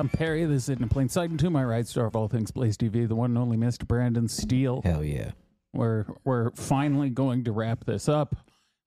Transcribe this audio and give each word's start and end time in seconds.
I'm 0.00 0.08
Perry. 0.08 0.46
This 0.46 0.70
is 0.70 0.80
in 0.80 0.88
plain 0.88 1.10
sight, 1.10 1.28
and 1.28 1.38
to 1.40 1.50
my 1.50 1.62
right, 1.62 1.86
star 1.86 2.06
of 2.06 2.16
all 2.16 2.26
things 2.26 2.50
Blaze 2.50 2.78
TV, 2.78 3.06
the 3.06 3.14
one 3.14 3.32
and 3.32 3.38
only 3.38 3.58
Mr. 3.58 3.86
Brandon 3.86 4.28
Steele. 4.28 4.80
Hell 4.82 5.04
yeah. 5.04 5.32
We're 5.74 6.06
we're 6.24 6.52
finally 6.52 7.10
going 7.10 7.44
to 7.44 7.52
wrap 7.52 7.84
this 7.84 8.08
up. 8.08 8.34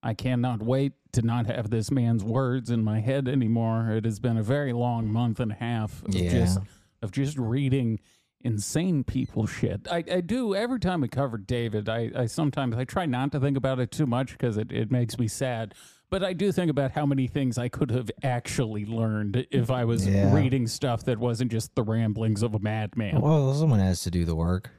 I 0.02 0.16
cannot 0.16 0.64
wait 0.64 0.94
to 1.12 1.22
not 1.22 1.46
have 1.46 1.70
this 1.70 1.92
man's 1.92 2.24
words 2.24 2.72
in 2.72 2.84
my 2.84 3.00
head 3.00 3.28
anymore. 3.28 3.92
It 3.92 4.06
has 4.06 4.20
been 4.20 4.38
a 4.38 4.44
very 4.44 4.74
long 4.74 5.08
month 5.08 5.40
and 5.40 5.52
a 5.52 5.56
half 5.56 6.02
of 6.04 6.16
Yeah. 6.16 6.32
just 6.32 6.60
of 7.04 7.12
just 7.12 7.38
reading 7.38 8.00
insane 8.42 9.04
people 9.04 9.46
shit. 9.46 9.88
I, 9.92 10.04
I 10.12 10.22
do 10.22 10.56
every 10.56 10.80
time 10.80 11.02
we 11.02 11.10
cover 11.10 11.38
David. 11.38 11.90
I, 11.90 12.10
I 12.16 12.26
sometimes 12.26 12.76
I 12.76 12.86
try 12.86 13.06
not 13.06 13.32
to 13.34 13.40
think 13.40 13.56
about 13.56 13.80
it 13.80 13.92
too 13.92 14.08
much 14.08 14.32
because 14.32 14.58
it, 14.58 14.72
it 14.72 14.92
makes 14.92 15.20
me 15.20 15.28
sad. 15.28 15.76
But 16.10 16.24
I 16.24 16.34
do 16.34 16.52
think 16.52 16.70
about 16.70 16.92
how 16.92 17.06
many 17.08 17.28
things 17.28 17.58
I 17.58 17.70
could 17.70 17.90
have 17.92 18.12
actually 18.22 18.86
learned 18.86 19.48
if 19.50 19.72
I 19.72 19.84
was 19.86 20.06
Yeah. 20.08 20.34
reading 20.34 20.68
stuff 20.68 21.06
that 21.06 21.18
wasn't 21.18 21.52
just 21.52 21.74
the 21.76 21.82
ramblings 21.84 22.44
of 22.44 22.54
a 22.54 22.60
madman. 22.60 23.20
Well, 23.20 23.54
someone 23.56 23.80
has 23.80 24.02
to 24.04 24.12
do 24.12 24.24
the 24.26 24.36
work. 24.36 24.70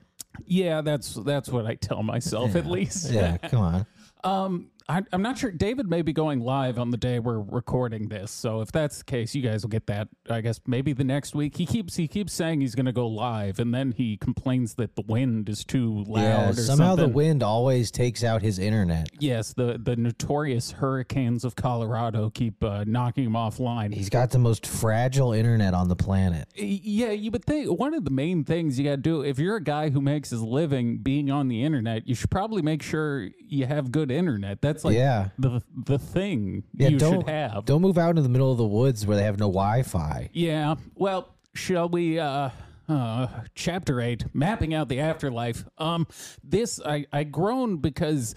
Yeah, 0.47 0.81
that's 0.81 1.15
that's 1.15 1.49
what 1.49 1.67
I 1.67 1.75
tell 1.75 2.03
myself 2.03 2.55
at 2.57 2.67
least. 2.67 3.11
Yeah, 3.11 3.37
come 3.49 3.61
on. 3.61 3.87
Um, 4.23 4.71
I, 4.89 5.03
I'm 5.13 5.23
not 5.23 5.39
sure. 5.39 5.51
David 5.51 5.89
may 5.89 6.03
be 6.03 6.13
going 6.13 6.41
live 6.41 6.79
on 6.79 6.91
the 6.91 6.99
day 6.99 7.19
we're 7.19 7.41
recording 7.41 8.09
this, 8.09 8.31
so 8.31 8.61
if 8.61 8.71
that's 8.71 8.99
the 8.99 9.05
case, 9.05 9.35
you 9.35 9.41
guys 9.41 9.63
will 9.63 9.71
get 9.71 9.87
that. 9.87 10.09
I 10.29 10.43
guess 10.43 10.61
maybe 10.67 10.93
the 10.93 11.05
next 11.05 11.35
week. 11.35 11.57
He 11.57 11.65
keeps 11.65 11.97
he 11.97 12.07
keeps 12.07 12.35
saying 12.35 12.61
he's 12.61 12.75
going 12.75 12.87
to 12.87 12.93
go 12.93 13.07
live, 13.07 13.59
and 13.59 13.75
then 13.75 13.93
he 13.93 14.19
complains 14.19 14.75
that 14.75 14.95
the 14.95 15.03
wind 15.03 15.49
is 15.49 15.65
too 15.65 16.05
loud. 16.07 16.23
Yeah, 16.23 16.51
or 16.51 16.53
somehow 16.53 16.97
the 16.97 17.09
wind 17.09 17.43
always 17.43 17.91
takes 17.91 18.23
out 18.23 18.43
his 18.43 18.59
internet. 18.59 19.09
Yes, 19.19 19.55
the 19.55 19.81
the 19.83 19.97
notorious 19.97 20.73
hurricanes 20.73 21.45
of 21.45 21.57
Colorado 21.57 22.29
keep 22.29 22.63
uh, 22.63 22.85
knocking 22.87 23.25
him 23.25 23.33
offline. 23.33 23.95
He's 23.95 24.11
got 24.11 24.31
the 24.31 24.39
most 24.39 24.67
fragile 24.67 25.33
internet 25.33 25.73
on 25.73 25.89
the 25.89 25.97
planet. 25.97 26.47
Yeah, 26.57 27.13
you 27.13 27.31
would 27.31 27.45
think 27.45 27.71
one 27.79 27.95
of 27.95 28.05
the 28.05 28.11
main 28.11 28.45
things 28.45 28.79
you 28.79 28.85
got 28.85 28.97
to 28.97 28.97
do 28.99 29.23
if 29.23 29.39
you're 29.39 29.57
a 29.57 29.65
guy 29.65 29.89
who 29.89 30.03
makes 30.03 30.29
his 30.29 30.43
living 30.43 30.99
being 30.99 31.31
on 31.31 31.49
the 31.49 31.63
internet, 31.63 32.07
you 32.07 32.15
should 32.15 32.31
probably 32.31 32.61
make 32.61 32.83
sure 32.83 33.31
you 33.39 33.65
have 33.65 33.91
good 33.91 34.11
internet. 34.11 34.61
That's 34.61 34.74
like 34.83 34.97
Yeah. 34.97 35.29
the 35.39 35.61
the 35.85 35.99
thing 35.99 36.65
Yeah, 36.75 36.89
you 36.89 36.99
don't 36.99 37.21
should 37.21 37.29
have. 37.29 37.67
don't 37.67 37.83
move 37.83 37.99
out 37.99 38.11
into 38.11 38.23
the 38.23 38.31
middle 38.31 38.51
of 38.51 38.57
the 38.57 38.67
woods 38.67 39.07
where 39.07 39.17
they 39.19 39.25
have 39.25 39.39
no 39.39 39.47
Wi-Fi. 39.49 40.31
Yeah. 40.33 40.77
Well, 40.95 41.29
shall 41.55 41.89
we 41.91 42.19
uh 42.19 42.49
uh 42.89 43.27
chapter 43.55 44.01
8 44.01 44.35
mapping 44.35 44.73
out 44.75 44.89
the 44.89 45.01
afterlife. 45.01 45.65
Um 45.79 46.07
this 46.43 46.81
I 46.85 47.07
I 47.13 47.25
groan 47.25 47.77
because 47.77 48.35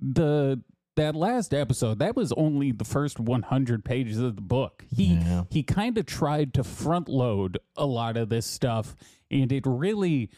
the 0.00 0.62
that 0.96 1.14
last 1.14 1.54
episode 1.54 1.98
that 2.00 2.16
was 2.16 2.32
only 2.32 2.72
the 2.72 2.84
first 2.84 3.18
100 3.20 3.84
pages 3.84 4.18
of 4.18 4.36
the 4.36 4.42
book. 4.42 4.84
He 4.94 5.14
Yeah. 5.14 5.44
he 5.50 5.62
kind 5.62 5.96
of 5.98 6.06
tried 6.06 6.52
to 6.54 6.64
front 6.64 7.08
load 7.08 7.58
a 7.76 7.86
lot 7.86 8.16
of 8.16 8.28
this 8.28 8.46
stuff 8.46 8.94
and 9.30 9.50
it 9.52 9.64
really 9.66 10.30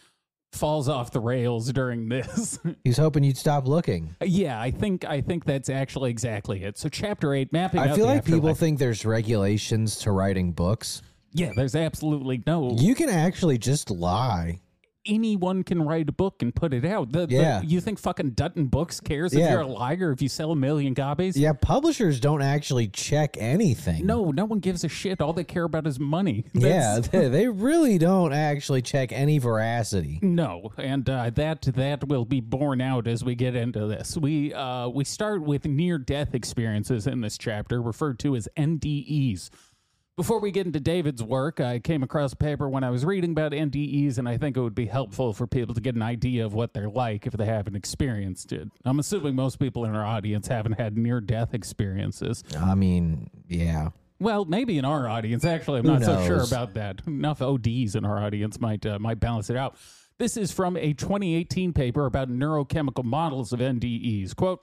falls 0.53 0.89
off 0.89 1.11
the 1.11 1.21
rails 1.21 1.73
during 1.73 2.09
this. 2.09 2.59
He's 2.85 2.99
hoping 2.99 3.25
you'd 3.25 3.39
stop 3.39 3.67
looking. 3.67 4.15
yeah, 4.23 4.61
I 4.61 4.71
think 4.71 5.05
I 5.05 5.21
think 5.21 5.45
that's 5.45 5.69
actually 5.69 6.11
exactly 6.11 6.63
it. 6.63 6.79
So 6.79 6.89
chapter 6.89 7.35
8 7.35 7.53
mapping 7.53 7.81
I 7.81 7.89
out 7.89 7.97
feel 7.97 8.07
like 8.07 8.25
people 8.25 8.55
think 8.55 8.79
there's 8.79 9.05
regulations 9.05 9.97
to 10.01 10.13
writing 10.13 10.53
books. 10.53 11.03
Yeah, 11.33 11.53
there's 11.57 11.75
absolutely 11.75 12.43
no 12.47 12.77
You 12.79 12.95
can 12.95 13.09
actually 13.09 13.59
just 13.59 13.91
lie. 13.91 14.61
Anyone 15.07 15.63
can 15.65 15.83
write 15.83 16.09
a 16.09 16.13
book 16.13 16.43
and 16.43 16.55
put 16.55 16.73
it 16.73 16.85
out. 16.85 17.13
The, 17.13 17.27
the- 17.27 17.35
Yeah. 17.35 17.63
you 17.63 17.81
think 17.81 17.99
fucking 17.99 18.31
Dutton 18.31 18.67
Books 18.67 19.01
cares 19.01 19.33
if 19.33 19.39
you're 19.51 19.61
a 19.61 19.67
liar 19.67 20.13
if 20.13 20.23
you 20.23 20.29
sell 20.29 20.53
a 20.53 20.57
million 20.57 20.95
copies? 20.95 21.37
Yeah, 21.37 21.53
publishers 21.53 22.21
don't 22.21 22.43
actually 22.43 22.89
check 22.89 23.37
anything. 23.39 24.07
No, 24.07 24.31
no 24.31 24.45
one 24.45 24.61
gives 24.61 24.85
a 24.85 24.89
shit. 24.89 25.21
All 25.21 25.33
they 25.33 25.45
care 25.45 25.65
about 25.65 25.87
is 25.87 25.99
money. 25.99 26.45
Yeah, 26.55 27.01
they, 27.13 27.29
they 27.29 27.49
really 27.49 27.99
don't 27.99 28.33
actually 28.33 28.83
check 28.83 29.11
any 29.13 29.39
veracity. 29.39 30.19
No, 30.23 30.73
and 30.79 31.09
uh, 31.11 31.31
that 31.31 31.63
that 31.63 32.07
will 32.09 32.25
be 32.25 32.41
borne 32.41 32.81
out 32.81 33.07
as 33.09 33.25
we 33.25 33.35
get 33.35 33.57
into 33.57 33.87
this. 33.87 34.17
We 34.17 34.55
uh, 34.55 34.89
we 34.89 35.05
start 35.05 35.43
with 35.43 35.65
near 35.67 35.99
death 35.99 36.35
experiences 36.35 37.07
in 37.07 37.21
this 37.21 37.37
chapter, 37.37 37.83
referred 37.83 38.19
to 38.21 38.37
as 38.37 38.49
NDEs. 38.57 39.51
Before 40.15 40.41
we 40.41 40.51
get 40.51 40.67
into 40.67 40.79
David's 40.79 41.23
work, 41.23 41.59
I 41.59 41.79
came 41.79 42.03
across 42.03 42.35
a 42.35 42.37
paper 42.37 42.69
when 42.69 42.85
I 42.85 42.91
was 42.91 43.03
reading 43.03 43.31
about 43.31 43.53
NDEs, 43.53 44.19
and 44.19 44.29
I 44.29 44.37
think 44.37 44.59
it 44.59 44.61
would 44.61 44.75
be 44.75 44.85
helpful 44.85 45.33
for 45.33 45.47
people 45.47 45.75
to 45.75 45.81
get 45.81 45.95
an 45.95 46.03
idea 46.03 46.45
of 46.45 46.53
what 46.53 46.75
they're 46.75 46.91
like 46.91 47.27
if 47.27 47.33
they 47.33 47.47
haven't 47.47 47.77
experienced 47.77 48.53
it. 48.53 48.69
I'm 48.85 48.99
assuming 48.99 49.35
most 49.35 49.59
people 49.59 49.87
in 49.87 49.97
our 49.97 50.05
audience 50.05 50.49
haven't 50.49 50.73
had 50.73 50.99
near 50.99 51.23
death 51.23 51.55
experiences. 51.55 52.45
I 52.61 52.75
mean, 52.75 53.31
yeah. 53.49 53.89
Well, 54.21 54.45
maybe 54.45 54.77
in 54.77 54.85
our 54.85 55.09
audience, 55.09 55.47
actually, 55.47 55.81
I'm 55.81 55.87
not 55.87 56.05
so 56.05 56.23
sure 56.27 56.43
about 56.43 56.75
that. 56.75 57.01
Enough 57.07 57.41
ODs 57.41 57.97
in 57.97 58.05
our 58.05 58.23
audience 58.23 58.61
might 58.61 58.85
uh, 58.85 58.99
might 58.99 59.19
balance 59.19 59.49
it 59.49 59.57
out. 59.57 59.77
This 60.19 60.37
is 60.37 60.53
from 60.53 60.77
a 60.77 60.93
2018 60.93 61.73
paper 61.73 62.05
about 62.05 62.29
neurochemical 62.29 63.03
models 63.03 63.55
of 63.55 63.61
NDEs. 63.61 64.37
Quote. 64.37 64.63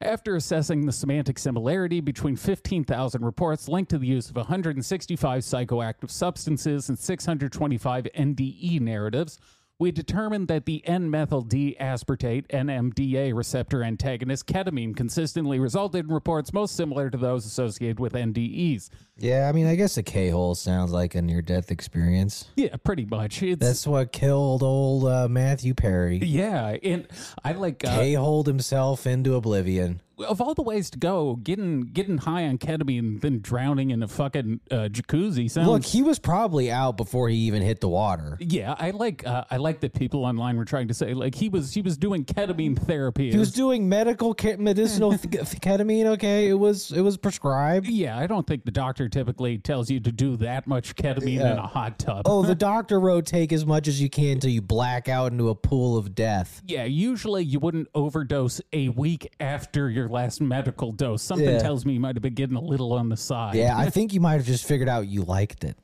After 0.00 0.36
assessing 0.36 0.86
the 0.86 0.92
semantic 0.92 1.40
similarity 1.40 2.00
between 2.00 2.36
15,000 2.36 3.24
reports 3.24 3.68
linked 3.68 3.90
to 3.90 3.98
the 3.98 4.06
use 4.06 4.30
of 4.30 4.36
165 4.36 5.42
psychoactive 5.42 6.10
substances 6.10 6.88
and 6.88 6.96
625 6.96 8.06
NDE 8.16 8.80
narratives, 8.80 9.40
we 9.80 9.90
determined 9.90 10.46
that 10.48 10.66
the 10.66 10.86
N-methyl 10.86 11.42
D-aspartate 11.42 12.46
NMDA 12.46 13.34
receptor 13.34 13.82
antagonist 13.82 14.46
ketamine 14.46 14.96
consistently 14.96 15.58
resulted 15.58 16.06
in 16.06 16.14
reports 16.14 16.52
most 16.52 16.76
similar 16.76 17.10
to 17.10 17.18
those 17.18 17.44
associated 17.44 17.98
with 17.98 18.12
NDEs. 18.12 18.90
Yeah, 19.18 19.48
I 19.48 19.52
mean, 19.52 19.66
I 19.66 19.74
guess 19.74 19.96
a 19.96 20.02
K 20.02 20.28
hole 20.30 20.54
sounds 20.54 20.92
like 20.92 21.14
a 21.14 21.22
near 21.22 21.42
death 21.42 21.70
experience. 21.70 22.46
Yeah, 22.56 22.76
pretty 22.84 23.04
much. 23.04 23.42
It's 23.42 23.58
That's 23.64 23.86
what 23.86 24.12
killed 24.12 24.62
old 24.62 25.04
uh, 25.06 25.28
Matthew 25.28 25.74
Perry. 25.74 26.18
yeah, 26.18 26.76
and 26.82 27.06
I 27.44 27.52
like 27.52 27.84
uh, 27.84 27.96
K 27.96 28.14
holed 28.14 28.46
himself 28.46 29.06
into 29.06 29.34
oblivion. 29.34 30.00
of 30.28 30.40
all 30.40 30.52
the 30.54 30.62
ways 30.62 30.90
to 30.90 30.98
go, 30.98 31.36
getting 31.36 31.82
getting 31.82 32.18
high 32.18 32.46
on 32.46 32.58
ketamine 32.58 32.98
and 32.98 33.20
then 33.20 33.40
drowning 33.40 33.90
in 33.90 34.02
a 34.02 34.08
fucking 34.08 34.60
uh, 34.70 34.88
jacuzzi 34.90 35.50
sounds. 35.50 35.66
Look, 35.68 35.84
he 35.84 36.02
was 36.02 36.18
probably 36.18 36.70
out 36.70 36.96
before 36.96 37.28
he 37.28 37.36
even 37.38 37.62
hit 37.62 37.80
the 37.80 37.88
water. 37.88 38.36
yeah, 38.40 38.74
I 38.78 38.90
like 38.90 39.26
uh, 39.26 39.44
I 39.50 39.56
like 39.56 39.80
that 39.80 39.94
people 39.94 40.24
online 40.24 40.56
were 40.56 40.64
trying 40.64 40.88
to 40.88 40.94
say 40.94 41.14
like 41.14 41.34
he 41.34 41.48
was 41.48 41.72
he 41.74 41.82
was 41.82 41.96
doing 41.96 42.24
ketamine 42.24 42.78
therapy. 42.78 43.30
He 43.30 43.38
was 43.38 43.52
doing 43.52 43.88
medical 43.88 44.34
ke- 44.34 44.58
medicinal 44.58 45.16
th- 45.18 45.44
ketamine. 45.60 46.06
Okay, 46.06 46.48
it 46.48 46.54
was 46.58 46.90
it 46.92 47.00
was 47.00 47.16
prescribed. 47.16 47.86
yeah, 47.88 48.16
I 48.18 48.26
don't 48.28 48.46
think 48.46 48.64
the 48.64 48.70
doctor 48.72 49.07
typically 49.08 49.58
tells 49.58 49.90
you 49.90 50.00
to 50.00 50.12
do 50.12 50.36
that 50.38 50.66
much 50.66 50.94
ketamine 50.96 51.40
in 51.40 51.58
a 51.58 51.66
hot 51.66 51.98
tub. 51.98 52.22
Oh, 52.26 52.42
the 52.42 52.54
doctor 52.56 53.00
wrote 53.00 53.26
take 53.26 53.52
as 53.52 53.64
much 53.66 53.88
as 53.88 54.00
you 54.00 54.08
can 54.10 54.32
until 54.32 54.50
you 54.50 54.62
black 54.62 55.08
out 55.08 55.32
into 55.32 55.48
a 55.48 55.54
pool 55.54 55.96
of 55.96 56.14
death. 56.14 56.62
Yeah, 56.66 56.84
usually 56.84 57.44
you 57.44 57.58
wouldn't 57.60 57.88
overdose 57.94 58.60
a 58.72 58.88
week 58.90 59.32
after 59.40 59.90
your 59.90 60.08
last 60.08 60.40
medical 60.40 60.92
dose. 60.92 61.22
Something 61.22 61.48
Yeah. 61.48 61.58
tells 61.58 61.84
me 61.84 61.94
you 61.94 62.00
might 62.00 62.16
have 62.16 62.22
been 62.22 62.34
getting 62.34 62.56
a 62.56 62.60
little 62.60 62.92
on 62.92 63.08
the 63.08 63.16
side. 63.16 63.54
Yeah, 63.54 63.76
I 63.76 63.90
think 63.90 64.12
you 64.12 64.20
might 64.20 64.34
have 64.34 64.46
just 64.46 64.66
figured 64.66 64.88
out 64.88 65.06
you 65.08 65.22
liked 65.22 65.64
it. 65.64 65.76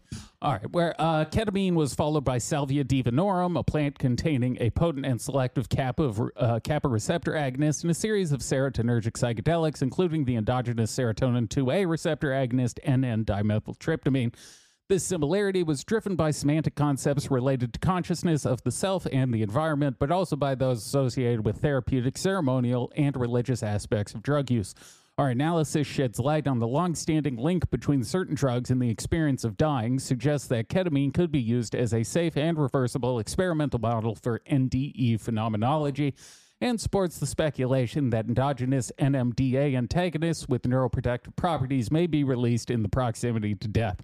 All 0.44 0.52
right, 0.52 0.70
where 0.72 0.94
uh, 0.98 1.24
ketamine 1.24 1.72
was 1.72 1.94
followed 1.94 2.24
by 2.24 2.36
Salvia 2.36 2.84
divinorum, 2.84 3.58
a 3.58 3.62
plant 3.62 3.98
containing 3.98 4.58
a 4.60 4.68
potent 4.68 5.06
and 5.06 5.18
selective 5.18 5.70
kappa, 5.70 6.12
uh, 6.36 6.60
kappa 6.60 6.86
receptor 6.86 7.32
agonist, 7.32 7.80
and 7.80 7.90
a 7.90 7.94
series 7.94 8.30
of 8.30 8.40
serotonergic 8.40 9.12
psychedelics, 9.12 9.80
including 9.80 10.26
the 10.26 10.36
endogenous 10.36 10.94
serotonin 10.94 11.48
2A 11.48 11.88
receptor 11.88 12.28
agonist, 12.28 12.74
NN 12.86 13.24
dimethyltryptamine. 13.24 14.34
This 14.90 15.02
similarity 15.02 15.62
was 15.62 15.82
driven 15.82 16.14
by 16.14 16.30
semantic 16.30 16.74
concepts 16.74 17.30
related 17.30 17.72
to 17.72 17.80
consciousness 17.80 18.44
of 18.44 18.62
the 18.64 18.70
self 18.70 19.06
and 19.10 19.32
the 19.32 19.40
environment, 19.40 19.96
but 19.98 20.10
also 20.10 20.36
by 20.36 20.54
those 20.54 20.84
associated 20.84 21.46
with 21.46 21.62
therapeutic, 21.62 22.18
ceremonial, 22.18 22.92
and 22.94 23.16
religious 23.16 23.62
aspects 23.62 24.12
of 24.12 24.22
drug 24.22 24.50
use. 24.50 24.74
Our 25.16 25.30
analysis 25.30 25.86
sheds 25.86 26.18
light 26.18 26.48
on 26.48 26.58
the 26.58 26.66
long-standing 26.66 27.36
link 27.36 27.70
between 27.70 28.02
certain 28.02 28.34
drugs 28.34 28.70
and 28.70 28.82
the 28.82 28.90
experience 28.90 29.44
of 29.44 29.56
dying, 29.56 30.00
suggests 30.00 30.48
that 30.48 30.68
ketamine 30.68 31.14
could 31.14 31.30
be 31.30 31.40
used 31.40 31.76
as 31.76 31.94
a 31.94 32.02
safe 32.02 32.36
and 32.36 32.58
reversible 32.58 33.20
experimental 33.20 33.78
model 33.78 34.16
for 34.16 34.40
NDE 34.50 35.20
phenomenology, 35.20 36.14
and 36.60 36.80
supports 36.80 37.20
the 37.20 37.26
speculation 37.26 38.10
that 38.10 38.26
endogenous 38.26 38.90
NMDA 38.98 39.76
antagonists 39.76 40.48
with 40.48 40.62
neuroprotective 40.62 41.36
properties 41.36 41.92
may 41.92 42.08
be 42.08 42.24
released 42.24 42.68
in 42.68 42.82
the 42.82 42.88
proximity 42.88 43.54
to 43.54 43.68
death. 43.68 44.00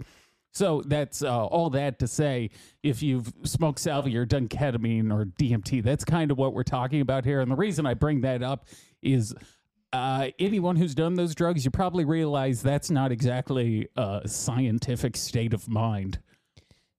So 0.52 0.82
that's 0.86 1.24
uh, 1.24 1.46
all 1.46 1.70
that 1.70 1.98
to 2.00 2.06
say. 2.06 2.50
If 2.84 3.02
you've 3.02 3.32
smoked 3.42 3.80
salvia 3.80 4.20
or 4.20 4.26
done 4.26 4.48
ketamine 4.48 5.12
or 5.12 5.24
DMT, 5.24 5.82
that's 5.82 6.04
kind 6.04 6.30
of 6.30 6.38
what 6.38 6.54
we're 6.54 6.62
talking 6.62 7.00
about 7.00 7.24
here. 7.24 7.40
And 7.40 7.50
the 7.50 7.56
reason 7.56 7.84
I 7.84 7.94
bring 7.94 8.20
that 8.20 8.44
up 8.44 8.66
is 9.02 9.34
uh, 9.92 10.28
anyone 10.38 10.76
who's 10.76 10.94
done 10.94 11.14
those 11.14 11.34
drugs, 11.34 11.64
you 11.64 11.70
probably 11.70 12.04
realize 12.04 12.62
that's 12.62 12.90
not 12.90 13.10
exactly 13.12 13.88
a 13.96 14.22
scientific 14.26 15.16
state 15.16 15.52
of 15.52 15.68
mind. 15.68 16.18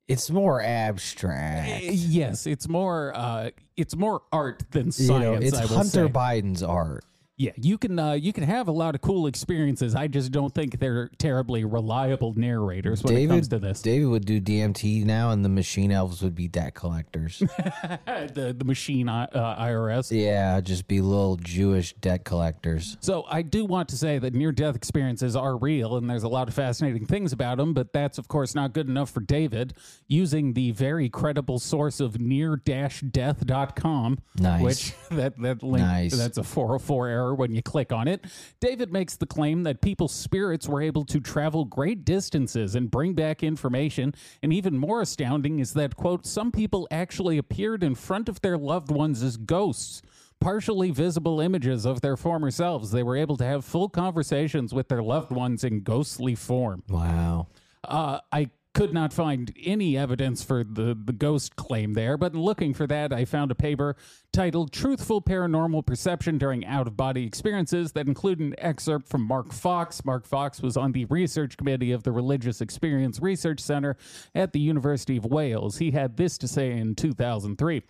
It's 0.08 0.30
more 0.30 0.62
abstract. 0.62 1.84
Yes, 1.84 2.46
it's 2.46 2.68
more 2.68 3.14
uh, 3.16 3.52
it's 3.78 3.96
more 3.96 4.24
art 4.34 4.64
than 4.72 4.88
You 4.88 4.92
science. 4.92 5.24
know, 5.24 5.34
it's 5.36 5.58
Hunter 5.70 6.08
say. 6.08 6.12
Biden's 6.12 6.62
art. 6.64 7.06
Yeah, 7.42 7.54
you 7.56 7.80
can 7.80 7.98
uh, 7.98 8.12
you 8.14 8.34
can 8.34 8.44
have 8.44 8.68
a 8.68 8.72
lot 8.72 8.94
of 8.94 9.02
cool 9.02 9.26
experiences. 9.26 9.96
I 9.96 10.08
just 10.08 10.32
don't 10.32 10.54
think 10.54 10.78
they're 10.78 11.08
terribly 11.18 11.66
reliable 11.66 12.36
narrators 12.36 13.04
when 13.04 13.18
it 13.18 13.26
comes 13.26 13.48
to 13.48 13.58
this. 13.58 13.82
David 13.82 14.06
would 14.10 14.28
do 14.28 14.40
DMT 14.40 15.06
now, 15.06 15.32
and 15.32 15.44
the 15.44 15.50
machine 15.50 15.92
elves 15.92 16.22
would 16.22 16.36
be 16.36 16.48
debt 16.48 16.76
collectors. 16.76 17.40
the 17.40 18.54
the 18.56 18.64
machine 18.64 19.10
uh, 19.10 19.26
IRS. 19.34 20.12
yeah, 20.12 20.62
just 20.62 20.88
be 20.88 21.02
little 21.02 21.36
Jewish 21.38 21.94
debt 21.94 22.26
collectors. 22.26 22.96
So 23.00 23.26
I 23.28 23.42
do 23.42 23.66
want 23.66 23.90
to 23.90 23.98
say 23.98 24.20
that 24.20 24.36
near 24.36 24.52
death 24.52 24.76
experiences 24.76 25.36
are 25.36 25.58
real, 25.58 25.98
and 25.98 26.08
there's 26.08 26.22
a 26.22 26.30
lot 26.30 26.48
of 26.48 26.54
fascinating 26.54 27.08
things 27.08 27.34
about 27.34 27.58
them. 27.58 27.74
But 27.74 27.92
that's 27.92 28.20
of 28.20 28.28
course 28.28 28.54
not 28.54 28.74
good 28.74 28.88
enough 28.88 29.10
for 29.10 29.22
David. 29.22 29.74
Using 30.08 30.54
the 30.54 30.70
very 30.74 31.10
credible 31.10 31.58
source 31.58 32.02
of 32.02 32.20
near-death.com, 32.20 34.20
Nice. 34.38 34.62
which 34.62 34.94
that 35.10 35.42
that 35.42 35.64
link 35.64 35.88
Nice. 35.88 36.16
that's 36.16 36.38
a 36.38 36.44
404 36.44 37.08
error 37.08 37.31
when 37.36 37.54
you 37.54 37.62
click 37.62 37.92
on 37.92 38.08
it. 38.08 38.26
David 38.60 38.92
makes 38.92 39.16
the 39.16 39.26
claim 39.26 39.64
that 39.64 39.82
people's 39.82 40.14
spirits 40.14 40.68
were 40.68 40.82
able 40.82 41.06
to 41.06 41.20
travel 41.20 41.66
great 41.66 42.06
distances 42.06 42.76
and 42.76 42.92
bring 42.92 43.14
back 43.14 43.44
information. 43.44 44.14
And 44.44 44.54
even 44.54 44.78
more 44.78 45.02
astounding 45.02 45.60
is 45.60 45.74
that, 45.74 45.96
quote, 45.96 46.26
some 46.26 46.52
people 46.52 46.88
actually 46.92 47.38
appeared 47.38 47.84
in 47.84 47.96
front 47.96 48.30
of 48.30 48.42
their 48.42 48.58
loved 48.58 48.92
ones 48.92 49.24
as 49.24 49.38
ghosts. 49.38 50.02
Partially 50.40 50.90
visible 50.90 51.40
images 51.40 51.86
of 51.86 52.02
their 52.02 52.18
former 52.18 52.50
selves. 52.50 52.90
They 52.90 53.04
were 53.04 53.16
able 53.16 53.38
to 53.38 53.44
have 53.44 53.64
full 53.64 53.90
conversations 53.90 54.74
with 54.74 54.88
their 54.88 55.04
loved 55.04 55.32
ones 55.32 55.64
in 55.64 55.82
ghostly 55.82 56.34
form. 56.34 56.82
Wow. 56.90 57.48
Uh, 57.84 58.20
I 58.32 58.50
could 58.74 58.94
not 58.94 59.12
find 59.12 59.54
any 59.64 59.98
evidence 59.98 60.44
for 60.44 60.64
the, 60.64 60.98
the 61.04 61.14
ghost 61.14 61.56
claim 61.56 61.94
there, 61.94 62.18
but 62.18 62.34
in 62.34 62.42
looking 62.42 62.74
for 62.74 62.88
that, 62.88 63.12
I 63.12 63.26
found 63.26 63.52
a 63.52 63.56
paper 63.56 63.96
titled 64.32 64.72
Truthful 64.72 65.22
Paranormal 65.22 65.86
Perception 65.86 66.38
During 66.38 66.66
Out 66.66 66.88
of 66.88 66.96
Body 66.96 67.26
Experiences 67.26 67.92
that 67.94 68.08
included 68.08 68.48
an 68.48 68.56
excerpt 68.58 69.10
from 69.10 69.22
Mark 69.24 69.52
Fox. 69.52 70.06
Mark 70.06 70.26
Fox 70.26 70.62
was 70.62 70.78
on 70.78 70.94
the 70.94 71.06
research 71.06 71.58
committee 71.58 71.92
of 71.92 72.04
the 72.04 72.12
Religious 72.12 72.62
Experience 72.62 73.20
Research 73.20 73.60
Center 73.60 73.98
at 74.34 74.54
the 74.54 74.60
University 74.60 75.18
of 75.18 75.26
Wales. 75.26 75.78
He 75.78 75.92
had 75.92 76.18
this 76.18 76.38
to 76.38 76.48
say 76.48 76.72
in 76.72 76.96
2003. 76.96 77.84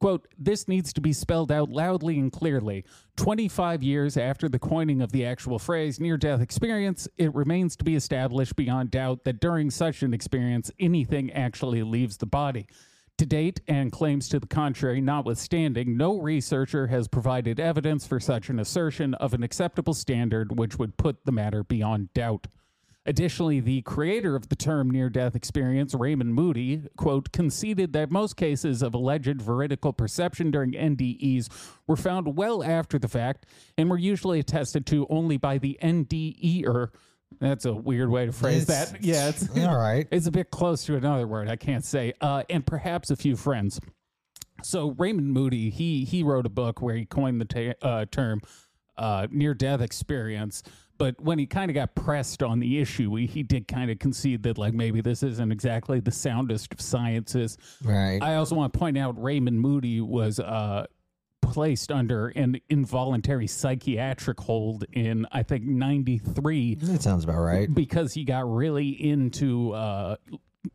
Quote, 0.00 0.26
this 0.38 0.66
needs 0.66 0.94
to 0.94 1.00
be 1.02 1.12
spelled 1.12 1.52
out 1.52 1.68
loudly 1.68 2.18
and 2.18 2.32
clearly. 2.32 2.86
25 3.16 3.82
years 3.82 4.16
after 4.16 4.48
the 4.48 4.58
coining 4.58 5.02
of 5.02 5.12
the 5.12 5.26
actual 5.26 5.58
phrase 5.58 6.00
near 6.00 6.16
death 6.16 6.40
experience, 6.40 7.06
it 7.18 7.34
remains 7.34 7.76
to 7.76 7.84
be 7.84 7.94
established 7.94 8.56
beyond 8.56 8.90
doubt 8.90 9.24
that 9.24 9.40
during 9.40 9.70
such 9.70 10.02
an 10.02 10.14
experience, 10.14 10.70
anything 10.80 11.30
actually 11.32 11.82
leaves 11.82 12.16
the 12.16 12.24
body. 12.24 12.66
To 13.18 13.26
date, 13.26 13.60
and 13.68 13.92
claims 13.92 14.30
to 14.30 14.40
the 14.40 14.46
contrary 14.46 15.02
notwithstanding, 15.02 15.98
no 15.98 16.18
researcher 16.18 16.86
has 16.86 17.06
provided 17.06 17.60
evidence 17.60 18.06
for 18.06 18.18
such 18.18 18.48
an 18.48 18.58
assertion 18.58 19.12
of 19.12 19.34
an 19.34 19.42
acceptable 19.42 19.92
standard 19.92 20.58
which 20.58 20.78
would 20.78 20.96
put 20.96 21.26
the 21.26 21.32
matter 21.32 21.62
beyond 21.62 22.14
doubt. 22.14 22.46
Additionally, 23.06 23.60
the 23.60 23.80
creator 23.82 24.36
of 24.36 24.50
the 24.50 24.56
term 24.56 24.90
near 24.90 25.08
death 25.08 25.34
experience, 25.34 25.94
Raymond 25.94 26.34
Moody, 26.34 26.82
quote, 26.98 27.32
conceded 27.32 27.94
that 27.94 28.10
most 28.10 28.36
cases 28.36 28.82
of 28.82 28.92
alleged 28.94 29.40
veridical 29.40 29.92
perception 29.94 30.50
during 30.50 30.72
NDEs 30.72 31.48
were 31.86 31.96
found 31.96 32.36
well 32.36 32.62
after 32.62 32.98
the 32.98 33.08
fact 33.08 33.46
and 33.78 33.88
were 33.88 33.96
usually 33.98 34.38
attested 34.38 34.84
to 34.88 35.06
only 35.08 35.38
by 35.38 35.56
the 35.56 35.78
NDEer. 35.82 36.88
That's 37.40 37.64
a 37.64 37.72
weird 37.72 38.10
way 38.10 38.26
to 38.26 38.32
phrase 38.32 38.64
It's- 38.64 38.90
that. 38.92 39.02
Yeah, 39.02 39.28
it's, 39.30 39.48
All 39.58 39.78
right. 39.78 40.06
it's 40.12 40.26
a 40.26 40.30
bit 40.32 40.50
close 40.50 40.84
to 40.84 40.96
another 40.96 41.26
word 41.26 41.48
I 41.48 41.56
can't 41.56 41.84
say. 41.84 42.12
Uh, 42.20 42.42
and 42.50 42.66
perhaps 42.66 43.10
a 43.10 43.16
few 43.16 43.34
friends. 43.34 43.80
So 44.62 44.90
Raymond 44.98 45.32
Moody, 45.32 45.70
he 45.70 46.04
he 46.04 46.22
wrote 46.22 46.44
a 46.44 46.50
book 46.50 46.82
where 46.82 46.94
he 46.96 47.06
coined 47.06 47.40
the 47.40 47.44
ta- 47.46 47.86
uh, 47.88 48.04
term 48.10 48.42
uh, 48.98 49.26
near 49.30 49.54
death 49.54 49.80
experience. 49.80 50.62
But 51.00 51.18
when 51.18 51.38
he 51.38 51.46
kind 51.46 51.70
of 51.70 51.74
got 51.74 51.94
pressed 51.94 52.42
on 52.42 52.60
the 52.60 52.78
issue, 52.78 53.14
he, 53.14 53.24
he 53.24 53.42
did 53.42 53.66
kind 53.66 53.90
of 53.90 53.98
concede 53.98 54.42
that 54.42 54.58
like 54.58 54.74
maybe 54.74 55.00
this 55.00 55.22
isn't 55.22 55.50
exactly 55.50 55.98
the 55.98 56.10
soundest 56.10 56.74
of 56.74 56.80
sciences. 56.82 57.56
Right. 57.82 58.18
I 58.20 58.34
also 58.34 58.54
want 58.54 58.74
to 58.74 58.78
point 58.78 58.98
out 58.98 59.20
Raymond 59.20 59.58
Moody 59.58 60.02
was 60.02 60.38
uh, 60.38 60.84
placed 61.40 61.90
under 61.90 62.28
an 62.28 62.60
involuntary 62.68 63.46
psychiatric 63.46 64.38
hold 64.40 64.84
in 64.92 65.26
I 65.32 65.42
think 65.42 65.64
'93 65.64 66.74
that 66.74 67.00
sounds 67.00 67.24
about 67.24 67.40
right. 67.40 67.72
because 67.74 68.12
he 68.12 68.24
got 68.24 68.52
really 68.52 68.90
into 68.90 69.72
uh 69.72 70.16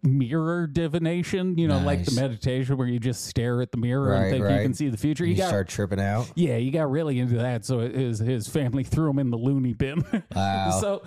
mirror 0.02 0.66
divination 0.66 1.58
you 1.60 1.68
know 1.68 1.78
like 1.80 2.04
the 2.06 2.12
meditation 2.20 2.76
where 2.76 2.88
you 2.88 3.00
just 3.00 3.26
stare 3.26 3.62
at 3.62 3.72
the 3.72 3.78
mirror 3.78 4.14
and 4.14 4.24
Right, 4.24 4.32
think 4.32 4.44
you 4.58 4.64
can 4.64 4.74
see 4.74 4.90
the 4.90 4.98
future 4.98 5.24
You 5.26 5.36
he 5.36 5.38
got 5.38 5.50
start 5.50 5.68
tripping 5.68 6.00
out. 6.00 6.32
yeah 6.36 6.58
he 6.58 6.72
got 6.72 6.90
really 6.90 7.20
into 7.20 7.36
that 7.38 7.66
so 7.66 7.80
his 7.82 8.18
his 8.20 8.48
family 8.48 8.84
threw 8.86 9.10
him 9.12 9.20
in 9.20 9.30
the 9.30 9.38
loony 9.38 9.74
bin 9.74 10.04
Wow. 10.36 10.72
so 10.82 11.04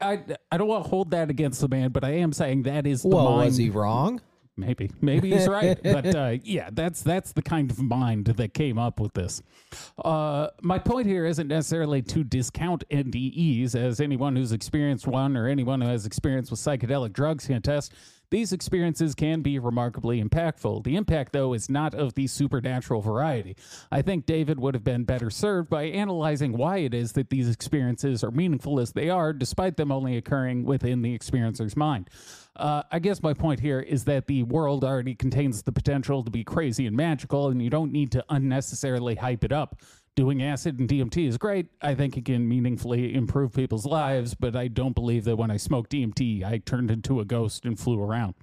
I 0.00 0.22
don't 0.56 0.68
want 0.68 0.84
to 0.84 0.88
hold 0.90 1.10
that 1.10 1.28
against 1.30 1.60
the 1.60 1.66
man 1.68 1.90
but 1.90 2.04
i 2.04 2.10
am 2.10 2.32
saying 2.32 2.62
that 2.64 2.86
is 2.86 3.02
the 3.02 3.08
Well, 3.08 3.24
mind 3.36 3.46
was 3.46 3.56
he 3.56 3.70
wrong? 3.70 4.20
Maybe, 4.58 4.90
maybe 5.00 5.30
he's 5.30 5.46
right, 5.46 5.78
but 5.82 6.14
uh, 6.14 6.36
yeah, 6.42 6.70
that's 6.72 7.02
that's 7.02 7.32
the 7.32 7.42
kind 7.42 7.70
of 7.70 7.78
mind 7.78 8.26
that 8.26 8.54
came 8.54 8.76
up 8.76 8.98
with 8.98 9.14
this. 9.14 9.40
Uh, 10.04 10.48
my 10.62 10.78
point 10.80 11.06
here 11.06 11.24
isn't 11.24 11.46
necessarily 11.46 12.02
to 12.02 12.24
discount 12.24 12.82
NDEs, 12.90 13.76
as 13.76 14.00
anyone 14.00 14.34
who's 14.34 14.50
experienced 14.50 15.06
one 15.06 15.36
or 15.36 15.46
anyone 15.46 15.80
who 15.80 15.86
has 15.86 16.06
experience 16.06 16.50
with 16.50 16.58
psychedelic 16.58 17.12
drugs 17.12 17.46
can 17.46 17.54
attest. 17.54 17.94
These 18.30 18.52
experiences 18.52 19.14
can 19.14 19.40
be 19.40 19.58
remarkably 19.58 20.22
impactful. 20.22 20.84
The 20.84 20.96
impact, 20.96 21.32
though, 21.32 21.54
is 21.54 21.70
not 21.70 21.94
of 21.94 22.14
the 22.14 22.26
supernatural 22.26 23.00
variety. 23.00 23.56
I 23.90 24.02
think 24.02 24.26
David 24.26 24.60
would 24.60 24.74
have 24.74 24.84
been 24.84 25.04
better 25.04 25.30
served 25.30 25.70
by 25.70 25.84
analyzing 25.84 26.52
why 26.52 26.78
it 26.78 26.92
is 26.92 27.12
that 27.12 27.30
these 27.30 27.48
experiences 27.48 28.22
are 28.22 28.30
meaningful 28.30 28.80
as 28.80 28.92
they 28.92 29.08
are, 29.08 29.32
despite 29.32 29.78
them 29.78 29.90
only 29.90 30.16
occurring 30.18 30.64
within 30.64 31.00
the 31.00 31.14
experiencer's 31.14 31.76
mind. 31.76 32.10
Uh, 32.54 32.82
I 32.90 32.98
guess 32.98 33.22
my 33.22 33.34
point 33.34 33.60
here 33.60 33.80
is 33.80 34.04
that 34.04 34.26
the 34.26 34.42
world 34.42 34.84
already 34.84 35.14
contains 35.14 35.62
the 35.62 35.72
potential 35.72 36.24
to 36.24 36.30
be 36.30 36.44
crazy 36.44 36.86
and 36.86 36.96
magical, 36.96 37.48
and 37.48 37.62
you 37.62 37.70
don't 37.70 37.92
need 37.92 38.10
to 38.12 38.24
unnecessarily 38.28 39.14
hype 39.14 39.44
it 39.44 39.52
up. 39.52 39.80
Doing 40.18 40.42
acid 40.42 40.80
and 40.80 40.88
DMT 40.88 41.28
is 41.28 41.38
great. 41.38 41.68
I 41.80 41.94
think 41.94 42.16
it 42.16 42.24
can 42.24 42.48
meaningfully 42.48 43.14
improve 43.14 43.52
people's 43.54 43.86
lives, 43.86 44.34
but 44.34 44.56
I 44.56 44.66
don't 44.66 44.92
believe 44.92 45.22
that 45.26 45.36
when 45.36 45.48
I 45.48 45.58
smoked 45.58 45.92
DMT, 45.92 46.42
I 46.42 46.58
turned 46.58 46.90
into 46.90 47.20
a 47.20 47.24
ghost 47.24 47.64
and 47.64 47.78
flew 47.78 48.02
around. 48.02 48.34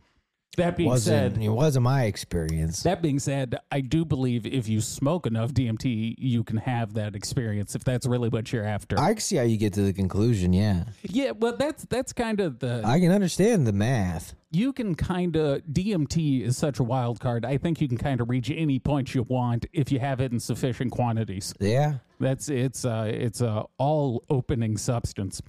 That 0.58 0.78
being 0.78 0.88
Wasn't 0.90 1.34
said, 1.36 1.44
it 1.44 1.50
wasn't 1.50 1.84
my 1.84 2.06
experience. 2.06 2.84
that 2.84 3.02
being 3.02 3.20
said, 3.20 3.58
I 3.74 3.82
do 3.82 4.06
believe 4.06 4.46
if 4.46 4.70
you 4.70 4.80
smoke 4.80 5.28
enough 5.28 5.52
DMT, 5.52 6.16
you 6.18 6.46
can 6.46 6.56
have 6.56 6.94
that 6.94 7.14
experience 7.14 7.76
if 7.76 7.84
that's 7.84 8.08
really 8.08 8.30
what 8.30 8.54
you're 8.54 8.64
after. 8.64 8.98
I 8.98 9.16
can 9.16 9.20
see 9.22 9.36
how 9.36 9.44
you 9.44 9.58
get 9.58 9.74
to 9.74 9.82
the 9.82 9.92
conclusion. 9.92 10.54
Yeah, 10.54 10.86
yeah, 11.04 11.32
well, 11.32 11.58
that's 11.58 11.84
that's 11.86 12.14
kind 12.14 12.40
of 12.40 12.60
the 12.60 12.84
I 12.86 13.02
can 13.02 13.12
understand 13.12 13.68
the 13.68 13.74
math. 13.74 14.34
you 14.50 14.72
can 14.72 14.96
kind 14.96 15.36
of 15.36 15.62
DMT 15.64 16.44
is 16.44 16.58
such 16.58 16.80
a 16.80 16.84
wild 16.84 17.20
card. 17.20 17.44
I 17.44 17.58
think 17.58 17.82
you 17.82 17.90
can 17.90 17.98
kind 17.98 18.22
of 18.22 18.30
reach 18.30 18.50
any 18.50 18.80
point 18.80 19.14
you 19.14 19.24
want 19.24 19.66
if 19.74 19.92
you 19.92 20.00
have 20.00 20.22
it 20.22 20.32
in 20.32 20.40
sufficient 20.40 20.92
quantities. 20.92 21.54
Yeah. 21.60 21.96
That's 22.20 22.50
it's 22.50 22.86
uh 22.86 23.12
it's 23.14 23.42
a 23.42 23.66
all 23.78 24.24
opening 24.30 24.78
substance. 24.78 25.42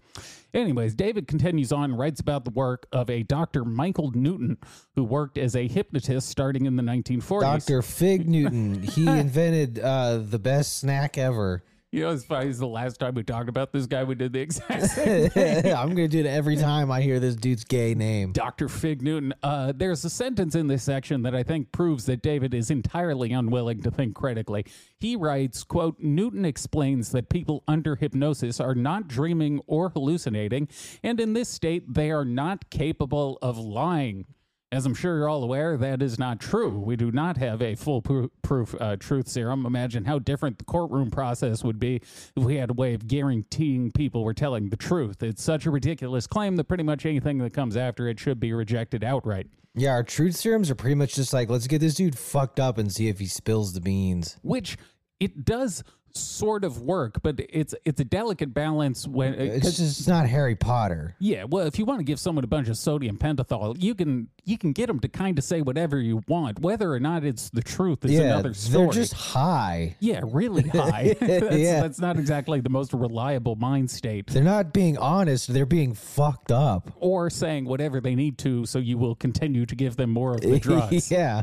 Anyways, 0.54 0.94
David 0.94 1.28
continues 1.28 1.70
on 1.70 1.90
and 1.90 1.98
writes 1.98 2.20
about 2.20 2.44
the 2.44 2.50
work 2.50 2.86
of 2.90 3.10
a 3.10 3.22
Dr. 3.22 3.64
Michael 3.64 4.10
Newton 4.12 4.56
who 4.94 5.04
worked 5.04 5.36
as 5.36 5.54
a 5.54 5.68
hypnotist 5.68 6.28
starting 6.28 6.64
in 6.64 6.76
the 6.76 6.82
1940s. 6.82 7.40
Dr. 7.40 7.82
Fig 7.82 8.28
Newton, 8.28 8.82
he 8.82 9.06
invented 9.06 9.78
uh, 9.78 10.18
the 10.18 10.38
best 10.38 10.78
snack 10.78 11.18
ever. 11.18 11.62
You 11.92 12.02
know, 12.02 12.10
it's 12.10 12.24
funny. 12.24 12.50
It's 12.50 12.58
the 12.58 12.66
last 12.66 12.98
time 12.98 13.14
we 13.14 13.22
talked 13.22 13.48
about 13.48 13.72
this 13.72 13.86
guy. 13.86 14.02
We 14.02 14.16
did 14.16 14.32
the 14.32 14.40
exact 14.40 14.86
same 14.90 15.30
thing. 15.30 15.66
I'm 15.74 15.94
going 15.94 16.08
to 16.08 16.08
do 16.08 16.18
it 16.18 16.26
every 16.26 16.56
time 16.56 16.90
I 16.90 17.00
hear 17.00 17.20
this 17.20 17.36
dude's 17.36 17.62
gay 17.64 17.94
name. 17.94 18.32
Dr. 18.32 18.68
Fig 18.68 19.02
Newton. 19.02 19.32
Uh, 19.42 19.72
there's 19.74 20.04
a 20.04 20.10
sentence 20.10 20.56
in 20.56 20.66
this 20.66 20.82
section 20.82 21.22
that 21.22 21.34
I 21.34 21.44
think 21.44 21.70
proves 21.70 22.04
that 22.06 22.22
David 22.22 22.54
is 22.54 22.70
entirely 22.70 23.32
unwilling 23.32 23.82
to 23.82 23.90
think 23.92 24.16
critically. 24.16 24.66
He 24.98 25.14
writes, 25.14 25.62
quote, 25.62 26.00
Newton 26.00 26.44
explains 26.44 27.12
that 27.12 27.28
people 27.28 27.62
under 27.68 27.94
hypnosis 27.94 28.58
are 28.60 28.74
not 28.74 29.06
dreaming 29.06 29.60
or 29.66 29.90
hallucinating, 29.90 30.68
and 31.04 31.20
in 31.20 31.34
this 31.34 31.48
state, 31.48 31.94
they 31.94 32.10
are 32.10 32.24
not 32.24 32.68
capable 32.68 33.38
of 33.40 33.58
lying. 33.58 34.26
As 34.72 34.84
I'm 34.84 34.94
sure 34.94 35.16
you're 35.16 35.28
all 35.28 35.44
aware, 35.44 35.76
that 35.76 36.02
is 36.02 36.18
not 36.18 36.40
true. 36.40 36.70
We 36.70 36.96
do 36.96 37.12
not 37.12 37.36
have 37.36 37.62
a 37.62 37.76
foolproof 37.76 38.30
proof, 38.42 38.74
uh, 38.80 38.96
truth 38.96 39.28
serum. 39.28 39.64
Imagine 39.64 40.04
how 40.04 40.18
different 40.18 40.58
the 40.58 40.64
courtroom 40.64 41.08
process 41.08 41.62
would 41.62 41.78
be 41.78 41.96
if 42.36 42.42
we 42.42 42.56
had 42.56 42.70
a 42.70 42.72
way 42.72 42.92
of 42.92 43.06
guaranteeing 43.06 43.92
people 43.92 44.24
were 44.24 44.34
telling 44.34 44.70
the 44.70 44.76
truth. 44.76 45.22
It's 45.22 45.42
such 45.42 45.66
a 45.66 45.70
ridiculous 45.70 46.26
claim 46.26 46.56
that 46.56 46.64
pretty 46.64 46.82
much 46.82 47.06
anything 47.06 47.38
that 47.38 47.52
comes 47.52 47.76
after 47.76 48.08
it 48.08 48.18
should 48.18 48.40
be 48.40 48.52
rejected 48.52 49.04
outright. 49.04 49.46
Yeah, 49.76 49.92
our 49.92 50.02
truth 50.02 50.34
serums 50.34 50.68
are 50.68 50.74
pretty 50.74 50.96
much 50.96 51.14
just 51.14 51.32
like, 51.32 51.48
let's 51.48 51.68
get 51.68 51.80
this 51.80 51.94
dude 51.94 52.18
fucked 52.18 52.58
up 52.58 52.76
and 52.76 52.92
see 52.92 53.06
if 53.06 53.20
he 53.20 53.26
spills 53.26 53.72
the 53.72 53.80
beans. 53.80 54.36
Which 54.42 54.76
it 55.20 55.44
does 55.44 55.84
sort 56.16 56.64
of 56.64 56.80
work, 56.80 57.20
but 57.22 57.40
it's 57.48 57.74
it's 57.84 58.00
a 58.00 58.04
delicate 58.04 58.52
balance 58.54 59.06
when 59.06 59.34
It's 59.34 59.76
just 59.76 60.00
it's 60.00 60.08
not 60.08 60.26
Harry 60.28 60.54
Potter. 60.56 61.14
yeah, 61.18 61.44
well, 61.44 61.66
if 61.66 61.78
you 61.78 61.84
want 61.84 62.00
to 62.00 62.04
give 62.04 62.18
someone 62.20 62.44
a 62.44 62.46
bunch 62.48 62.68
of 62.68 62.76
sodium 62.76 63.16
pentothal, 63.18 63.80
you 63.82 63.94
can 63.94 64.28
you 64.44 64.56
can 64.58 64.72
get 64.72 64.86
them 64.86 65.00
to 65.00 65.08
kind 65.08 65.38
of 65.38 65.44
say 65.44 65.62
whatever 65.62 65.98
you 66.00 66.22
want, 66.28 66.60
whether 66.60 66.92
or 66.92 67.00
not 67.00 67.24
it's 67.24 67.50
the 67.50 67.62
truth 67.62 68.04
is 68.04 68.12
yeah, 68.12 68.20
another 68.22 68.54
story. 68.54 68.84
they're 68.86 68.92
just 68.94 69.12
high. 69.14 69.96
yeah, 70.00 70.20
really 70.24 70.68
high. 70.68 71.14
that's, 71.20 71.56
Yeah. 71.56 71.80
that's 71.80 71.98
not 72.00 72.18
exactly 72.18 72.60
the 72.60 72.70
most 72.70 72.92
reliable 72.92 73.56
mind 73.56 73.90
state. 73.90 74.28
They're 74.28 74.42
not 74.42 74.72
being 74.72 74.96
honest. 74.98 75.52
They're 75.52 75.66
being 75.66 75.94
fucked 75.94 76.52
up. 76.52 76.90
Or 76.96 77.30
saying 77.30 77.64
whatever 77.66 78.00
they 78.00 78.14
need 78.14 78.38
to, 78.38 78.66
so 78.66 78.78
you 78.78 78.98
will 78.98 79.14
continue 79.14 79.66
to 79.66 79.74
give 79.74 79.96
them 79.96 80.10
more 80.10 80.34
of 80.34 80.40
the 80.40 80.58
drugs. 80.58 81.10
yeah. 81.10 81.42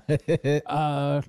Uh, 0.65 1.21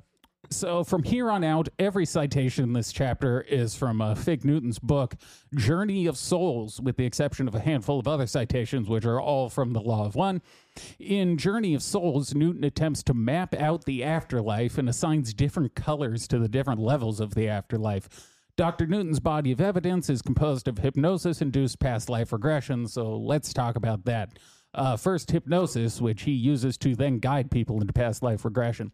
so 0.50 0.84
from 0.84 1.02
here 1.02 1.30
on 1.30 1.44
out, 1.44 1.68
every 1.78 2.06
citation 2.06 2.64
in 2.64 2.72
this 2.72 2.92
chapter 2.92 3.40
is 3.42 3.74
from 3.74 4.00
uh, 4.00 4.14
Fig 4.14 4.44
Newton's 4.44 4.78
book, 4.78 5.14
Journey 5.54 6.06
of 6.06 6.16
Souls, 6.16 6.80
with 6.80 6.96
the 6.96 7.06
exception 7.06 7.48
of 7.48 7.54
a 7.54 7.60
handful 7.60 7.98
of 7.98 8.08
other 8.08 8.26
citations, 8.26 8.88
which 8.88 9.04
are 9.04 9.20
all 9.20 9.48
from 9.48 9.72
the 9.72 9.80
Law 9.80 10.06
of 10.06 10.14
One. 10.14 10.42
In 10.98 11.36
Journey 11.36 11.74
of 11.74 11.82
Souls, 11.82 12.34
Newton 12.34 12.64
attempts 12.64 13.02
to 13.04 13.14
map 13.14 13.54
out 13.54 13.84
the 13.84 14.04
afterlife 14.04 14.78
and 14.78 14.88
assigns 14.88 15.34
different 15.34 15.74
colors 15.74 16.26
to 16.28 16.38
the 16.38 16.48
different 16.48 16.80
levels 16.80 17.20
of 17.20 17.34
the 17.34 17.48
afterlife. 17.48 18.08
Dr. 18.56 18.86
Newton's 18.86 19.20
body 19.20 19.50
of 19.50 19.60
evidence 19.60 20.08
is 20.08 20.22
composed 20.22 20.68
of 20.68 20.78
hypnosis 20.78 21.42
induced 21.42 21.80
past 21.80 22.08
life 22.08 22.32
regression, 22.32 22.86
so 22.86 23.16
let's 23.16 23.52
talk 23.52 23.76
about 23.76 24.04
that. 24.04 24.38
Uh, 24.72 24.96
first, 24.96 25.30
hypnosis, 25.30 26.00
which 26.00 26.22
he 26.22 26.32
uses 26.32 26.76
to 26.78 26.96
then 26.96 27.18
guide 27.18 27.50
people 27.50 27.80
into 27.80 27.92
past 27.92 28.22
life 28.22 28.44
regression. 28.44 28.92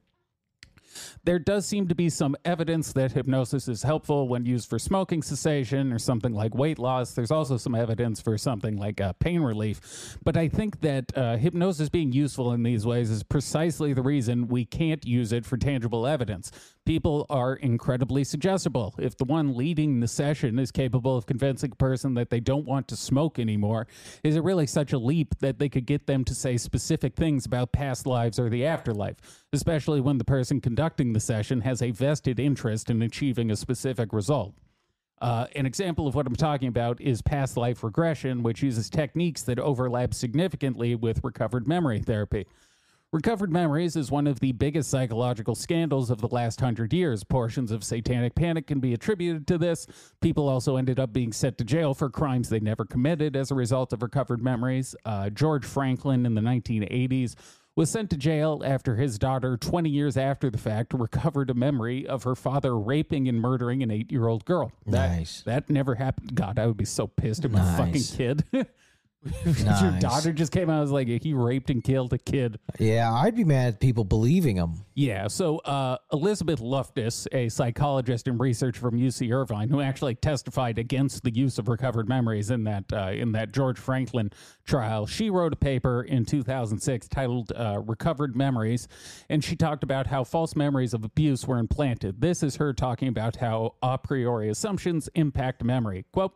There 1.25 1.39
does 1.39 1.67
seem 1.67 1.89
to 1.89 1.95
be 1.95 2.09
some 2.11 2.37
evidence 2.45 2.93
that 2.93 3.13
hypnosis 3.13 3.69
is 3.69 3.83
helpful 3.83 4.29
when 4.29 4.47
used 4.47 4.69
for 4.69 4.79
smoking 4.79 5.23
cessation 5.23 5.93
or 5.93 5.99
something 5.99 6.33
like 6.33 6.55
weight 6.55 6.79
loss. 6.79 7.13
There's 7.13 7.31
also 7.31 7.57
some 7.57 7.75
evidence 7.75 8.21
for 8.21 8.37
something 8.39 8.77
like 8.77 9.01
uh, 9.01 9.13
pain 9.15 9.41
relief. 9.41 10.19
But 10.25 10.37
I 10.37 10.49
think 10.49 10.81
that 10.81 11.17
uh, 11.17 11.37
hypnosis 11.37 11.89
being 11.89 12.13
useful 12.13 12.53
in 12.53 12.63
these 12.63 12.87
ways 12.87 13.11
is 13.11 13.23
precisely 13.23 13.93
the 13.93 14.03
reason 14.03 14.49
we 14.49 14.65
can't 14.65 15.05
use 15.05 15.33
it 15.33 15.45
for 15.45 15.57
tangible 15.57 16.07
evidence. 16.07 16.51
People 16.87 17.27
are 17.29 17.55
incredibly 17.55 18.25
suggestible. 18.25 18.95
If 18.99 19.17
the 19.17 19.25
one 19.25 19.57
leading 19.57 20.01
the 20.01 20.09
session 20.09 20.59
is 20.59 20.73
capable 20.73 21.17
of 21.17 21.27
convincing 21.27 21.71
a 21.73 21.77
person 21.77 22.15
that 22.15 22.31
they 22.31 22.41
don't 22.41 22.65
want 22.65 22.89
to 22.89 22.97
smoke 22.97 23.39
anymore, 23.39 23.87
is 24.25 24.35
it 24.35 24.43
really 24.43 24.67
such 24.67 24.93
a 24.93 24.99
leap 24.99 25.39
that 25.41 25.59
they 25.59 25.69
could 25.69 25.87
get 25.87 26.07
them 26.07 26.25
to 26.25 26.35
say 26.35 26.57
specific 26.57 27.15
things 27.15 27.47
about 27.47 27.73
past 27.73 28.07
lives 28.07 28.39
or 28.39 28.49
the 28.49 28.67
afterlife, 28.67 29.17
especially 29.53 30.01
when 30.01 30.19
the 30.19 30.25
person 30.25 30.61
conducting 30.61 31.13
the 31.13 31.21
session 31.21 31.61
has 31.61 31.83
a 31.83 31.91
vested 31.91 32.41
interest 32.41 32.91
in 32.91 33.03
achieving 33.03 33.51
a 33.51 33.57
specific 33.57 34.13
result? 34.13 34.55
Uh, 35.21 35.47
an 35.55 35.67
example 35.67 36.09
of 36.09 36.15
what 36.15 36.27
I'm 36.27 36.35
talking 36.35 36.69
about 36.69 36.99
is 37.01 37.21
past 37.21 37.57
life 37.57 37.85
regression, 37.85 38.43
which 38.43 38.63
uses 38.63 38.89
techniques 38.89 39.43
that 39.43 39.59
overlap 39.59 40.15
significantly 40.15 40.95
with 40.95 41.23
recovered 41.23 41.69
memory 41.69 42.01
therapy. 42.01 42.47
Recovered 43.13 43.51
memories 43.53 43.97
is 43.97 44.09
one 44.09 44.29
of 44.29 44.39
the 44.39 44.53
biggest 44.53 44.89
psychological 44.89 45.57
scandals 45.57 46.11
of 46.11 46.21
the 46.21 46.29
last 46.29 46.61
hundred 46.61 46.93
years. 46.93 47.25
Portions 47.25 47.73
of 47.73 47.83
satanic 47.83 48.37
panic 48.37 48.69
can 48.69 48.79
be 48.79 48.95
attributed 48.95 49.49
to 49.49 49.59
this. 49.59 49.89
People 50.21 50.49
also 50.49 50.77
ended 50.77 51.01
up 51.01 51.13
being 51.13 51.33
sent 51.33 51.59
to 51.59 51.65
jail 51.65 51.93
for 51.93 52.09
crimes 52.09 52.49
they 52.49 52.61
never 52.61 52.85
committed 52.85 53.35
as 53.35 53.51
a 53.51 53.55
result 53.57 53.93
of 53.93 54.05
recovered 54.05 54.41
memories. 54.41 54.95
Uh, 55.05 55.29
George 55.29 55.65
Franklin 55.67 56.25
in 56.25 56.37
the 56.37 56.41
1980s 56.41 57.35
was 57.75 57.91
sent 57.91 58.11
to 58.11 58.17
jail 58.17 58.63
after 58.65 58.95
his 58.95 59.19
daughter, 59.19 59.57
20 59.57 59.91
years 59.91 60.17
after 60.17 60.49
the 60.49 60.59
fact, 60.59 60.95
recovered 60.95 61.51
a 61.51 61.55
memory 61.55 62.07
of 62.07 62.23
her 62.23 62.37
father 62.37 62.79
raping 62.79 63.27
and 63.27 63.41
murdering 63.41 63.83
an 63.83 63.91
eight 63.91 64.13
year 64.13 64.29
old 64.29 64.45
girl. 64.45 64.71
That, 64.87 65.11
Nice. 65.11 65.43
That 65.43 65.69
never 65.69 65.97
happened. 65.97 66.37
God, 66.37 66.61
I 66.61 66.67
would 66.69 66.77
be 66.77 66.85
so 66.85 67.09
pissed 67.09 67.45
at 67.45 67.51
my 67.51 67.77
fucking 67.77 67.93
Nice. 67.93 68.15
kid. 68.15 68.45
Your 69.45 69.55
Nice. 69.65 70.01
daughter 70.01 70.33
just 70.33 70.51
came 70.51 70.71
out 70.71 70.75
and 70.75 70.81
was 70.81 70.91
like, 70.93 71.07
he 71.09 71.35
raped 71.35 71.69
and 71.69 71.85
killed 71.85 72.13
a 72.15 72.19
kid. 72.19 72.59
yeah, 72.79 73.13
I'd 73.13 73.37
be 73.37 73.45
mad 73.45 73.75
at 73.75 73.81
people 73.81 74.03
believing 74.05 74.57
him. 74.57 74.77
Yeah, 74.95 75.29
so 75.29 75.59
uh, 75.59 75.99
Elizabeth 76.13 76.61
Loftus, 76.61 77.27
a 77.33 77.51
psychologist 77.51 78.29
and 78.29 78.41
researcher 78.41 78.81
from 78.81 78.99
UC 78.99 79.31
Irvine, 79.31 79.69
who 79.69 79.83
actually 79.83 80.15
testified 80.15 80.79
against 80.79 81.23
the 81.23 81.35
use 81.35 81.59
of 81.59 81.69
recovered 81.69 82.09
memories 82.09 82.51
in 82.51 82.65
that 82.65 82.85
uh, 82.93 83.11
in 83.13 83.33
that 83.33 83.53
George 83.53 83.79
Franklin 83.79 84.31
trial, 84.67 85.07
she 85.07 85.29
wrote 85.29 85.53
a 85.53 85.57
paper 85.57 86.03
in 86.03 86.25
2006 86.25 87.09
titled 87.09 87.53
uh, 87.55 87.81
"Recovered 87.87 88.35
Memories," 88.37 88.89
and 89.29 89.45
she 89.45 89.55
talked 89.55 89.83
about 89.83 90.07
how 90.07 90.25
false 90.25 90.57
memories 90.57 90.95
of 90.95 91.05
abuse 91.05 91.47
were 91.47 91.59
implanted. 91.59 92.21
This 92.23 92.43
is 92.43 92.57
her 92.57 92.73
talking 92.73 93.09
about 93.09 93.37
how 93.37 93.75
a 93.83 93.99
priori 93.99 94.49
assumptions 94.49 95.09
impact 95.15 95.63
memory. 95.63 96.05
Quote. 96.13 96.33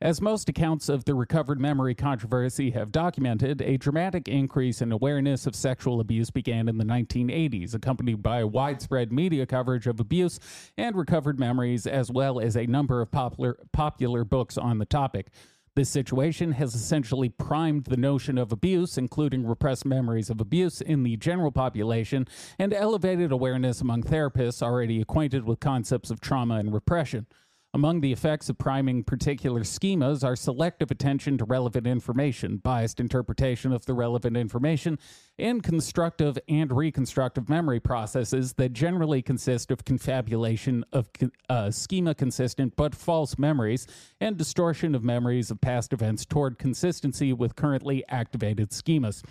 As 0.00 0.20
most 0.20 0.48
accounts 0.48 0.88
of 0.88 1.06
the 1.06 1.14
recovered 1.16 1.58
memory 1.58 1.92
controversy 1.92 2.70
have 2.70 2.92
documented, 2.92 3.60
a 3.60 3.76
dramatic 3.76 4.28
increase 4.28 4.80
in 4.80 4.92
awareness 4.92 5.44
of 5.44 5.56
sexual 5.56 5.98
abuse 5.98 6.30
began 6.30 6.68
in 6.68 6.78
the 6.78 6.84
1980s, 6.84 7.74
accompanied 7.74 8.22
by 8.22 8.44
widespread 8.44 9.10
media 9.10 9.44
coverage 9.44 9.88
of 9.88 9.98
abuse 9.98 10.38
and 10.76 10.94
recovered 10.94 11.40
memories, 11.40 11.84
as 11.84 12.12
well 12.12 12.38
as 12.38 12.56
a 12.56 12.64
number 12.66 13.00
of 13.00 13.10
popular, 13.10 13.58
popular 13.72 14.22
books 14.22 14.56
on 14.56 14.78
the 14.78 14.86
topic. 14.86 15.30
This 15.74 15.90
situation 15.90 16.52
has 16.52 16.76
essentially 16.76 17.28
primed 17.28 17.86
the 17.86 17.96
notion 17.96 18.38
of 18.38 18.52
abuse, 18.52 18.98
including 18.98 19.44
repressed 19.48 19.84
memories 19.84 20.30
of 20.30 20.40
abuse, 20.40 20.80
in 20.80 21.02
the 21.02 21.16
general 21.16 21.50
population 21.50 22.28
and 22.56 22.72
elevated 22.72 23.32
awareness 23.32 23.80
among 23.80 24.04
therapists 24.04 24.62
already 24.62 25.00
acquainted 25.00 25.44
with 25.44 25.58
concepts 25.58 26.12
of 26.12 26.20
trauma 26.20 26.54
and 26.54 26.72
repression. 26.72 27.26
Among 27.78 28.00
the 28.00 28.10
effects 28.10 28.48
of 28.48 28.58
priming 28.58 29.04
particular 29.04 29.60
schemas 29.60 30.24
are 30.24 30.34
selective 30.34 30.90
attention 30.90 31.38
to 31.38 31.44
relevant 31.44 31.86
information, 31.86 32.56
biased 32.56 32.98
interpretation 32.98 33.72
of 33.72 33.86
the 33.86 33.94
relevant 33.94 34.36
information, 34.36 34.98
and 35.38 35.62
constructive 35.62 36.36
and 36.48 36.72
reconstructive 36.72 37.48
memory 37.48 37.78
processes 37.78 38.54
that 38.54 38.72
generally 38.72 39.22
consist 39.22 39.70
of 39.70 39.84
confabulation 39.84 40.84
of 40.92 41.08
uh, 41.48 41.70
schema 41.70 42.16
consistent 42.16 42.74
but 42.74 42.96
false 42.96 43.38
memories 43.38 43.86
and 44.20 44.36
distortion 44.36 44.96
of 44.96 45.04
memories 45.04 45.52
of 45.52 45.60
past 45.60 45.92
events 45.92 46.26
toward 46.26 46.58
consistency 46.58 47.32
with 47.32 47.54
currently 47.54 48.02
activated 48.08 48.70
schemas. 48.70 49.22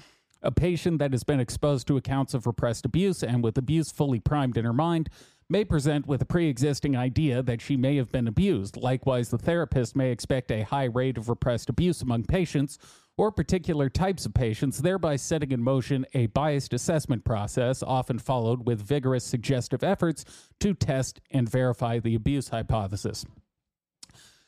A 0.41 0.51
patient 0.51 0.99
that 0.99 1.11
has 1.11 1.23
been 1.23 1.39
exposed 1.41 1.87
to 1.87 1.97
accounts 1.97 2.33
of 2.33 2.47
repressed 2.47 2.85
abuse 2.85 3.23
and 3.23 3.43
with 3.43 3.57
abuse 3.57 3.91
fully 3.91 4.21
primed 4.21 4.55
in 4.55 4.63
her 4.63 4.71
mind 4.71 5.09
may 5.49 5.63
present 5.63 6.07
with 6.07 6.21
a 6.21 6.25
pre 6.25 6.47
existing 6.47 6.95
idea 6.95 7.41
that 7.41 7.61
she 7.61 7.77
may 7.77 7.95
have 7.95 8.11
been 8.11 8.27
abused. 8.27 8.77
Likewise, 8.77 9.29
the 9.29 9.37
therapist 9.37 9.95
may 9.95 10.11
expect 10.11 10.51
a 10.51 10.63
high 10.63 10.85
rate 10.85 11.17
of 11.17 11.29
repressed 11.29 11.69
abuse 11.69 12.01
among 12.01 12.23
patients 12.23 12.77
or 13.17 13.31
particular 13.31 13.89
types 13.89 14.25
of 14.25 14.33
patients, 14.33 14.79
thereby 14.79 15.15
setting 15.15 15.51
in 15.51 15.63
motion 15.63 16.05
a 16.13 16.27
biased 16.27 16.71
assessment 16.71 17.25
process, 17.25 17.81
often 17.81 18.19
followed 18.19 18.67
with 18.67 18.79
vigorous 18.79 19.23
suggestive 19.23 19.83
efforts 19.83 20.23
to 20.59 20.73
test 20.73 21.19
and 21.31 21.49
verify 21.49 21.97
the 21.97 22.13
abuse 22.13 22.49
hypothesis. 22.49 23.25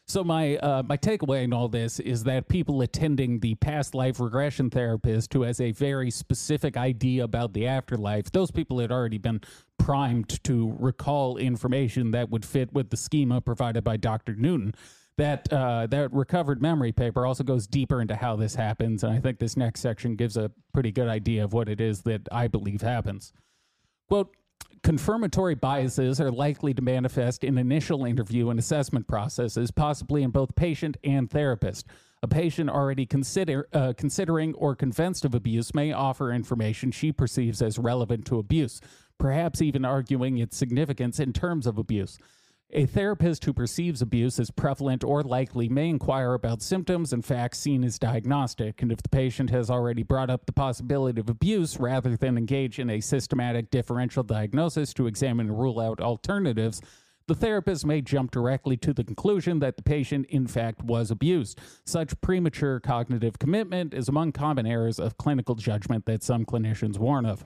So 0.07 0.23
my 0.23 0.57
uh, 0.57 0.81
my 0.81 0.97
takeaway 0.97 1.43
in 1.43 1.53
all 1.53 1.67
this 1.67 1.99
is 1.99 2.23
that 2.23 2.49
people 2.49 2.81
attending 2.81 3.39
the 3.39 3.53
past 3.55 3.93
life 3.93 4.19
regression 4.19 4.71
therapist 4.71 5.31
who 5.33 5.43
has 5.43 5.61
a 5.61 5.71
very 5.71 6.09
specific 6.09 6.75
idea 6.77 7.23
about 7.23 7.53
the 7.53 7.67
afterlife, 7.67 8.31
those 8.31 8.49
people 8.49 8.79
had 8.79 8.91
already 8.91 9.19
been 9.19 9.41
primed 9.79 10.43
to 10.43 10.75
recall 10.77 11.37
information 11.37 12.11
that 12.11 12.29
would 12.29 12.45
fit 12.45 12.71
with 12.71 12.91
the 12.91 12.97
schema 12.97 13.41
provided 13.41 13.83
by 13.83 13.97
Dr. 13.97 14.35
Newton. 14.35 14.75
That 15.17 15.51
uh, 15.51 15.87
that 15.87 16.13
recovered 16.13 16.61
memory 16.61 16.93
paper 16.93 17.25
also 17.25 17.43
goes 17.43 17.67
deeper 17.67 17.99
into 18.01 18.15
how 18.15 18.37
this 18.37 18.55
happens, 18.55 19.03
and 19.03 19.11
I 19.11 19.19
think 19.19 19.39
this 19.39 19.57
next 19.57 19.81
section 19.81 20.15
gives 20.15 20.37
a 20.37 20.49
pretty 20.73 20.93
good 20.93 21.09
idea 21.09 21.43
of 21.43 21.51
what 21.51 21.67
it 21.67 21.81
is 21.81 22.03
that 22.03 22.29
I 22.31 22.47
believe 22.47 22.81
happens. 22.81 23.33
Quote, 24.07 24.33
confirmatory 24.81 25.55
biases 25.55 26.21
are 26.21 26.31
likely 26.31 26.73
to 26.73 26.81
manifest 26.81 27.43
in 27.43 27.57
initial 27.57 28.05
interview 28.05 28.49
and 28.49 28.59
assessment 28.59 29.07
processes, 29.07 29.71
possibly 29.71 30.23
in 30.23 30.31
both 30.31 30.55
patient 30.55 30.95
and 31.03 31.29
therapist. 31.29 31.85
A 32.21 32.27
patient 32.27 32.69
already 32.69 33.05
consider, 33.05 33.67
uh, 33.71 33.93
considering 33.95 34.53
or 34.55 34.75
convinced 34.75 35.23
of 35.23 35.33
abuse 35.33 35.73
may 35.73 35.91
offer 35.91 36.31
information 36.31 36.91
she 36.91 37.11
perceives 37.11 37.61
as 37.61 37.79
relevant 37.79 38.25
to 38.25 38.39
abuse, 38.39 38.81
perhaps 39.19 39.61
even 39.61 39.85
arguing 39.85 40.39
its 40.39 40.57
significance 40.57 41.19
in 41.19 41.33
terms 41.33 41.67
of 41.67 41.77
abuse. 41.77 42.17
A 42.71 42.85
therapist 42.85 43.45
who 43.45 43.53
perceives 43.53 43.99
abuse 43.99 44.39
as 44.39 44.51
prevalent 44.51 45.03
or 45.03 45.23
likely 45.23 45.67
may 45.67 45.89
inquire 45.89 46.35
about 46.35 46.61
symptoms 46.61 47.11
and 47.11 47.25
facts 47.25 47.57
seen 47.57 47.83
as 47.83 47.97
diagnostic, 47.97 48.83
and 48.83 48.91
if 48.91 49.01
the 49.01 49.09
patient 49.09 49.49
has 49.49 49.71
already 49.71 50.03
brought 50.03 50.29
up 50.29 50.45
the 50.45 50.53
possibility 50.53 51.19
of 51.19 51.29
abuse 51.29 51.79
rather 51.79 52.15
than 52.15 52.37
engage 52.37 52.77
in 52.77 52.91
a 52.91 53.01
systematic 53.01 53.71
differential 53.71 54.21
diagnosis 54.21 54.93
to 54.93 55.07
examine 55.07 55.47
and 55.47 55.59
rule 55.59 55.79
out 55.79 55.99
alternatives, 55.99 56.79
the 57.25 57.33
therapist 57.33 57.87
may 57.87 58.01
jump 58.01 58.29
directly 58.29 58.77
to 58.77 58.93
the 58.93 59.03
conclusion 59.03 59.57
that 59.59 59.75
the 59.75 59.83
patient, 59.83 60.27
in 60.27 60.45
fact, 60.45 60.83
was 60.83 61.09
abused. 61.09 61.59
Such 61.85 62.19
premature 62.21 62.79
cognitive 62.79 63.39
commitment 63.39 63.95
is 63.95 64.09
among 64.09 64.31
common 64.31 64.67
errors 64.67 64.99
of 64.99 65.17
clinical 65.17 65.55
judgment 65.55 66.05
that 66.05 66.21
some 66.21 66.45
clinicians 66.45 66.99
warn 66.99 67.25
of. 67.25 67.45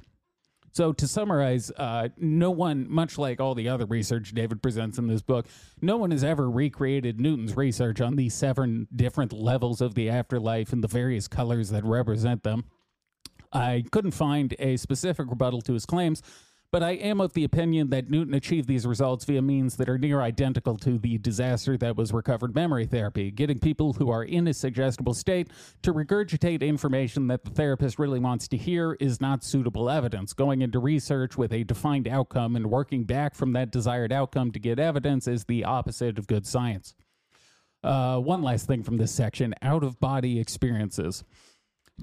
So, 0.73 0.91
to 0.91 1.07
summarize, 1.07 1.71
uh, 1.77 2.09
no 2.17 2.49
one, 2.49 2.89
much 2.89 3.19
like 3.19 3.39
all 3.39 3.53
the 3.53 3.69
other 3.69 3.85
research 3.85 4.33
David 4.33 4.63
presents 4.63 4.97
in 4.97 5.05
this 5.05 5.21
book, 5.21 5.45
no 5.81 5.97
one 5.97 6.09
has 6.09 6.23
ever 6.23 6.49
recreated 6.49 7.21
Newton's 7.21 7.55
research 7.55 8.01
on 8.01 8.15
these 8.15 8.33
seven 8.33 8.87
different 8.95 9.31
levels 9.31 9.81
of 9.81 9.93
the 9.93 10.09
afterlife 10.09 10.73
and 10.73 10.83
the 10.83 10.87
various 10.87 11.27
colors 11.27 11.69
that 11.69 11.85
represent 11.85 12.41
them. 12.41 12.63
I 13.53 13.83
couldn't 13.91 14.11
find 14.11 14.55
a 14.57 14.77
specific 14.77 15.29
rebuttal 15.29 15.61
to 15.61 15.73
his 15.73 15.85
claims, 15.85 16.23
but 16.73 16.81
I 16.81 16.93
am 16.93 17.21
of 17.21 17.33
the 17.33 17.43
opinion 17.43 17.91
that 17.91 18.09
Newton 18.09 18.33
achieved 18.33 18.67
these 18.67 18.87
results 18.87 19.25
via 19.25 19.43
means 19.43 19.75
that 19.75 19.87
are 19.87 19.99
near 19.99 20.21
identical 20.21 20.75
to 20.77 20.97
the 20.97 21.19
disaster 21.19 21.77
that 21.77 21.95
was 21.95 22.11
recovered 22.11 22.55
memory 22.55 22.87
therapy, 22.87 23.29
getting 23.29 23.59
people 23.59 23.93
who 23.93 24.09
are 24.09 24.23
in 24.23 24.47
a 24.47 24.55
suggestible 24.55 25.13
state 25.13 25.49
to 25.83 25.93
regurgitate 25.93 26.63
information 26.63 27.27
that 27.27 27.43
the 27.43 27.51
therapist 27.51 27.99
really 27.99 28.19
wants 28.19 28.47
to 28.47 28.57
hear 28.57 28.93
is 28.93 29.21
not 29.21 29.43
suitable 29.43 29.87
evidence. 29.87 30.33
Going 30.33 30.63
into 30.63 30.79
research 30.79 31.37
with 31.37 31.53
a 31.53 31.63
defined 31.63 32.07
outcome 32.07 32.55
and 32.55 32.71
working 32.71 33.03
back 33.03 33.35
from 33.35 33.53
that 33.53 33.71
desired 33.71 34.11
outcome 34.11 34.49
to 34.49 34.59
get 34.59 34.79
evidence 34.79 35.27
is 35.27 35.45
the 35.45 35.65
opposite 35.65 36.17
of 36.17 36.25
good 36.25 36.47
science. 36.47 36.95
Uh, 37.83 38.17
one 38.17 38.41
last 38.41 38.65
thing 38.65 38.81
from 38.81 38.97
this 38.97 39.11
section 39.11 39.53
out 39.61 39.83
of 39.83 39.99
body 39.99 40.39
experiences. 40.39 41.23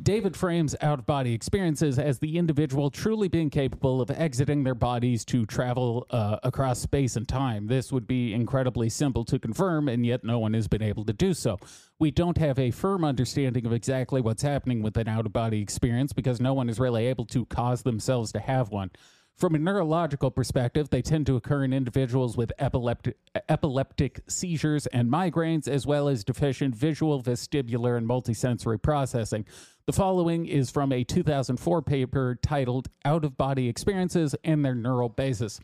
David 0.00 0.36
frames 0.36 0.76
out 0.80 1.00
of 1.00 1.06
body 1.06 1.34
experiences 1.34 1.98
as 1.98 2.20
the 2.20 2.38
individual 2.38 2.90
truly 2.90 3.26
being 3.26 3.50
capable 3.50 4.00
of 4.00 4.08
exiting 4.08 4.62
their 4.62 4.74
bodies 4.74 5.24
to 5.24 5.44
travel 5.44 6.06
uh, 6.10 6.36
across 6.44 6.78
space 6.78 7.16
and 7.16 7.26
time. 7.26 7.66
This 7.66 7.90
would 7.90 8.06
be 8.06 8.32
incredibly 8.32 8.88
simple 8.88 9.24
to 9.24 9.38
confirm, 9.40 9.88
and 9.88 10.06
yet 10.06 10.22
no 10.22 10.38
one 10.38 10.54
has 10.54 10.68
been 10.68 10.82
able 10.82 11.04
to 11.06 11.12
do 11.12 11.34
so. 11.34 11.58
We 11.98 12.12
don't 12.12 12.38
have 12.38 12.56
a 12.60 12.70
firm 12.70 13.04
understanding 13.04 13.66
of 13.66 13.72
exactly 13.72 14.20
what's 14.20 14.42
happening 14.42 14.80
with 14.80 14.96
an 14.96 15.08
out 15.08 15.26
of 15.26 15.32
body 15.32 15.60
experience 15.60 16.12
because 16.12 16.40
no 16.40 16.54
one 16.54 16.68
is 16.68 16.78
really 16.78 17.06
able 17.06 17.26
to 17.26 17.44
cause 17.46 17.82
themselves 17.82 18.30
to 18.32 18.38
have 18.38 18.70
one. 18.70 18.92
From 19.40 19.54
a 19.54 19.58
neurological 19.58 20.30
perspective, 20.30 20.90
they 20.90 21.00
tend 21.00 21.24
to 21.24 21.36
occur 21.36 21.64
in 21.64 21.72
individuals 21.72 22.36
with 22.36 22.52
epileptic, 22.58 23.16
epileptic 23.48 24.20
seizures 24.28 24.86
and 24.88 25.10
migraines, 25.10 25.66
as 25.66 25.86
well 25.86 26.08
as 26.08 26.24
deficient 26.24 26.74
visual, 26.74 27.22
vestibular, 27.22 27.96
and 27.96 28.06
multisensory 28.06 28.80
processing. 28.80 29.46
The 29.90 29.96
following 29.96 30.46
is 30.46 30.70
from 30.70 30.92
a 30.92 31.02
2004 31.02 31.82
paper 31.82 32.38
titled 32.40 32.86
Out 33.04 33.24
of 33.24 33.36
Body 33.36 33.68
Experiences 33.68 34.36
and 34.44 34.64
Their 34.64 34.76
Neural 34.76 35.08
Basis. 35.08 35.58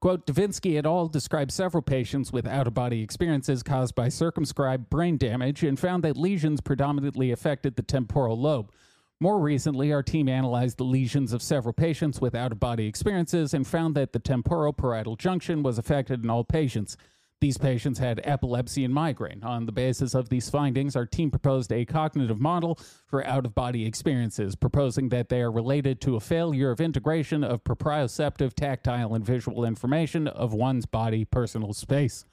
Quote, 0.00 0.26
Devinsky 0.26 0.76
et 0.76 0.84
al. 0.84 1.06
described 1.06 1.52
several 1.52 1.80
patients 1.84 2.32
with 2.32 2.48
out 2.48 2.66
of 2.66 2.74
body 2.74 3.00
experiences 3.00 3.62
caused 3.62 3.94
by 3.94 4.08
circumscribed 4.08 4.90
brain 4.90 5.16
damage 5.18 5.62
and 5.62 5.78
found 5.78 6.02
that 6.02 6.16
lesions 6.16 6.60
predominantly 6.60 7.30
affected 7.30 7.76
the 7.76 7.82
temporal 7.82 8.36
lobe. 8.36 8.72
More 9.20 9.38
recently, 9.38 9.92
our 9.92 10.02
team 10.02 10.28
analyzed 10.28 10.78
the 10.78 10.82
lesions 10.82 11.32
of 11.32 11.40
several 11.40 11.72
patients 11.72 12.20
with 12.20 12.34
out 12.34 12.50
of 12.50 12.58
body 12.58 12.88
experiences 12.88 13.54
and 13.54 13.64
found 13.64 13.94
that 13.94 14.12
the 14.12 14.18
temporal 14.18 14.72
parietal 14.72 15.14
junction 15.14 15.62
was 15.62 15.78
affected 15.78 16.24
in 16.24 16.30
all 16.30 16.42
patients. 16.42 16.96
These 17.40 17.58
patients 17.58 18.00
had 18.00 18.20
epilepsy 18.24 18.84
and 18.84 18.92
migraine. 18.92 19.44
On 19.44 19.64
the 19.64 19.72
basis 19.72 20.14
of 20.14 20.28
these 20.28 20.50
findings, 20.50 20.96
our 20.96 21.06
team 21.06 21.30
proposed 21.30 21.72
a 21.72 21.84
cognitive 21.84 22.40
model 22.40 22.80
for 23.06 23.24
out 23.24 23.46
of 23.46 23.54
body 23.54 23.86
experiences, 23.86 24.56
proposing 24.56 25.08
that 25.10 25.28
they 25.28 25.40
are 25.40 25.52
related 25.52 26.00
to 26.00 26.16
a 26.16 26.20
failure 26.20 26.72
of 26.72 26.80
integration 26.80 27.44
of 27.44 27.62
proprioceptive, 27.62 28.54
tactile, 28.54 29.14
and 29.14 29.24
visual 29.24 29.64
information 29.64 30.26
of 30.26 30.52
one's 30.52 30.84
body 30.84 31.24
personal 31.24 31.72
space. 31.72 32.24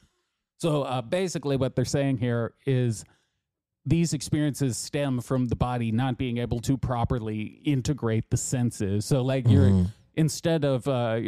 So 0.57 0.81
uh, 0.83 1.03
basically, 1.03 1.57
what 1.57 1.75
they're 1.75 1.85
saying 1.85 2.17
here 2.17 2.53
is 2.65 3.05
these 3.85 4.13
experiences 4.13 4.77
stem 4.77 5.21
from 5.21 5.45
the 5.45 5.55
body 5.55 5.91
not 5.91 6.17
being 6.17 6.39
able 6.39 6.59
to 6.61 6.77
properly 6.77 7.61
integrate 7.63 8.31
the 8.31 8.37
senses. 8.37 9.05
So, 9.05 9.21
like, 9.21 9.47
you're 9.47 9.85
instead 10.15 10.63
of 10.65 10.87
uh, 10.87 11.19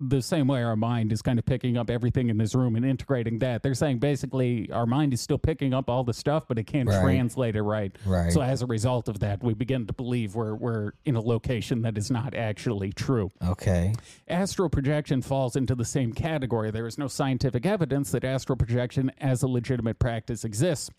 the 0.00 0.22
same 0.22 0.46
way 0.46 0.62
our 0.62 0.76
mind 0.76 1.10
is 1.12 1.22
kind 1.22 1.40
of 1.40 1.44
picking 1.44 1.76
up 1.76 1.90
everything 1.90 2.28
in 2.28 2.38
this 2.38 2.54
room 2.54 2.76
and 2.76 2.84
integrating 2.84 3.40
that, 3.40 3.62
they're 3.64 3.74
saying 3.74 3.98
basically 3.98 4.70
our 4.70 4.86
mind 4.86 5.12
is 5.12 5.20
still 5.20 5.38
picking 5.38 5.74
up 5.74 5.90
all 5.90 6.04
the 6.04 6.12
stuff, 6.12 6.44
but 6.46 6.56
it 6.56 6.64
can't 6.68 6.88
Right. 6.88 7.00
translate 7.02 7.56
it 7.56 7.62
right. 7.62 7.96
Right. 8.06 8.32
So, 8.32 8.40
as 8.40 8.62
a 8.62 8.66
result 8.66 9.08
of 9.08 9.18
that, 9.20 9.42
we 9.42 9.54
begin 9.54 9.86
to 9.88 9.92
believe 9.92 10.36
we're, 10.36 10.54
we're 10.54 10.92
in 11.04 11.16
a 11.16 11.20
location 11.20 11.82
that 11.82 11.98
is 11.98 12.10
not 12.12 12.34
actually 12.34 12.92
true. 12.92 13.32
Okay. 13.44 13.92
Astral 14.28 14.68
projection 14.68 15.20
falls 15.20 15.56
into 15.56 15.74
the 15.74 15.84
same 15.84 16.12
category. 16.12 16.70
There 16.70 16.86
is 16.86 16.96
no 16.96 17.08
scientific 17.08 17.66
evidence 17.66 18.12
that 18.12 18.22
astral 18.22 18.56
projection 18.56 19.10
as 19.18 19.42
a 19.42 19.48
legitimate 19.48 19.98
practice 19.98 20.44
exists. 20.44 20.90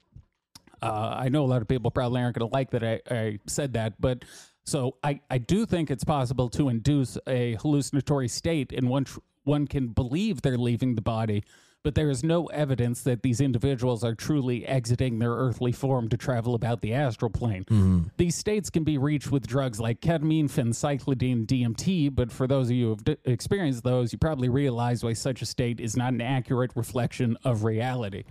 Uh, 0.81 1.13
I 1.17 1.29
know 1.29 1.43
a 1.43 1.47
lot 1.47 1.61
of 1.61 1.67
people 1.67 1.91
probably 1.91 2.21
aren't 2.21 2.37
going 2.37 2.49
to 2.49 2.53
like 2.53 2.71
that 2.71 2.83
I, 2.83 3.01
I 3.13 3.39
said 3.47 3.73
that, 3.73 3.99
but 3.99 4.23
so 4.65 4.97
I, 5.03 5.21
I 5.29 5.37
do 5.37 5.65
think 5.65 5.89
it's 5.89 6.03
possible 6.03 6.49
to 6.49 6.69
induce 6.69 7.17
a 7.27 7.55
hallucinatory 7.55 8.27
state 8.27 8.71
in 8.71 8.87
one 8.87 9.05
tr- 9.05 9.19
one 9.43 9.67
can 9.67 9.87
believe 9.87 10.41
they're 10.41 10.57
leaving 10.57 10.95
the 10.95 11.01
body, 11.01 11.43
but 11.83 11.95
there 11.95 12.09
is 12.09 12.23
no 12.23 12.45
evidence 12.47 13.01
that 13.01 13.23
these 13.23 13.41
individuals 13.41 14.03
are 14.03 14.13
truly 14.13 14.65
exiting 14.65 15.17
their 15.17 15.31
earthly 15.31 15.71
form 15.71 16.09
to 16.09 16.17
travel 16.17 16.53
about 16.53 16.81
the 16.81 16.93
astral 16.93 17.31
plane. 17.31 17.63
Mm-hmm. 17.63 18.01
These 18.17 18.35
states 18.35 18.69
can 18.69 18.83
be 18.83 18.97
reached 18.97 19.31
with 19.31 19.47
drugs 19.47 19.79
like 19.79 20.01
ketamine, 20.01 20.51
phencyclidine, 20.51 21.45
DMT, 21.47 22.13
but 22.13 22.31
for 22.31 22.47
those 22.47 22.67
of 22.67 22.75
you 22.75 22.85
who 22.85 22.89
have 22.91 23.03
d- 23.05 23.17
experienced 23.25 23.83
those, 23.83 24.11
you 24.11 24.19
probably 24.19 24.49
realize 24.49 25.03
why 25.03 25.13
such 25.13 25.41
a 25.41 25.45
state 25.45 25.79
is 25.79 25.95
not 25.95 26.13
an 26.13 26.21
accurate 26.21 26.71
reflection 26.75 27.37
of 27.43 27.63
reality. 27.63 28.23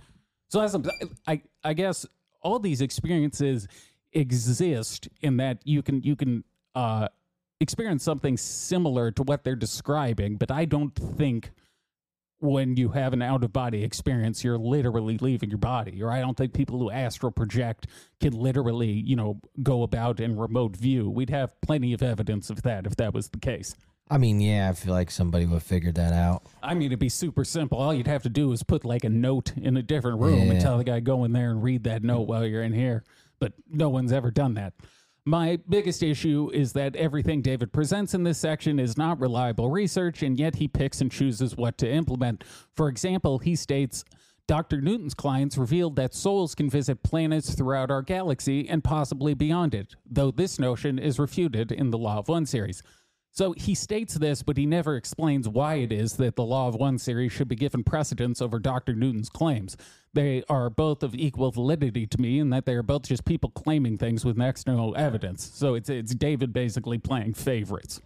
So 0.49 0.61
I'm, 0.61 0.85
I 1.27 1.41
I 1.63 1.73
guess 1.73 2.05
all 2.41 2.59
these 2.59 2.81
experiences 2.81 3.67
exist 4.13 5.07
in 5.21 5.37
that 5.37 5.59
you 5.63 5.81
can 5.81 6.01
you 6.01 6.15
can 6.15 6.43
uh, 6.75 7.07
experience 7.59 8.03
something 8.03 8.37
similar 8.37 9.11
to 9.11 9.23
what 9.23 9.43
they're 9.43 9.55
describing, 9.55 10.37
but 10.37 10.51
I 10.51 10.65
don't 10.65 10.95
think 10.95 11.51
when 12.41 12.77
you 12.77 12.89
have 12.89 13.11
an 13.11 13.21
out 13.21 13.43
of 13.43 13.51
body 13.51 13.83
experience, 13.83 14.43
you're 14.43 14.57
literally 14.57 15.17
leaving 15.17 15.49
your 15.49 15.59
body. 15.59 16.01
Or 16.01 16.09
I 16.09 16.21
don't 16.21 16.37
think 16.37 16.53
people 16.53 16.79
who 16.79 16.89
astral 16.89 17.31
project 17.31 17.87
can 18.21 18.33
literally, 18.33 18.91
you 18.91 19.15
know, 19.15 19.41
go 19.61 19.83
about 19.83 20.19
in 20.19 20.37
remote 20.37 20.75
view. 20.75 21.09
We'd 21.09 21.29
have 21.29 21.59
plenty 21.61 21.91
of 21.91 22.01
evidence 22.01 22.49
of 22.49 22.61
that 22.63 22.85
if 22.85 22.95
that 22.95 23.13
was 23.13 23.29
the 23.29 23.39
case. 23.39 23.75
I 24.11 24.17
mean, 24.17 24.39
yeah, 24.39 24.69
I 24.69 24.73
feel 24.73 24.93
like 24.93 25.11
somebody 25.11 25.45
would 25.45 25.55
have 25.55 25.63
figured 25.63 25.95
that 25.95 26.13
out. 26.13 26.43
I 26.63 26.73
mean, 26.73 26.87
it'd 26.87 26.99
be 26.99 27.09
super 27.09 27.43
simple. 27.43 27.77
All 27.77 27.93
you'd 27.93 28.07
have 28.07 28.23
to 28.23 28.29
do 28.29 28.51
is 28.53 28.63
put 28.63 28.83
like 28.83 29.03
a 29.03 29.09
note 29.09 29.55
in 29.55 29.77
a 29.77 29.83
different 29.83 30.19
room 30.19 30.49
and 30.49 30.59
tell 30.59 30.79
the 30.79 30.83
guy 30.83 30.99
go 30.99 31.25
in 31.25 31.33
there 31.33 31.51
and 31.51 31.61
read 31.61 31.83
that 31.83 32.03
note 32.03 32.21
while 32.21 32.43
you're 32.43 32.63
in 32.63 32.73
here. 32.73 33.03
But 33.39 33.53
no 33.69 33.89
one's 33.89 34.11
ever 34.11 34.31
done 34.31 34.53
that. 34.55 34.73
My 35.25 35.59
biggest 35.67 36.01
issue 36.01 36.49
is 36.53 36.73
that 36.73 36.95
everything 36.95 37.41
David 37.41 37.71
presents 37.71 38.13
in 38.13 38.23
this 38.23 38.39
section 38.39 38.79
is 38.79 38.97
not 38.97 39.19
reliable 39.19 39.69
research, 39.69 40.23
and 40.23 40.39
yet 40.39 40.55
he 40.55 40.67
picks 40.67 41.01
and 41.01 41.11
chooses 41.11 41.55
what 41.55 41.77
to 41.79 41.89
implement. 41.89 42.43
For 42.75 42.89
example, 42.89 43.39
he 43.39 43.55
states 43.55 44.03
Dr. 44.47 44.81
Newton's 44.81 45.13
clients 45.13 45.59
revealed 45.59 45.95
that 45.97 46.15
souls 46.15 46.55
can 46.55 46.71
visit 46.71 47.03
planets 47.03 47.53
throughout 47.53 47.91
our 47.91 48.01
galaxy 48.01 48.67
and 48.67 48.83
possibly 48.83 49.35
beyond 49.35 49.75
it, 49.75 49.95
though 50.09 50.31
this 50.31 50.57
notion 50.57 50.97
is 50.97 51.19
refuted 51.19 51.71
in 51.71 51.91
the 51.91 51.99
Law 51.99 52.17
of 52.17 52.29
One 52.29 52.47
series. 52.47 52.81
So 53.31 53.53
he 53.53 53.75
states 53.75 54.15
this, 54.15 54.43
but 54.43 54.57
he 54.57 54.65
never 54.65 54.95
explains 54.95 55.47
why 55.47 55.75
it 55.75 55.91
is 55.91 56.13
that 56.13 56.35
the 56.35 56.43
Law 56.43 56.67
of 56.67 56.75
One 56.75 56.97
series 56.97 57.31
should 57.31 57.47
be 57.47 57.55
given 57.55 57.83
precedence 57.83 58.41
over 58.41 58.59
Dr. 58.59 58.95
Newton's 58.95 59.29
claims. 59.29 59.77
They 60.13 60.43
are 60.49 60.69
both 60.69 61.03
of 61.03 61.13
equal 61.15 61.51
validity 61.51 62.07
to 62.07 62.19
me, 62.19 62.39
in 62.39 62.49
that 62.49 62.65
they 62.65 62.73
are 62.73 62.83
both 62.83 63.03
just 63.03 63.25
people 63.25 63.51
claiming 63.51 63.97
things 63.97 64.25
with 64.25 64.35
next 64.35 64.63
to 64.63 64.73
no 64.75 64.93
evidence. 64.93 65.49
So 65.53 65.75
it's 65.75 65.89
it's 65.89 66.15
David 66.15 66.51
basically 66.51 66.97
playing 66.97 67.35
favorites. 67.35 68.01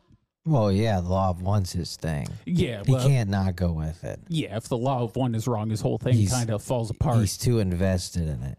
Well, 0.46 0.70
yeah, 0.74 1.00
the 1.00 1.08
law 1.08 1.30
of 1.30 1.42
one's 1.42 1.72
his 1.72 1.96
thing. 1.96 2.28
Yeah, 2.46 2.84
He 2.86 2.92
well, 2.92 3.08
can't 3.08 3.30
not 3.30 3.56
go 3.56 3.72
with 3.72 4.04
it. 4.04 4.20
yeah. 4.28 4.58
If 4.58 4.68
the 4.68 4.78
Law 4.78 5.02
of 5.04 5.16
One 5.16 5.34
is 5.36 5.48
wrong, 5.48 5.70
his 5.70 5.80
whole 5.80 5.98
thing 5.98 6.28
kind 6.28 6.50
of 6.50 6.62
falls 6.62 6.90
apart. 6.90 7.18
He's 7.20 7.38
too 7.38 7.60
invested 7.60 8.28
in 8.28 8.44
it. 8.44 8.58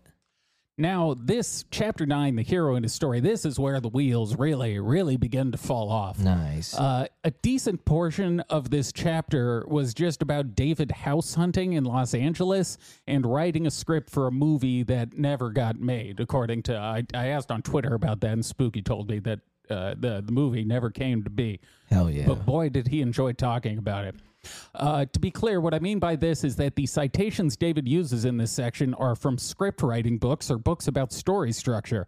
Now, 0.76 1.14
this 1.16 1.64
chapter 1.70 2.04
nine, 2.04 2.34
the 2.34 2.42
hero 2.42 2.74
in 2.74 2.82
his 2.82 2.92
story, 2.92 3.20
this 3.20 3.44
is 3.44 3.60
where 3.60 3.80
the 3.80 3.88
wheels 3.88 4.36
really, 4.36 4.80
really 4.80 5.16
begin 5.16 5.52
to 5.52 5.58
fall 5.58 5.88
off. 5.88 6.18
Nice. 6.18 6.76
Uh, 6.76 7.06
a 7.22 7.30
decent 7.30 7.84
portion 7.84 8.40
of 8.50 8.70
this 8.70 8.92
chapter 8.92 9.64
was 9.68 9.94
just 9.94 10.20
about 10.20 10.56
David 10.56 10.90
house 10.90 11.34
hunting 11.34 11.74
in 11.74 11.84
Los 11.84 12.12
Angeles 12.12 12.76
and 13.06 13.24
writing 13.24 13.68
a 13.68 13.70
script 13.70 14.10
for 14.10 14.26
a 14.26 14.32
movie 14.32 14.82
that 14.82 15.16
never 15.16 15.50
got 15.50 15.78
made. 15.78 16.18
According 16.18 16.64
to, 16.64 16.76
I, 16.76 17.04
I 17.14 17.28
asked 17.28 17.52
on 17.52 17.62
Twitter 17.62 17.94
about 17.94 18.20
that, 18.22 18.32
and 18.32 18.44
Spooky 18.44 18.82
told 18.82 19.08
me 19.08 19.20
that 19.20 19.40
uh, 19.70 19.94
the 19.98 20.22
the 20.24 20.32
movie 20.32 20.64
never 20.64 20.90
came 20.90 21.22
to 21.24 21.30
be. 21.30 21.60
Hell 21.88 22.10
yeah. 22.10 22.26
But 22.26 22.44
boy, 22.44 22.68
did 22.68 22.88
he 22.88 23.00
enjoy 23.00 23.32
talking 23.32 23.78
about 23.78 24.04
it. 24.04 24.16
Uh, 24.74 25.06
to 25.12 25.20
be 25.20 25.30
clear, 25.30 25.60
what 25.60 25.74
I 25.74 25.78
mean 25.78 25.98
by 25.98 26.16
this 26.16 26.44
is 26.44 26.56
that 26.56 26.76
the 26.76 26.86
citations 26.86 27.56
David 27.56 27.88
uses 27.88 28.24
in 28.24 28.36
this 28.36 28.52
section 28.52 28.94
are 28.94 29.14
from 29.14 29.38
script 29.38 29.82
writing 29.82 30.18
books 30.18 30.50
or 30.50 30.58
books 30.58 30.86
about 30.86 31.12
story 31.12 31.52
structure. 31.52 32.06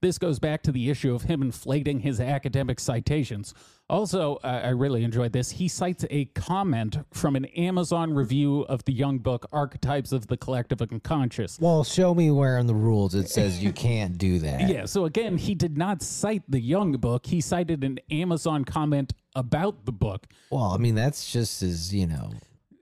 This 0.00 0.18
goes 0.18 0.38
back 0.38 0.62
to 0.64 0.72
the 0.72 0.90
issue 0.90 1.14
of 1.14 1.22
him 1.22 1.42
inflating 1.42 2.00
his 2.00 2.20
academic 2.20 2.80
citations. 2.80 3.54
Also, 3.90 4.36
uh, 4.44 4.60
I 4.64 4.68
really 4.68 5.02
enjoyed 5.02 5.32
this. 5.32 5.50
He 5.50 5.66
cites 5.66 6.04
a 6.10 6.26
comment 6.26 6.98
from 7.10 7.36
an 7.36 7.46
Amazon 7.46 8.12
review 8.12 8.62
of 8.68 8.84
the 8.84 8.92
Jung 8.92 9.18
book 9.18 9.46
Archetypes 9.50 10.12
of 10.12 10.26
the 10.26 10.36
Collective 10.36 10.82
Unconscious. 10.82 11.58
well, 11.58 11.82
show 11.84 12.14
me 12.14 12.30
where 12.30 12.58
in 12.58 12.66
the 12.66 12.74
rules 12.74 13.14
it 13.14 13.30
says 13.30 13.62
you 13.62 13.72
can't 13.72 14.18
do 14.18 14.38
that. 14.40 14.58
Yeah, 14.68 14.84
so 14.84 15.06
again, 15.06 15.38
he 15.38 15.54
did 15.54 15.78
not 15.78 16.02
cite 16.02 16.42
the 16.48 16.60
Jung 16.60 16.92
book. 16.92 17.24
He 17.24 17.40
cited 17.40 17.82
an 17.84 17.98
Amazon 18.10 18.64
comment 18.66 19.14
about 19.34 19.86
the 19.86 19.92
book. 19.92 20.26
Well, 20.50 20.64
I 20.64 20.76
mean, 20.76 20.94
that's 20.94 21.30
just 21.32 21.62
as 21.62 21.94
you 21.94 22.06
know, 22.06 22.32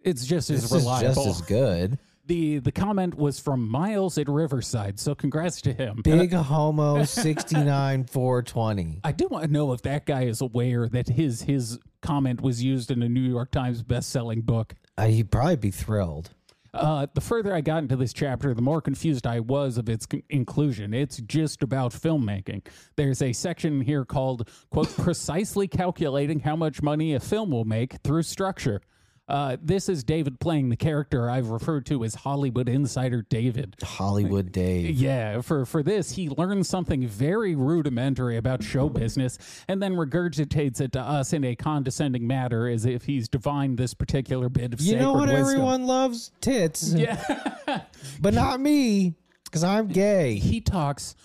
It's 0.03 0.27
just 0.27 0.51
as 0.51 0.65
is 0.65 0.73
reliable. 0.73 1.15
just 1.15 1.27
as 1.29 1.41
good. 1.43 1.99
The 2.27 2.59
the 2.59 2.73
comment 2.73 3.15
was 3.15 3.39
from 3.39 3.69
Miles 3.69 4.19
at 4.19 4.29
Riverside, 4.29 4.99
so 4.99 5.15
congrats 5.15 5.61
to 5.63 5.73
him. 5.73 6.01
Big 6.03 6.33
Homo 6.33 7.05
sixty 7.05 7.57
nine 7.57 8.05
four 8.11 8.43
twenty. 8.43 9.01
I 9.05 9.13
do 9.13 9.29
want 9.29 9.45
to 9.45 9.53
know 9.53 9.73
if 9.73 9.83
that 9.83 10.07
guy 10.07 10.25
is 10.25 10.41
aware 10.41 10.89
that 10.89 11.09
his 11.09 11.43
his 11.43 11.79
comment 12.03 12.41
was 12.41 12.63
used 12.63 12.91
in 12.91 13.03
a 13.03 13.09
New 13.09 13.21
York 13.21 13.51
Times 13.51 13.83
best-selling 13.83 14.43
book. 14.43 14.75
Uh, 14.97 15.07
he'd 15.07 15.31
probably 15.31 15.57
be 15.57 15.71
thrilled. 15.71 16.31
Uh, 16.73 17.07
the 17.15 17.21
further 17.23 17.55
I 17.55 17.63
got 17.63 17.79
into 17.79 17.97
this 17.97 18.13
chapter, 18.13 18.53
the 18.53 18.61
more 18.61 18.83
confused 18.83 19.27
I 19.27 19.41
was 19.41 19.79
of 19.79 19.89
its 19.89 20.05
con- 20.05 20.23
inclusion. 20.29 20.93
It's 20.93 21.17
just 21.19 21.63
about 21.63 21.93
filmmaking. 21.93 22.67
There's 22.97 23.23
a 23.23 23.33
section 23.33 23.81
here 23.81 24.05
called, 24.05 24.51
quote, 24.71 24.95
precisely 24.97 25.69
calculating 25.69 26.41
how 26.41 26.55
much 26.55 26.83
money 26.83 27.15
a 27.15 27.21
film 27.21 27.51
will 27.51 27.65
make 27.65 27.95
through 28.05 28.25
structure. 28.25 28.83
Uh, 29.29 29.57
this 29.61 29.89
is 29.89 30.05
David 30.05 30.39
playing 30.39 30.69
the 30.69 30.77
character 30.77 31.29
I've 31.29 31.49
referred 31.49 31.85
to 31.87 32.05
as 32.05 32.15
Hollywood 32.15 32.69
Insider 32.69 33.23
David. 33.29 33.75
Hollywood 33.83 34.53
Dave. 34.53 34.95
Yeah, 34.95 35.41
for 35.41 35.67
for 35.67 35.83
this, 35.83 36.13
he 36.13 36.29
learns 36.29 36.69
something 36.69 37.07
very 37.09 37.57
rudimentary 37.57 38.37
about 38.37 38.63
show 38.63 38.89
business 38.89 39.39
and 39.67 39.83
then 39.83 39.95
regurgitates 39.95 40.81
it 40.81 40.93
to 40.93 41.01
us 41.01 41.33
in 41.33 41.43
a 41.43 41.57
condescending 41.57 42.25
manner 42.27 42.69
as 42.69 42.87
if 42.87 43.05
he's 43.05 43.29
divined 43.29 43.79
this 43.79 43.95
particular 43.95 44.49
bit 44.49 44.73
of 44.73 44.81
You 44.81 44.97
know 44.97 45.15
what 45.15 45.29
wisdom. 45.29 45.41
everyone 45.41 45.87
loves? 45.87 46.31
Tits. 46.41 46.93
Yeah. 46.93 47.83
But 48.21 48.33
not 48.35 48.61
me, 48.61 49.15
because 49.45 49.65
I'm 49.65 49.89
gay. 49.89 50.37
he 50.37 50.61
talks 50.61 51.17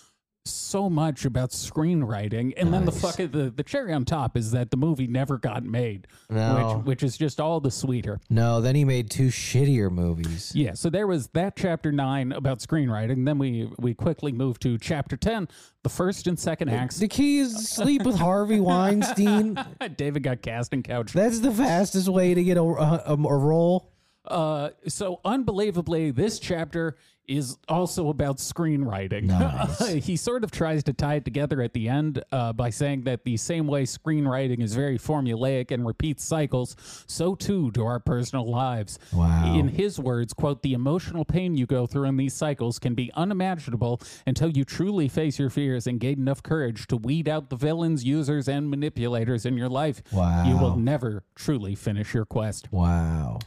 so 0.46 0.90
much 0.90 1.24
about 1.26 1.52
screenwriting 1.52 2.54
and 2.58 2.74
then 2.74 2.84
the 2.86 2.92
Nice. 2.92 3.02
fuck 3.02 3.16
the, 3.32 3.54
the 3.56 3.64
cherry 3.64 3.94
on 3.94 4.06
top 4.06 4.36
is 4.36 4.52
that 4.52 4.72
the 4.72 4.78
movie 4.78 5.06
never 5.06 5.38
got 5.38 5.64
made 5.64 6.08
No. 6.32 6.78
which 6.78 6.86
which 7.02 7.04
is 7.04 7.16
just 7.18 7.40
all 7.40 7.60
the 7.60 7.70
sweeter 7.70 8.20
No, 8.30 8.60
then 8.60 8.74
he 8.76 8.84
made 8.84 9.12
two 9.12 9.28
shittier 9.28 9.92
movies. 9.92 10.52
yeah 10.56 10.74
so 10.74 10.90
there 10.90 11.06
was 11.06 11.28
that 11.30 11.56
chapter 11.56 11.92
9 11.92 12.32
about 12.32 12.60
screenwriting 12.60 13.24
then 13.26 13.38
we 13.38 13.70
we 13.78 13.94
quickly 13.94 14.32
moved 14.32 14.64
to 14.64 14.80
chapter 14.80 15.16
10 15.16 15.48
the 15.84 15.90
first 15.90 16.26
and 16.26 16.40
second 16.40 16.70
acts 16.70 16.98
The 16.98 17.08
key 17.08 17.40
is 17.40 17.70
sleep 17.70 18.04
with 18.04 18.16
Harvey 18.18 18.60
Weinstein. 18.72 19.64
david 19.96 20.24
got 20.24 20.42
cast 20.42 20.74
in 20.74 20.82
couch 20.82 21.14
That's 21.14 21.40
the 21.40 21.52
fastest 21.52 22.08
way 22.10 22.34
to 22.34 22.44
get 22.44 22.58
a, 22.58 22.62
a, 22.64 23.14
a 23.14 23.16
role. 23.38 23.90
Uh, 24.24 24.70
so 24.88 25.20
unbelievably, 25.26 26.12
this 26.12 26.38
chapter 26.38 26.96
is 27.38 27.58
also 27.68 28.10
about 28.10 28.38
screenwriting. 28.38 29.24
Nice. 29.24 29.88
he 30.06 30.16
sort 30.16 30.44
of 30.44 30.52
tries 30.52 30.84
to 30.84 30.94
tie 30.94 31.16
it 31.16 31.26
together 31.26 31.62
at 31.62 31.74
the 31.74 31.88
end 31.88 32.24
uh, 32.32 32.54
by 32.54 32.70
saying 32.70 33.04
that 33.04 33.24
the 33.24 33.38
same 33.38 33.68
way 33.68 33.84
screenwriting 33.84 34.62
is 34.62 34.74
very 34.76 34.98
formulaic 34.98 35.72
and 35.72 35.86
repeats 35.86 36.24
cycles, 36.24 36.76
so 37.08 37.36
too 37.36 37.72
do 37.72 37.86
our 37.86 38.00
personal 38.00 38.50
lives. 38.50 39.00
Wow. 39.14 39.56
In 39.56 39.70
his 39.70 40.00
words, 40.00 40.34
quote, 40.34 40.62
the 40.62 40.74
emotional 40.74 41.26
pain 41.26 41.56
you 41.56 41.66
go 41.66 41.88
through 41.88 42.06
in 42.06 42.18
these 42.18 42.34
cycles 42.34 42.80
can 42.80 42.94
be 42.94 43.12
unimaginable 43.16 44.02
until 44.26 44.50
you 44.50 44.66
truly 44.66 45.08
face 45.08 45.40
your 45.40 45.50
fears 45.50 45.88
and 45.88 46.00
gain 46.00 46.20
enough 46.20 46.44
courage 46.44 46.88
to 46.88 46.98
weed 46.98 47.28
out 47.28 47.50
the 47.50 47.56
villains, 47.56 48.04
users, 48.04 48.48
and 48.48 48.70
manipulators 48.70 49.46
in 49.46 49.58
your 49.58 49.70
life. 49.70 50.02
Wow. 50.12 50.48
You 50.48 50.58
will 50.58 50.76
never 50.76 51.24
truly 51.36 51.76
finish 51.76 52.14
your 52.14 52.26
quest. 52.26 52.72
Wow. 52.72 53.40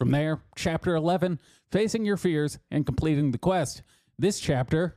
From 0.00 0.12
there, 0.12 0.40
chapter 0.56 0.94
11, 0.94 1.38
facing 1.70 2.06
your 2.06 2.16
fears 2.16 2.58
and 2.70 2.86
completing 2.86 3.32
the 3.32 3.38
quest. 3.38 3.82
This 4.18 4.40
chapter 4.40 4.96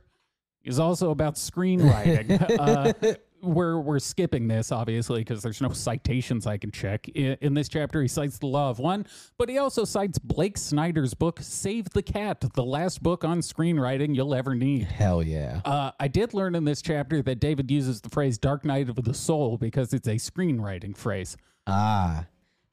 is 0.62 0.78
also 0.78 1.10
about 1.10 1.34
screenwriting. 1.34 2.58
uh, 2.58 3.14
we're, 3.42 3.78
we're 3.78 3.98
skipping 3.98 4.48
this, 4.48 4.72
obviously, 4.72 5.20
because 5.20 5.42
there's 5.42 5.60
no 5.60 5.68
citations 5.68 6.46
I 6.46 6.56
can 6.56 6.70
check. 6.70 7.06
In, 7.10 7.36
in 7.42 7.52
this 7.52 7.68
chapter, 7.68 8.00
he 8.00 8.08
cites 8.08 8.38
The 8.38 8.46
Law 8.46 8.70
of 8.70 8.78
One, 8.78 9.04
but 9.36 9.50
he 9.50 9.58
also 9.58 9.84
cites 9.84 10.18
Blake 10.18 10.56
Snyder's 10.56 11.12
book, 11.12 11.38
Save 11.42 11.90
the 11.90 12.02
Cat, 12.02 12.42
the 12.54 12.64
last 12.64 13.02
book 13.02 13.24
on 13.24 13.40
screenwriting 13.40 14.16
you'll 14.16 14.34
ever 14.34 14.54
need. 14.54 14.84
Hell 14.84 15.22
yeah. 15.22 15.60
Uh, 15.66 15.90
I 16.00 16.08
did 16.08 16.32
learn 16.32 16.54
in 16.54 16.64
this 16.64 16.80
chapter 16.80 17.20
that 17.20 17.40
David 17.40 17.70
uses 17.70 18.00
the 18.00 18.08
phrase 18.08 18.38
Dark 18.38 18.64
Night 18.64 18.88
of 18.88 18.96
the 19.04 19.12
Soul 19.12 19.58
because 19.58 19.92
it's 19.92 20.08
a 20.08 20.14
screenwriting 20.14 20.96
phrase. 20.96 21.36
Ah, 21.66 22.24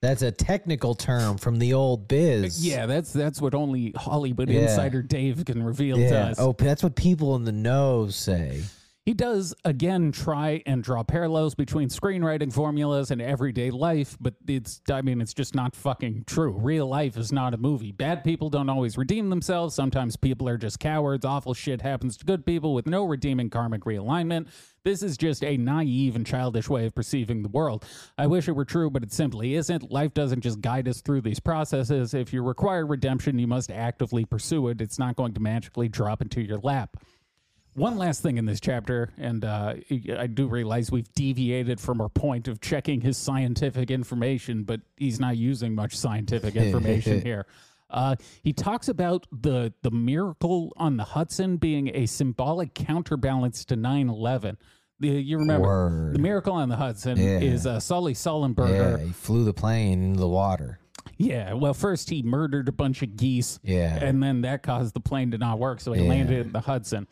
that's 0.02 0.24
a 0.24 0.32
technical 0.32 0.96
term 0.96 1.38
from 1.38 1.60
the 1.60 1.74
old 1.74 2.08
biz. 2.08 2.66
Yeah, 2.66 2.86
that's 2.88 3.14
that's 3.14 3.40
what 3.40 3.54
only 3.54 3.94
Hollywood 3.96 4.50
Yeah. 4.50 4.62
insider 4.62 5.02
Dave 5.02 5.46
can 5.46 5.64
reveal 5.64 5.98
to 5.98 6.20
us. 6.20 6.38
Oh, 6.40 6.54
that's 6.58 6.82
what 6.84 6.96
people 6.96 7.36
in 7.36 7.44
the 7.46 7.52
know 7.52 8.08
say. 8.10 8.62
He 9.04 9.16
does 9.16 9.56
again 9.66 10.12
try 10.12 10.62
and 10.68 10.84
draw 10.84 11.02
parallels 11.02 11.56
between 11.56 11.90
screenwriting 11.90 12.54
formulas 12.54 13.10
and 13.10 13.20
everyday 13.20 13.72
life, 13.72 14.16
but 14.22 14.36
it's 14.48 14.80
I 14.92 15.02
mean 15.02 15.22
it's 15.22 15.34
just 15.34 15.56
not 15.56 15.76
fucking 15.76 16.26
true. 16.28 16.52
Real 16.52 16.86
life 16.86 17.18
is 17.18 17.32
not 17.32 17.56
a 17.56 17.58
movie. 17.58 17.92
Bad 17.92 18.24
people 18.24 18.52
don't 18.52 18.70
always 18.70 19.00
redeem 19.00 19.32
themselves. 19.32 19.74
Sometimes 19.74 20.18
people 20.18 20.48
are 20.48 20.58
just 20.58 20.80
cowards. 20.80 21.26
Awful 21.26 21.56
shit 21.56 21.82
happens 21.82 22.16
to 22.18 22.26
good 22.26 22.46
people 22.46 22.76
with 22.76 22.86
no 22.86 23.04
redeeming 23.04 23.50
karmic 23.50 23.86
realignment. 23.86 24.50
This 24.84 25.02
is 25.02 25.18
just 25.18 25.44
a 25.44 25.58
naive 25.58 26.16
and 26.16 26.26
childish 26.26 26.70
way 26.70 26.86
of 26.86 26.94
perceiving 26.94 27.42
the 27.42 27.50
world. 27.50 27.84
I 28.20 28.28
wish 28.28 28.48
it 28.48 28.52
were 28.52 28.66
true, 28.66 28.92
but 28.92 29.02
it 29.02 29.12
simply 29.12 29.56
isn't. 29.56 29.92
Life 29.92 30.14
doesn't 30.14 30.42
just 30.42 30.62
guide 30.62 30.88
us 30.88 31.02
through 31.02 31.22
these 31.22 31.40
processes. 31.40 32.14
If 32.14 32.34
you 32.34 32.44
require 32.44 32.86
redemption, 32.86 33.40
you 33.40 33.48
must 33.48 33.72
actively 33.72 34.26
pursue 34.26 34.68
it. 34.68 34.80
It's 34.80 35.00
not 35.00 35.16
going 35.16 35.34
to 35.34 35.40
magically 35.40 35.90
drop 35.90 36.22
into 36.22 36.42
your 36.42 36.60
lap. 36.60 36.98
One 37.74 37.98
last 37.98 38.22
thing 38.22 38.38
in 38.38 38.46
this 38.46 38.60
chapter, 38.60 39.12
and 39.18 39.46
uh, 39.46 39.76
I 40.18 40.28
do 40.28 40.48
realize 40.48 40.92
we've 40.92 41.12
deviated 41.14 41.80
from 41.80 42.02
our 42.02 42.10
point 42.10 42.50
of 42.50 42.60
checking 42.60 43.00
his 43.00 43.18
scientific 43.18 43.90
information, 43.90 44.64
but 44.64 44.82
he's 44.98 45.22
not 45.22 45.38
using 45.38 45.74
much 45.74 45.96
scientific 45.96 46.56
information 46.58 47.22
here. 47.22 47.46
Uh, 47.90 48.16
he 48.44 48.52
talks 48.52 48.90
about 48.90 49.26
the 49.32 49.74
the 49.84 49.92
miracle 49.92 50.74
on 50.76 50.98
the 50.98 51.04
Hudson 51.04 51.58
being 51.58 51.90
a 51.96 52.06
symbolic 52.08 52.74
counterbalance 52.74 53.64
to 53.66 53.78
9-11. 53.78 54.58
You 55.00 55.38
remember 55.40 55.68
Word. 55.68 56.14
the 56.16 56.20
miracle 56.20 56.54
on 56.54 56.68
the 56.70 56.76
Hudson 56.76 57.18
Yeah. 57.18 57.40
is 57.40 57.66
uh, 57.66 57.80
Sully 57.80 58.12
Yeah, 58.12 58.16
Sullenberger. 58.18 59.06
he 59.06 59.12
flew 59.14 59.44
the 59.46 59.54
plane 59.54 60.04
into 60.04 60.20
the 60.20 60.28
water. 60.30 60.80
Yeah. 61.18 61.54
Well, 61.54 61.74
first 61.74 62.10
he 62.10 62.22
murdered 62.22 62.68
a 62.68 62.72
bunch 62.72 63.02
of 63.02 63.16
geese. 63.18 63.60
Yeah. 63.64 63.96
And 64.02 64.22
then 64.22 64.42
that 64.42 64.62
caused 64.62 64.94
the 64.94 65.00
plane 65.00 65.32
to 65.32 65.38
not 65.38 65.58
work, 65.60 65.80
so 65.82 65.92
he 65.94 66.04
Yeah. 66.04 66.10
landed 66.10 66.46
in 66.48 66.52
the 66.52 66.60
Hudson. 66.62 67.08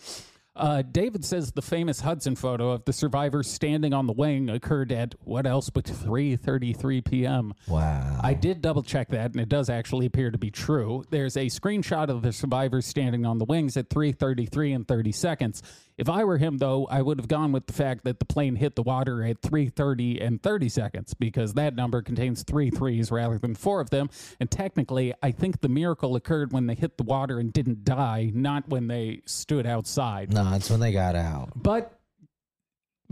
Uh, 0.59 0.81
David 0.81 1.23
says 1.23 1.53
the 1.53 1.61
famous 1.61 2.01
Hudson 2.01 2.35
photo 2.35 2.71
of 2.71 2.83
the 2.83 2.91
survivor 2.91 3.43
standing 3.43 3.93
on 3.93 4.07
the 4.07 4.13
wing 4.13 4.49
occurred 4.49 4.91
at 4.91 5.15
what 5.23 5.47
else 5.47 5.69
but 5.69 5.85
3:33 5.85 7.05
p.m. 7.05 7.53
Wow. 7.67 8.19
I 8.21 8.33
did 8.33 8.61
double 8.61 8.83
check 8.83 9.07
that, 9.09 9.31
and 9.31 9.39
it 9.39 9.47
does 9.47 9.69
actually 9.69 10.05
appear 10.05 10.31
to 10.31 10.37
be 10.37 10.51
true. 10.51 11.05
There's 11.09 11.37
a 11.37 11.45
screenshot 11.45 12.09
of 12.09 12.23
the 12.23 12.33
survivors 12.33 12.85
standing 12.85 13.25
on 13.25 13.37
the 13.37 13.45
wings 13.45 13.77
at 13.77 13.89
3:33 13.89 14.75
and 14.75 14.87
30 14.87 15.11
seconds. 15.13 15.63
If 15.99 16.07
I 16.07 16.23
were 16.23 16.37
him, 16.37 16.59
though, 16.59 16.87
I 16.89 17.01
would 17.01 17.17
have 17.19 17.27
gone 17.27 17.51
with 17.51 17.67
the 17.67 17.73
fact 17.73 18.05
that 18.05 18.19
the 18.19 18.25
plane 18.25 18.55
hit 18.55 18.77
the 18.77 18.83
water 18.83 19.21
at 19.21 19.41
3:30 19.41 20.21
and 20.25 20.41
30 20.41 20.69
seconds 20.69 21.13
because 21.13 21.55
that 21.55 21.75
number 21.75 22.01
contains 22.01 22.41
three 22.43 22.69
threes 22.69 23.11
rather 23.11 23.37
than 23.37 23.53
four 23.53 23.81
of 23.81 23.89
them. 23.89 24.09
And 24.39 24.49
technically, 24.49 25.13
I 25.21 25.31
think 25.31 25.59
the 25.59 25.67
miracle 25.67 26.15
occurred 26.15 26.53
when 26.53 26.67
they 26.67 26.75
hit 26.75 26.95
the 26.97 27.03
water 27.03 27.37
and 27.37 27.51
didn't 27.51 27.83
die, 27.83 28.31
not 28.33 28.69
when 28.69 28.87
they 28.87 29.23
stood 29.25 29.65
outside. 29.65 30.31
no, 30.31 30.53
it's 30.53 30.69
when 30.69 30.79
they 30.79 30.93
got 30.93 31.17
out. 31.17 31.49
But 31.53 31.99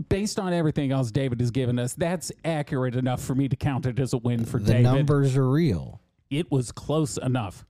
based 0.08 0.40
on 0.40 0.54
everything 0.54 0.90
else 0.90 1.10
David 1.10 1.40
has 1.40 1.50
given 1.50 1.78
us, 1.78 1.92
that's 1.92 2.32
accurate 2.42 2.96
enough 2.96 3.22
for 3.22 3.34
me 3.34 3.50
to 3.50 3.56
count 3.56 3.84
it 3.84 3.98
as 3.98 4.14
a 4.14 4.18
win 4.18 4.46
for 4.46 4.58
The 4.58 4.72
David. 4.72 4.82
numbers 4.84 5.36
are 5.36 5.50
real. 5.50 6.00
It 6.30 6.50
was 6.50 6.72
close 6.72 7.18
enough. 7.18 7.66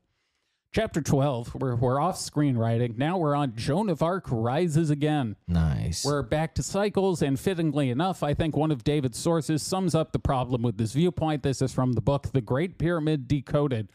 Chapter 0.71 1.01
12, 1.01 1.55
we're, 1.55 1.77
we're 1.77 1.99
off 1.99 2.17
screenwriting. 2.17 2.99
Now 2.99 3.17
we're 3.17 3.35
on 3.35 3.57
Joan 3.57 3.89
of 3.89 4.03
Arc 4.03 4.27
Rises 4.31 4.91
Again. 4.91 5.37
Nice. 5.47 6.05
We're 6.05 6.23
back 6.23 6.55
to 6.57 6.63
cycles, 6.63 7.23
and 7.23 7.41
fittingly 7.41 7.89
enough, 7.89 8.23
I 8.23 8.35
think 8.35 8.55
one 8.55 8.71
of 8.71 8.85
David's 8.85 9.19
sources 9.19 9.63
sums 9.63 9.95
up 9.95 10.13
the 10.13 10.19
problem 10.19 10.61
with 10.61 10.77
this 10.77 10.93
viewpoint. 10.93 11.43
This 11.43 11.63
is 11.63 11.73
from 11.73 11.95
the 11.95 12.03
book 12.03 12.33
The 12.33 12.43
Great 12.43 12.77
Pyramid 12.77 13.27
Decoded. 13.27 13.89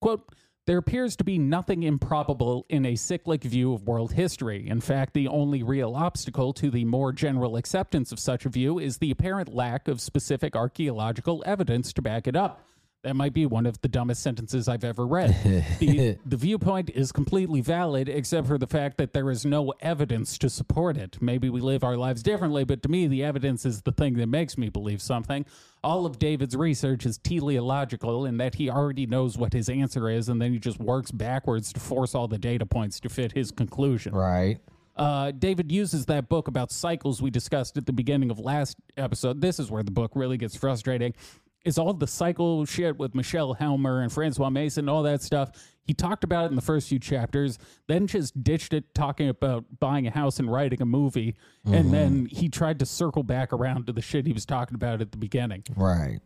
Quote, 0.00 0.32
there 0.66 0.78
appears 0.78 1.14
to 1.16 1.24
be 1.24 1.38
nothing 1.38 1.82
improbable 1.82 2.64
in 2.70 2.86
a 2.86 2.96
cyclic 2.96 3.44
view 3.44 3.74
of 3.74 3.86
world 3.86 4.12
history. 4.12 4.66
In 4.66 4.80
fact, 4.80 5.12
the 5.12 5.28
only 5.28 5.62
real 5.62 5.94
obstacle 5.94 6.54
to 6.54 6.70
the 6.70 6.86
more 6.86 7.12
general 7.12 7.56
acceptance 7.56 8.12
of 8.12 8.18
such 8.18 8.46
a 8.46 8.50
view 8.50 8.78
is 8.78 8.96
the 8.96 9.10
apparent 9.10 9.54
lack 9.54 9.88
of 9.88 10.00
specific 10.00 10.56
archaeological 10.56 11.42
evidence 11.44 11.92
to 11.92 12.02
back 12.02 12.26
it 12.26 12.34
up. 12.34 12.64
That 13.04 13.14
might 13.14 13.32
be 13.32 13.46
one 13.46 13.64
of 13.64 13.80
the 13.80 13.86
dumbest 13.86 14.22
sentences 14.22 14.66
I've 14.66 14.82
ever 14.82 15.06
read. 15.06 15.36
the, 15.78 16.18
the 16.26 16.36
viewpoint 16.36 16.90
is 16.90 17.12
completely 17.12 17.60
valid, 17.60 18.08
except 18.08 18.48
for 18.48 18.58
the 18.58 18.66
fact 18.66 18.98
that 18.98 19.12
there 19.12 19.30
is 19.30 19.46
no 19.46 19.72
evidence 19.80 20.36
to 20.38 20.50
support 20.50 20.96
it. 20.96 21.16
Maybe 21.20 21.48
we 21.48 21.60
live 21.60 21.84
our 21.84 21.96
lives 21.96 22.24
differently, 22.24 22.64
but 22.64 22.82
to 22.82 22.88
me, 22.88 23.06
the 23.06 23.22
evidence 23.22 23.64
is 23.64 23.82
the 23.82 23.92
thing 23.92 24.14
that 24.14 24.26
makes 24.26 24.58
me 24.58 24.68
believe 24.68 25.00
something. 25.00 25.46
All 25.84 26.06
of 26.06 26.18
David's 26.18 26.56
research 26.56 27.06
is 27.06 27.18
teleological 27.18 28.26
in 28.26 28.36
that 28.38 28.56
he 28.56 28.68
already 28.68 29.06
knows 29.06 29.38
what 29.38 29.52
his 29.52 29.68
answer 29.68 30.10
is, 30.10 30.28
and 30.28 30.42
then 30.42 30.52
he 30.52 30.58
just 30.58 30.80
works 30.80 31.12
backwards 31.12 31.72
to 31.74 31.80
force 31.80 32.16
all 32.16 32.26
the 32.26 32.38
data 32.38 32.66
points 32.66 32.98
to 33.00 33.08
fit 33.08 33.30
his 33.30 33.52
conclusion. 33.52 34.12
right. 34.12 34.58
Uh, 34.96 35.30
David 35.30 35.70
uses 35.70 36.06
that 36.06 36.28
book 36.28 36.48
about 36.48 36.72
cycles 36.72 37.22
we 37.22 37.30
discussed 37.30 37.76
at 37.76 37.86
the 37.86 37.92
beginning 37.92 38.32
of 38.32 38.40
last 38.40 38.76
episode. 38.96 39.40
This 39.40 39.60
is 39.60 39.70
where 39.70 39.84
the 39.84 39.92
book 39.92 40.10
really 40.16 40.36
gets 40.36 40.56
frustrating. 40.56 41.14
Is 41.64 41.76
all 41.76 41.92
the 41.92 42.06
cycle 42.06 42.64
shit 42.64 42.98
with 42.98 43.14
Michelle 43.14 43.52
Helmer 43.52 44.00
and 44.00 44.12
Francois 44.12 44.48
Mason, 44.48 44.88
all 44.88 45.02
that 45.02 45.22
stuff. 45.22 45.50
He 45.82 45.94
talked 45.94 46.22
about 46.22 46.44
it 46.44 46.48
in 46.50 46.54
the 46.54 46.62
first 46.62 46.88
few 46.88 46.98
chapters, 46.98 47.58
then 47.86 48.06
just 48.06 48.44
ditched 48.44 48.74
it 48.74 48.94
talking 48.94 49.28
about 49.28 49.64
buying 49.80 50.06
a 50.06 50.10
house 50.10 50.38
and 50.38 50.52
writing 50.52 50.82
a 50.82 50.84
movie. 50.84 51.34
And 51.64 51.92
then 51.92 52.26
he 52.26 52.50
tried 52.50 52.78
to 52.80 52.86
circle 52.86 53.22
back 53.22 53.54
around 53.54 53.86
to 53.86 53.92
the 53.92 54.02
shit 54.02 54.26
he 54.26 54.34
was 54.34 54.44
talking 54.44 54.74
about 54.74 55.00
at 55.00 55.12
the 55.12 55.18
beginning. 55.18 55.64
Right. 55.74 56.20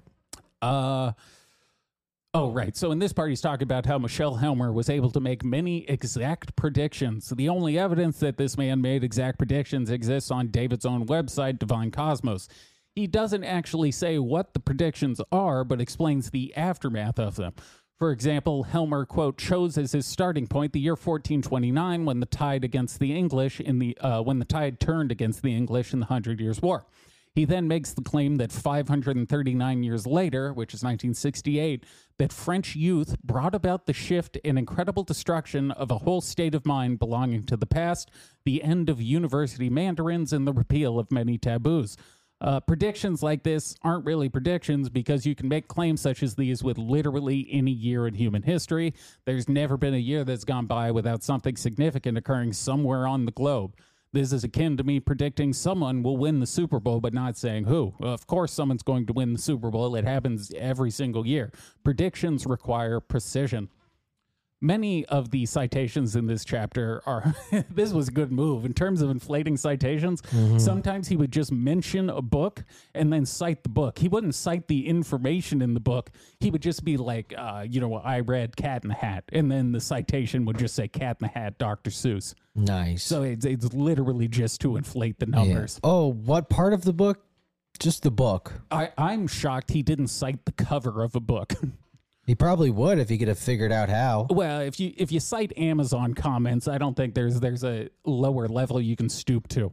Uh, 0.60 1.12
oh, 2.34 2.50
right. 2.50 2.76
So 2.76 2.90
in 2.90 2.98
this 2.98 3.12
part, 3.12 3.30
he's 3.30 3.40
talking 3.40 3.62
about 3.62 3.86
how 3.86 3.98
Michelle 3.98 4.34
Helmer 4.34 4.72
was 4.72 4.90
able 4.90 5.12
to 5.12 5.20
make 5.20 5.44
many 5.44 5.88
exact 5.88 6.56
predictions. 6.56 7.28
The 7.28 7.48
only 7.48 7.78
evidence 7.78 8.18
that 8.18 8.36
this 8.36 8.58
man 8.58 8.80
made 8.80 9.04
exact 9.04 9.38
predictions 9.38 9.90
exists 9.90 10.30
on 10.30 10.48
David's 10.48 10.84
own 10.84 11.06
website, 11.06 11.60
Divine 11.60 11.92
Cosmos. 11.92 12.48
He 12.94 13.06
doesn't 13.06 13.44
actually 13.44 13.90
say 13.90 14.18
what 14.18 14.52
the 14.52 14.60
predictions 14.60 15.20
are, 15.30 15.64
but 15.64 15.80
explains 15.80 16.30
the 16.30 16.54
aftermath 16.54 17.18
of 17.18 17.36
them. 17.36 17.54
For 17.98 18.10
example, 18.10 18.64
Helmer, 18.64 19.06
quote, 19.06 19.38
chose 19.38 19.78
as 19.78 19.92
his 19.92 20.06
starting 20.06 20.46
point 20.46 20.72
the 20.72 20.80
year 20.80 20.94
1429 20.94 22.04
when 22.04 22.20
the 22.20 22.26
tide 22.26 22.64
against 22.64 22.98
the 22.98 23.16
English 23.16 23.60
in 23.60 23.78
the 23.78 23.96
uh, 23.98 24.20
when 24.22 24.40
the 24.40 24.44
tide 24.44 24.80
turned 24.80 25.12
against 25.12 25.42
the 25.42 25.54
English 25.54 25.92
in 25.92 26.00
the 26.00 26.06
Hundred 26.06 26.40
Years' 26.40 26.60
War. 26.60 26.84
He 27.34 27.46
then 27.46 27.66
makes 27.66 27.92
the 27.92 28.02
claim 28.02 28.36
that 28.36 28.52
539 28.52 29.82
years 29.82 30.06
later, 30.06 30.52
which 30.52 30.74
is 30.74 30.82
1968, 30.82 31.84
that 32.18 32.32
French 32.32 32.76
youth 32.76 33.16
brought 33.22 33.54
about 33.54 33.86
the 33.86 33.94
shift 33.94 34.36
and 34.44 34.58
incredible 34.58 35.02
destruction 35.02 35.70
of 35.70 35.90
a 35.90 35.98
whole 35.98 36.20
state 36.20 36.54
of 36.54 36.66
mind 36.66 36.98
belonging 36.98 37.46
to 37.46 37.56
the 37.56 37.66
past, 37.66 38.10
the 38.44 38.62
end 38.62 38.90
of 38.90 39.00
university 39.00 39.70
mandarins, 39.70 40.32
and 40.32 40.46
the 40.46 40.52
repeal 40.52 40.98
of 40.98 41.10
many 41.10 41.38
taboos. 41.38 41.96
Uh, 42.42 42.58
predictions 42.58 43.22
like 43.22 43.44
this 43.44 43.76
aren't 43.82 44.04
really 44.04 44.28
predictions 44.28 44.88
because 44.88 45.24
you 45.24 45.32
can 45.32 45.48
make 45.48 45.68
claims 45.68 46.00
such 46.00 46.24
as 46.24 46.34
these 46.34 46.62
with 46.62 46.76
literally 46.76 47.46
any 47.52 47.70
year 47.70 48.08
in 48.08 48.14
human 48.14 48.42
history. 48.42 48.92
There's 49.24 49.48
never 49.48 49.76
been 49.76 49.94
a 49.94 49.98
year 49.98 50.24
that's 50.24 50.42
gone 50.42 50.66
by 50.66 50.90
without 50.90 51.22
something 51.22 51.54
significant 51.56 52.18
occurring 52.18 52.52
somewhere 52.52 53.06
on 53.06 53.26
the 53.26 53.32
globe. 53.32 53.76
This 54.12 54.32
is 54.32 54.42
akin 54.42 54.76
to 54.76 54.84
me 54.84 54.98
predicting 54.98 55.52
someone 55.52 56.02
will 56.02 56.16
win 56.16 56.40
the 56.40 56.46
Super 56.46 56.80
Bowl, 56.80 57.00
but 57.00 57.14
not 57.14 57.38
saying 57.38 57.64
who. 57.64 57.94
Of 58.00 58.26
course, 58.26 58.52
someone's 58.52 58.82
going 58.82 59.06
to 59.06 59.12
win 59.12 59.32
the 59.32 59.38
Super 59.38 59.70
Bowl. 59.70 59.94
It 59.94 60.04
happens 60.04 60.52
every 60.58 60.90
single 60.90 61.24
year. 61.24 61.52
Predictions 61.84 62.44
require 62.44 62.98
precision. 62.98 63.68
Many 64.64 65.04
of 65.06 65.32
the 65.32 65.44
citations 65.44 66.14
in 66.14 66.26
this 66.28 66.44
chapter 66.44 67.02
are 67.04 67.34
this 67.70 67.92
was 67.92 68.06
a 68.06 68.12
good 68.12 68.30
move 68.30 68.64
in 68.64 68.72
terms 68.72 69.02
of 69.02 69.10
inflating 69.10 69.56
citations. 69.56 70.22
Sometimes 70.56 71.08
he 71.08 71.16
would 71.16 71.32
just 71.32 71.50
mention 71.50 72.08
a 72.08 72.22
book 72.22 72.62
and 72.94 73.12
then 73.12 73.26
cite 73.26 73.64
the 73.64 73.68
book. 73.68 73.98
He 73.98 74.06
wouldn't 74.06 74.36
cite 74.36 74.68
the 74.68 74.86
information 74.86 75.62
in 75.62 75.74
the 75.74 75.80
book. 75.80 76.10
He 76.38 76.50
would 76.52 76.62
just 76.62 76.84
be 76.84 76.96
like, 76.96 77.34
uh, 77.36 77.66
you 77.68 77.80
know, 77.80 77.94
I 77.96 78.20
read 78.20 78.54
Cat 78.56 78.84
in 78.84 78.88
the 78.90 78.94
Hat, 78.94 79.24
and 79.32 79.50
then 79.50 79.72
the 79.72 79.80
citation 79.80 80.44
would 80.44 80.58
just 80.58 80.76
say 80.76 80.86
Cat 80.86 81.16
in 81.20 81.26
the 81.26 81.32
Hat, 81.40 81.58
Dr. 81.58 81.90
Seuss. 81.90 82.34
Nice. 82.54 83.02
So 83.02 83.22
it's, 83.24 83.44
it's 83.44 83.74
literally 83.74 84.28
just 84.28 84.60
to 84.60 84.76
inflate 84.76 85.18
the 85.18 85.26
Yeah. 85.26 85.42
numbers. 85.44 85.80
Oh, 85.82 86.06
what 86.12 86.48
part 86.48 86.72
of 86.72 86.84
the 86.84 86.92
book? 86.92 87.24
Just 87.80 88.04
the 88.04 88.10
book. 88.12 88.52
I, 88.70 88.90
I'm 88.96 89.26
shocked 89.26 89.72
he 89.72 89.82
didn't 89.82 90.06
cite 90.08 90.44
the 90.44 90.52
cover 90.52 91.02
of 91.02 91.16
a 91.16 91.20
book. 91.20 91.54
He 92.24 92.36
probably 92.36 92.70
would 92.70 92.98
if 92.98 93.08
he 93.08 93.18
could 93.18 93.28
have 93.28 93.38
figured 93.38 93.72
out 93.72 93.88
how. 93.88 94.26
well, 94.30 94.60
if 94.60 94.78
you 94.78 94.92
if 94.96 95.10
you 95.10 95.18
cite 95.18 95.56
Amazon 95.58 96.14
comments, 96.14 96.68
I 96.68 96.78
don't 96.78 96.96
think 96.96 97.14
there's 97.14 97.40
there's 97.40 97.64
a 97.64 97.88
lower 98.04 98.46
level 98.46 98.80
you 98.80 98.96
can 98.96 99.08
stoop 99.08 99.48
to. 99.48 99.72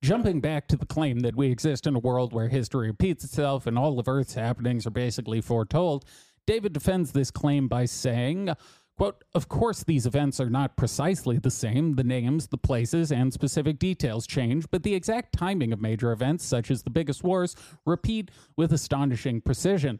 Jumping 0.00 0.40
back 0.40 0.68
to 0.68 0.76
the 0.76 0.86
claim 0.86 1.20
that 1.20 1.34
we 1.34 1.50
exist 1.50 1.86
in 1.86 1.96
a 1.96 1.98
world 1.98 2.32
where 2.32 2.48
history 2.48 2.88
repeats 2.88 3.24
itself 3.24 3.66
and 3.66 3.76
all 3.76 3.98
of 3.98 4.06
Earth's 4.06 4.34
happenings 4.34 4.86
are 4.86 4.90
basically 4.90 5.40
foretold, 5.40 6.04
David 6.46 6.72
defends 6.72 7.10
this 7.10 7.32
claim 7.32 7.66
by 7.66 7.84
saying, 7.84 8.50
quote, 8.96 9.24
Of 9.34 9.48
course, 9.48 9.82
these 9.82 10.06
events 10.06 10.38
are 10.38 10.48
not 10.48 10.76
precisely 10.76 11.38
the 11.38 11.50
same. 11.50 11.96
The 11.96 12.04
names, 12.04 12.46
the 12.46 12.58
places, 12.58 13.10
and 13.10 13.32
specific 13.32 13.80
details 13.80 14.24
change, 14.24 14.66
but 14.70 14.84
the 14.84 14.94
exact 14.94 15.36
timing 15.36 15.72
of 15.72 15.80
major 15.80 16.12
events, 16.12 16.44
such 16.44 16.70
as 16.70 16.84
the 16.84 16.90
biggest 16.90 17.24
wars, 17.24 17.56
repeat 17.84 18.30
with 18.56 18.72
astonishing 18.72 19.40
precision. 19.40 19.98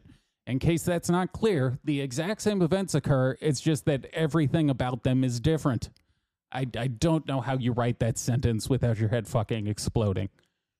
In 0.49 0.57
case 0.57 0.81
that's 0.81 1.09
not 1.11 1.31
clear, 1.31 1.77
the 1.83 2.01
exact 2.01 2.41
same 2.41 2.63
events 2.63 2.95
occur, 2.95 3.37
it's 3.39 3.61
just 3.61 3.85
that 3.85 4.05
everything 4.13 4.71
about 4.71 5.03
them 5.03 5.23
is 5.23 5.39
different. 5.39 5.89
I, 6.51 6.65
I 6.75 6.87
don't 6.87 7.27
know 7.27 7.39
how 7.39 7.57
you 7.57 7.71
write 7.71 7.99
that 7.99 8.17
sentence 8.17 8.67
without 8.67 8.97
your 8.97 9.09
head 9.09 9.27
fucking 9.27 9.67
exploding. 9.67 10.29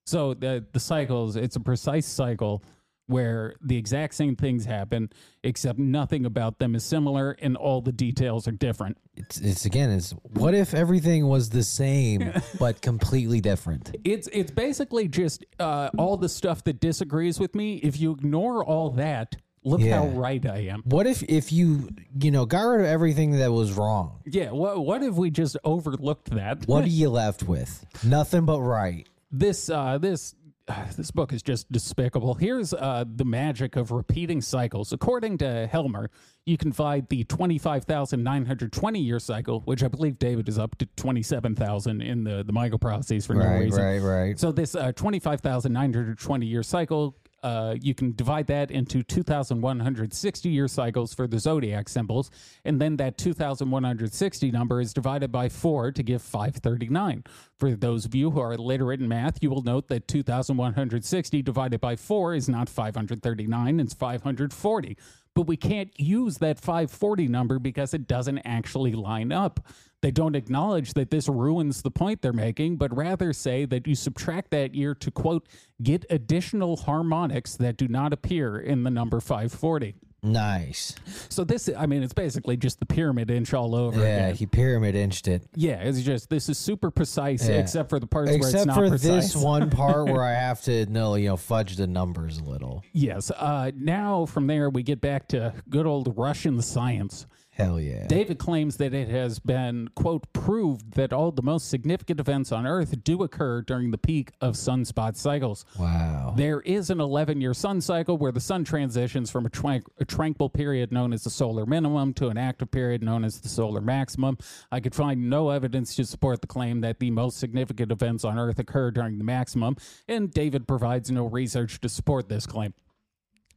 So 0.08 0.34
the 0.34 0.66
the 0.72 0.80
cycles, 0.80 1.36
it's 1.36 1.56
a 1.56 1.60
precise 1.60 2.08
cycle 2.08 2.64
where 3.06 3.54
the 3.62 3.78
exact 3.78 4.16
same 4.16 4.36
things 4.36 4.66
happen, 4.66 5.10
except 5.44 5.78
nothing 5.78 6.26
about 6.26 6.58
them 6.58 6.74
is 6.74 6.84
similar 6.84 7.36
and 7.40 7.56
all 7.56 7.82
the 7.82 7.92
details 7.92 8.48
are 8.48 8.52
different. 8.52 8.98
It's, 9.16 9.40
it's 9.40 9.66
again, 9.66 9.92
it's 9.92 10.12
what 10.12 10.56
if 10.56 10.74
everything 10.74 11.28
was 11.28 11.50
the 11.50 11.64
same 11.64 12.34
but 12.60 12.82
completely 12.82 13.40
different? 13.40 13.96
It's 14.04 14.28
it's 14.34 14.50
basically 14.50 15.08
just 15.08 15.46
uh, 15.60 15.92
all 15.96 16.18
the 16.18 16.30
stuff 16.30 16.64
that 16.64 16.80
disagrees 16.80 17.40
with 17.40 17.54
me. 17.54 17.76
If 17.78 18.00
you 18.00 18.12
ignore 18.12 18.64
all 18.64 18.90
that, 18.92 19.36
look 19.64 19.82
how 19.82 20.08
right 20.08 20.46
I 20.46 20.68
am. 20.68 20.82
What 20.86 21.08
if 21.08 21.24
if 21.24 21.52
you 21.52 21.90
you 22.20 22.32
know 22.32 22.46
got 22.46 22.62
rid 22.62 22.82
of 22.82 22.88
everything 22.88 23.32
that 23.40 23.52
was 23.52 23.74
wrong? 23.74 24.20
Yeah, 24.26 24.52
what 24.52 24.86
what 24.86 25.04
if 25.04 25.16
we 25.16 25.30
just 25.30 25.58
overlooked 25.64 26.32
that? 26.32 26.68
What 26.68 26.84
are 26.84 26.88
you 26.90 27.10
left 27.10 27.44
with? 27.44 27.86
Nothing 28.04 28.46
but 28.46 28.62
right. 28.62 29.08
this 29.32 29.70
uh 29.70 29.98
this 29.98 30.36
this 30.98 31.12
book 31.12 31.34
is 31.34 31.42
just 31.42 31.72
despicable. 31.72 32.36
Here's 32.36 32.74
uh, 32.74 33.06
the 33.08 33.26
magic 33.26 33.76
of 33.76 33.92
repeating 33.92 34.42
cycles. 34.42 34.94
According 34.94 35.40
to 35.40 35.68
Helmer, 35.68 36.10
you 36.46 36.58
can 36.58 36.72
find 36.72 37.08
the 37.10 37.24
25,920 37.26 39.00
year 39.00 39.20
cycle, 39.20 39.62
which 39.62 39.84
I 39.84 39.88
believe 39.88 40.20
David 40.20 40.50
is 40.50 40.58
up 40.58 40.78
to 40.78 40.86
27,000 40.96 42.02
in 42.02 42.24
the, 42.24 42.44
the 42.44 42.54
microprocesses 42.54 43.28
for 43.28 43.36
no 43.36 43.46
reason. 43.46 43.82
Right, 43.82 44.00
right, 44.00 44.22
right. 44.22 44.40
So 44.40 44.52
this 44.52 44.76
uh, 44.76 44.92
25,920 44.94 46.46
year 46.46 46.64
cycle, 46.64 47.16
uh, 47.44 47.76
you 47.82 47.94
can 47.94 48.14
divide 48.14 48.48
that 48.48 48.72
into 48.72 49.04
2,160 49.04 50.50
year 50.50 50.68
cycles 50.68 51.14
for 51.14 51.28
the 51.28 51.40
zodiac 51.40 51.90
symbols, 51.90 52.30
and 52.66 52.82
then 52.82 52.98
that 52.98 53.18
2,160 53.18 54.52
number 54.52 54.82
is 54.82 54.94
divided 54.94 55.32
by 55.32 55.50
four 55.50 55.92
to 55.92 56.04
give 56.04 56.22
539. 56.22 57.24
For 57.58 57.72
those 57.76 58.06
of 58.06 58.16
you 58.16 58.32
who 58.32 58.40
are 58.40 58.58
literate 58.58 59.00
in 59.00 59.08
math, 59.08 59.42
you 59.42 59.50
will 59.50 59.64
note 59.64 59.88
that 59.90 60.08
2,160 60.08 61.42
divided 61.42 61.82
by 61.82 61.96
four 61.96 62.34
is 62.34 62.50
not 62.50 62.70
539; 62.70 63.80
it's 63.80 63.94
540 63.94 64.98
but 65.36 65.48
we 65.48 65.58
can't 65.58 65.92
use 66.00 66.38
that 66.40 66.60
540 66.60 67.28
number 67.28 67.60
because 67.60 67.94
it 67.94 68.08
doesn't 68.08 68.40
actually 68.40 68.94
line 68.94 69.32
up. 69.32 69.60
They 70.02 70.12
don't 70.12 70.36
acknowledge 70.36 70.94
that 70.94 71.10
this 71.10 71.28
ruins 71.28 71.82
the 71.82 71.92
point 71.92 72.22
they're 72.22 72.32
making, 72.32 72.78
but 72.78 72.96
rather 72.96 73.34
say 73.34 73.66
that 73.66 73.86
you 73.86 73.96
subtract 73.96 74.52
that 74.52 74.74
year 74.74 74.96
to, 74.96 75.12
quote, 75.12 75.48
get 75.84 76.06
additional 76.10 76.78
harmonics 76.78 77.56
that 77.58 77.76
do 77.78 77.88
not 77.88 78.14
appear 78.14 78.58
in 78.58 78.84
the 78.84 78.90
number 78.90 79.20
540. 79.20 79.96
Nice. 80.22 80.96
So 81.30 81.44
this, 81.44 81.70
I 81.78 81.86
mean, 81.86 82.04
it's 82.04 82.14
basically 82.14 82.58
just 82.58 82.80
the 82.80 82.86
pyramid 82.86 83.32
inch 83.32 83.54
all 83.54 83.74
over 83.76 84.00
Yeah, 84.02 84.06
again. 84.28 84.36
he 84.36 84.46
pyramid 84.46 84.96
inched 84.96 85.28
it. 85.28 85.44
Yeah, 85.56 85.76
it's 85.82 86.02
just 86.02 86.30
this 86.30 86.50
is 86.50 86.58
super 86.58 86.92
precise, 86.92 87.48
Yeah. 87.48 87.56
except 87.56 87.90
for 87.90 88.00
the 88.00 88.08
parts 88.08 88.30
where 88.30 88.38
it's 88.38 88.48
Except 88.50 88.68
not 88.68 88.76
for 88.78 88.90
precise. 88.90 89.34
this 89.34 89.36
one 89.36 89.70
part 89.72 90.06
where 90.08 90.24
I 90.24 90.34
have 90.34 90.62
to 90.64 90.86
know, 90.88 91.16
you 91.16 91.30
know, 91.30 91.38
fudge 91.38 91.78
the 91.78 91.88
numbers 91.88 92.38
a 92.40 92.44
little. 92.44 92.84
Yes. 92.92 93.32
Uh, 93.32 93.72
now 93.76 94.26
from 94.26 94.48
there 94.48 94.70
we 94.70 94.84
get 94.84 95.00
back 95.02 95.28
to 95.30 95.54
good 95.70 95.86
old 95.86 96.14
Russian 96.18 96.62
science. 96.62 97.26
Hell 97.60 97.80
yeah. 97.80 98.08
David 98.08 98.40
claims 98.40 98.78
that 98.78 98.94
it 98.94 99.10
has 99.10 99.38
been, 99.40 99.90
quote, 99.96 100.32
proved 100.32 100.94
that 100.94 101.12
all 101.12 101.32
the 101.32 101.42
most 101.42 101.70
significant 101.70 102.20
events 102.20 102.54
on 102.54 102.66
Earth 102.66 103.04
do 103.04 103.22
occur 103.22 103.62
during 103.62 103.92
the 103.92 103.98
peak 103.98 104.32
of 104.40 104.56
sunspot 104.56 105.18
cycles. 105.18 105.66
wow. 105.78 106.34
There 106.38 106.62
is 106.62 106.90
an 106.90 107.02
11 107.02 107.42
year 107.42 107.54
sun 107.54 107.82
cycle 107.82 108.18
where 108.18 108.32
the 108.32 108.40
sun 108.40 108.64
transitions 108.64 109.30
from 109.30 109.46
a, 109.46 109.50
tran- 109.50 109.84
a 110.00 110.06
tranquil 110.06 110.50
period 110.50 110.92
known 110.92 111.12
as 111.12 111.24
the 111.24 111.30
solar 111.30 111.66
minimum 111.66 112.14
to 112.16 112.30
an 112.30 112.38
active 112.38 112.72
period 112.72 113.04
known 113.04 113.26
as 113.26 113.42
the 113.42 113.50
solar 113.50 113.82
maximum. 113.82 114.38
I 114.72 114.80
could 114.80 114.96
find 114.96 115.30
no 115.30 115.50
evidence 115.50 115.96
to 115.96 116.06
support 116.06 116.42
the 116.42 116.48
claim 116.48 116.82
that 116.82 117.00
the 117.00 117.12
most 117.12 117.40
significant 117.40 117.92
events 117.92 118.24
on 118.24 118.40
Earth 118.40 118.60
occur 118.60 118.92
during 118.92 119.18
the 119.18 119.24
maximum, 119.26 119.76
and 120.08 120.32
David 120.32 120.68
provides 120.68 121.12
no 121.12 121.26
research 121.26 121.82
to 121.82 121.90
support 121.90 122.30
this 122.30 122.46
claim. 122.46 122.74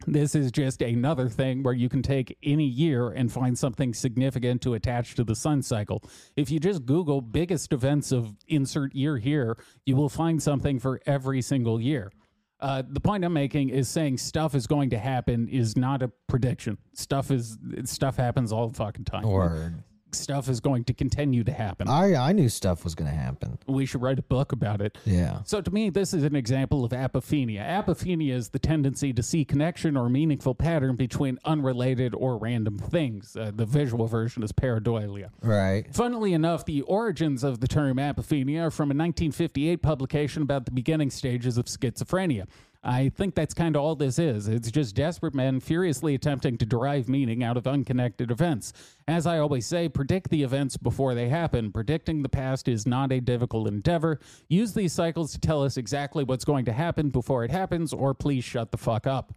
This 0.07 0.35
is 0.35 0.51
just 0.51 0.81
another 0.81 1.29
thing 1.29 1.63
where 1.63 1.73
you 1.73 1.89
can 1.89 2.01
take 2.01 2.37
any 2.43 2.65
year 2.65 3.09
and 3.09 3.31
find 3.31 3.57
something 3.57 3.93
significant 3.93 4.61
to 4.63 4.73
attach 4.73 5.15
to 5.15 5.23
the 5.23 5.35
sun 5.35 5.61
cycle. 5.61 6.03
If 6.35 6.51
you 6.51 6.59
just 6.59 6.85
Google 6.85 7.21
biggest 7.21 7.73
events 7.73 8.11
of 8.11 8.35
insert 8.47 8.93
year 8.93 9.17
here, 9.17 9.57
you 9.85 9.95
will 9.95 10.09
find 10.09 10.41
something 10.41 10.79
for 10.79 10.99
every 11.05 11.41
single 11.41 11.79
year. 11.79 12.11
Uh, 12.59 12.81
the 12.87 12.99
point 12.99 13.25
I'm 13.25 13.33
making 13.33 13.69
is 13.69 13.89
saying 13.89 14.19
stuff 14.19 14.55
is 14.55 14.67
going 14.67 14.89
to 14.91 14.97
happen 14.97 15.49
is 15.49 15.75
not 15.75 16.01
a 16.01 16.09
prediction. 16.27 16.77
Stuff 16.93 17.29
is 17.29 17.57
stuff 17.83 18.15
happens 18.15 18.53
all 18.53 18.69
the 18.69 18.73
fucking 18.73 19.03
time. 19.03 19.23
Word. 19.23 19.83
Stuff 20.15 20.49
is 20.49 20.59
going 20.59 20.83
to 20.85 20.93
continue 20.93 21.43
to 21.43 21.51
happen. 21.51 21.87
I 21.87 22.15
I 22.15 22.31
knew 22.33 22.49
stuff 22.49 22.83
was 22.83 22.95
going 22.95 23.09
to 23.09 23.17
happen. 23.17 23.57
we 23.67 23.85
should 23.85 24.01
write 24.01 24.19
a 24.19 24.23
book 24.23 24.51
about 24.51 24.81
it. 24.81 24.97
Yeah. 25.05 25.41
So 25.45 25.61
to 25.61 25.71
me, 25.71 25.89
this 25.89 26.13
is 26.13 26.23
an 26.23 26.35
example 26.35 26.83
of 26.85 26.91
apophenia. 26.91 27.59
Apophenia 27.61 28.33
is 28.33 28.49
the 28.49 28.59
tendency 28.59 29.13
to 29.13 29.23
see 29.23 29.45
connection 29.45 29.95
or 29.97 30.09
meaningful 30.09 30.55
pattern 30.55 30.95
between 30.95 31.39
unrelated 31.45 32.13
or 32.15 32.37
random 32.37 32.77
things. 32.77 33.35
Uh, 33.35 33.51
the 33.53 33.65
visual 33.65 34.07
version 34.07 34.43
is 34.43 34.51
pareidolia. 34.51 35.29
Right. 35.41 35.85
Funnily 35.93 36.33
enough, 36.33 36.65
the 36.65 36.81
origins 36.83 37.43
of 37.43 37.59
the 37.59 37.67
term 37.67 37.97
apophenia 37.97 38.67
are 38.67 38.71
from 38.71 38.89
a 38.89 38.95
1958 38.95 39.81
publication 39.81 40.41
about 40.43 40.65
the 40.65 40.71
beginning 40.71 41.09
stages 41.09 41.57
of 41.57 41.65
schizophrenia. 41.65 42.47
I 42.85 43.07
think 43.07 43.33
that's 43.33 43.53
kind 43.53 43.77
of 43.77 43.81
all 43.81 43.95
this 43.95 44.19
is. 44.19 44.49
It's 44.49 44.69
just 44.69 44.95
desperate 44.95 45.33
men 45.33 45.61
furiously 45.61 46.15
attempting 46.15 46.57
to 46.57 46.65
derive 46.65 47.07
meaning 47.07 47.41
out 47.41 47.55
of 47.55 47.65
unconnected 47.65 48.29
events. 48.29 48.73
As 49.07 49.25
I 49.25 49.39
always 49.39 49.65
say, 49.65 49.87
predict 49.87 50.29
the 50.29 50.43
events 50.43 50.75
before 50.75 51.15
they 51.15 51.29
happen. 51.29 51.71
Predicting 51.71 52.21
the 52.21 52.29
past 52.29 52.67
is 52.67 52.85
not 52.85 53.13
a 53.13 53.21
difficult 53.21 53.69
endeavor. 53.69 54.19
Use 54.49 54.73
these 54.73 54.91
cycles 54.91 55.31
to 55.31 55.39
tell 55.39 55.63
us 55.63 55.77
exactly 55.77 56.25
what's 56.25 56.43
going 56.43 56.65
to 56.65 56.73
happen 56.73 57.09
before 57.09 57.45
it 57.45 57.51
happens, 57.51 57.93
or 57.93 58.13
please 58.13 58.43
shut 58.43 58.71
the 58.71 58.77
fuck 58.77 59.07
up. 59.07 59.33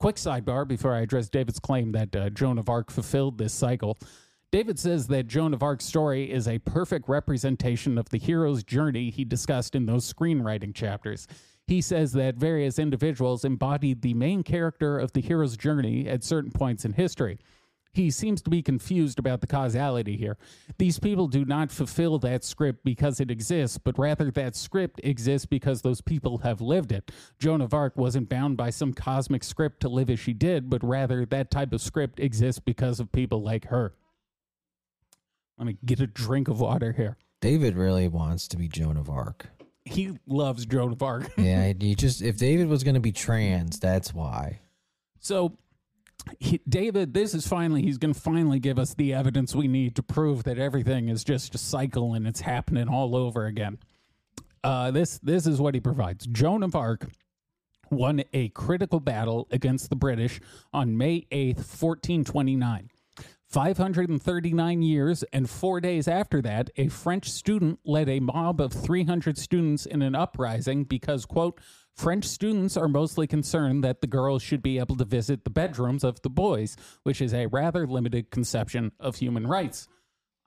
Quick 0.00 0.16
sidebar 0.16 0.66
before 0.66 0.94
I 0.94 1.02
address 1.02 1.28
David's 1.28 1.60
claim 1.60 1.92
that 1.92 2.16
uh, 2.16 2.28
Joan 2.30 2.58
of 2.58 2.68
Arc 2.68 2.90
fulfilled 2.90 3.38
this 3.38 3.54
cycle. 3.54 3.96
David 4.50 4.78
says 4.78 5.06
that 5.08 5.28
Joan 5.28 5.54
of 5.54 5.62
Arc's 5.62 5.84
story 5.84 6.30
is 6.30 6.46
a 6.46 6.58
perfect 6.58 7.08
representation 7.08 7.98
of 7.98 8.08
the 8.10 8.18
hero's 8.18 8.64
journey 8.64 9.10
he 9.10 9.24
discussed 9.24 9.74
in 9.74 9.86
those 9.86 10.12
screenwriting 10.12 10.74
chapters. 10.74 11.26
He 11.66 11.80
says 11.80 12.12
that 12.12 12.36
various 12.36 12.78
individuals 12.78 13.44
embodied 13.44 14.02
the 14.02 14.14
main 14.14 14.42
character 14.42 14.98
of 14.98 15.12
the 15.12 15.20
hero's 15.20 15.56
journey 15.56 16.06
at 16.06 16.22
certain 16.22 16.50
points 16.50 16.84
in 16.84 16.92
history. 16.92 17.38
He 17.94 18.10
seems 18.10 18.42
to 18.42 18.50
be 18.50 18.60
confused 18.60 19.20
about 19.20 19.40
the 19.40 19.46
causality 19.46 20.16
here. 20.16 20.36
These 20.78 20.98
people 20.98 21.28
do 21.28 21.44
not 21.44 21.70
fulfill 21.70 22.18
that 22.18 22.42
script 22.42 22.84
because 22.84 23.20
it 23.20 23.30
exists, 23.30 23.78
but 23.78 23.96
rather 23.96 24.32
that 24.32 24.56
script 24.56 25.00
exists 25.04 25.46
because 25.46 25.82
those 25.82 26.00
people 26.00 26.38
have 26.38 26.60
lived 26.60 26.90
it. 26.90 27.12
Joan 27.38 27.60
of 27.60 27.72
Arc 27.72 27.96
wasn't 27.96 28.28
bound 28.28 28.56
by 28.56 28.70
some 28.70 28.92
cosmic 28.92 29.44
script 29.44 29.78
to 29.80 29.88
live 29.88 30.10
as 30.10 30.18
she 30.18 30.32
did, 30.32 30.68
but 30.68 30.82
rather 30.82 31.24
that 31.26 31.52
type 31.52 31.72
of 31.72 31.80
script 31.80 32.18
exists 32.18 32.60
because 32.60 32.98
of 32.98 33.12
people 33.12 33.40
like 33.42 33.66
her. 33.66 33.94
Let 35.56 35.68
me 35.68 35.78
get 35.84 36.00
a 36.00 36.08
drink 36.08 36.48
of 36.48 36.60
water 36.60 36.92
here. 36.92 37.16
David 37.40 37.76
really 37.76 38.08
wants 38.08 38.48
to 38.48 38.56
be 38.56 38.66
Joan 38.66 38.96
of 38.96 39.08
Arc. 39.08 39.50
He 39.84 40.18
loves 40.26 40.66
Joan 40.66 40.92
of 40.92 41.02
Arc. 41.02 41.30
Yeah, 41.38 41.72
you 41.78 41.94
just 41.94 42.22
if 42.22 42.38
David 42.38 42.68
was 42.68 42.84
going 42.84 42.94
to 42.94 43.00
be 43.00 43.12
trans, 43.12 43.78
that's 43.78 44.14
why. 44.14 44.60
So, 45.20 45.56
he, 46.38 46.60
David, 46.68 47.12
this 47.12 47.34
is 47.34 47.46
finally, 47.46 47.82
he's 47.82 47.98
going 47.98 48.14
to 48.14 48.20
finally 48.20 48.58
give 48.58 48.78
us 48.78 48.94
the 48.94 49.12
evidence 49.12 49.54
we 49.54 49.68
need 49.68 49.94
to 49.96 50.02
prove 50.02 50.44
that 50.44 50.58
everything 50.58 51.08
is 51.08 51.22
just 51.24 51.54
a 51.54 51.58
cycle 51.58 52.14
and 52.14 52.26
it's 52.26 52.40
happening 52.40 52.88
all 52.88 53.14
over 53.14 53.46
again. 53.46 53.78
Uh, 54.62 54.90
this, 54.90 55.18
this 55.18 55.46
is 55.46 55.60
what 55.60 55.74
he 55.74 55.80
provides. 55.80 56.26
Joan 56.26 56.62
of 56.62 56.74
Arc 56.74 57.06
won 57.90 58.22
a 58.32 58.48
critical 58.50 59.00
battle 59.00 59.46
against 59.50 59.90
the 59.90 59.96
British 59.96 60.40
on 60.72 60.96
May 60.96 61.26
8th, 61.30 61.56
1429. 61.58 62.90
539 63.54 64.82
years 64.82 65.22
and 65.32 65.48
four 65.48 65.80
days 65.80 66.08
after 66.08 66.42
that, 66.42 66.70
a 66.76 66.88
French 66.88 67.30
student 67.30 67.78
led 67.84 68.08
a 68.08 68.18
mob 68.18 68.60
of 68.60 68.72
300 68.72 69.38
students 69.38 69.86
in 69.86 70.02
an 70.02 70.16
uprising 70.16 70.82
because, 70.82 71.24
quote, 71.24 71.60
French 71.94 72.24
students 72.24 72.76
are 72.76 72.88
mostly 72.88 73.28
concerned 73.28 73.84
that 73.84 74.00
the 74.00 74.08
girls 74.08 74.42
should 74.42 74.60
be 74.60 74.80
able 74.80 74.96
to 74.96 75.04
visit 75.04 75.44
the 75.44 75.50
bedrooms 75.50 76.02
of 76.02 76.20
the 76.22 76.30
boys, 76.30 76.76
which 77.04 77.20
is 77.20 77.32
a 77.32 77.46
rather 77.46 77.86
limited 77.86 78.32
conception 78.32 78.90
of 78.98 79.14
human 79.14 79.46
rights. 79.46 79.86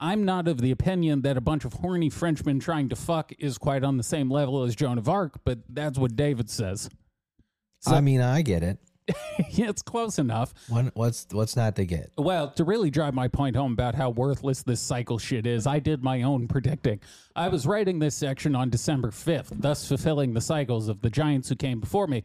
I'm 0.01 0.25
not 0.25 0.49
of 0.49 0.59
the 0.59 0.71
opinion 0.71 1.21
that 1.21 1.37
a 1.37 1.41
bunch 1.41 1.63
of 1.63 1.71
horny 1.75 2.09
Frenchmen 2.09 2.59
trying 2.59 2.89
to 2.89 2.97
fuck 2.97 3.31
is 3.39 3.57
quite 3.57 3.85
on 3.85 3.95
the 3.95 4.03
same 4.03 4.29
level 4.29 4.63
as 4.63 4.75
Joan 4.75 4.97
of 4.97 5.07
Arc, 5.07 5.39
but 5.45 5.59
that's 5.69 5.97
what 5.97 6.17
David 6.17 6.49
says. 6.49 6.89
So- 7.79 7.95
I 7.95 8.01
mean, 8.01 8.19
I 8.19 8.41
get 8.41 8.63
it. 8.63 8.79
yeah, 9.49 9.69
it's 9.69 9.81
close 9.81 10.19
enough. 10.19 10.53
What, 10.67 10.95
what's 10.95 11.27
what's 11.31 11.55
not 11.55 11.75
to 11.77 11.85
get? 11.85 12.11
Well, 12.17 12.49
to 12.51 12.63
really 12.63 12.89
drive 12.89 13.13
my 13.13 13.27
point 13.27 13.55
home 13.55 13.73
about 13.73 13.95
how 13.95 14.09
worthless 14.09 14.63
this 14.63 14.81
cycle 14.81 15.17
shit 15.17 15.45
is, 15.45 15.65
I 15.65 15.79
did 15.79 16.03
my 16.03 16.23
own 16.23 16.47
predicting. 16.47 16.99
I 17.35 17.47
was 17.47 17.65
writing 17.65 17.99
this 17.99 18.15
section 18.15 18.55
on 18.55 18.69
December 18.69 19.11
5th, 19.11 19.49
thus 19.51 19.87
fulfilling 19.87 20.33
the 20.33 20.41
cycles 20.41 20.89
of 20.89 21.01
the 21.01 21.09
giants 21.09 21.49
who 21.49 21.55
came 21.55 21.79
before 21.79 22.07
me. 22.07 22.23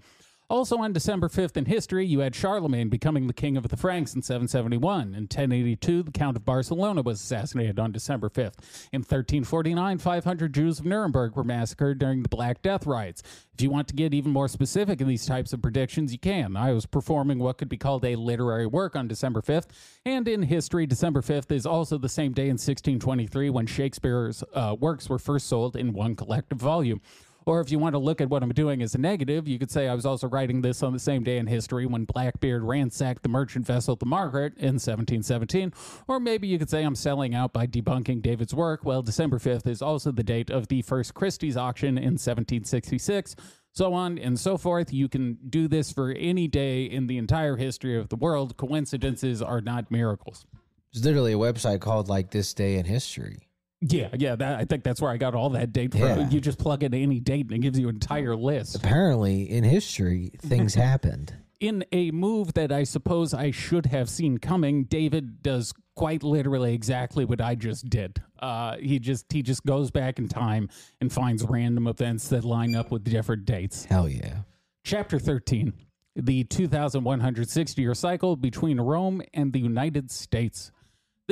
Also 0.53 0.77
on 0.77 0.93
December 0.93 1.31
5th 1.31 1.57
in 1.57 1.65
history, 1.65 2.05
you 2.05 2.19
had 2.19 2.35
Charlemagne 2.35 2.91
becoming 2.91 3.27
the 3.27 3.33
king 3.33 3.57
of 3.57 3.67
the 3.69 3.77
Franks 3.79 4.15
in 4.15 4.21
771. 4.21 5.15
In 5.15 5.23
1082, 5.23 6.03
the 6.03 6.11
Count 6.11 6.37
of 6.37 6.45
Barcelona 6.45 7.01
was 7.01 7.23
assassinated 7.23 7.79
on 7.79 7.91
December 7.91 8.29
5th. 8.29 8.59
In 8.93 9.01
1349, 9.01 9.97
500 9.97 10.53
Jews 10.53 10.79
of 10.79 10.85
Nuremberg 10.85 11.37
were 11.37 11.43
massacred 11.43 11.99
during 11.99 12.23
the 12.23 12.29
Black 12.29 12.61
Death 12.61 12.87
riots. 12.87 13.23
If 13.55 13.63
you 13.63 13.71
want 13.71 13.89
to 13.89 13.95
get 13.95 14.13
even 14.13 14.31
more 14.31 14.47
specific 14.47 15.01
in 15.01 15.09
these 15.09 15.25
types 15.25 15.55
of 15.55 15.63
predictions, 15.63 16.13
you 16.13 16.19
can. 16.19 16.55
I 16.55 16.73
was 16.73 16.85
performing 16.85 17.39
what 17.39 17.57
could 17.57 17.71
be 17.71 17.79
called 17.79 18.05
a 18.05 18.17
literary 18.17 18.67
work 18.67 18.95
on 18.95 19.09
December 19.09 19.41
5th, 19.41 19.69
and 20.05 20.29
in 20.29 20.43
history, 20.43 20.85
December 20.85 21.23
5th 21.23 21.51
is 21.51 21.65
also 21.65 21.97
the 21.97 22.11
same 22.11 22.35
day 22.35 22.49
in 22.51 22.59
1623 22.59 23.49
when 23.49 23.67
Shakespeare's 23.67 24.45
uh, 24.53 24.77
works 24.79 25.09
were 25.09 25.19
first 25.19 25.47
sold 25.47 25.77
in 25.77 25.95
one 25.95 26.15
collective 26.15 26.59
volume. 26.59 27.01
Or 27.47 27.61
if 27.61 27.71
you 27.71 27.79
want 27.79 27.95
to 27.95 27.99
look 27.99 28.21
at 28.21 28.29
what 28.29 28.43
I'm 28.43 28.53
doing 28.53 28.83
as 28.83 28.95
a 28.95 28.99
negative, 28.99 29.49
you 29.49 29.59
could 29.59 29.71
say 29.71 29.89
I 29.89 29.95
was 29.95 30.07
also 30.07 30.29
writing 30.29 30.63
this 30.63 30.83
on 30.83 30.93
the 30.93 30.99
same 30.99 31.23
day 31.23 31.39
in 31.39 31.47
history 31.47 31.87
when 31.87 32.05
Blackbeard 32.05 32.63
ransacked 32.63 33.23
the 33.23 33.29
merchant 33.29 33.67
vessel 33.67 33.97
the 33.97 34.07
Margaret 34.07 34.55
in 34.57 34.75
1717. 34.75 35.73
Or 36.09 36.21
maybe 36.21 36.47
you 36.49 36.59
could 36.59 36.71
say 36.71 36.83
I'm 36.83 36.95
selling 36.95 37.35
out 37.35 37.53
by 37.53 37.67
debunking 37.67 38.23
David's 38.23 38.55
work. 38.55 38.85
Well, 38.85 39.03
December 39.03 39.39
5th 39.39 39.67
is 39.67 39.83
also 39.83 40.13
the 40.13 40.23
date 40.23 40.51
of 40.51 40.69
the 40.69 40.83
first 40.83 41.15
Christie's 41.15 41.57
auction 41.57 41.99
in 41.99 42.15
1766 42.15 43.37
so 43.73 43.95
on 43.95 44.19
and 44.19 44.39
so 44.39 44.59
forth. 44.59 44.93
You 44.93 45.09
can 45.09 45.39
do 45.49 45.67
this 45.67 45.93
for 45.93 46.11
any 46.11 46.47
day 46.47 46.85
in 46.85 47.07
the 47.07 47.19
entire 47.19 47.57
history 47.57 47.99
of 47.99 48.11
the 48.11 48.17
world. 48.17 48.57
Coincidences 48.57 49.41
are 49.41 49.61
not 49.61 49.91
miracles. 49.91 50.47
There's 50.93 51.05
literally 51.05 51.33
a 51.33 51.39
website 51.39 51.81
called 51.81 52.09
like 52.09 52.31
this 52.31 52.53
day 52.53 52.77
in 52.77 52.85
history. 52.85 53.49
Yeah, 53.85 54.11
yeah, 54.17 54.37
that, 54.37 54.61
I 54.61 54.65
think 54.65 54.85
that's 54.85 55.03
where 55.03 55.11
I 55.11 55.17
got 55.17 55.35
all 55.35 55.51
that 55.51 55.73
date 55.73 55.91
from. 55.93 56.03
Yeah. 56.03 56.29
You 56.29 56.41
just 56.41 56.59
plug 56.59 56.85
in 56.85 56.95
any 56.95 57.19
date 57.19 57.47
and 57.47 57.53
it 57.53 57.59
gives 57.59 57.79
you 57.79 57.89
an 57.89 57.97
entire 57.97 58.37
list. 58.37 58.77
Apparently, 58.77 59.51
in 59.51 59.65
history, 59.65 60.31
things 60.39 60.75
happened. 60.77 61.35
In 61.59 61.85
a 61.93 62.13
move 62.13 62.55
that 62.55 62.71
I 62.71 62.85
suppose 62.85 63.35
I 63.35 63.51
should 63.51 63.87
have 63.87 64.09
seen 64.09 64.39
coming, 64.39 64.85
David 64.85 65.43
does 65.43 65.73
quite 65.95 66.23
literally 66.23 66.75
exactly 66.75 67.25
what 67.25 67.41
I 67.41 67.55
just 67.55 67.89
did. 67.89 68.23
Uh, 68.39 68.77
he 68.79 68.99
just 68.99 69.33
he 69.33 69.43
just 69.43 69.65
goes 69.65 69.91
back 69.91 70.19
in 70.19 70.29
time 70.29 70.69
and 71.01 71.13
finds 71.13 71.45
random 71.45 71.87
events 71.87 72.29
that 72.29 72.45
line 72.45 72.75
up 72.75 72.91
with 72.91 73.05
different 73.05 73.45
dates. 73.45 73.85
Hell 73.85 74.09
yeah. 74.09 74.39
Chapter 74.85 75.19
13 75.21 75.73
The 76.17 76.45
2160 76.45 77.83
year 77.83 77.95
cycle 77.95 78.37
between 78.37 78.81
Rome 78.81 79.23
and 79.33 79.53
the 79.53 79.61
United 79.61 80.11
States. 80.11 80.73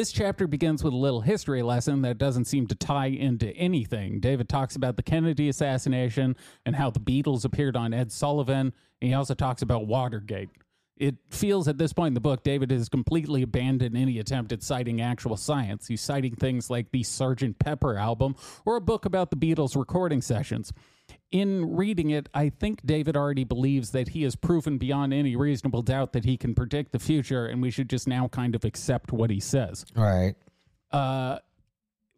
This 0.01 0.13
chapter 0.13 0.47
begins 0.47 0.83
with 0.83 0.95
a 0.95 0.97
little 0.97 1.21
history 1.21 1.61
lesson 1.61 2.01
that 2.01 2.17
doesn't 2.17 2.47
seem 2.47 2.67
to 2.69 2.75
tie 2.75 3.09
into 3.09 3.51
anything. 3.51 4.19
David 4.19 4.49
talks 4.49 4.75
about 4.75 4.97
the 4.97 5.03
Kennedy 5.03 5.51
assassination 5.51 6.37
and 6.65 6.75
how 6.75 6.89
the 6.89 6.99
Beatles 6.99 7.45
appeared 7.45 7.77
on 7.77 7.93
Ed 7.93 8.11
Sullivan. 8.11 8.73
And 9.03 9.09
he 9.09 9.13
also 9.13 9.35
talks 9.35 9.61
about 9.61 9.89
Watergate. 9.89 10.49
It 10.97 11.17
feels 11.29 11.69
at 11.69 11.77
this 11.77 11.93
point 11.93 12.13
in 12.13 12.15
the 12.15 12.21
book, 12.21 12.43
David 12.43 12.71
has 12.71 12.89
completely 12.89 13.43
abandoned 13.43 13.95
any 13.95 14.19
attempt 14.19 14.53
at 14.53 14.63
citing 14.63 15.03
actual 15.03 15.37
science. 15.37 15.87
He's 15.87 16.01
citing 16.01 16.35
things 16.35 16.71
like 16.71 16.91
the 16.93 17.03
Sgt. 17.03 17.59
Pepper 17.59 17.99
album 17.99 18.37
or 18.65 18.77
a 18.77 18.81
book 18.81 19.05
about 19.05 19.31
the 19.31 19.37
Beatles 19.37 19.77
recording 19.77 20.23
sessions. 20.23 20.73
In 21.31 21.77
reading 21.77 22.11
it, 22.11 22.29
I 22.35 22.49
think 22.49 22.85
David 22.85 23.17
already 23.17 23.45
believes 23.45 23.91
that 23.93 24.09
he 24.09 24.25
has 24.25 24.35
proven 24.35 24.79
beyond 24.79 25.15
any 25.15 25.37
reasonable 25.37 25.83
doubt 25.83 26.13
that 26.13 26.25
he 26.25 26.37
can 26.37 26.57
predict 26.57 26.91
the 26.91 26.99
future, 26.99 27.47
and 27.47 27.63
we 27.63 27.71
should 27.71 27.89
just 27.89 28.09
now 28.09 28.27
kind 28.27 28.57
of 28.57 28.65
accept 28.65 29.13
what 29.13 29.31
he 29.31 29.39
says. 29.39 29.85
Right. 29.95 30.35
Uh, 30.91 31.39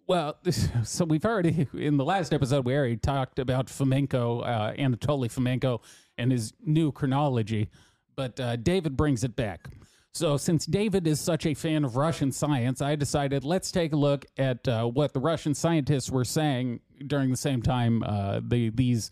well, 0.06 0.38
so 0.84 1.04
we've 1.04 1.26
already 1.26 1.66
in 1.74 1.98
the 1.98 2.04
last 2.04 2.32
episode 2.32 2.64
we 2.64 2.74
already 2.74 2.96
talked 2.96 3.38
about 3.38 3.66
Fomenko, 3.66 4.46
uh, 4.46 4.72
Anatoly 4.74 5.28
Fomenko, 5.28 5.82
and 6.16 6.32
his 6.32 6.54
new 6.64 6.90
chronology, 6.90 7.68
but 8.16 8.38
uh, 8.40 8.56
David 8.56 8.96
brings 8.96 9.24
it 9.24 9.36
back. 9.36 9.68
So, 10.14 10.36
since 10.36 10.66
David 10.66 11.06
is 11.06 11.20
such 11.20 11.46
a 11.46 11.54
fan 11.54 11.84
of 11.84 11.96
Russian 11.96 12.32
science, 12.32 12.82
I 12.82 12.96
decided 12.96 13.44
let's 13.44 13.72
take 13.72 13.94
a 13.94 13.96
look 13.96 14.26
at 14.36 14.68
uh, 14.68 14.84
what 14.84 15.14
the 15.14 15.20
Russian 15.20 15.54
scientists 15.54 16.10
were 16.10 16.24
saying 16.24 16.80
during 17.08 17.30
the 17.30 17.36
same 17.36 17.62
time 17.62 18.02
uh, 18.02 18.40
the, 18.46 18.70
these 18.70 19.10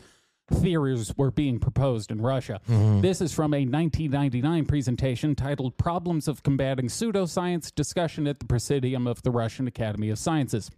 theories 0.51 1.15
were 1.17 1.31
being 1.31 1.59
proposed 1.59 2.11
in 2.11 2.21
Russia. 2.21 2.59
This 3.01 3.21
is 3.21 3.33
from 3.33 3.53
a 3.53 3.63
1999 3.65 4.65
presentation 4.65 5.35
titled 5.35 5.77
Problems 5.77 6.27
of 6.27 6.43
Combating 6.43 6.87
Pseudoscience 6.87 7.73
Discussion 7.73 8.27
at 8.27 8.39
the 8.39 8.45
Presidium 8.45 9.07
of 9.07 9.21
the 9.23 9.31
Russian 9.31 9.67
Academy 9.67 10.09
of 10.09 10.19
Sciences. 10.19 10.69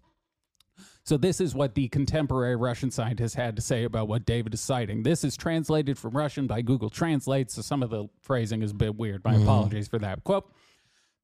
So, 1.05 1.17
this 1.17 1.41
is 1.41 1.53
what 1.53 1.75
the 1.75 1.89
contemporary 1.89 2.55
Russian 2.55 2.89
scientists 2.89 3.33
had 3.33 3.57
to 3.57 3.61
say 3.61 3.83
about 3.83 4.07
what 4.07 4.25
David 4.25 4.53
is 4.53 4.61
citing. 4.61 5.03
This 5.03 5.23
is 5.25 5.35
translated 5.35 5.97
from 5.97 6.15
Russian 6.15 6.47
by 6.47 6.61
Google 6.61 6.89
Translate, 6.89 7.51
so 7.51 7.61
some 7.61 7.83
of 7.83 7.89
the 7.89 8.07
phrasing 8.21 8.61
is 8.61 8.71
a 8.71 8.75
bit 8.75 8.95
weird. 8.95 9.23
My 9.25 9.35
apologies 9.43 9.87
for 9.89 9.99
that. 9.99 10.23
Quote 10.23 10.49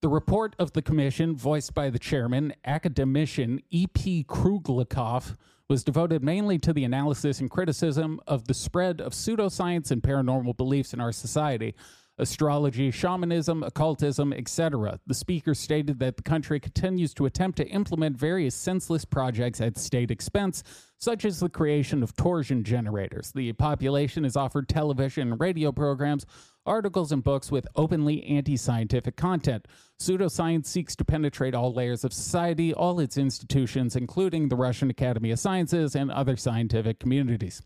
The 0.01 0.09
report 0.09 0.53
of 0.59 0.73
the 0.73 0.81
commission, 0.81 1.35
voiced 1.37 1.73
by 1.73 1.89
the 1.89 1.99
chairman, 1.99 2.53
academician 2.65 3.61
E.P. 3.69 4.25
Kruglikov, 4.27 5.37
was 5.69 5.83
devoted 5.83 6.23
mainly 6.23 6.57
to 6.57 6.73
the 6.73 6.83
analysis 6.83 7.39
and 7.39 7.49
criticism 7.49 8.19
of 8.25 8.47
the 8.47 8.53
spread 8.55 8.99
of 8.99 9.13
pseudoscience 9.13 9.91
and 9.91 10.01
paranormal 10.01 10.57
beliefs 10.57 10.93
in 10.93 10.99
our 10.99 11.11
society 11.11 11.75
astrology, 12.19 12.91
shamanism, 12.91 13.63
occultism, 13.63 14.33
etc. 14.33 14.99
The 15.07 15.13
speaker 15.13 15.55
stated 15.55 15.99
that 15.99 16.17
the 16.17 16.23
country 16.23 16.59
continues 16.59 17.13
to 17.13 17.25
attempt 17.25 17.57
to 17.57 17.67
implement 17.67 18.17
various 18.17 18.53
senseless 18.53 19.05
projects 19.05 19.61
at 19.61 19.77
state 19.77 20.11
expense, 20.11 20.63
such 20.97 21.23
as 21.23 21.39
the 21.39 21.47
creation 21.47 22.03
of 22.03 22.13
torsion 22.15 22.63
generators. 22.63 23.31
The 23.31 23.53
population 23.53 24.25
is 24.25 24.35
offered 24.35 24.67
television 24.67 25.31
and 25.31 25.39
radio 25.39 25.71
programs, 25.71 26.25
articles, 26.69 27.11
and 27.11 27.23
books 27.23 27.51
with 27.51 27.67
openly 27.75 28.23
anti 28.23 28.55
scientific 28.55 29.17
content. 29.17 29.67
Pseudoscience 29.99 30.67
seeks 30.67 30.95
to 30.95 31.03
penetrate 31.03 31.55
all 31.55 31.73
layers 31.73 32.05
of 32.05 32.13
society, 32.13 32.73
all 32.73 32.99
its 32.99 33.17
institutions, 33.17 33.95
including 33.95 34.47
the 34.47 34.55
Russian 34.55 34.89
Academy 34.89 35.31
of 35.31 35.39
Sciences 35.39 35.95
and 35.95 36.11
other 36.11 36.37
scientific 36.37 36.99
communities. 36.99 37.61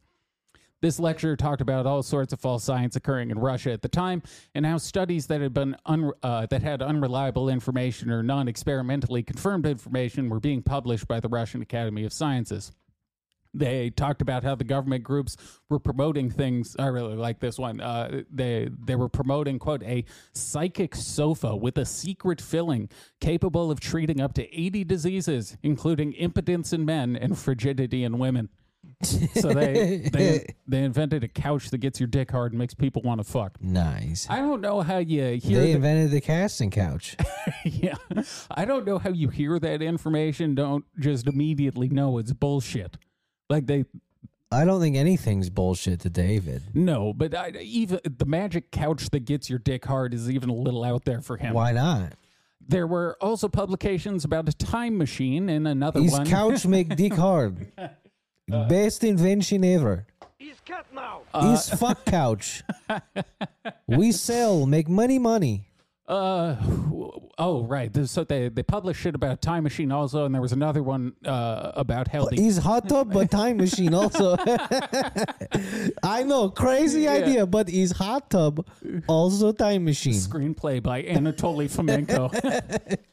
This 0.82 1.00
lecture 1.00 1.38
talked 1.38 1.62
about 1.62 1.86
all 1.86 2.04
sorts 2.04 2.34
of 2.34 2.42
false 2.42 2.64
science 2.64 2.98
occurring 2.98 3.32
in 3.32 3.40
Russia 3.40 3.72
at 3.72 3.82
the 3.82 3.88
time, 3.88 4.22
and 4.54 4.66
how 4.66 4.78
studies 4.78 5.28
that 5.28 5.40
had 5.40 5.54
been 5.54 5.78
un- 5.86 6.12
uh, 6.22 6.46
that 6.48 6.62
had 6.62 6.82
unreliable 6.82 7.48
information 7.48 8.12
or 8.12 8.22
non-experimentally 8.22 9.24
confirmed 9.24 9.66
information 9.66 10.30
were 10.30 10.42
being 10.42 10.62
published 10.62 11.08
by 11.08 11.22
the 11.22 11.30
Russian 11.30 11.62
Academy 11.62 12.04
of 12.04 12.12
Sciences. 12.12 12.74
They 13.54 13.92
talked 13.92 14.22
about 14.22 14.44
how 14.44 14.56
the 14.56 14.64
government 14.64 15.04
groups 15.04 15.38
were 15.70 15.80
promoting 15.80 16.30
things. 16.32 16.76
I 16.80 16.88
really 16.88 17.16
like 17.16 17.40
this 17.40 17.60
one. 17.60 17.80
Uh, 17.82 18.24
they 18.32 18.70
they 18.84 18.96
were 18.96 19.10
promoting 19.10 19.60
quote 19.60 19.84
a 19.84 20.06
psychic 20.34 20.96
sofa 20.96 21.56
with 21.56 21.78
a 21.78 21.86
secret 21.86 22.42
filling 22.42 22.90
capable 23.20 23.70
of 23.70 23.80
treating 23.80 24.20
up 24.20 24.34
to 24.36 24.60
eighty 24.60 24.84
diseases, 24.84 25.56
including 25.62 26.14
impotence 26.14 26.74
in 26.74 26.86
men 26.86 27.16
and 27.16 27.38
frigidity 27.38 28.04
in 28.04 28.18
women. 28.18 28.50
So 29.36 29.54
they 29.54 30.10
they 30.12 30.46
they 30.68 30.84
invented 30.84 31.24
a 31.24 31.28
couch 31.28 31.70
that 31.70 31.78
gets 31.78 32.00
your 32.00 32.08
dick 32.08 32.32
hard 32.32 32.52
and 32.54 32.60
makes 32.60 32.74
people 32.74 33.02
want 33.02 33.20
to 33.20 33.24
fuck. 33.24 33.62
Nice. 33.62 34.28
I 34.30 34.38
don't 34.38 34.62
know 34.62 34.82
how 34.82 34.98
you 34.98 35.24
hear. 35.40 35.60
They 35.60 35.68
the- 35.68 35.72
invented 35.72 36.12
the 36.12 36.22
casting 36.22 36.72
couch. 36.72 37.16
yeah, 37.66 37.96
I 38.52 38.66
don't 38.66 38.86
know 38.86 38.98
how 38.98 39.12
you 39.12 39.30
hear 39.30 39.60
that 39.60 39.82
information. 39.82 40.56
Don't 40.56 40.86
just 41.00 41.28
immediately 41.28 41.90
know 41.90 42.18
it's 42.18 42.34
bullshit. 42.34 42.98
Like 43.54 43.68
they 43.68 43.86
I 44.52 44.66
don't 44.66 44.82
think 44.82 44.96
anything's 44.96 45.52
bullshit 45.52 46.00
to 46.02 46.10
David. 46.10 46.64
no, 46.74 47.14
but 47.14 47.36
I, 47.36 47.52
even 47.62 48.00
the 48.04 48.26
magic 48.26 48.72
couch 48.72 49.12
that 49.12 49.26
gets 49.26 49.48
your 49.48 49.60
dick 49.60 49.86
hard 49.86 50.12
is 50.12 50.28
even 50.28 50.50
a 50.50 50.56
little 50.56 50.84
out 50.84 51.06
there 51.06 51.22
for 51.22 51.38
him. 51.38 51.54
Why 51.54 51.72
not? 51.72 52.14
There 52.68 52.88
were 52.88 53.16
also 53.22 53.48
publications 53.50 54.26
about 54.26 54.50
a 54.50 54.54
time 54.54 54.98
machine 54.98 55.50
and 55.50 55.68
another 55.68 56.02
His 56.02 56.14
one. 56.14 56.26
couch 56.26 56.66
make 56.78 56.96
dick 56.96 57.14
hard. 57.14 57.72
Uh. 57.78 58.68
Best 58.68 59.04
invention 59.04 59.64
ever. 59.64 60.08
He's 60.40 60.60
cut 60.66 60.88
now. 60.92 61.22
His 61.52 61.72
uh. 61.72 61.76
fuck 61.76 62.06
couch. 62.06 62.64
we 63.88 64.12
sell, 64.12 64.66
make 64.66 64.90
money, 64.90 65.20
money. 65.20 65.68
Uh, 66.06 66.58
oh 67.38 67.64
right. 67.68 67.92
This- 67.94 68.12
So 68.12 68.24
they 68.26 68.50
they 68.50 68.64
published 68.64 69.00
shit 69.02 69.16
about 69.16 69.42
time 69.42 69.64
machine 69.64 69.92
also, 69.92 70.26
and 70.26 70.34
there 70.36 70.42
was 70.42 70.52
another 70.52 70.84
one 70.84 71.14
uh, 71.26 71.72
about 71.76 72.08
how 72.10 72.26
the 72.26 72.36
His 72.42 72.58
hot 72.58 72.90
tub, 72.90 73.14
but 73.14 73.32
time 73.32 73.58
machine 73.58 73.94
also. 73.94 74.36
I 76.04 76.24
know, 76.24 76.50
crazy 76.50 77.08
idea, 77.08 77.46
but 77.46 77.70
his 77.70 77.92
hot 77.94 78.30
tub 78.30 78.66
also 79.08 79.52
time 79.54 79.86
machine. 79.86 80.14
screenplay 80.14 80.84
by 80.84 81.04
Anatoly 81.04 81.70
Fomenko. 81.72 82.32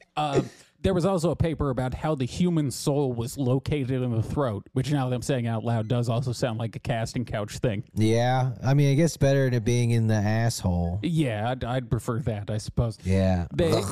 uh, 0.17 0.43
there 0.83 0.95
was 0.95 1.05
also 1.05 1.31
a 1.31 1.37
paper 1.37 1.71
about 1.71 1.95
how 1.95 2.15
the 2.15 2.25
human 2.25 2.71
soul 2.71 3.13
was 3.13 3.37
located 3.37 4.03
in 4.03 4.11
the 4.13 4.23
throat, 4.23 4.67
which 4.73 4.91
now 4.91 5.09
that 5.09 5.15
I'm 5.15 5.23
saying 5.23 5.47
out 5.47 5.65
loud 5.65 5.89
does 5.89 6.09
also 6.09 6.33
sound 6.33 6.59
like 6.59 6.75
a 6.77 6.79
casting 6.79 7.25
couch 7.25 7.59
thing. 7.59 7.85
Yeah, 7.95 8.53
I 8.65 8.75
mean, 8.75 8.93
I 8.93 8.95
guess 8.95 9.17
better 9.17 9.45
than 9.45 9.55
it 9.55 9.65
being 9.65 9.91
in 9.91 10.07
the 10.07 10.15
asshole. 10.15 11.01
Yeah, 11.03 11.51
I'd, 11.51 11.65
I'd 11.65 11.91
prefer 11.91 12.19
that, 12.21 12.51
I 12.51 12.59
suppose. 12.59 12.99
Yeah. 13.05 13.47
They 13.55 13.83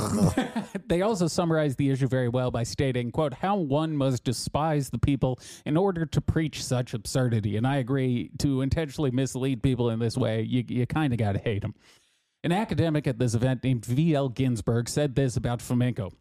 they 0.86 1.02
also 1.02 1.26
summarized 1.26 1.78
the 1.78 1.90
issue 1.90 2.08
very 2.08 2.28
well 2.28 2.50
by 2.50 2.62
stating, 2.62 3.10
"quote 3.10 3.34
How 3.34 3.56
one 3.56 3.96
must 3.96 4.24
despise 4.24 4.90
the 4.90 4.98
people 4.98 5.38
in 5.66 5.76
order 5.76 6.06
to 6.06 6.20
preach 6.20 6.64
such 6.64 6.94
absurdity." 6.94 7.56
And 7.56 7.66
I 7.66 7.76
agree. 7.76 8.30
To 8.38 8.62
intentionally 8.62 9.10
mislead 9.10 9.62
people 9.62 9.90
in 9.90 9.98
this 9.98 10.16
way, 10.16 10.42
you 10.42 10.64
you 10.66 10.86
kind 10.86 11.12
of 11.12 11.18
got 11.18 11.32
to 11.32 11.38
hate 11.38 11.62
them. 11.62 11.74
An 12.44 12.52
academic 12.52 13.06
at 13.06 13.18
this 13.18 13.34
event 13.34 13.64
named 13.64 13.84
V.L. 13.84 14.30
Ginzburg 14.30 14.88
said 14.88 15.16
this 15.16 15.36
about 15.36 15.58
Fomenko. 15.58 16.12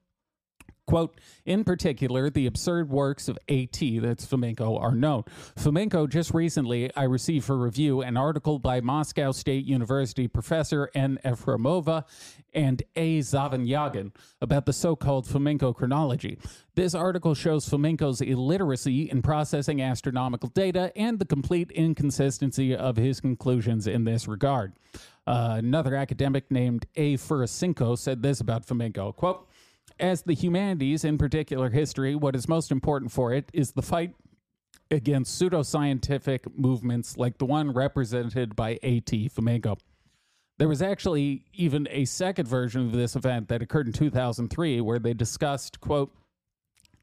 Quote, 0.87 1.19
in 1.45 1.65
particular, 1.65 2.29
the 2.29 2.47
absurd 2.47 2.89
works 2.89 3.27
of 3.27 3.37
A.T., 3.49 3.99
that's 3.99 4.25
Fomenko, 4.25 4.81
are 4.81 4.95
known. 4.95 5.23
Fomenko, 5.57 6.09
just 6.09 6.33
recently, 6.33 6.89
I 6.95 7.03
received 7.03 7.45
for 7.45 7.57
review 7.57 8.01
an 8.01 8.15
article 8.15 8.57
by 8.57 8.79
Moscow 8.79 9.33
State 9.33 9.65
University 9.65 10.29
professor 10.29 10.89
N. 10.95 11.19
Efremova 11.25 12.05
and 12.53 12.81
A. 12.95 13.19
Zavanyagan 13.19 14.11
about 14.41 14.65
the 14.65 14.71
so 14.71 14.95
called 14.95 15.27
Fomenko 15.27 15.75
chronology. 15.75 16.39
This 16.75 16.95
article 16.95 17.35
shows 17.35 17.67
Fomenko's 17.67 18.21
illiteracy 18.21 19.09
in 19.09 19.21
processing 19.21 19.81
astronomical 19.81 20.49
data 20.49 20.93
and 20.95 21.19
the 21.19 21.25
complete 21.25 21.69
inconsistency 21.71 22.73
of 22.73 22.95
his 22.95 23.19
conclusions 23.19 23.87
in 23.87 24.05
this 24.05 24.27
regard. 24.27 24.73
Uh, 25.25 25.55
another 25.57 25.95
academic 25.95 26.49
named 26.49 26.85
A. 26.95 27.17
Furasinko 27.17 27.97
said 27.97 28.23
this 28.23 28.39
about 28.39 28.65
Fomenko 28.65 29.13
quote, 29.13 29.46
as 29.99 30.21
the 30.23 30.33
humanities, 30.33 31.03
in 31.03 31.17
particular 31.17 31.69
history, 31.69 32.15
what 32.15 32.35
is 32.35 32.47
most 32.47 32.71
important 32.71 33.11
for 33.11 33.33
it 33.33 33.49
is 33.53 33.71
the 33.71 33.81
fight 33.81 34.13
against 34.89 35.41
pseudoscientific 35.41 36.57
movements 36.57 37.17
like 37.17 37.37
the 37.37 37.45
one 37.45 37.71
represented 37.71 38.55
by 38.55 38.79
A.T. 38.83 39.29
Fomenko. 39.29 39.77
There 40.57 40.67
was 40.67 40.81
actually 40.81 41.43
even 41.53 41.87
a 41.91 42.05
second 42.05 42.47
version 42.47 42.87
of 42.87 42.93
this 42.93 43.15
event 43.15 43.49
that 43.49 43.61
occurred 43.61 43.87
in 43.87 43.93
2003 43.93 44.81
where 44.81 44.99
they 44.99 45.13
discussed, 45.13 45.79
quote, 45.79 46.11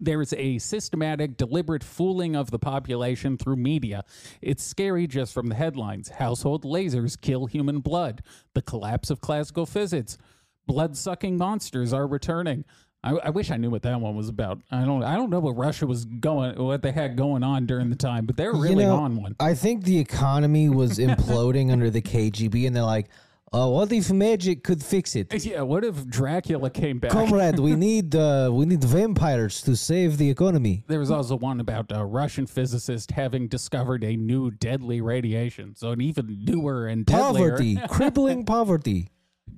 there 0.01 0.21
is 0.21 0.33
a 0.35 0.59
systematic, 0.59 1.37
deliberate 1.37 1.85
fooling 1.85 2.35
of 2.35 2.51
the 2.51 2.59
population 2.59 3.39
through 3.39 3.57
media. 3.57 4.05
It's 4.43 4.63
scary 4.63 5.07
just 5.07 5.33
from 5.33 5.47
the 5.47 5.55
headlines. 5.55 6.09
Household 6.09 6.65
lasers 6.65 7.21
kill 7.21 7.47
human 7.47 7.79
blood. 7.79 8.23
The 8.55 8.63
collapse 8.63 9.09
of 9.11 9.21
classical 9.21 9.67
physics. 9.67 10.19
Blood 10.67 10.97
sucking 10.97 11.37
monsters 11.37 11.93
are 11.93 12.07
returning. 12.07 12.65
I, 13.05 13.11
I 13.25 13.31
wish 13.31 13.51
I 13.51 13.59
knew 13.59 13.69
what 13.69 13.83
that 13.83 14.01
one 14.01 14.17
was 14.17 14.31
about. 14.31 14.61
I 14.71 14.85
don't. 14.85 15.05
I 15.05 15.15
don't 15.15 15.29
know 15.29 15.41
what 15.41 15.57
Russia 15.57 15.87
was 15.87 16.07
going, 16.07 16.57
what 16.57 16.81
they 16.81 16.91
had 16.91 17.17
going 17.17 17.43
on 17.43 17.67
during 17.67 17.91
the 17.91 17.97
time, 17.97 18.25
but 18.25 18.37
they're 18.37 18.53
really 18.53 18.85
you 18.85 18.89
know, 18.89 18.97
on 18.97 19.17
one. 19.17 19.37
I 19.39 19.55
think 19.55 19.85
the 19.85 19.99
economy 19.99 20.71
was 20.71 20.99
imploding 20.99 21.71
under 21.71 21.91
the 21.91 22.01
KGB, 22.01 22.67
and 22.67 22.75
they're 22.75 22.83
like, 22.83 23.09
"Oh, 23.53 23.69
what 23.71 23.93
if 23.93 24.11
magic 24.11 24.65
could 24.65 24.83
fix 24.83 25.15
it?" 25.17 25.33
Yeah. 25.45 25.61
What 25.61 25.85
if 25.85 26.07
Dracula 26.07 26.71
came 26.71 26.99
back? 26.99 27.11
Comrade, 27.11 27.59
we 27.59 27.77
need 27.89 28.17
uh, 28.17 28.49
we 28.51 28.65
need 28.65 28.83
vampires 28.83 29.61
to 29.63 29.77
save 29.77 30.17
the 30.17 30.31
economy. 30.31 30.85
There 30.87 30.99
was 30.99 31.11
also 31.11 31.37
one 31.37 31.61
about 31.61 31.87
a 31.91 32.07
Russian 32.07 32.47
physicist 32.47 33.11
having 33.11 33.49
discovered 33.49 34.03
a 34.03 34.17
new 34.17 34.51
deadly 34.51 35.03
radiation. 35.03 35.77
So 35.77 35.91
an 35.91 36.01
even 36.01 36.43
newer 36.43 36.87
and 36.87 37.05
deadlier. 37.05 37.51
Poverty, 37.51 37.79
crippling 37.91 38.47
poverty. 38.47 39.11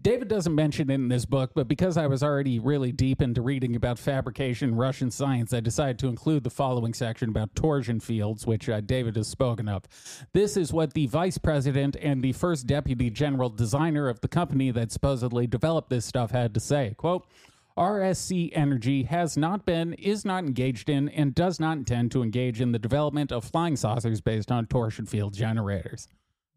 David 0.07 0.29
doesn't 0.29 0.55
mention 0.55 0.89
it 0.89 0.95
in 0.95 1.09
this 1.09 1.25
book, 1.25 1.51
but 1.53 1.67
because 1.67 1.97
I 1.97 2.07
was 2.07 2.23
already 2.23 2.61
really 2.61 2.93
deep 2.93 3.21
into 3.21 3.43
reading 3.43 3.75
about 3.75 3.99
fabrication 3.99 4.77
Russian 4.77 5.11
science, 5.11 5.53
I 5.53 5.59
decided 5.59 5.99
to 5.99 6.07
include 6.07 6.45
the 6.45 6.51
following 6.51 6.95
section 6.95 7.29
about 7.29 7.57
torsion 7.57 7.99
fields, 7.99 8.47
which 8.47 8.69
uh, 8.69 8.81
David 8.83 9.17
has 9.17 9.27
spoken 9.27 9.69
of. 9.69 9.83
This 10.33 10.57
is 10.57 10.73
what 10.73 10.95
the 10.95 11.09
vice 11.09 11.39
president 11.39 11.97
and 12.01 12.23
the 12.23 12.31
first 12.31 12.69
deputy 12.69 13.11
general 13.11 13.51
designer 13.51 14.09
of 14.09 14.21
the 14.21 14.29
company 14.29 14.71
that 14.71 14.93
supposedly 14.93 15.49
developed 15.49 15.91
this 15.91 16.07
stuff 16.07 16.31
had 16.31 16.55
to 16.55 16.61
say. 16.61 16.95
Quote, 16.97 17.27
RSC 17.77 18.53
Energy 18.55 19.03
has 19.03 19.37
not 19.37 19.67
been, 19.67 19.93
is 19.95 20.25
not 20.25 20.45
engaged 20.45 20.89
in, 20.89 21.09
and 21.09 21.35
does 21.35 21.59
not 21.59 21.79
intend 21.79 22.13
to 22.13 22.23
engage 22.23 22.61
in 22.61 22.71
the 22.71 22.79
development 22.79 23.33
of 23.33 23.45
flying 23.45 23.75
saucers 23.75 24.21
based 24.21 24.53
on 24.53 24.67
torsion 24.67 25.05
field 25.05 25.35
generators. 25.35 26.07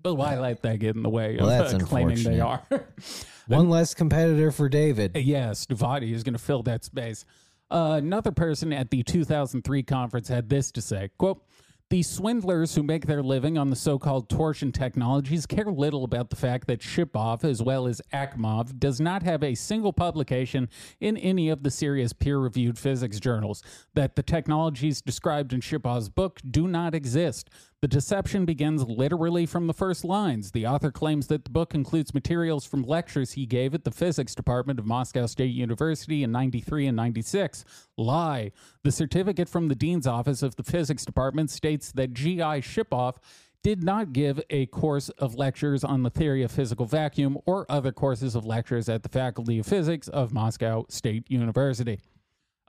But 0.01 0.15
why 0.15 0.39
let 0.39 0.61
that 0.61 0.79
get 0.79 0.95
in 0.95 1.03
the 1.03 1.09
way 1.09 1.35
of 1.35 1.45
Well, 1.45 1.49
that's 1.49 1.73
uh, 1.73 1.79
claiming 1.79 2.23
they 2.23 2.39
are? 2.39 2.63
One 3.47 3.69
less 3.69 3.93
competitor 3.93 4.51
for 4.51 4.69
David. 4.69 5.17
Yes, 5.17 5.65
Duvati 5.65 6.13
is 6.13 6.23
going 6.23 6.33
to 6.33 6.39
fill 6.39 6.63
that 6.63 6.83
space. 6.83 7.25
Uh, 7.71 7.95
another 7.97 8.31
person 8.31 8.71
at 8.71 8.89
the 8.91 9.03
2003 9.03 9.83
conference 9.83 10.27
had 10.27 10.49
this 10.49 10.71
to 10.71 10.81
say, 10.81 11.09
quote, 11.17 11.43
the 11.89 12.03
swindlers 12.03 12.75
who 12.75 12.83
make 12.83 13.07
their 13.07 13.23
living 13.23 13.57
on 13.57 13.71
the 13.71 13.75
so-called 13.75 14.29
torsion 14.29 14.71
technologies 14.71 15.47
care 15.47 15.65
little 15.65 16.03
about 16.03 16.29
the 16.29 16.35
fact 16.35 16.67
that 16.67 16.81
Shipov, 16.81 17.43
as 17.43 17.63
well 17.63 17.87
as 17.87 17.99
Akimov, 18.13 18.77
does 18.77 19.01
not 19.01 19.23
have 19.23 19.43
a 19.43 19.55
single 19.55 19.91
publication 19.91 20.69
in 20.99 21.17
any 21.17 21.49
of 21.49 21.63
the 21.63 21.71
serious 21.71 22.13
peer-reviewed 22.13 22.77
physics 22.77 23.19
journals, 23.19 23.63
that 23.95 24.15
the 24.15 24.21
technologies 24.21 25.01
described 25.01 25.51
in 25.51 25.61
Shipov's 25.61 26.09
book 26.09 26.39
do 26.47 26.67
not 26.67 26.93
exist. 26.93 27.49
The 27.81 27.87
deception 27.87 28.43
begins 28.43 28.83
literally 28.83 29.45
from 29.45 29.67
the 29.67 29.73
first 29.73 30.03
lines. 30.03 30.51
The 30.51 30.67
author 30.67 30.91
claims 30.91 31.27
that 31.27 31.45
the 31.45 31.49
book 31.49 31.73
includes 31.73 32.13
materials 32.13 32.65
from 32.65 32.83
lectures 32.83 33.31
he 33.31 33.45
gave 33.45 33.73
at 33.73 33.85
the 33.85 33.91
physics 33.91 34.35
department 34.35 34.79
of 34.79 34.85
Moscow 34.85 35.27
State 35.27 35.53
University 35.53 36.21
in 36.21 36.29
93 36.29 36.87
and 36.87 36.97
96. 36.97 37.63
Lie. 37.95 38.51
The 38.83 38.91
certificate 38.91 39.47
from 39.47 39.69
the 39.69 39.75
dean's 39.75 40.07
office 40.07 40.43
of 40.43 40.57
the 40.57 40.63
physics 40.63 41.05
department 41.05 41.51
states 41.51 41.93
that 41.93 42.13
G.I. 42.13 42.59
Shipov 42.59 43.15
did 43.63 43.81
not 43.81 44.11
give 44.11 44.41
a 44.49 44.65
course 44.65 45.07
of 45.17 45.35
lectures 45.35 45.85
on 45.85 46.03
the 46.03 46.09
theory 46.09 46.43
of 46.43 46.51
physical 46.51 46.85
vacuum 46.85 47.37
or 47.45 47.65
other 47.69 47.93
courses 47.93 48.35
of 48.35 48.45
lectures 48.45 48.89
at 48.89 49.03
the 49.03 49.09
Faculty 49.09 49.57
of 49.59 49.65
Physics 49.65 50.09
of 50.09 50.33
Moscow 50.33 50.85
State 50.89 51.31
University. 51.31 51.99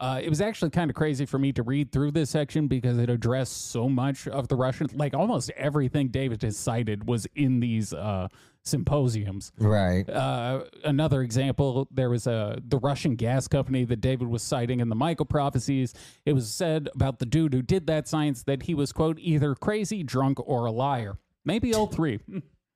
Uh, 0.00 0.18
it 0.22 0.30
was 0.30 0.40
actually 0.40 0.70
kind 0.70 0.90
of 0.90 0.96
crazy 0.96 1.26
for 1.26 1.38
me 1.38 1.52
to 1.52 1.62
read 1.62 1.92
through 1.92 2.10
this 2.10 2.30
section 2.30 2.66
because 2.68 2.96
it 2.96 3.10
addressed 3.10 3.70
so 3.70 3.86
much 3.86 4.26
of 4.26 4.48
the 4.48 4.56
Russian, 4.56 4.88
like 4.94 5.12
almost 5.12 5.50
everything 5.50 6.08
David 6.08 6.42
has 6.42 6.56
cited 6.56 7.06
was 7.06 7.26
in 7.34 7.60
these 7.60 7.92
uh, 7.92 8.28
symposiums. 8.62 9.52
Right. 9.58 10.08
Uh, 10.08 10.64
another 10.84 11.20
example, 11.20 11.86
there 11.90 12.08
was 12.08 12.26
a 12.26 12.58
the 12.66 12.78
Russian 12.78 13.14
gas 13.14 13.46
company 13.46 13.84
that 13.84 14.00
David 14.00 14.28
was 14.28 14.42
citing 14.42 14.80
in 14.80 14.88
the 14.88 14.94
Michael 14.94 15.26
prophecies. 15.26 15.92
It 16.24 16.32
was 16.32 16.50
said 16.50 16.88
about 16.94 17.18
the 17.18 17.26
dude 17.26 17.52
who 17.52 17.60
did 17.60 17.86
that 17.88 18.08
science 18.08 18.42
that 18.44 18.62
he 18.62 18.74
was 18.74 18.92
quote 18.92 19.18
either 19.20 19.54
crazy, 19.54 20.02
drunk, 20.02 20.38
or 20.48 20.64
a 20.64 20.72
liar. 20.72 21.18
Maybe 21.44 21.74
all 21.74 21.86
three. 21.86 22.20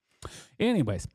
Anyways, 0.61 1.09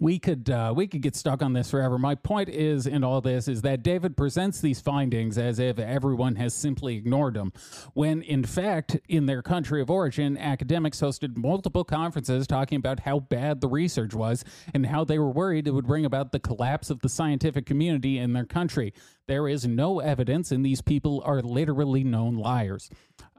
we 0.00 0.18
could 0.18 0.50
uh, 0.50 0.72
we 0.74 0.86
could 0.86 1.02
get 1.02 1.16
stuck 1.16 1.42
on 1.42 1.52
this 1.52 1.70
forever. 1.70 1.98
My 1.98 2.14
point 2.14 2.48
is 2.48 2.86
in 2.86 3.02
all 3.02 3.20
this 3.20 3.48
is 3.48 3.62
that 3.62 3.82
David 3.82 4.16
presents 4.16 4.60
these 4.60 4.80
findings 4.80 5.38
as 5.38 5.58
if 5.58 5.78
everyone 5.78 6.36
has 6.36 6.54
simply 6.54 6.96
ignored 6.96 7.34
them, 7.34 7.52
when 7.92 8.22
in 8.22 8.44
fact 8.44 8.98
in 9.08 9.26
their 9.26 9.42
country 9.42 9.80
of 9.80 9.90
origin, 9.90 10.36
academics 10.36 11.00
hosted 11.00 11.36
multiple 11.36 11.84
conferences 11.84 12.46
talking 12.46 12.76
about 12.76 13.00
how 13.00 13.20
bad 13.20 13.60
the 13.60 13.68
research 13.68 14.14
was 14.14 14.44
and 14.72 14.86
how 14.86 15.04
they 15.04 15.18
were 15.18 15.30
worried 15.30 15.66
it 15.66 15.72
would 15.72 15.86
bring 15.86 16.04
about 16.04 16.32
the 16.32 16.40
collapse 16.40 16.90
of 16.90 17.00
the 17.00 17.08
scientific 17.08 17.66
community 17.66 18.18
in 18.18 18.32
their 18.32 18.46
country. 18.46 18.92
There 19.26 19.48
is 19.48 19.66
no 19.66 20.00
evidence, 20.00 20.52
and 20.52 20.64
these 20.64 20.82
people 20.82 21.22
are 21.24 21.40
literally 21.40 22.04
known 22.04 22.36
liars. 22.36 22.90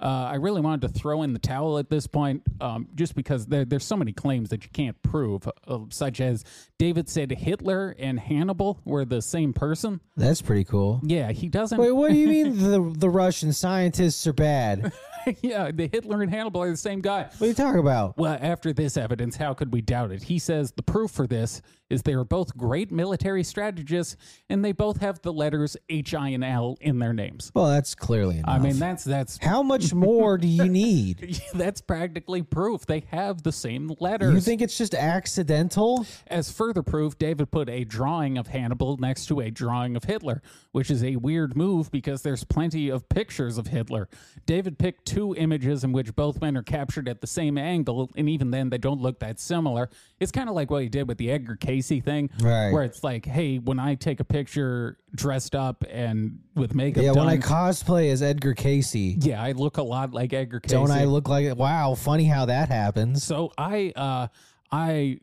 Uh, 0.02 0.30
I 0.32 0.36
really 0.36 0.60
wanted 0.62 0.82
to 0.82 1.00
throw 1.00 1.24
in 1.24 1.32
the 1.32 1.40
towel 1.40 1.78
at 1.78 1.90
this 1.90 2.06
point, 2.06 2.44
um, 2.60 2.90
just 2.96 3.16
because 3.16 3.46
there, 3.46 3.64
there's 3.64 3.86
so 3.86 3.96
many 3.96 4.12
claims 4.12 4.50
that 4.50 4.64
you 4.64 4.70
can't 4.74 5.02
prove, 5.02 5.48
uh, 5.68 5.80
such 5.90 6.20
as 6.20 6.44
David 6.78 7.08
said 7.08 7.32
Hitler 7.32 7.96
and 7.98 8.20
Hannibal 8.20 8.82
were 8.84 9.06
the 9.06 9.22
same 9.22 9.54
person. 9.54 10.02
That's 10.18 10.42
pretty 10.42 10.66
cool. 10.66 11.00
Yeah, 11.04 11.32
he 11.32 11.48
doesn't. 11.48 11.78
Wait, 11.78 11.92
what 11.92 12.12
do 12.12 12.18
you 12.18 12.28
mean 12.28 12.58
the 12.72 12.94
the 12.98 13.10
Russian 13.10 13.54
scientists 13.54 14.28
are 14.28 14.34
bad? 14.34 14.92
yeah, 15.42 15.72
the 15.72 15.88
Hitler 15.88 16.22
and 16.22 16.32
Hannibal 16.32 16.62
are 16.64 16.72
the 16.72 16.78
same 16.78 17.00
guy. 17.02 17.24
What 17.38 17.42
are 17.42 17.48
you 17.48 17.54
talking 17.54 17.80
about? 17.80 18.18
Well, 18.18 18.38
after 18.40 18.74
this 18.74 18.98
evidence, 18.98 19.38
how 19.38 19.54
could 19.54 19.72
we 19.72 19.82
doubt 19.82 20.12
it? 20.12 20.24
He 20.24 20.40
says 20.40 20.72
the 20.72 20.84
proof 20.84 21.12
for 21.12 21.26
this 21.26 21.62
is 21.90 22.02
they 22.04 22.14
are 22.14 22.24
both 22.24 22.56
great 22.58 22.92
military 22.92 23.44
strategists, 23.44 24.18
and 24.50 24.64
they 24.64 24.72
both 24.72 24.98
have 25.02 25.22
the 25.22 25.32
letters 25.32 25.78
H, 25.90 26.14
I, 26.14 26.30
and 26.30 26.44
L 26.44 26.78
in 26.82 27.00
their 27.00 27.14
names. 27.14 27.52
Well, 27.54 27.68
that's 27.68 27.94
clearly 27.94 28.38
enough. 28.38 28.50
I 28.50 28.60
mean, 28.60 28.80
that's 28.80 29.04
that's 29.04 29.38
how 29.38 29.62
much 29.62 29.94
more 29.94 30.38
do 30.38 30.48
you 30.48 30.66
need? 30.66 31.42
that's 31.54 31.82
practically 31.82 32.42
proof. 32.42 32.86
They 32.86 33.04
have 33.12 33.44
the 33.44 33.52
same 33.52 33.94
letters. 34.00 34.34
You 34.34 34.42
think 34.42 34.62
it's 34.62 34.78
just 34.78 34.96
accidental? 34.96 36.06
As 36.28 36.52
further 36.52 36.84
proof, 36.84 37.18
David 37.18 37.52
put 37.52 37.70
a 37.70 37.84
drawing 37.84 38.38
of 38.38 38.48
Hannibal 38.48 38.98
next 38.98 39.28
to 39.28 39.40
a 39.40 39.52
drawing 39.52 39.96
of 39.96 40.04
Hitler, 40.04 40.42
which 40.72 40.90
is 40.90 41.04
a 41.04 41.16
weird 41.18 41.56
move 41.56 41.92
because 41.92 42.22
there's 42.22 42.44
plenty 42.44 42.90
of 42.90 43.08
pictures 43.10 43.58
of 43.58 43.68
Hitler. 43.68 44.10
David 44.46 44.80
picked 44.80 45.06
two 45.06 45.36
images 45.36 45.84
in 45.84 45.92
which 45.92 46.16
both 46.16 46.42
men 46.42 46.58
are 46.58 46.64
captured 46.64 47.08
at 47.08 47.22
the 47.22 47.28
same 47.28 47.58
angle, 47.58 48.12
and 48.16 48.28
even 48.28 48.52
then 48.52 48.70
they 48.70 48.78
don't 48.78 49.02
look 49.02 49.20
that 49.20 49.40
similar. 49.40 49.90
It's 50.20 50.32
kind 50.32 50.50
of 50.50 50.56
like 50.56 50.72
what 50.72 50.84
he 50.84 50.90
did 50.90 51.08
with 51.08 51.18
the 51.18 51.32
Edgar 51.32 51.56
Cayce 51.82 52.02
thing, 52.04 52.30
Right. 52.40 52.72
where 52.72 52.84
it's 52.84 53.04
like, 53.04 53.26
hey, 53.26 53.58
when 53.58 53.80
I 53.80 53.96
take 53.96 54.20
a 54.20 54.24
picture 54.24 54.98
dressed 55.16 55.56
up 55.56 55.84
and 55.90 56.40
with 56.56 56.74
makeup 56.76 57.04
Yeah, 57.04 57.14
done, 57.14 57.26
when 57.26 57.34
I 57.34 57.38
cosplay 57.38 58.12
as 58.12 58.22
Edgar 58.22 58.54
Cayce, 58.54 58.96
yeah, 58.96 59.42
I 59.42 59.52
look 59.54 59.78
a 59.78 59.84
lot 59.84 60.14
like 60.14 60.34
Edgar 60.34 60.60
Cayce. 60.60 60.72
don't 60.72 60.92
I 60.92 61.06
look 61.06 61.28
like 61.30 61.46
it? 61.46 61.58
wow? 61.58 61.96
Funny 61.96 62.26
how 62.26 62.46
that 62.46 62.70
happens. 62.70 63.24
So 63.24 63.52
I 63.58 63.92
uh 63.96 64.28
I 64.72 65.20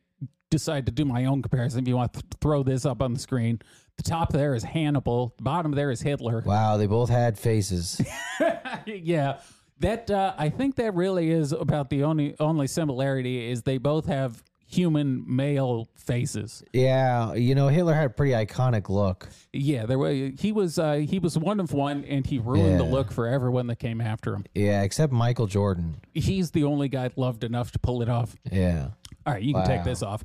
decided 0.51 0.87
to 0.87 0.93
do 0.93 1.05
my 1.05 1.25
own 1.25 1.43
comparison. 1.43 1.81
If 1.81 1.89
you 1.89 1.97
want 1.97 2.13
to 2.15 2.23
throw 2.41 2.63
this 2.63 2.85
up 2.85 3.01
on 3.03 3.15
the 3.15 3.21
screen, 3.21 3.61
the 3.97 4.03
top 4.03 4.33
there 4.33 4.55
is 4.55 4.63
Hannibal, 4.63 5.35
the 5.37 5.43
bottom 5.43 5.73
there 5.73 5.91
is 5.91 6.01
Hitler. 6.03 6.43
Wow, 6.45 6.77
they 6.77 6.87
both 6.87 7.09
had 7.09 7.39
faces. 7.39 8.01
yeah. 8.87 9.39
That 9.81 10.11
uh, 10.11 10.35
I 10.39 10.49
think 10.49 10.77
that 10.77 10.95
really 10.95 11.31
is 11.31 11.53
about 11.53 11.91
the 11.91 12.05
only 12.05 12.37
only 12.39 12.67
similarity 12.69 13.51
is 13.51 13.63
they 13.63 13.79
both 13.79 14.07
have 14.07 14.43
human 14.73 15.25
male 15.27 15.89
faces. 15.95 16.63
yeah, 16.73 17.35
you 17.35 17.55
know 17.55 17.69
Hitler 17.69 17.95
had 17.95 18.07
a 18.07 18.11
pretty 18.11 18.33
iconic 18.33 18.89
look. 18.89 19.29
Yeah, 19.53 19.87
there 19.87 19.99
were, 19.99 20.11
he 20.11 20.53
was 20.53 20.79
uh, 20.79 20.95
he 20.95 21.19
was 21.19 21.39
one 21.39 21.61
of 21.61 21.73
one, 21.73 22.05
and 22.05 22.27
he 22.27 22.39
ruined 22.39 22.81
the 22.81 22.85
look 22.85 23.13
for 23.13 23.27
everyone 23.27 23.67
that 23.69 23.77
came 23.77 24.01
after 24.01 24.35
him. 24.35 24.45
Yeah, 24.55 24.83
except 24.83 25.13
Michael 25.13 25.47
Jordan. 25.47 25.97
He's 26.15 26.51
the 26.53 26.65
only 26.65 26.89
guy 26.89 27.11
loved 27.17 27.45
enough 27.45 27.73
to 27.73 27.79
pull 27.79 28.03
it 28.03 28.09
off. 28.09 28.35
Yeah. 28.51 28.89
All 29.27 29.33
right, 29.35 29.43
you 29.43 29.55
can 29.55 29.67
take 29.67 29.85
this 29.85 30.03
off. 30.03 30.25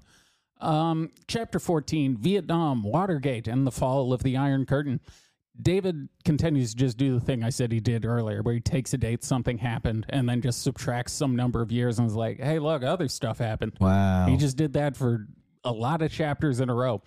Um, 0.60 1.12
chapter 1.28 1.60
14 1.60 2.18
Vietnam, 2.18 2.84
Watergate, 2.84 3.48
and 3.48 3.68
the 3.68 3.72
fall 3.72 4.14
of 4.14 4.24
the 4.24 4.38
Iron 4.38 4.66
Curtain. 4.66 5.00
David 5.62 6.10
continues 6.24 6.72
to 6.72 6.78
just 6.78 6.98
do 6.98 7.14
the 7.14 7.20
thing 7.20 7.44
I 7.44 7.50
said 7.50 7.72
he 7.72 7.80
did 7.80 8.06
earlier, 8.06 8.42
where 8.42 8.54
he 8.54 8.60
takes 8.60 8.94
a 8.94 8.98
date, 8.98 9.24
something 9.24 9.58
happened, 9.58 10.06
and 10.10 10.28
then 10.28 10.42
just 10.42 10.62
subtracts 10.62 11.14
some 11.14 11.36
number 11.36 11.62
of 11.62 11.72
years 11.72 12.00
and 12.00 12.08
is 12.08 12.16
like, 12.16 12.40
hey, 12.40 12.60
look, 12.60 12.84
other 12.84 13.08
stuff 13.08 13.40
happened. 13.40 13.74
Wow. 13.80 14.28
He 14.28 14.38
just 14.38 14.58
did 14.58 14.74
that 14.74 14.96
for 14.96 15.28
a 15.64 15.72
lot 15.72 16.02
of 16.02 16.12
chapters 16.12 16.60
in 16.60 16.70
a 16.70 16.74
row. 16.74 17.02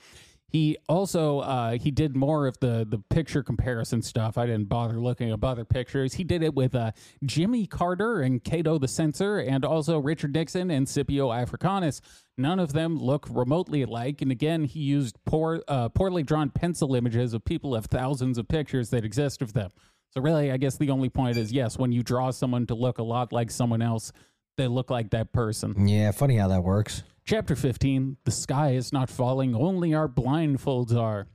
He 0.51 0.77
also 0.89 1.41
uh, 1.41 1.79
he 1.79 1.91
did 1.91 2.17
more 2.17 2.47
of 2.47 2.59
the 2.61 2.85
the 2.89 2.99
picture 2.99 3.43
comparison 3.43 4.03
stuff. 4.03 4.37
I 4.37 4.47
didn't 4.47 4.69
bother 4.69 5.01
looking 5.01 5.33
up 5.33 5.45
other 5.45 5.65
pictures. 5.65 6.15
He 6.15 6.25
did 6.25 6.43
it 6.43 6.55
with 6.55 6.75
uh, 6.75 6.91
Jimmy 7.25 7.67
Carter 7.67 8.21
and 8.21 8.43
Cato 8.43 8.79
the 8.79 8.89
Censor, 8.89 9.39
and 9.39 9.65
also 9.65 9.99
Richard 9.99 10.35
Nixon 10.35 10.71
and 10.71 10.89
Scipio 10.89 11.33
Africanus. 11.33 12.01
None 12.37 12.59
of 12.59 12.73
them 12.73 12.99
look 12.99 13.27
remotely 13.31 13.83
alike. 13.83 14.23
And 14.23 14.33
again, 14.33 14.65
he 14.65 14.81
used 14.81 15.17
poor 15.25 15.63
uh, 15.69 15.89
poorly 15.91 16.25
drawn 16.25 16.51
pencil 16.51 16.95
images 16.95 17.33
of 17.33 17.45
people 17.45 17.75
of 17.75 17.87
thousands 17.87 18.37
of 18.37 18.49
pictures 18.49 18.91
that 18.91 19.05
exist 19.05 19.43
of 19.43 19.53
them. 19.53 19.71
So 20.13 20.21
really, 20.21 20.51
I 20.51 20.57
guess 20.57 20.77
the 20.77 20.91
only 20.91 21.09
point 21.09 21.37
is 21.37 21.53
yes, 21.53 21.79
when 21.79 21.93
you 21.93 22.03
draw 22.03 22.33
someone 22.33 22.67
to 22.67 22.75
look 22.75 22.99
a 22.99 23.05
lot 23.05 23.33
like 23.33 23.51
someone 23.51 23.83
else, 23.83 24.13
they 24.57 24.69
look 24.69 24.91
like 24.91 25.11
that 25.11 25.33
person. 25.33 25.89
yeah, 25.89 26.11
funny 26.11 26.37
how 26.37 26.49
that 26.49 26.63
works. 26.63 27.03
Chapter 27.25 27.55
15 27.55 28.17
The 28.25 28.31
sky 28.31 28.73
is 28.73 28.93
not 28.93 29.09
falling, 29.11 29.55
only 29.55 29.95
our 29.95 30.09
blindfolds 30.09 30.95
are. 30.97 31.27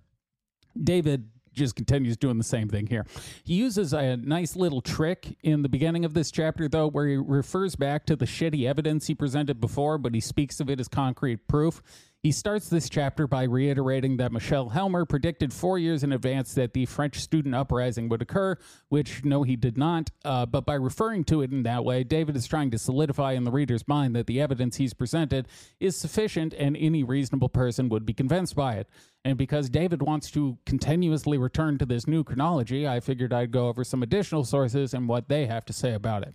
David 0.82 1.30
just 1.54 1.76
continues 1.76 2.18
doing 2.18 2.38
the 2.38 2.44
same 2.44 2.68
thing 2.68 2.86
here. 2.86 3.06
He 3.44 3.54
uses 3.56 3.94
a 3.94 4.18
nice 4.18 4.56
little 4.56 4.82
trick 4.82 5.38
in 5.42 5.62
the 5.62 5.70
beginning 5.70 6.04
of 6.04 6.14
this 6.14 6.30
chapter, 6.30 6.68
though, 6.68 6.88
where 6.90 7.08
he 7.08 7.16
refers 7.16 7.76
back 7.76 8.06
to 8.08 8.16
the 8.16 8.26
shitty 8.26 8.68
evidence 8.68 9.08
he 9.08 9.16
presented 9.16 9.62
before, 9.62 9.98
but 9.98 10.14
he 10.14 10.20
speaks 10.20 10.60
of 10.60 10.70
it 10.70 10.80
as 10.82 10.90
concrete 10.90 11.48
proof. 11.48 11.82
He 12.26 12.32
starts 12.32 12.70
this 12.70 12.90
chapter 12.90 13.28
by 13.28 13.44
reiterating 13.44 14.18
that 14.18 14.32
Michel 14.32 14.70
Helmer 14.70 15.06
predicted 15.06 15.54
four 15.54 15.78
years 15.78 16.04
in 16.04 16.12
advance 16.12 16.56
that 16.56 16.74
the 16.74 16.88
French 16.88 17.20
student 17.20 17.54
uprising 17.54 18.10
would 18.10 18.24
occur, 18.24 18.58
which 18.90 19.24
no, 19.24 19.44
he 19.44 19.56
did 19.56 19.78
not. 19.78 20.10
Uh, 20.24 20.48
but 20.48 20.66
by 20.66 20.74
referring 20.74 21.24
to 21.26 21.44
it 21.44 21.52
in 21.52 21.62
that 21.62 21.86
way, 21.86 22.04
David 22.04 22.36
is 22.36 22.48
trying 22.48 22.72
to 22.72 22.80
solidify 22.80 23.34
in 23.34 23.44
the 23.44 23.52
reader's 23.52 23.88
mind 23.88 24.16
that 24.16 24.26
the 24.26 24.42
evidence 24.42 24.78
he's 24.78 24.96
presented 24.96 25.48
is 25.80 25.96
sufficient 25.96 26.56
and 26.56 26.76
any 26.76 27.04
reasonable 27.04 27.48
person 27.48 27.90
would 27.90 28.08
be 28.08 28.14
convinced 28.14 28.56
by 28.56 28.74
it. 28.74 28.90
And 29.24 29.38
because 29.38 29.70
David 29.70 30.02
wants 30.02 30.32
to 30.32 30.58
continuously 30.66 31.38
return 31.38 31.78
to 31.78 31.86
this 31.86 32.08
new 32.08 32.24
chronology, 32.24 32.88
I 32.88 33.02
figured 33.02 33.34
I'd 33.34 33.52
go 33.52 33.68
over 33.68 33.84
some 33.84 34.02
additional 34.02 34.46
sources 34.46 34.96
and 34.96 35.08
what 35.08 35.30
they 35.30 35.46
have 35.46 35.66
to 35.66 35.74
say 35.74 35.94
about 35.94 36.24
it. 36.24 36.34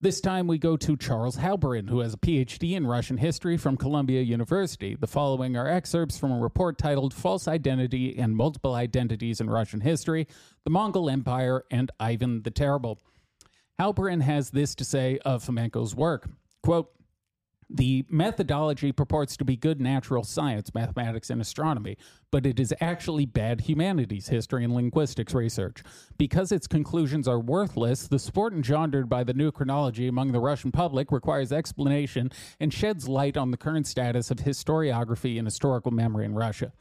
This 0.00 0.20
time 0.20 0.46
we 0.46 0.58
go 0.58 0.76
to 0.76 0.96
Charles 0.96 1.36
Halperin, 1.36 1.88
who 1.88 2.00
has 2.00 2.14
a 2.14 2.18
PhD 2.18 2.76
in 2.76 2.86
Russian 2.86 3.16
history 3.16 3.56
from 3.56 3.76
Columbia 3.76 4.20
University. 4.20 4.94
The 4.94 5.06
following 5.06 5.56
are 5.56 5.68
excerpts 5.68 6.18
from 6.18 6.32
a 6.32 6.38
report 6.38 6.76
titled 6.76 7.14
False 7.14 7.48
Identity 7.48 8.18
and 8.18 8.36
Multiple 8.36 8.74
Identities 8.74 9.40
in 9.40 9.48
Russian 9.48 9.80
History 9.80 10.26
The 10.64 10.70
Mongol 10.70 11.08
Empire 11.08 11.64
and 11.70 11.90
Ivan 11.98 12.42
the 12.42 12.50
Terrible. 12.50 12.98
Halperin 13.80 14.20
has 14.22 14.50
this 14.50 14.74
to 14.74 14.84
say 14.84 15.18
of 15.24 15.42
Fomenko's 15.42 15.94
work 15.94 16.28
quote, 16.64 16.90
the 17.68 18.04
methodology 18.08 18.92
purports 18.92 19.36
to 19.36 19.44
be 19.44 19.56
good 19.56 19.80
natural 19.80 20.22
science, 20.22 20.74
mathematics, 20.74 21.30
and 21.30 21.40
astronomy, 21.40 21.96
but 22.30 22.46
it 22.46 22.58
is 22.58 22.74
actually 22.80 23.26
bad 23.26 23.62
humanities, 23.62 24.28
history, 24.28 24.64
and 24.64 24.74
linguistics 24.74 25.34
research. 25.34 25.82
Because 26.18 26.52
its 26.52 26.66
conclusions 26.66 27.28
are 27.28 27.38
worthless, 27.38 28.06
the 28.08 28.18
sport 28.18 28.52
engendered 28.52 29.08
by 29.08 29.24
the 29.24 29.34
new 29.34 29.50
chronology 29.50 30.08
among 30.08 30.32
the 30.32 30.40
Russian 30.40 30.72
public 30.72 31.12
requires 31.12 31.52
explanation 31.52 32.30
and 32.60 32.72
sheds 32.72 33.08
light 33.08 33.36
on 33.36 33.50
the 33.50 33.56
current 33.56 33.86
status 33.86 34.30
of 34.30 34.38
historiography 34.38 35.38
and 35.38 35.46
historical 35.46 35.90
memory 35.90 36.24
in 36.24 36.34
Russia. 36.34 36.72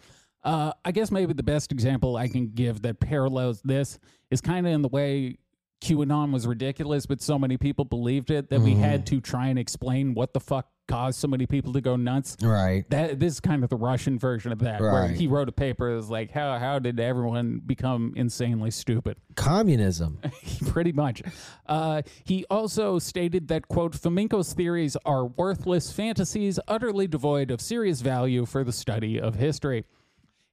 Uh, 0.43 0.73
I 0.83 0.91
guess 0.91 1.09
maybe 1.09 1.33
the 1.33 1.43
best 1.43 1.71
example 1.71 2.17
I 2.17 2.27
can 2.27 2.49
give 2.49 2.81
that 2.81 2.99
parallels 2.99 3.61
this 3.61 3.97
is 4.29 4.41
kind 4.41 4.67
of 4.67 4.73
in 4.73 4.81
the 4.81 4.89
way 4.89 5.37
QAnon 5.83 6.31
was 6.31 6.47
ridiculous, 6.47 7.05
but 7.05 7.21
so 7.21 7.37
many 7.37 7.57
people 7.57 7.83
believed 7.85 8.31
it 8.31 8.49
that 8.49 8.61
we 8.61 8.73
had 8.75 9.05
to 9.07 9.19
try 9.19 9.47
and 9.47 9.59
explain 9.59 10.13
what 10.13 10.33
the 10.33 10.39
fuck 10.39 10.67
caused 10.87 11.17
so 11.19 11.27
many 11.29 11.45
people 11.45 11.71
to 11.73 11.79
go 11.81 11.95
nuts. 11.95 12.35
Right. 12.41 12.83
That 12.89 13.19
this 13.19 13.33
is 13.33 13.39
kind 13.39 13.63
of 13.63 13.69
the 13.69 13.75
Russian 13.77 14.17
version 14.19 14.51
of 14.51 14.59
that, 14.59 14.81
where 14.81 14.91
Right. 14.91 15.15
he 15.15 15.27
wrote 15.27 15.47
a 15.49 15.51
paper 15.53 15.89
that 15.89 15.95
was 15.95 16.09
like, 16.09 16.31
how 16.31 16.57
how 16.57 16.79
did 16.79 16.99
everyone 16.99 17.61
become 17.65 18.13
insanely 18.15 18.71
stupid? 18.71 19.17
Communism. 19.35 20.19
Pretty 20.67 20.91
much. 20.91 21.21
Uh, 21.67 22.01
he 22.23 22.45
also 22.49 22.99
stated 22.99 23.47
that 23.49 23.67
quote 23.67 23.93
Fomenko's 23.93 24.53
theories 24.53 24.95
are 25.05 25.25
worthless 25.25 25.91
fantasies, 25.91 26.59
utterly 26.67 27.07
devoid 27.07 27.51
of 27.51 27.59
serious 27.61 28.01
value 28.01 28.45
for 28.45 28.63
the 28.63 28.73
study 28.73 29.19
of 29.19 29.35
history. 29.35 29.85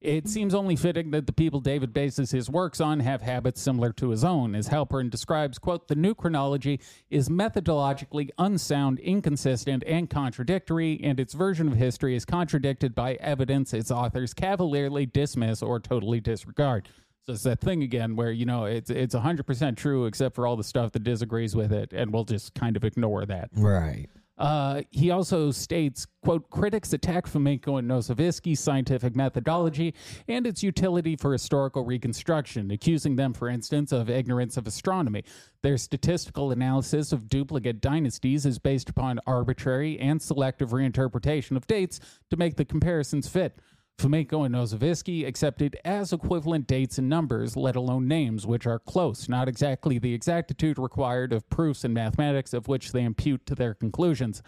It 0.01 0.29
seems 0.29 0.55
only 0.55 0.77
fitting 0.77 1.11
that 1.11 1.27
the 1.27 1.33
people 1.33 1.61
David 1.61 1.93
bases 1.93 2.31
his 2.31 2.49
works 2.49 2.81
on 2.81 3.01
have 3.01 3.21
habits 3.21 3.61
similar 3.61 3.93
to 3.95 4.09
his 4.11 4.25
own. 4.25 4.55
As 4.55 4.71
Halperin 4.71 5.11
describes, 5.11 5.59
quote, 5.59 5.89
the 5.89 5.95
new 5.95 6.15
chronology 6.15 6.81
is 7.11 7.29
methodologically 7.29 8.31
unsound, 8.39 8.99
inconsistent, 9.01 9.85
and 9.87 10.09
contradictory, 10.09 10.99
and 11.03 11.21
its 11.21 11.35
version 11.35 11.69
of 11.69 11.75
history 11.75 12.17
is 12.17 12.25
contradicted 12.25 12.95
by 12.95 13.15
evidence 13.15 13.75
its 13.75 13.91
authors 13.91 14.33
cavalierly 14.33 15.05
dismiss 15.05 15.63
or 15.63 15.79
totally 15.79 16.21
disregard. 16.21 16.89
So 17.27 17.35
it's 17.35 17.43
that 17.43 17.61
thing 17.61 17.83
again 17.83 18.17
where, 18.17 18.33
you 18.33 18.47
know, 18.47 18.65
it's 18.65 18.89
it's 18.89 19.15
100% 19.15 19.77
true 19.77 20.07
except 20.07 20.35
for 20.35 20.47
all 20.47 20.57
the 20.57 20.65
stuff 20.65 20.93
that 20.93 21.03
disagrees 21.03 21.55
with 21.55 21.73
it, 21.73 21.93
and 21.93 22.11
we'll 22.11 22.25
just 22.25 22.55
kind 22.55 22.75
of 22.75 22.85
ignore 22.85 23.27
that. 23.27 23.51
right. 23.55 24.09
Uh, 24.41 24.81
he 24.91 25.11
also 25.11 25.51
states, 25.51 26.07
quote, 26.25 26.49
critics 26.49 26.95
attack 26.95 27.27
Fomenko 27.27 27.79
and 27.79 27.89
Nosovisky's 27.89 28.59
scientific 28.59 29.15
methodology 29.15 29.95
and 30.29 30.47
its 30.47 30.63
utility 30.63 31.15
for 31.15 31.33
historical 31.33 31.85
reconstruction, 31.85 32.71
accusing 32.71 33.17
them, 33.17 33.35
for 33.35 33.51
instance, 33.51 33.93
of 33.93 34.09
ignorance 34.09 34.57
of 34.57 34.67
astronomy. 34.67 35.25
Their 35.63 35.77
statistical 35.77 36.53
analysis 36.53 37.13
of 37.13 37.29
duplicate 37.29 37.83
dynasties 37.83 38.47
is 38.47 38.59
based 38.59 38.89
upon 38.89 39.21
arbitrary 39.27 40.01
and 40.01 40.23
selective 40.23 40.71
reinterpretation 40.71 41.55
of 41.55 41.67
dates 41.67 42.01
to 42.31 42.39
make 42.39 42.57
the 42.57 42.65
comparisons 42.65 43.29
fit. 43.29 43.59
Fomenko 44.01 44.47
and 44.47 44.55
Nosovisky 44.55 45.27
accepted 45.27 45.77
as 45.85 46.13
equivalent 46.13 46.67
dates 46.67 46.97
and 46.97 47.09
numbers, 47.09 47.55
let 47.55 47.77
alone 47.77 48.09
names, 48.09 48.47
which 48.47 48.67
are 48.67 48.79
close, 48.79 49.29
not 49.29 49.47
exactly 49.47 49.99
the 49.99 50.15
exactitude 50.15 50.79
required 50.79 51.35
of 51.35 51.49
proofs 51.51 51.85
in 51.85 51.93
mathematics 51.93 52.55
of 52.55 52.67
which 52.67 52.93
they 52.93 53.03
impute 53.03 53.45
to 53.45 53.55
their 53.55 53.75
conclusions. 53.75 54.43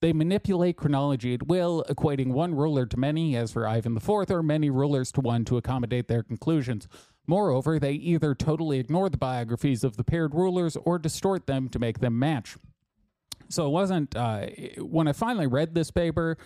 They 0.00 0.12
manipulate 0.12 0.76
chronology 0.76 1.34
at 1.34 1.48
will, 1.48 1.84
equating 1.88 2.28
one 2.28 2.54
ruler 2.54 2.86
to 2.86 2.96
many, 2.96 3.36
as 3.36 3.52
for 3.52 3.66
Ivan 3.66 3.96
IV, 3.96 4.30
or 4.30 4.42
many 4.42 4.70
rulers 4.70 5.10
to 5.12 5.20
one 5.20 5.44
to 5.46 5.56
accommodate 5.56 6.06
their 6.06 6.22
conclusions. 6.22 6.86
Moreover, 7.26 7.80
they 7.80 7.92
either 7.92 8.34
totally 8.34 8.78
ignore 8.78 9.10
the 9.10 9.16
biographies 9.16 9.82
of 9.82 9.96
the 9.96 10.04
paired 10.04 10.34
rulers 10.34 10.76
or 10.76 10.98
distort 10.98 11.46
them 11.46 11.68
to 11.70 11.78
make 11.78 11.98
them 11.98 12.18
match. 12.18 12.56
So 13.48 13.66
it 13.66 13.70
wasn't, 13.70 14.16
uh, 14.16 14.46
when 14.78 15.08
I 15.08 15.12
finally 15.12 15.46
read 15.46 15.74
this 15.74 15.90
paper, 15.90 16.38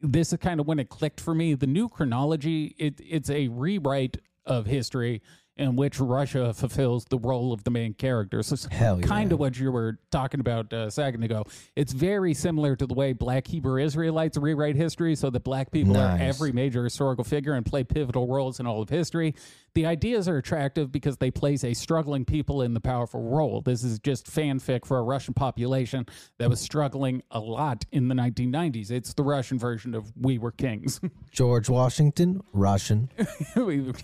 this 0.00 0.32
is 0.32 0.38
kind 0.38 0.60
of 0.60 0.66
when 0.66 0.78
it 0.78 0.88
clicked 0.88 1.20
for 1.20 1.34
me. 1.34 1.54
The 1.54 1.66
new 1.66 1.88
chronology, 1.88 2.74
it, 2.78 3.00
it's 3.00 3.30
a 3.30 3.48
rewrite 3.48 4.18
of 4.44 4.66
history 4.66 5.22
in 5.56 5.74
which 5.74 5.98
Russia 5.98 6.52
fulfills 6.52 7.06
the 7.06 7.18
role 7.18 7.52
of 7.52 7.64
the 7.64 7.70
main 7.70 7.94
character. 7.94 8.42
So 8.42 8.54
it's 8.54 8.66
Hell 8.66 9.00
yeah. 9.00 9.06
kind 9.06 9.32
of 9.32 9.38
what 9.38 9.58
you 9.58 9.72
were 9.72 9.98
talking 10.10 10.40
about 10.40 10.72
uh, 10.72 10.86
a 10.86 10.90
second 10.90 11.22
ago. 11.22 11.44
It's 11.74 11.92
very 11.92 12.34
similar 12.34 12.76
to 12.76 12.86
the 12.86 12.94
way 12.94 13.12
black 13.12 13.46
Hebrew 13.46 13.82
Israelites 13.82 14.36
rewrite 14.36 14.76
history 14.76 15.14
so 15.14 15.30
that 15.30 15.44
black 15.44 15.70
people 15.70 15.96
are 15.96 16.18
every 16.20 16.52
major 16.52 16.84
historical 16.84 17.24
figure 17.24 17.54
and 17.54 17.64
play 17.64 17.84
pivotal 17.84 18.26
roles 18.26 18.60
in 18.60 18.66
all 18.66 18.82
of 18.82 18.90
history. 18.90 19.34
The 19.74 19.86
ideas 19.86 20.26
are 20.26 20.38
attractive 20.38 20.90
because 20.90 21.18
they 21.18 21.30
place 21.30 21.62
a 21.62 21.74
struggling 21.74 22.24
people 22.24 22.62
in 22.62 22.72
the 22.72 22.80
powerful 22.80 23.22
role. 23.22 23.60
This 23.60 23.84
is 23.84 23.98
just 23.98 24.26
fanfic 24.26 24.86
for 24.86 24.98
a 24.98 25.02
Russian 25.02 25.34
population 25.34 26.06
that 26.38 26.48
was 26.48 26.60
struggling 26.60 27.22
a 27.30 27.38
lot 27.40 27.84
in 27.92 28.08
the 28.08 28.14
1990s. 28.14 28.90
It's 28.90 29.12
the 29.12 29.22
Russian 29.22 29.58
version 29.58 29.94
of 29.94 30.12
We 30.18 30.38
Were 30.38 30.50
Kings. 30.50 30.98
George 31.30 31.68
Washington, 31.68 32.42
Russian. 32.52 33.10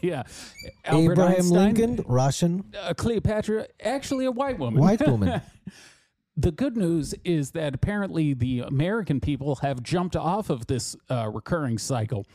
Yeah. 0.02 0.24
Albert 0.84 1.12
Abraham 1.12 1.41
Einstein, 1.42 1.74
Lincoln, 1.74 2.04
Russian. 2.06 2.64
uh, 2.80 2.94
Cleopatra, 2.94 3.66
actually 3.82 4.24
a 4.24 4.30
white 4.30 4.58
woman. 4.58 4.80
White 4.80 5.06
woman. 5.06 5.42
The 6.34 6.50
good 6.50 6.78
news 6.78 7.14
is 7.24 7.50
that 7.50 7.74
apparently 7.74 8.32
the 8.32 8.60
American 8.60 9.20
people 9.20 9.56
have 9.56 9.82
jumped 9.82 10.16
off 10.16 10.48
of 10.48 10.66
this 10.66 10.96
uh, 11.10 11.28
recurring 11.28 11.76
cycle. 11.76 12.26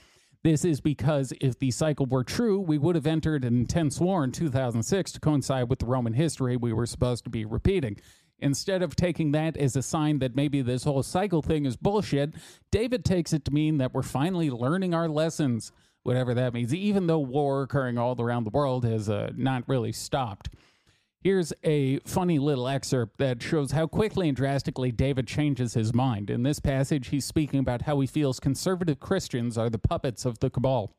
This 0.44 0.64
is 0.64 0.82
because 0.82 1.34
if 1.42 1.58
the 1.58 1.72
cycle 1.72 2.06
were 2.06 2.24
true, 2.24 2.60
we 2.60 2.78
would 2.78 2.94
have 2.94 3.08
entered 3.08 3.44
an 3.44 3.58
intense 3.58 4.00
war 4.00 4.24
in 4.24 4.32
2006 4.32 5.14
to 5.14 5.20
coincide 5.20 5.68
with 5.68 5.80
the 5.80 5.88
Roman 5.88 6.14
history 6.14 6.56
we 6.58 6.74
were 6.74 6.86
supposed 6.86 7.24
to 7.24 7.32
be 7.32 7.44
repeating. 7.44 7.98
Instead 8.40 8.84
of 8.84 8.96
taking 8.96 9.32
that 9.32 9.58
as 9.58 9.76
a 9.76 9.82
sign 9.82 10.20
that 10.20 10.36
maybe 10.36 10.62
this 10.62 10.84
whole 10.84 11.02
cycle 11.02 11.42
thing 11.42 11.66
is 11.66 11.76
bullshit, 11.76 12.36
David 12.70 13.04
takes 13.04 13.34
it 13.34 13.44
to 13.46 13.52
mean 13.52 13.80
that 13.80 13.96
we're 13.96 14.04
finally 14.04 14.52
learning 14.52 14.94
our 14.94 15.10
lessons, 15.10 15.72
whatever 16.08 16.34
that 16.34 16.54
means, 16.54 16.74
even 16.74 17.06
though 17.06 17.20
war 17.20 17.64
occurring 17.64 17.98
all 17.98 18.16
around 18.18 18.46
the 18.46 18.50
world 18.50 18.86
has 18.86 19.10
uh, 19.10 19.30
not 19.36 19.62
really 19.68 19.92
stopped. 19.92 20.50
Here's 21.20 21.52
a 21.66 22.00
funny 22.00 22.40
little 22.40 22.70
excerpt 22.70 23.18
that 23.18 23.44
shows 23.44 23.72
how 23.72 23.88
quickly 23.88 24.30
and 24.30 24.38
drastically 24.38 24.90
David 24.94 25.28
changes 25.28 25.74
his 25.74 25.94
mind. 25.94 26.30
In 26.30 26.44
this 26.44 26.62
passage, 26.62 27.10
he's 27.10 27.26
speaking 27.26 27.60
about 27.60 27.82
how 27.82 28.00
he 28.00 28.08
feels 28.08 28.40
conservative 28.40 29.02
Christians 29.02 29.58
are 29.58 29.70
the 29.70 29.78
puppets 29.78 30.24
of 30.24 30.40
the 30.40 30.50
cabal. 30.50 30.96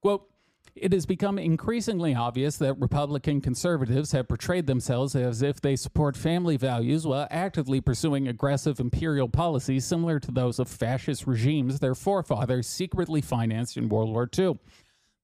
Quote, 0.00 0.28
it 0.74 0.92
has 0.92 1.04
become 1.04 1.38
increasingly 1.38 2.14
obvious 2.14 2.56
that 2.56 2.80
Republican 2.80 3.40
conservatives 3.40 4.12
have 4.12 4.28
portrayed 4.28 4.66
themselves 4.66 5.14
as 5.14 5.42
if 5.42 5.60
they 5.60 5.76
support 5.76 6.16
family 6.16 6.56
values 6.56 7.06
while 7.06 7.28
actively 7.30 7.80
pursuing 7.80 8.26
aggressive 8.26 8.80
imperial 8.80 9.28
policies 9.28 9.84
similar 9.84 10.18
to 10.18 10.30
those 10.30 10.58
of 10.58 10.68
fascist 10.68 11.26
regimes 11.26 11.78
their 11.78 11.94
forefathers 11.94 12.66
secretly 12.66 13.20
financed 13.20 13.76
in 13.76 13.88
World 13.88 14.10
War 14.10 14.28
II. 14.36 14.58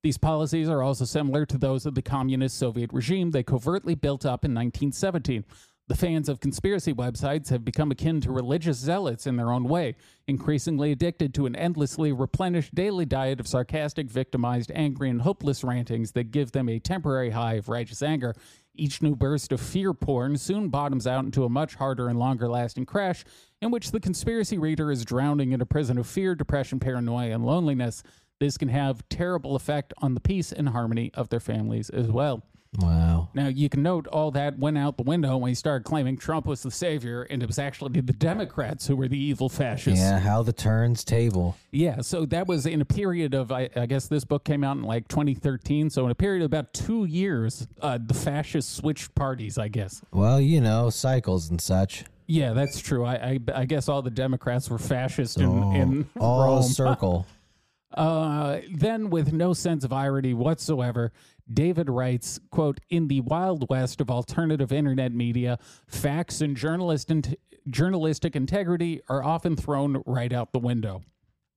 These 0.02 0.18
policies 0.18 0.68
are 0.68 0.82
also 0.82 1.04
similar 1.04 1.44
to 1.46 1.58
those 1.58 1.84
of 1.84 1.94
the 1.94 2.02
communist 2.02 2.56
Soviet 2.56 2.92
regime 2.92 3.30
they 3.30 3.42
covertly 3.42 3.94
built 3.94 4.24
up 4.24 4.44
in 4.44 4.54
1917. 4.54 5.44
The 5.88 5.96
fans 5.96 6.28
of 6.28 6.40
conspiracy 6.40 6.92
websites 6.92 7.48
have 7.48 7.64
become 7.64 7.90
akin 7.90 8.20
to 8.20 8.30
religious 8.30 8.76
zealots 8.76 9.26
in 9.26 9.36
their 9.36 9.50
own 9.50 9.64
way, 9.64 9.96
increasingly 10.26 10.92
addicted 10.92 11.32
to 11.32 11.46
an 11.46 11.56
endlessly 11.56 12.12
replenished 12.12 12.74
daily 12.74 13.06
diet 13.06 13.40
of 13.40 13.48
sarcastic, 13.48 14.10
victimized, 14.10 14.70
angry, 14.74 15.08
and 15.08 15.22
hopeless 15.22 15.64
rantings 15.64 16.12
that 16.12 16.30
give 16.30 16.52
them 16.52 16.68
a 16.68 16.78
temporary 16.78 17.30
high 17.30 17.54
of 17.54 17.70
righteous 17.70 18.02
anger. 18.02 18.34
Each 18.74 19.00
new 19.00 19.16
burst 19.16 19.50
of 19.50 19.62
fear 19.62 19.94
porn 19.94 20.36
soon 20.36 20.68
bottoms 20.68 21.06
out 21.06 21.24
into 21.24 21.44
a 21.44 21.48
much 21.48 21.76
harder 21.76 22.08
and 22.08 22.18
longer 22.18 22.50
lasting 22.50 22.84
crash 22.84 23.24
in 23.62 23.70
which 23.70 23.90
the 23.90 23.98
conspiracy 23.98 24.58
reader 24.58 24.92
is 24.92 25.06
drowning 25.06 25.52
in 25.52 25.62
a 25.62 25.66
prison 25.66 25.96
of 25.96 26.06
fear, 26.06 26.34
depression, 26.34 26.78
paranoia, 26.78 27.30
and 27.30 27.46
loneliness. 27.46 28.02
This 28.40 28.58
can 28.58 28.68
have 28.68 29.08
terrible 29.08 29.56
effect 29.56 29.94
on 29.98 30.12
the 30.12 30.20
peace 30.20 30.52
and 30.52 30.68
harmony 30.68 31.10
of 31.14 31.30
their 31.30 31.40
families 31.40 31.88
as 31.88 32.08
well. 32.08 32.42
Wow. 32.78 33.30
Now 33.34 33.48
you 33.48 33.68
can 33.68 33.82
note 33.82 34.06
all 34.08 34.30
that 34.32 34.58
went 34.58 34.76
out 34.76 34.96
the 34.98 35.02
window 35.02 35.36
when 35.38 35.48
he 35.48 35.54
started 35.54 35.84
claiming 35.84 36.16
Trump 36.18 36.46
was 36.46 36.62
the 36.62 36.70
savior, 36.70 37.22
and 37.22 37.42
it 37.42 37.46
was 37.46 37.58
actually 37.58 38.00
the 38.00 38.12
Democrats 38.12 38.86
who 38.86 38.94
were 38.96 39.08
the 39.08 39.18
evil 39.18 39.48
fascists. 39.48 39.98
Yeah, 40.00 40.18
how 40.18 40.42
the 40.42 40.52
turns 40.52 41.02
table. 41.02 41.56
Yeah, 41.70 42.02
so 42.02 42.26
that 42.26 42.46
was 42.46 42.66
in 42.66 42.80
a 42.80 42.84
period 42.84 43.32
of, 43.34 43.50
I, 43.50 43.70
I 43.74 43.86
guess 43.86 44.06
this 44.06 44.24
book 44.24 44.44
came 44.44 44.62
out 44.64 44.76
in 44.76 44.82
like 44.82 45.08
2013. 45.08 45.88
So 45.90 46.04
in 46.04 46.10
a 46.10 46.14
period 46.14 46.42
of 46.42 46.46
about 46.46 46.74
two 46.74 47.06
years, 47.06 47.66
uh, 47.80 47.98
the 48.04 48.14
fascists 48.14 48.76
switched 48.76 49.14
parties, 49.14 49.56
I 49.56 49.68
guess. 49.68 50.02
Well, 50.12 50.40
you 50.40 50.60
know, 50.60 50.90
cycles 50.90 51.48
and 51.50 51.60
such. 51.60 52.04
Yeah, 52.26 52.52
that's 52.52 52.80
true. 52.80 53.06
I, 53.06 53.14
I, 53.14 53.38
I 53.54 53.64
guess 53.64 53.88
all 53.88 54.02
the 54.02 54.10
Democrats 54.10 54.68
were 54.68 54.76
fascist 54.78 55.38
in, 55.40 55.46
Oh, 55.46 55.72
in 55.72 56.08
all 56.20 56.44
Rome. 56.44 56.62
circle. 56.64 57.24
Uh, 57.94 58.58
then, 58.72 59.08
with 59.08 59.32
no 59.32 59.52
sense 59.52 59.82
of 59.82 59.92
irony 59.92 60.34
whatsoever, 60.34 61.12
David 61.52 61.88
writes, 61.88 62.38
quote, 62.50 62.80
in 62.90 63.08
the 63.08 63.20
wild 63.22 63.68
west 63.70 64.00
of 64.00 64.10
alternative 64.10 64.72
internet 64.72 65.12
media, 65.12 65.58
facts 65.86 66.40
and 66.40 66.56
journalist 66.56 67.10
in- 67.10 67.36
journalistic 67.70 68.36
integrity 68.36 69.00
are 69.08 69.24
often 69.24 69.56
thrown 69.56 70.02
right 70.06 70.32
out 70.32 70.52
the 70.52 70.58
window. 70.58 71.02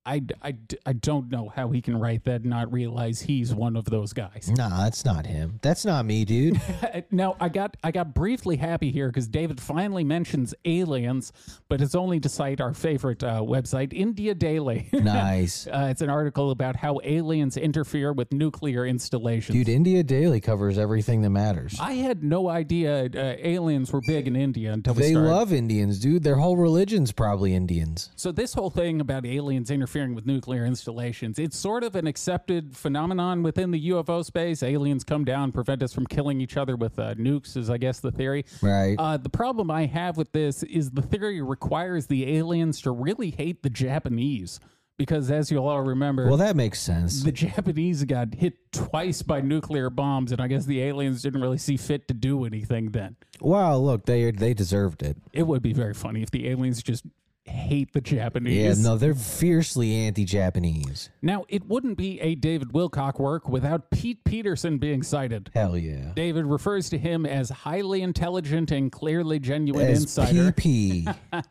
I, 0.04 0.20
I, 0.42 0.56
I 0.84 0.94
don't 0.94 1.30
know 1.30 1.48
how 1.54 1.70
he 1.70 1.80
can 1.80 1.96
write 1.96 2.24
that 2.24 2.40
and 2.40 2.50
not 2.50 2.72
realize 2.72 3.20
he's 3.20 3.54
one 3.54 3.76
of 3.76 3.84
those 3.84 4.12
guys. 4.12 4.50
Nah, 4.52 4.82
that's 4.82 5.04
not 5.04 5.26
him. 5.26 5.60
That's 5.62 5.84
not 5.84 6.04
me, 6.04 6.24
dude. 6.24 6.60
now 7.12 7.36
I 7.38 7.48
got 7.48 7.76
I 7.84 7.92
got 7.92 8.12
briefly 8.12 8.56
happy 8.56 8.90
here 8.90 9.06
because 9.06 9.28
David 9.28 9.60
finally 9.60 10.02
mentions 10.02 10.54
aliens, 10.64 11.32
but 11.68 11.80
it's 11.80 11.94
only 11.94 12.18
to 12.18 12.28
cite 12.28 12.60
our 12.60 12.74
favorite 12.74 13.22
uh, 13.22 13.42
website, 13.42 13.92
India 13.92 14.34
Daily. 14.34 14.88
nice. 14.92 15.68
Uh, 15.68 15.86
it's 15.90 16.02
an 16.02 16.10
article 16.10 16.50
about 16.50 16.74
how 16.74 16.98
aliens 17.04 17.56
interfere 17.56 18.12
with 18.12 18.32
nuclear 18.32 18.84
installations. 18.84 19.56
Dude, 19.56 19.68
India 19.68 20.02
Daily 20.02 20.40
covers 20.40 20.78
everything 20.78 21.22
that 21.22 21.30
matters. 21.30 21.78
I 21.80 21.92
had 21.92 22.24
no 22.24 22.48
idea 22.48 23.04
uh, 23.04 23.36
aliens 23.38 23.92
were 23.92 24.00
big 24.04 24.26
in 24.26 24.34
India 24.34 24.72
until 24.72 24.94
we 24.94 25.02
They 25.02 25.10
started. 25.12 25.30
love 25.30 25.52
Indians, 25.52 26.00
dude. 26.00 26.24
Their 26.24 26.36
whole 26.36 26.56
religion's 26.56 27.12
probably 27.12 27.54
Indians. 27.54 28.10
so 28.16 28.32
this 28.32 28.52
whole 28.54 28.70
thing 28.70 29.00
about 29.00 29.24
aliens 29.24 29.70
interfering 29.70 29.91
interfering 29.92 30.14
with 30.14 30.24
nuclear 30.26 30.64
installations. 30.64 31.38
It's 31.38 31.56
sort 31.56 31.84
of 31.84 31.94
an 31.96 32.06
accepted 32.06 32.74
phenomenon 32.76 33.42
within 33.42 33.70
the 33.70 33.90
UFO 33.90 34.24
space. 34.24 34.62
Aliens 34.62 35.04
come 35.04 35.24
down, 35.24 35.52
prevent 35.52 35.82
us 35.82 35.92
from 35.92 36.06
killing 36.06 36.40
each 36.40 36.56
other 36.56 36.76
with 36.76 36.98
uh, 36.98 37.14
nukes, 37.14 37.56
is 37.58 37.68
I 37.68 37.76
guess 37.76 38.00
the 38.00 38.10
theory. 38.10 38.46
Right. 38.62 38.96
Uh, 38.98 39.18
the 39.18 39.28
problem 39.28 39.70
I 39.70 39.86
have 39.86 40.16
with 40.16 40.32
this 40.32 40.62
is 40.62 40.90
the 40.90 41.02
theory 41.02 41.42
requires 41.42 42.06
the 42.06 42.36
aliens 42.38 42.80
to 42.82 42.90
really 42.90 43.30
hate 43.30 43.62
the 43.62 43.70
Japanese. 43.70 44.60
Because 44.98 45.30
as 45.30 45.50
you'll 45.50 45.66
all 45.66 45.80
remember, 45.80 46.28
well, 46.28 46.36
that 46.36 46.54
makes 46.54 46.78
sense. 46.78 47.22
the 47.24 47.32
Japanese 47.32 48.04
got 48.04 48.34
hit 48.34 48.72
twice 48.72 49.22
by 49.22 49.40
nuclear 49.40 49.90
bombs, 49.90 50.30
and 50.32 50.40
I 50.40 50.46
guess 50.46 50.64
the 50.66 50.80
aliens 50.82 51.22
didn't 51.22 51.40
really 51.40 51.58
see 51.58 51.76
fit 51.76 52.06
to 52.08 52.14
do 52.14 52.44
anything 52.44 52.90
then. 52.90 53.16
Wow, 53.40 53.78
look, 53.78 54.04
they 54.04 54.30
they 54.30 54.54
deserved 54.54 55.02
it. 55.02 55.16
It 55.32 55.44
would 55.44 55.62
be 55.62 55.72
very 55.72 55.94
funny 55.94 56.22
if 56.22 56.30
the 56.30 56.48
aliens 56.48 56.82
just 56.82 57.04
hate 57.44 57.92
the 57.92 58.00
Japanese. 58.00 58.78
Yeah, 58.78 58.88
no, 58.90 58.96
they're 58.96 59.14
fiercely 59.14 59.94
anti-Japanese. 59.94 61.10
Now, 61.20 61.44
it 61.48 61.66
wouldn't 61.66 61.98
be 61.98 62.20
a 62.20 62.34
David 62.34 62.68
Wilcock 62.68 63.18
work 63.18 63.48
without 63.48 63.90
Pete 63.90 64.22
Peterson 64.24 64.78
being 64.78 65.02
cited. 65.02 65.50
Hell 65.54 65.76
yeah. 65.76 66.12
David 66.14 66.46
refers 66.46 66.88
to 66.90 66.98
him 66.98 67.26
as 67.26 67.50
highly 67.50 68.02
intelligent 68.02 68.70
and 68.70 68.90
clearly 68.92 69.38
genuine 69.38 69.86
As 69.86 70.02
insider. 70.02 70.52
PP. 70.52 71.14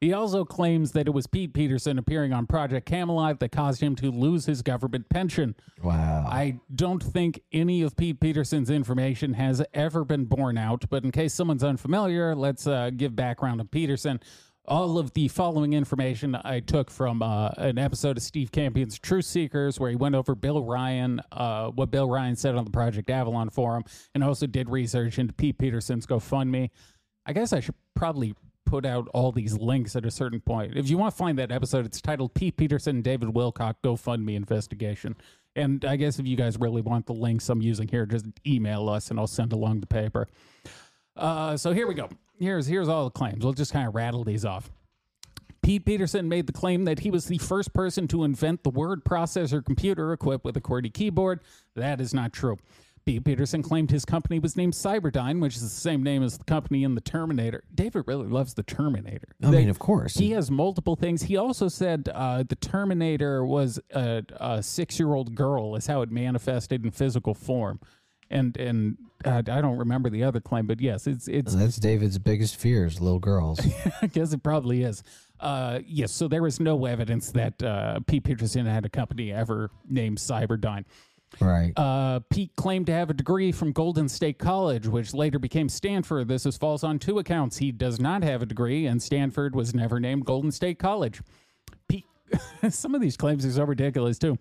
He 0.00 0.12
also 0.12 0.44
claims 0.44 0.92
that 0.92 1.08
it 1.08 1.10
was 1.10 1.26
Pete 1.26 1.52
Peterson 1.52 1.98
appearing 1.98 2.32
on 2.32 2.46
Project 2.46 2.86
Camelot 2.86 3.40
that 3.40 3.50
caused 3.50 3.80
him 3.80 3.96
to 3.96 4.10
lose 4.10 4.46
his 4.46 4.62
government 4.62 5.08
pension. 5.08 5.56
wow. 5.82 6.24
I 6.28 6.60
don't 6.72 7.02
think 7.02 7.40
any 7.52 7.82
of 7.82 7.96
Pete 7.96 8.20
Peterson's 8.20 8.70
information 8.70 9.34
has 9.34 9.60
ever 9.74 10.04
been 10.04 10.26
borne 10.26 10.56
out, 10.56 10.84
but 10.88 11.02
in 11.04 11.10
case 11.10 11.34
someone's 11.34 11.64
unfamiliar, 11.64 12.36
let's 12.36 12.66
uh, 12.66 12.90
give 12.96 13.16
background 13.16 13.58
to 13.58 13.64
Peterson. 13.64 14.20
All 14.68 14.98
of 14.98 15.14
the 15.14 15.28
following 15.28 15.72
information 15.72 16.34
I 16.44 16.60
took 16.60 16.90
from 16.90 17.22
uh, 17.22 17.48
an 17.56 17.78
episode 17.78 18.18
of 18.18 18.22
Steve 18.22 18.52
Campion's 18.52 18.98
Truth 18.98 19.24
Seekers, 19.24 19.80
where 19.80 19.88
he 19.88 19.96
went 19.96 20.14
over 20.14 20.34
Bill 20.34 20.62
Ryan, 20.62 21.22
uh, 21.32 21.68
what 21.68 21.90
Bill 21.90 22.06
Ryan 22.06 22.36
said 22.36 22.54
on 22.54 22.66
the 22.66 22.70
Project 22.70 23.08
Avalon 23.08 23.48
forum, 23.48 23.84
and 24.14 24.22
also 24.22 24.46
did 24.46 24.68
research 24.68 25.18
into 25.18 25.32
Pete 25.32 25.56
Peterson's 25.56 26.06
GoFundMe. 26.06 26.68
I 27.24 27.32
guess 27.32 27.54
I 27.54 27.60
should 27.60 27.76
probably 27.96 28.34
put 28.66 28.84
out 28.84 29.08
all 29.14 29.32
these 29.32 29.56
links 29.56 29.96
at 29.96 30.04
a 30.04 30.10
certain 30.10 30.40
point. 30.40 30.76
If 30.76 30.90
you 30.90 30.98
want 30.98 31.14
to 31.14 31.16
find 31.16 31.38
that 31.38 31.50
episode, 31.50 31.86
it's 31.86 32.02
titled 32.02 32.34
Pete 32.34 32.58
Peterson 32.58 32.96
and 32.96 33.04
David 33.04 33.30
Wilcock 33.30 33.76
GoFundMe 33.82 34.36
investigation. 34.36 35.16
And 35.56 35.82
I 35.86 35.96
guess 35.96 36.18
if 36.18 36.26
you 36.26 36.36
guys 36.36 36.58
really 36.58 36.82
want 36.82 37.06
the 37.06 37.14
links 37.14 37.48
I'm 37.48 37.62
using 37.62 37.88
here, 37.88 38.04
just 38.04 38.26
email 38.46 38.90
us 38.90 39.10
and 39.10 39.18
I'll 39.18 39.26
send 39.26 39.54
along 39.54 39.80
the 39.80 39.86
paper. 39.86 40.28
Uh, 41.16 41.56
so 41.56 41.72
here 41.72 41.86
we 41.86 41.94
go. 41.94 42.10
Here's 42.38 42.66
here's 42.66 42.88
all 42.88 43.04
the 43.04 43.10
claims. 43.10 43.44
We'll 43.44 43.52
just 43.52 43.72
kind 43.72 43.88
of 43.88 43.94
rattle 43.94 44.24
these 44.24 44.44
off. 44.44 44.70
Pete 45.62 45.84
Peterson 45.84 46.28
made 46.28 46.46
the 46.46 46.52
claim 46.52 46.84
that 46.84 47.00
he 47.00 47.10
was 47.10 47.26
the 47.26 47.38
first 47.38 47.74
person 47.74 48.08
to 48.08 48.24
invent 48.24 48.62
the 48.62 48.70
word 48.70 49.04
processor 49.04 49.62
computer 49.64 50.12
equipped 50.12 50.44
with 50.44 50.56
a 50.56 50.60
QWERTY 50.60 50.92
keyboard. 50.94 51.40
That 51.74 52.00
is 52.00 52.14
not 52.14 52.32
true. 52.32 52.56
Pete 53.04 53.24
Peterson 53.24 53.62
claimed 53.62 53.90
his 53.90 54.04
company 54.04 54.38
was 54.38 54.56
named 54.56 54.74
Cyberdyne, 54.74 55.40
which 55.40 55.56
is 55.56 55.62
the 55.62 55.68
same 55.68 56.02
name 56.02 56.22
as 56.22 56.38
the 56.38 56.44
company 56.44 56.84
in 56.84 56.94
the 56.94 57.00
Terminator. 57.00 57.64
David 57.74 58.04
really 58.06 58.26
loves 58.28 58.54
the 58.54 58.62
Terminator. 58.62 59.28
I 59.42 59.50
They- 59.50 59.58
mean, 59.60 59.68
of 59.70 59.78
course. 59.78 60.14
he 60.16 60.30
has 60.32 60.50
multiple 60.50 60.94
things. 60.94 61.22
He 61.22 61.36
also 61.36 61.68
said 61.68 62.08
uh, 62.14 62.44
the 62.48 62.56
Terminator 62.56 63.44
was 63.44 63.80
a, 63.94 64.22
a 64.38 64.62
six-year-old 64.62 65.34
girl, 65.34 65.74
is 65.74 65.86
how 65.86 66.02
it 66.02 66.10
manifested 66.10 66.84
in 66.84 66.90
physical 66.92 67.34
form, 67.34 67.80
and 68.30 68.56
and 68.56 68.96
uh, 69.24 69.42
I 69.48 69.60
don't 69.60 69.78
remember 69.78 70.10
the 70.10 70.24
other 70.24 70.40
claim, 70.40 70.66
but 70.66 70.80
yes, 70.80 71.06
it's 71.06 71.28
it's. 71.28 71.54
That's 71.54 71.76
David's 71.76 72.18
biggest 72.18 72.56
fears, 72.56 73.00
little 73.00 73.18
girls. 73.18 73.60
I 74.02 74.06
guess 74.06 74.32
it 74.32 74.42
probably 74.42 74.82
is. 74.82 75.02
Uh, 75.40 75.80
yes, 75.86 76.12
so 76.12 76.28
there 76.28 76.46
is 76.46 76.60
no 76.60 76.84
evidence 76.84 77.30
that 77.32 77.62
uh, 77.62 78.00
Pete 78.06 78.24
Peterson 78.24 78.66
had 78.66 78.84
a 78.84 78.88
company 78.88 79.32
ever 79.32 79.70
named 79.88 80.18
Cyberdyne. 80.18 80.84
right. 81.40 81.72
Uh, 81.76 82.20
Pete 82.30 82.54
claimed 82.56 82.86
to 82.86 82.92
have 82.92 83.10
a 83.10 83.14
degree 83.14 83.52
from 83.52 83.72
Golden 83.72 84.08
State 84.08 84.38
College, 84.38 84.86
which 84.86 85.14
later 85.14 85.38
became 85.38 85.68
Stanford. 85.68 86.26
This 86.28 86.46
is 86.46 86.56
false 86.56 86.82
on 86.82 86.98
two 86.98 87.18
accounts. 87.18 87.58
He 87.58 87.70
does 87.70 88.00
not 88.00 88.22
have 88.22 88.42
a 88.42 88.46
degree, 88.46 88.86
and 88.86 89.02
Stanford 89.02 89.54
was 89.54 89.74
never 89.74 90.00
named 90.00 90.24
Golden 90.24 90.50
State 90.50 90.78
College. 90.78 91.20
Pete, 91.88 92.06
some 92.70 92.94
of 92.94 93.00
these 93.00 93.16
claims 93.16 93.44
are 93.46 93.50
so 93.52 93.64
ridiculous 93.64 94.18
too. 94.18 94.38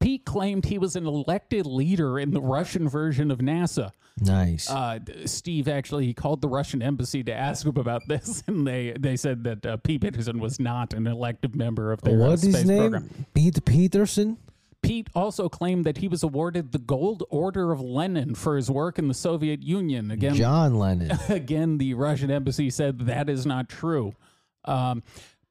Pete 0.00 0.24
claimed 0.24 0.66
he 0.66 0.78
was 0.78 0.96
an 0.96 1.06
elected 1.06 1.66
leader 1.66 2.18
in 2.18 2.32
the 2.32 2.40
Russian 2.40 2.88
version 2.88 3.30
of 3.30 3.38
NASA. 3.38 3.90
nice. 4.20 4.68
Uh, 4.70 4.98
Steve 5.24 5.66
actually 5.66 6.04
he 6.06 6.12
called 6.14 6.42
the 6.42 6.48
Russian 6.48 6.82
embassy 6.82 7.22
to 7.24 7.32
ask 7.32 7.64
him 7.66 7.76
about 7.76 8.02
this, 8.08 8.42
and 8.46 8.66
they 8.66 8.94
they 8.98 9.16
said 9.16 9.44
that 9.44 9.64
uh, 9.64 9.76
Pete 9.78 10.02
Peterson 10.02 10.38
was 10.40 10.60
not 10.60 10.92
an 10.92 11.06
elected 11.06 11.56
member 11.56 11.90
of 11.92 12.02
their 12.02 12.14
uh, 12.22 12.28
What's 12.28 12.42
space 12.42 12.54
his 12.56 12.64
name? 12.66 12.90
program. 12.90 13.26
Pete 13.34 13.64
Peterson? 13.64 14.36
Pete 14.82 15.08
also 15.14 15.48
claimed 15.48 15.86
that 15.86 15.96
he 15.96 16.08
was 16.08 16.22
awarded 16.22 16.72
the 16.72 16.78
Gold 16.78 17.22
Order 17.30 17.72
of 17.72 17.80
Lenin 17.80 18.34
for 18.34 18.54
his 18.56 18.70
work 18.70 18.98
in 18.98 19.08
the 19.08 19.14
Soviet 19.14 19.62
Union. 19.62 20.10
Again, 20.10 20.34
John 20.34 20.74
Lennon. 20.74 21.10
again, 21.30 21.78
the 21.78 21.94
Russian 21.94 22.30
embassy 22.30 22.68
said 22.68 23.06
that 23.06 23.30
is 23.30 23.46
not 23.46 23.70
true. 23.70 24.12
Um, 24.66 25.02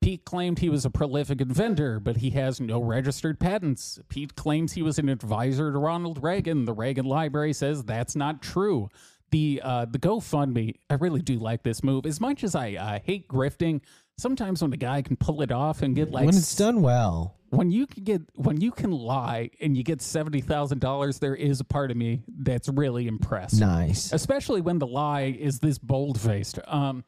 Pete 0.03 0.25
claimed 0.25 0.59
he 0.59 0.67
was 0.69 0.83
a 0.83 0.89
prolific 0.89 1.39
inventor, 1.39 1.97
but 1.97 2.17
he 2.17 2.31
has 2.31 2.59
no 2.59 2.81
registered 2.81 3.39
patents. 3.39 3.99
Pete 4.09 4.35
claims 4.35 4.73
he 4.73 4.81
was 4.81 4.99
an 4.99 5.07
advisor 5.07 5.71
to 5.71 5.77
Ronald 5.77 6.21
Reagan. 6.21 6.65
The 6.65 6.73
Reagan 6.73 7.05
Library 7.05 7.53
says 7.53 7.85
that's 7.85 8.13
not 8.13 8.41
true. 8.41 8.89
The 9.31 9.61
uh, 9.63 9.85
the 9.85 9.99
GoFundMe, 9.99 10.75
I 10.89 10.95
really 10.95 11.21
do 11.21 11.39
like 11.39 11.63
this 11.63 11.83
move. 11.83 12.05
As 12.05 12.19
much 12.19 12.43
as 12.43 12.53
I 12.53 12.73
uh, 12.73 12.99
hate 13.03 13.29
grifting, 13.29 13.79
sometimes 14.17 14.61
when 14.61 14.73
a 14.73 14.77
guy 14.77 15.01
can 15.01 15.15
pull 15.15 15.41
it 15.41 15.53
off 15.53 15.81
and 15.81 15.95
get 15.95 16.11
like 16.11 16.25
when 16.25 16.35
it's 16.35 16.55
done 16.55 16.81
well. 16.81 17.37
When 17.53 17.71
you 17.71 17.85
can 17.85 18.03
get 18.03 18.21
when 18.35 18.59
you 18.59 18.71
can 18.71 18.91
lie 18.91 19.49
and 19.61 19.77
you 19.77 19.83
get 19.83 20.01
seventy 20.01 20.41
thousand 20.41 20.79
dollars, 20.79 21.19
there 21.19 21.35
is 21.35 21.59
a 21.59 21.63
part 21.63 21.91
of 21.91 21.97
me 21.97 22.23
that's 22.27 22.67
really 22.67 23.07
impressed. 23.07 23.59
Nice. 23.59 24.11
Especially 24.11 24.61
when 24.61 24.79
the 24.79 24.87
lie 24.87 25.35
is 25.39 25.59
this 25.59 25.77
bold 25.77 26.19
faced. 26.19 26.59
Um, 26.67 27.03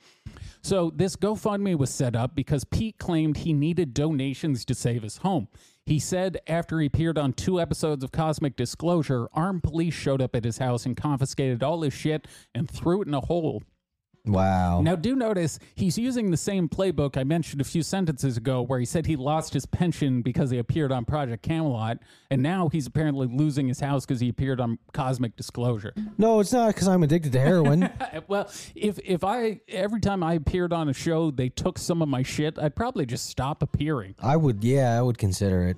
so 0.61 0.91
this 0.95 1.15
GoFundMe 1.15 1.77
was 1.77 1.89
set 1.89 2.15
up 2.15 2.35
because 2.35 2.63
Pete 2.63 2.97
claimed 2.97 3.37
he 3.37 3.53
needed 3.53 3.93
donations 3.93 4.65
to 4.65 4.75
save 4.75 5.03
his 5.03 5.17
home. 5.17 5.47
He 5.85 5.99
said 5.99 6.39
after 6.47 6.79
he 6.79 6.87
appeared 6.87 7.17
on 7.17 7.33
two 7.33 7.61
episodes 7.61 8.03
of 8.03 8.11
Cosmic 8.11 8.55
Disclosure, 8.55 9.27
armed 9.33 9.63
police 9.63 9.93
showed 9.93 10.21
up 10.21 10.35
at 10.35 10.43
his 10.43 10.57
house 10.57 10.85
and 10.85 10.97
confiscated 10.97 11.61
all 11.61 11.81
his 11.81 11.93
shit 11.93 12.27
and 12.55 12.69
threw 12.69 13.01
it 13.01 13.07
in 13.07 13.13
a 13.13 13.21
hole. 13.21 13.63
Wow. 14.25 14.81
Now, 14.81 14.95
do 14.95 15.15
notice 15.15 15.59
he's 15.75 15.97
using 15.97 16.31
the 16.31 16.37
same 16.37 16.67
playbook 16.67 17.17
I 17.17 17.23
mentioned 17.23 17.61
a 17.61 17.65
few 17.65 17.83
sentences 17.83 18.37
ago, 18.37 18.61
where 18.61 18.79
he 18.79 18.85
said 18.85 19.05
he 19.05 19.15
lost 19.15 19.53
his 19.53 19.65
pension 19.65 20.21
because 20.21 20.49
he 20.49 20.57
appeared 20.57 20.91
on 20.91 21.05
Project 21.05 21.43
Camelot, 21.43 21.99
and 22.29 22.41
now 22.41 22.69
he's 22.69 22.87
apparently 22.87 23.27
losing 23.27 23.67
his 23.67 23.79
house 23.79 24.05
because 24.05 24.19
he 24.19 24.29
appeared 24.29 24.59
on 24.59 24.79
Cosmic 24.93 25.35
Disclosure. 25.35 25.93
no, 26.17 26.39
it's 26.39 26.53
not 26.53 26.67
because 26.67 26.87
I'm 26.87 27.03
addicted 27.03 27.31
to 27.33 27.39
heroin. 27.39 27.89
well, 28.27 28.49
if 28.75 28.99
if 29.03 29.23
I 29.23 29.61
every 29.67 30.01
time 30.01 30.23
I 30.23 30.33
appeared 30.33 30.73
on 30.73 30.89
a 30.89 30.93
show, 30.93 31.31
they 31.31 31.49
took 31.49 31.77
some 31.77 32.01
of 32.01 32.09
my 32.09 32.23
shit, 32.23 32.57
I'd 32.59 32.75
probably 32.75 33.05
just 33.05 33.27
stop 33.27 33.61
appearing. 33.61 34.15
I 34.21 34.37
would, 34.37 34.63
yeah, 34.63 34.97
I 34.97 35.01
would 35.01 35.17
consider 35.17 35.67
it. 35.67 35.77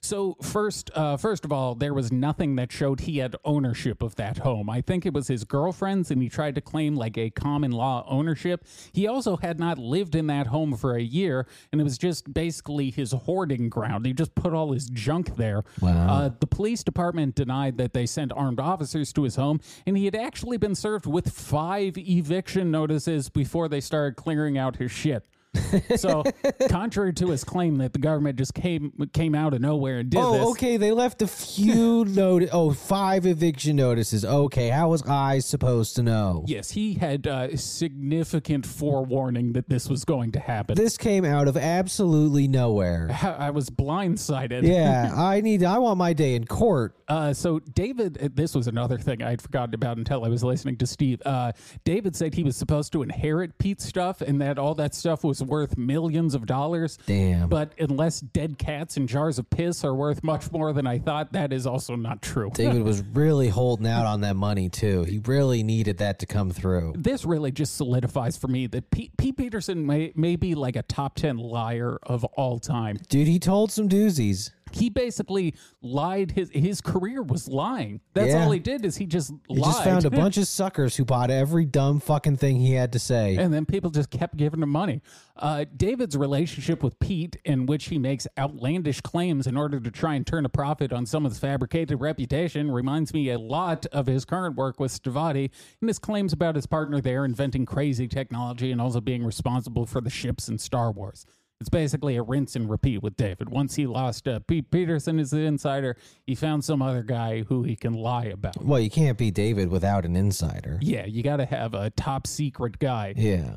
So 0.00 0.36
first, 0.42 0.90
uh, 0.94 1.16
first 1.16 1.44
of 1.44 1.52
all, 1.52 1.74
there 1.74 1.94
was 1.94 2.12
nothing 2.12 2.56
that 2.56 2.72
showed 2.72 3.00
he 3.00 3.18
had 3.18 3.36
ownership 3.44 4.02
of 4.02 4.16
that 4.16 4.38
home. 4.38 4.70
I 4.70 4.80
think 4.80 5.06
it 5.06 5.12
was 5.12 5.28
his 5.28 5.44
girlfriend's, 5.44 6.10
and 6.10 6.22
he 6.22 6.28
tried 6.28 6.54
to 6.54 6.60
claim 6.60 6.96
like 6.96 7.18
a 7.18 7.30
common 7.30 7.72
law 7.72 8.04
ownership. 8.08 8.64
He 8.92 9.06
also 9.06 9.36
had 9.36 9.58
not 9.58 9.78
lived 9.78 10.14
in 10.14 10.26
that 10.28 10.48
home 10.48 10.76
for 10.76 10.94
a 10.94 11.02
year, 11.02 11.46
and 11.72 11.80
it 11.80 11.84
was 11.84 11.98
just 11.98 12.32
basically 12.32 12.90
his 12.90 13.12
hoarding 13.12 13.68
ground. 13.68 14.06
He 14.06 14.12
just 14.12 14.34
put 14.34 14.54
all 14.54 14.72
his 14.72 14.88
junk 14.88 15.36
there. 15.36 15.64
Wow. 15.80 16.08
Uh, 16.08 16.30
the 16.38 16.46
police 16.46 16.82
department 16.82 17.34
denied 17.34 17.78
that 17.78 17.92
they 17.92 18.06
sent 18.06 18.32
armed 18.32 18.60
officers 18.60 19.12
to 19.14 19.22
his 19.22 19.36
home, 19.36 19.60
and 19.86 19.96
he 19.96 20.04
had 20.04 20.14
actually 20.14 20.56
been 20.56 20.74
served 20.74 21.06
with 21.06 21.30
five 21.30 21.96
eviction 21.96 22.70
notices 22.70 23.28
before 23.28 23.68
they 23.68 23.80
started 23.80 24.16
clearing 24.16 24.58
out 24.58 24.76
his 24.76 24.90
shit. 24.90 25.26
so, 25.96 26.24
contrary 26.68 27.12
to 27.14 27.28
his 27.28 27.44
claim 27.44 27.76
that 27.76 27.92
the 27.92 27.98
government 27.98 28.38
just 28.38 28.54
came 28.54 28.92
came 29.12 29.34
out 29.34 29.54
of 29.54 29.60
nowhere 29.60 29.98
and 29.98 30.10
did 30.10 30.18
this. 30.18 30.26
Oh, 30.26 30.32
this, 30.32 30.48
okay. 30.50 30.76
They 30.76 30.92
left 30.92 31.22
a 31.22 31.26
few 31.26 32.04
notice. 32.08 32.50
Oh, 32.52 32.72
five 32.72 33.26
eviction 33.26 33.76
notices. 33.76 34.24
Okay, 34.24 34.68
how 34.68 34.90
was 34.90 35.02
I 35.06 35.38
supposed 35.38 35.96
to 35.96 36.02
know? 36.02 36.44
Yes, 36.46 36.70
he 36.70 36.94
had 36.94 37.26
uh, 37.26 37.56
significant 37.56 38.66
forewarning 38.66 39.52
that 39.52 39.68
this 39.68 39.88
was 39.88 40.04
going 40.04 40.32
to 40.32 40.40
happen. 40.40 40.76
This 40.76 40.96
came 40.96 41.24
out 41.24 41.48
of 41.48 41.56
absolutely 41.56 42.48
nowhere. 42.48 43.10
I 43.22 43.50
was 43.50 43.70
blindsided. 43.70 44.62
Yeah, 44.62 45.12
I 45.14 45.40
need. 45.40 45.64
I 45.64 45.78
want 45.78 45.98
my 45.98 46.12
day 46.12 46.34
in 46.34 46.46
court. 46.46 46.94
Uh, 47.08 47.32
so 47.32 47.58
David, 47.58 48.18
uh, 48.22 48.28
this 48.34 48.54
was 48.54 48.66
another 48.66 48.98
thing 48.98 49.22
I'd 49.22 49.40
forgotten 49.40 49.74
about 49.74 49.96
until 49.96 50.24
I 50.24 50.28
was 50.28 50.44
listening 50.44 50.76
to 50.78 50.86
Steve. 50.86 51.22
Uh, 51.24 51.52
David 51.84 52.14
said 52.14 52.34
he 52.34 52.42
was 52.42 52.56
supposed 52.56 52.92
to 52.92 53.02
inherit 53.02 53.58
Pete's 53.58 53.84
stuff, 53.84 54.20
and 54.20 54.40
that 54.40 54.58
all 54.58 54.74
that 54.74 54.94
stuff 54.94 55.24
was 55.24 55.42
worth 55.48 55.76
millions 55.76 56.34
of 56.34 56.46
dollars. 56.46 56.98
Damn. 57.06 57.48
But 57.48 57.72
unless 57.78 58.20
dead 58.20 58.58
cats 58.58 58.96
and 58.96 59.08
jars 59.08 59.38
of 59.38 59.48
piss 59.50 59.84
are 59.84 59.94
worth 59.94 60.22
much 60.22 60.52
more 60.52 60.72
than 60.72 60.86
I 60.86 60.98
thought, 60.98 61.32
that 61.32 61.52
is 61.52 61.66
also 61.66 61.96
not 61.96 62.22
true. 62.22 62.50
David 62.54 62.82
was 62.84 63.02
really 63.02 63.48
holding 63.48 63.86
out 63.86 64.06
on 64.06 64.20
that 64.20 64.36
money 64.36 64.68
too. 64.68 65.04
He 65.04 65.18
really 65.18 65.62
needed 65.62 65.98
that 65.98 66.18
to 66.20 66.26
come 66.26 66.50
through. 66.50 66.94
this 66.96 67.24
really 67.24 67.50
just 67.50 67.76
solidifies 67.76 68.36
for 68.36 68.48
me 68.48 68.66
that 68.68 68.90
Pete, 68.90 69.16
Pete 69.16 69.36
Peterson 69.36 69.86
may, 69.86 70.12
may 70.14 70.36
be 70.36 70.54
like 70.54 70.76
a 70.76 70.82
top 70.82 71.14
10 71.16 71.38
liar 71.38 71.98
of 72.04 72.24
all 72.24 72.58
time. 72.58 72.98
Dude, 73.08 73.26
he 73.26 73.38
told 73.38 73.72
some 73.72 73.88
doozies. 73.88 74.50
He 74.70 74.90
basically 74.90 75.54
lied. 75.80 76.32
His 76.32 76.50
his 76.50 76.82
career 76.82 77.22
was 77.22 77.48
lying. 77.48 78.00
That's 78.12 78.32
Yeah. 78.34 78.44
all 78.44 78.50
he 78.50 78.58
did 78.58 78.84
is 78.84 78.98
he 78.98 79.06
just 79.06 79.32
He 79.48 79.54
lied. 79.56 79.64
just 79.72 79.82
found 79.82 80.04
a 80.04 80.10
bunch 80.22 80.36
of 80.36 80.46
suckers 80.46 80.94
who 80.94 81.06
bought 81.06 81.30
every 81.30 81.64
dumb 81.64 82.00
fucking 82.00 82.36
thing 82.36 82.60
he 82.60 82.74
had 82.74 82.92
to 82.92 82.98
say. 82.98 83.36
and 83.36 83.50
then 83.52 83.64
people 83.64 83.90
just 83.90 84.10
kept 84.10 84.36
giving 84.36 84.62
him 84.62 84.68
money. 84.68 85.00
Uh, 85.38 85.64
David's 85.76 86.16
relationship 86.16 86.82
with 86.82 86.98
Pete, 86.98 87.36
in 87.44 87.66
which 87.66 87.86
he 87.86 87.98
makes 87.98 88.26
outlandish 88.36 89.00
claims 89.00 89.46
in 89.46 89.56
order 89.56 89.78
to 89.78 89.90
try 89.90 90.14
and 90.14 90.26
turn 90.26 90.44
a 90.44 90.48
profit 90.48 90.92
on 90.92 91.06
someone's 91.06 91.38
fabricated 91.38 92.00
reputation, 92.00 92.70
reminds 92.70 93.14
me 93.14 93.30
a 93.30 93.38
lot 93.38 93.86
of 93.86 94.06
his 94.06 94.24
current 94.24 94.56
work 94.56 94.80
with 94.80 94.90
Stavatti 94.90 95.50
and 95.80 95.88
his 95.88 95.98
claims 95.98 96.32
about 96.32 96.56
his 96.56 96.66
partner 96.66 97.00
there 97.00 97.24
inventing 97.24 97.66
crazy 97.66 98.08
technology 98.08 98.72
and 98.72 98.80
also 98.80 99.00
being 99.00 99.24
responsible 99.24 99.86
for 99.86 100.00
the 100.00 100.10
ships 100.10 100.48
in 100.48 100.58
Star 100.58 100.90
Wars. 100.90 101.24
It's 101.60 101.68
basically 101.68 102.16
a 102.16 102.22
rinse 102.22 102.54
and 102.54 102.70
repeat 102.70 103.02
with 103.02 103.16
David. 103.16 103.48
Once 103.48 103.74
he 103.74 103.86
lost 103.86 104.28
uh, 104.28 104.38
Pete 104.40 104.70
Peterson 104.70 105.18
as 105.18 105.30
the 105.30 105.40
insider, 105.40 105.96
he 106.24 106.36
found 106.36 106.64
some 106.64 106.80
other 106.82 107.02
guy 107.02 107.42
who 107.42 107.64
he 107.64 107.74
can 107.74 107.94
lie 107.94 108.26
about. 108.26 108.62
Well, 108.64 108.78
you 108.78 108.90
can't 108.90 109.18
be 109.18 109.32
David 109.32 109.68
without 109.68 110.04
an 110.04 110.14
insider. 110.14 110.78
Yeah, 110.80 111.06
you 111.06 111.24
got 111.24 111.38
to 111.38 111.46
have 111.46 111.74
a 111.74 111.90
top 111.90 112.28
secret 112.28 112.78
guy. 112.78 113.14
Yeah. 113.16 113.56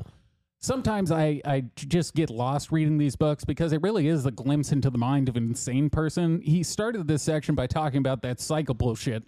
Sometimes 0.62 1.12
I, 1.12 1.42
I 1.44 1.64
just 1.76 2.14
get 2.14 2.30
lost 2.30 2.72
reading 2.72 2.96
these 2.96 3.16
books 3.16 3.44
because 3.44 3.72
it 3.72 3.82
really 3.82 4.08
is 4.08 4.24
a 4.24 4.30
glimpse 4.30 4.72
into 4.72 4.88
the 4.88 4.98
mind 4.98 5.28
of 5.28 5.36
an 5.36 5.44
insane 5.44 5.90
person. 5.90 6.40
He 6.40 6.62
started 6.62 7.06
this 7.06 7.22
section 7.22 7.54
by 7.54 7.66
talking 7.66 7.98
about 7.98 8.22
that 8.22 8.40
cycle 8.40 8.74
bullshit. 8.74 9.24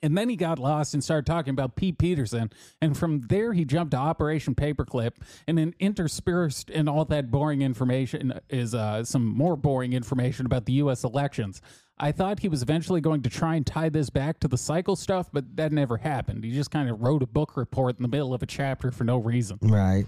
And 0.00 0.16
then 0.16 0.28
he 0.28 0.36
got 0.36 0.60
lost 0.60 0.94
and 0.94 1.02
started 1.02 1.26
talking 1.26 1.50
about 1.50 1.74
Pete 1.74 1.98
Peterson. 1.98 2.50
And 2.80 2.96
from 2.96 3.26
there, 3.28 3.52
he 3.52 3.64
jumped 3.64 3.90
to 3.92 3.96
Operation 3.96 4.54
Paperclip. 4.54 5.14
And 5.48 5.58
then 5.58 5.74
interspersed 5.80 6.70
in 6.70 6.88
all 6.88 7.04
that 7.06 7.32
boring 7.32 7.62
information 7.62 8.38
is 8.48 8.76
uh, 8.76 9.04
some 9.04 9.26
more 9.26 9.56
boring 9.56 9.92
information 9.92 10.46
about 10.46 10.66
the 10.66 10.74
U.S. 10.74 11.02
elections. 11.02 11.60
I 11.98 12.12
thought 12.12 12.38
he 12.38 12.48
was 12.48 12.62
eventually 12.62 13.00
going 13.00 13.22
to 13.22 13.30
try 13.30 13.56
and 13.56 13.66
tie 13.66 13.88
this 13.88 14.08
back 14.08 14.38
to 14.40 14.46
the 14.46 14.56
cycle 14.56 14.94
stuff, 14.94 15.30
but 15.32 15.56
that 15.56 15.72
never 15.72 15.96
happened. 15.96 16.44
He 16.44 16.52
just 16.52 16.70
kind 16.70 16.88
of 16.88 17.00
wrote 17.00 17.24
a 17.24 17.26
book 17.26 17.56
report 17.56 17.96
in 17.96 18.02
the 18.02 18.08
middle 18.08 18.32
of 18.32 18.40
a 18.40 18.46
chapter 18.46 18.92
for 18.92 19.02
no 19.02 19.18
reason. 19.18 19.58
Right. 19.60 20.06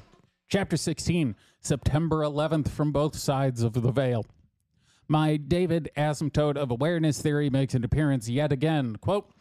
Chapter 0.51 0.77
16, 0.77 1.37
September 1.61 2.23
11th, 2.23 2.71
from 2.71 2.91
both 2.91 3.15
sides 3.15 3.63
of 3.63 3.73
the 3.73 3.93
veil. 3.93 4.27
My 5.07 5.37
David 5.37 5.91
asymptote 5.97 6.57
of 6.57 6.73
awareness 6.73 7.23
theory 7.23 7.49
makes 7.51 7.75
an 7.75 7.85
appearance 7.85 8.29
yet 8.29 8.51
again. 8.51 8.97
Quote, 8.97 9.33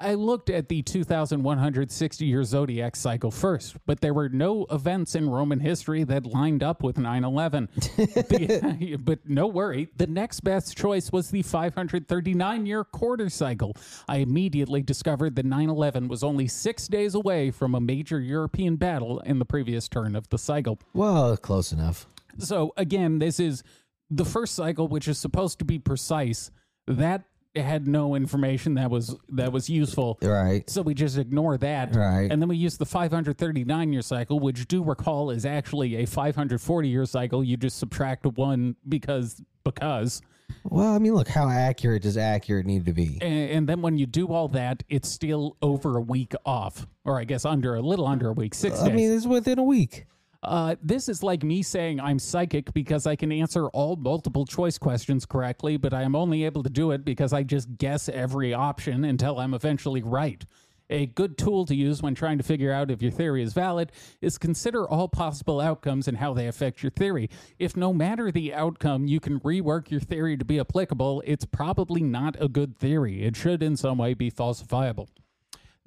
I 0.00 0.14
looked 0.14 0.48
at 0.48 0.68
the 0.68 0.80
2160 0.80 2.24
year 2.24 2.42
zodiac 2.42 2.96
cycle 2.96 3.30
first, 3.30 3.76
but 3.84 4.00
there 4.00 4.14
were 4.14 4.30
no 4.30 4.64
events 4.70 5.14
in 5.14 5.28
Roman 5.28 5.60
history 5.60 6.04
that 6.04 6.24
lined 6.24 6.62
up 6.62 6.82
with 6.82 6.96
9 6.96 7.22
11. 7.22 7.68
but 9.04 9.18
no 9.28 9.46
worry, 9.46 9.88
the 9.96 10.06
next 10.06 10.40
best 10.40 10.76
choice 10.76 11.12
was 11.12 11.30
the 11.30 11.42
539 11.42 12.66
year 12.66 12.82
quarter 12.82 13.28
cycle. 13.28 13.76
I 14.08 14.16
immediately 14.16 14.82
discovered 14.82 15.36
that 15.36 15.44
9 15.44 15.68
11 15.68 16.08
was 16.08 16.22
only 16.22 16.48
six 16.48 16.88
days 16.88 17.14
away 17.14 17.50
from 17.50 17.74
a 17.74 17.80
major 17.80 18.18
European 18.20 18.76
battle 18.76 19.20
in 19.20 19.38
the 19.38 19.44
previous 19.44 19.86
turn 19.86 20.16
of 20.16 20.30
the 20.30 20.38
cycle. 20.38 20.78
Well, 20.94 21.36
close 21.36 21.72
enough. 21.72 22.06
So 22.38 22.72
again, 22.78 23.18
this 23.18 23.38
is 23.38 23.62
the 24.08 24.24
first 24.24 24.54
cycle, 24.54 24.88
which 24.88 25.08
is 25.08 25.18
supposed 25.18 25.58
to 25.58 25.64
be 25.66 25.78
precise. 25.78 26.50
That 26.86 27.24
had 27.56 27.88
no 27.88 28.14
information 28.14 28.74
that 28.74 28.90
was 28.90 29.16
that 29.30 29.52
was 29.52 29.68
useful. 29.68 30.18
Right. 30.22 30.68
So 30.70 30.82
we 30.82 30.94
just 30.94 31.18
ignore 31.18 31.58
that. 31.58 31.94
Right. 31.94 32.30
And 32.30 32.40
then 32.40 32.48
we 32.48 32.56
use 32.56 32.76
the 32.76 32.86
539 32.86 33.92
year 33.92 34.02
cycle, 34.02 34.38
which 34.38 34.68
do 34.68 34.82
recall 34.84 35.30
is 35.30 35.44
actually 35.44 35.96
a 35.96 36.06
540 36.06 36.88
year 36.88 37.06
cycle. 37.06 37.42
You 37.42 37.56
just 37.56 37.78
subtract 37.78 38.24
one 38.26 38.76
because 38.88 39.42
because 39.64 40.22
Well, 40.64 40.92
I 40.94 40.98
mean, 40.98 41.14
look, 41.14 41.28
how 41.28 41.48
accurate 41.48 42.02
does 42.02 42.16
accurate 42.16 42.66
need 42.66 42.86
to 42.86 42.92
be? 42.92 43.18
and, 43.20 43.50
and 43.50 43.68
then 43.68 43.82
when 43.82 43.98
you 43.98 44.06
do 44.06 44.28
all 44.28 44.48
that, 44.48 44.82
it's 44.88 45.08
still 45.08 45.56
over 45.62 45.96
a 45.96 46.00
week 46.00 46.32
off, 46.44 46.86
or 47.04 47.18
I 47.18 47.24
guess 47.24 47.44
under 47.44 47.74
a 47.74 47.80
little 47.80 48.06
under 48.06 48.28
a 48.28 48.32
week, 48.32 48.54
six 48.54 48.80
I 48.80 48.86
days. 48.88 48.96
mean, 48.96 49.12
it's 49.12 49.26
within 49.26 49.58
a 49.58 49.64
week. 49.64 50.06
Uh, 50.42 50.74
this 50.82 51.08
is 51.08 51.22
like 51.22 51.42
me 51.42 51.62
saying 51.62 52.00
I'm 52.00 52.18
psychic 52.18 52.72
because 52.72 53.06
I 53.06 53.14
can 53.14 53.30
answer 53.30 53.68
all 53.68 53.96
multiple 53.96 54.46
choice 54.46 54.78
questions 54.78 55.26
correctly, 55.26 55.76
but 55.76 55.92
I 55.92 56.02
am 56.02 56.16
only 56.16 56.44
able 56.44 56.62
to 56.62 56.70
do 56.70 56.92
it 56.92 57.04
because 57.04 57.32
I 57.32 57.42
just 57.42 57.76
guess 57.76 58.08
every 58.08 58.54
option 58.54 59.04
until 59.04 59.38
I'm 59.38 59.52
eventually 59.52 60.02
right. 60.02 60.42
A 60.88 61.06
good 61.06 61.38
tool 61.38 61.66
to 61.66 61.74
use 61.74 62.02
when 62.02 62.16
trying 62.16 62.38
to 62.38 62.44
figure 62.44 62.72
out 62.72 62.90
if 62.90 63.00
your 63.00 63.12
theory 63.12 63.42
is 63.42 63.52
valid 63.52 63.92
is 64.20 64.38
consider 64.38 64.88
all 64.88 65.08
possible 65.08 65.60
outcomes 65.60 66.08
and 66.08 66.16
how 66.16 66.34
they 66.34 66.48
affect 66.48 66.82
your 66.82 66.90
theory. 66.90 67.30
If 67.58 67.76
no 67.76 67.92
matter 67.92 68.32
the 68.32 68.52
outcome, 68.54 69.06
you 69.06 69.20
can 69.20 69.38
rework 69.40 69.90
your 69.90 70.00
theory 70.00 70.36
to 70.36 70.44
be 70.44 70.58
applicable, 70.58 71.22
it's 71.26 71.44
probably 71.44 72.02
not 72.02 72.36
a 72.40 72.48
good 72.48 72.76
theory. 72.76 73.22
It 73.22 73.36
should 73.36 73.62
in 73.62 73.76
some 73.76 73.98
way 73.98 74.14
be 74.14 74.32
falsifiable. 74.32 75.08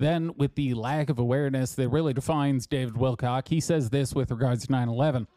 Then, 0.03 0.33
with 0.35 0.55
the 0.55 0.73
lack 0.73 1.09
of 1.09 1.17
awareness 1.17 1.75
that 1.75 1.87
really 1.87 2.13
defines 2.13 2.67
David 2.67 2.95
Wilcock, 2.95 3.47
he 3.47 3.61
says 3.61 3.89
this 3.89 4.13
with 4.13 4.31
regards 4.31 4.65
to 4.65 4.71
9 4.73 4.89
11. 4.89 5.27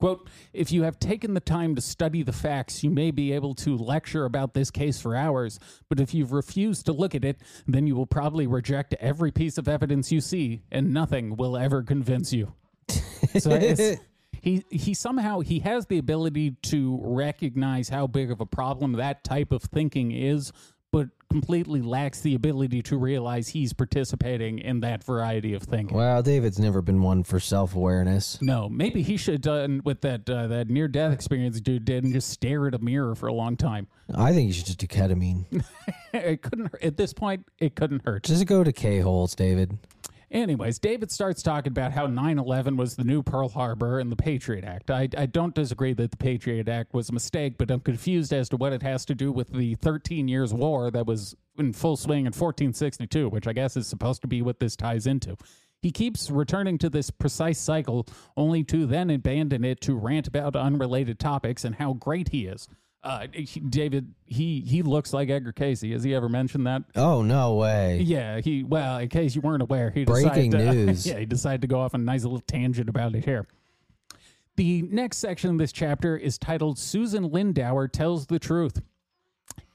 Quote, 0.00 0.28
if 0.52 0.72
you 0.72 0.82
have 0.82 0.98
taken 0.98 1.34
the 1.34 1.38
time 1.38 1.76
to 1.76 1.80
study 1.80 2.24
the 2.24 2.32
facts, 2.32 2.82
you 2.82 2.90
may 2.90 3.12
be 3.12 3.30
able 3.30 3.54
to 3.54 3.76
lecture 3.76 4.24
about 4.24 4.52
this 4.52 4.72
case 4.72 5.00
for 5.00 5.14
hours, 5.14 5.60
but 5.88 6.00
if 6.00 6.12
you've 6.12 6.32
refused 6.32 6.86
to 6.86 6.92
look 6.92 7.14
at 7.14 7.24
it, 7.24 7.40
then 7.68 7.86
you 7.86 7.94
will 7.94 8.04
probably 8.04 8.48
reject 8.48 8.94
every 8.94 9.30
piece 9.30 9.56
of 9.58 9.68
evidence 9.68 10.10
you 10.10 10.20
see, 10.20 10.64
and 10.72 10.92
nothing 10.92 11.36
will 11.36 11.56
ever 11.56 11.84
convince 11.84 12.32
you. 12.32 12.54
So 13.38 13.56
he 14.42 14.64
he 14.70 14.92
somehow 14.92 15.38
he 15.38 15.60
has 15.60 15.86
the 15.86 15.98
ability 15.98 16.56
to 16.62 16.98
recognize 17.00 17.90
how 17.90 18.08
big 18.08 18.32
of 18.32 18.40
a 18.40 18.46
problem 18.46 18.94
that 18.94 19.22
type 19.22 19.52
of 19.52 19.62
thinking 19.62 20.10
is, 20.10 20.50
completely 21.32 21.80
lacks 21.80 22.20
the 22.20 22.34
ability 22.34 22.82
to 22.82 22.98
realize 22.98 23.48
he's 23.48 23.72
participating 23.72 24.58
in 24.58 24.80
that 24.80 25.02
variety 25.02 25.54
of 25.54 25.62
thinking. 25.62 25.96
Well, 25.96 26.22
David's 26.22 26.58
never 26.58 26.82
been 26.82 27.00
one 27.00 27.22
for 27.24 27.40
self 27.40 27.74
awareness. 27.74 28.40
No, 28.42 28.68
maybe 28.68 29.02
he 29.02 29.16
should 29.16 29.34
have 29.34 29.40
done 29.40 29.80
what 29.82 30.02
that 30.02 30.28
uh, 30.28 30.46
that 30.48 30.68
near 30.68 30.88
death 30.88 31.12
experience 31.12 31.58
dude 31.60 31.86
did 31.86 32.04
and 32.04 32.12
just 32.12 32.28
stare 32.28 32.66
at 32.66 32.74
a 32.74 32.78
mirror 32.78 33.14
for 33.14 33.28
a 33.28 33.32
long 33.32 33.56
time. 33.56 33.88
I 34.14 34.34
think 34.34 34.48
you 34.48 34.52
should 34.52 34.66
just 34.66 34.78
do 34.78 34.86
ketamine. 34.86 35.64
it 36.12 36.42
couldn't 36.42 36.74
at 36.82 36.98
this 36.98 37.14
point. 37.14 37.46
It 37.58 37.76
couldn't 37.76 38.02
hurt. 38.04 38.24
just 38.24 38.44
go 38.44 38.62
to 38.62 38.72
K 38.72 39.00
holes, 39.00 39.34
David. 39.34 39.78
Anyways, 40.32 40.78
David 40.78 41.10
starts 41.10 41.42
talking 41.42 41.72
about 41.72 41.92
how 41.92 42.06
9 42.06 42.38
11 42.38 42.78
was 42.78 42.96
the 42.96 43.04
new 43.04 43.22
Pearl 43.22 43.50
Harbor 43.50 43.98
and 43.98 44.10
the 44.10 44.16
Patriot 44.16 44.64
Act. 44.64 44.90
I, 44.90 45.06
I 45.16 45.26
don't 45.26 45.54
disagree 45.54 45.92
that 45.92 46.10
the 46.10 46.16
Patriot 46.16 46.70
Act 46.70 46.94
was 46.94 47.10
a 47.10 47.12
mistake, 47.12 47.58
but 47.58 47.70
I'm 47.70 47.80
confused 47.80 48.32
as 48.32 48.48
to 48.48 48.56
what 48.56 48.72
it 48.72 48.82
has 48.82 49.04
to 49.06 49.14
do 49.14 49.30
with 49.30 49.52
the 49.52 49.74
13 49.74 50.28
years 50.28 50.54
war 50.54 50.90
that 50.90 51.06
was 51.06 51.36
in 51.58 51.74
full 51.74 51.98
swing 51.98 52.20
in 52.20 52.32
1462, 52.32 53.28
which 53.28 53.46
I 53.46 53.52
guess 53.52 53.76
is 53.76 53.86
supposed 53.86 54.22
to 54.22 54.26
be 54.26 54.40
what 54.40 54.58
this 54.58 54.74
ties 54.74 55.06
into. 55.06 55.36
He 55.82 55.90
keeps 55.90 56.30
returning 56.30 56.78
to 56.78 56.88
this 56.88 57.10
precise 57.10 57.58
cycle, 57.58 58.06
only 58.34 58.64
to 58.64 58.86
then 58.86 59.10
abandon 59.10 59.66
it 59.66 59.82
to 59.82 59.94
rant 59.94 60.28
about 60.28 60.56
unrelated 60.56 61.18
topics 61.18 61.62
and 61.62 61.74
how 61.74 61.92
great 61.92 62.30
he 62.30 62.46
is. 62.46 62.68
Uh, 63.04 63.26
he- 63.32 63.58
David, 63.60 64.14
he 64.26 64.60
he 64.60 64.82
looks 64.82 65.12
like 65.12 65.28
Edgar 65.28 65.52
Cayce. 65.52 65.82
Has 65.82 66.04
he 66.04 66.14
ever 66.14 66.28
mentioned 66.28 66.66
that? 66.68 66.82
Oh, 66.94 67.22
no 67.22 67.54
way. 67.56 68.00
Yeah, 68.02 68.40
he 68.40 68.62
well, 68.62 68.98
in 68.98 69.08
case 69.08 69.34
you 69.34 69.40
weren't 69.40 69.62
aware, 69.62 69.90
he 69.90 70.04
Breaking 70.04 70.50
decided 70.52 70.70
to, 70.72 70.74
news. 70.86 71.06
yeah, 71.06 71.18
he 71.18 71.26
decided 71.26 71.62
to 71.62 71.66
go 71.66 71.80
off 71.80 71.94
on 71.94 72.00
a 72.02 72.04
nice 72.04 72.22
little 72.22 72.40
tangent 72.40 72.88
about 72.88 73.14
it 73.16 73.24
here. 73.24 73.46
The 74.56 74.82
next 74.82 75.16
section 75.18 75.50
of 75.50 75.58
this 75.58 75.72
chapter 75.72 76.16
is 76.16 76.38
titled 76.38 76.78
Susan 76.78 77.30
Lindauer 77.30 77.90
Tells 77.90 78.26
the 78.26 78.38
Truth. 78.38 78.82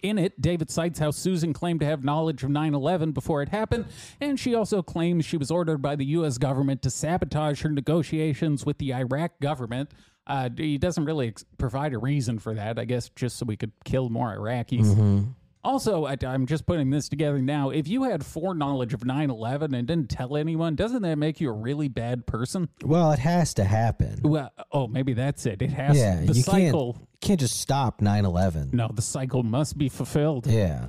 In 0.02 0.18
it, 0.20 0.40
David 0.40 0.70
cites 0.70 1.00
how 1.00 1.10
Susan 1.12 1.52
claimed 1.54 1.80
to 1.82 1.86
have 1.86 2.04
knowledge 2.04 2.44
of 2.44 2.50
9 2.52 2.74
11 2.76 3.12
before 3.12 3.42
it 3.42 3.50
happened, 3.50 3.86
and 4.22 4.40
she 4.40 4.54
also 4.56 4.82
claims 4.84 5.26
she 5.26 5.38
was 5.38 5.50
ordered 5.52 5.82
by 5.82 5.96
the 5.96 6.06
U.S. 6.06 6.38
government 6.38 6.82
to 6.84 6.90
sabotage 6.92 7.62
her 7.64 7.70
negotiations 7.70 8.66
with 8.66 8.78
the 8.78 8.94
Iraq 8.94 9.40
government. 9.42 9.92
Uh, 10.28 10.50
he 10.56 10.78
doesn't 10.78 11.06
really 11.06 11.30
ex- 11.30 11.46
provide 11.58 11.94
a 11.94 11.98
reason 11.98 12.38
for 12.38 12.54
that, 12.54 12.78
I 12.78 12.86
guess, 12.86 13.10
just 13.16 13.38
so 13.38 13.46
we 13.46 13.56
could 13.58 13.72
kill 13.86 14.10
more 14.10 14.36
Iraqis. 14.38 15.26
Also, 15.64 16.06
I, 16.06 16.16
I'm 16.26 16.46
just 16.46 16.66
putting 16.66 16.92
this 16.92 17.10
together 17.10 17.40
now. 17.40 17.72
If 17.72 17.88
you 17.90 18.04
had 18.04 18.26
foreknowledge 18.26 18.94
of 18.94 19.04
9 19.04 19.30
11 19.30 19.74
and 19.74 19.88
didn't 19.88 20.10
tell 20.10 20.38
anyone, 20.38 20.76
doesn't 20.76 21.02
that 21.02 21.18
make 21.18 21.42
you 21.42 21.50
a 21.50 21.54
really 21.54 21.88
bad 21.90 22.26
person? 22.26 22.70
Well, 22.84 23.12
it 23.12 23.20
has 23.20 23.54
to 23.56 23.64
happen. 23.66 24.20
Well, 24.24 24.52
oh, 24.72 24.88
maybe 24.88 25.14
that's 25.14 25.46
it. 25.46 25.62
It 25.62 25.72
has 25.72 25.98
Yeah, 25.98 26.22
the 26.26 26.34
you 26.34 26.44
cycle. 26.44 26.94
can't 26.94 27.04
you 27.04 27.18
can't 27.22 27.40
just 27.40 27.60
stop 27.60 28.00
9/11. 28.00 28.74
No, 28.74 28.90
the 28.94 29.02
cycle 29.02 29.44
must 29.44 29.78
be 29.78 29.90
fulfilled. 29.90 30.48
Yeah. 30.48 30.86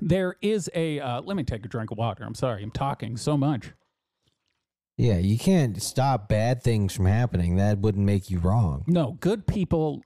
There 0.00 0.36
is 0.42 0.68
a. 0.74 0.98
Uh, 1.00 1.20
let 1.22 1.36
me 1.36 1.44
take 1.44 1.64
a 1.64 1.68
drink 1.68 1.90
of 1.90 1.98
water. 1.98 2.24
I'm 2.24 2.34
sorry, 2.34 2.62
I'm 2.62 2.70
talking 2.72 3.16
so 3.16 3.36
much. 3.36 3.72
Yeah, 4.96 5.18
you 5.18 5.38
can't 5.38 5.82
stop 5.82 6.28
bad 6.28 6.62
things 6.62 6.94
from 6.94 7.06
happening. 7.06 7.56
That 7.56 7.78
wouldn't 7.78 8.04
make 8.04 8.30
you 8.30 8.38
wrong. 8.38 8.84
No, 8.86 9.16
good 9.20 9.46
people 9.46 10.02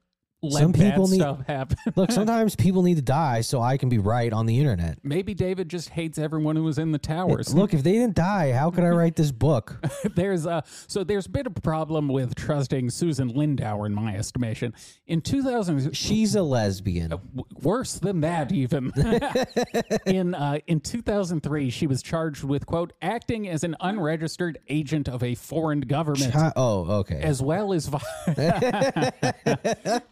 let 0.51 0.61
Some 0.63 0.73
people 0.73 1.07
need- 1.09 1.17
stuff 1.21 1.47
happen. 1.47 1.77
Look, 1.97 2.11
sometimes 2.13 2.57
people 2.57 2.83
need 2.83 2.97
to 2.97 3.03
die 3.03 3.41
so 3.43 3.61
I 3.61 3.77
can 3.77 3.89
be 3.89 3.99
right 3.99 4.33
on 4.33 4.47
the 4.47 4.59
internet. 4.59 4.99
Maybe 5.03 5.35
David 5.35 5.69
just 5.69 5.91
hates 5.91 6.19
everyone 6.19 6.57
who 6.57 6.65
was 6.65 6.79
in 6.79 6.93
the 6.93 6.99
towers. 6.99 7.55
Look, 7.55 7.75
if 7.75 7.83
they 7.83 7.93
didn't 7.93 8.15
die, 8.15 8.53
how 8.53 8.71
could 8.71 8.85
I 8.85 8.89
write 8.91 9.17
this 9.17 9.33
book? 9.33 9.85
there's 10.15 10.47
a 10.47 10.63
so 10.87 11.05
there's 11.05 11.27
been 11.27 11.47
a 11.47 11.51
problem 11.51 12.09
with 12.09 12.35
trusting 12.35 12.91
Susan 12.91 13.33
Lindauer 13.33 13.87
in 13.87 13.95
my 13.95 14.15
estimation. 14.17 14.73
In 15.07 15.21
2000, 15.21 15.95
She's 15.97 16.35
a 16.35 16.43
lesbian. 16.43 17.11
w- 17.11 17.25
worse 17.61 17.95
than 17.95 18.21
that 18.21 18.53
even. 18.53 18.93
in 20.07 20.35
uh, 20.35 20.59
in 20.67 20.81
2003, 20.81 21.71
she 21.71 21.87
was 21.87 22.03
charged 22.03 22.45
with 22.45 22.67
quote 22.67 22.93
acting 23.03 23.49
as 23.49 23.65
an 23.65 23.77
unregistered 23.81 24.59
agent 24.69 25.09
of 25.09 25.23
a 25.23 25.35
foreign 25.35 25.81
government. 25.83 26.33
Chi- 26.33 26.53
oh, 26.57 26.91
okay. 27.01 27.21
as 27.21 27.43
well 27.43 27.73
as 27.73 27.87
vi- 27.89 29.13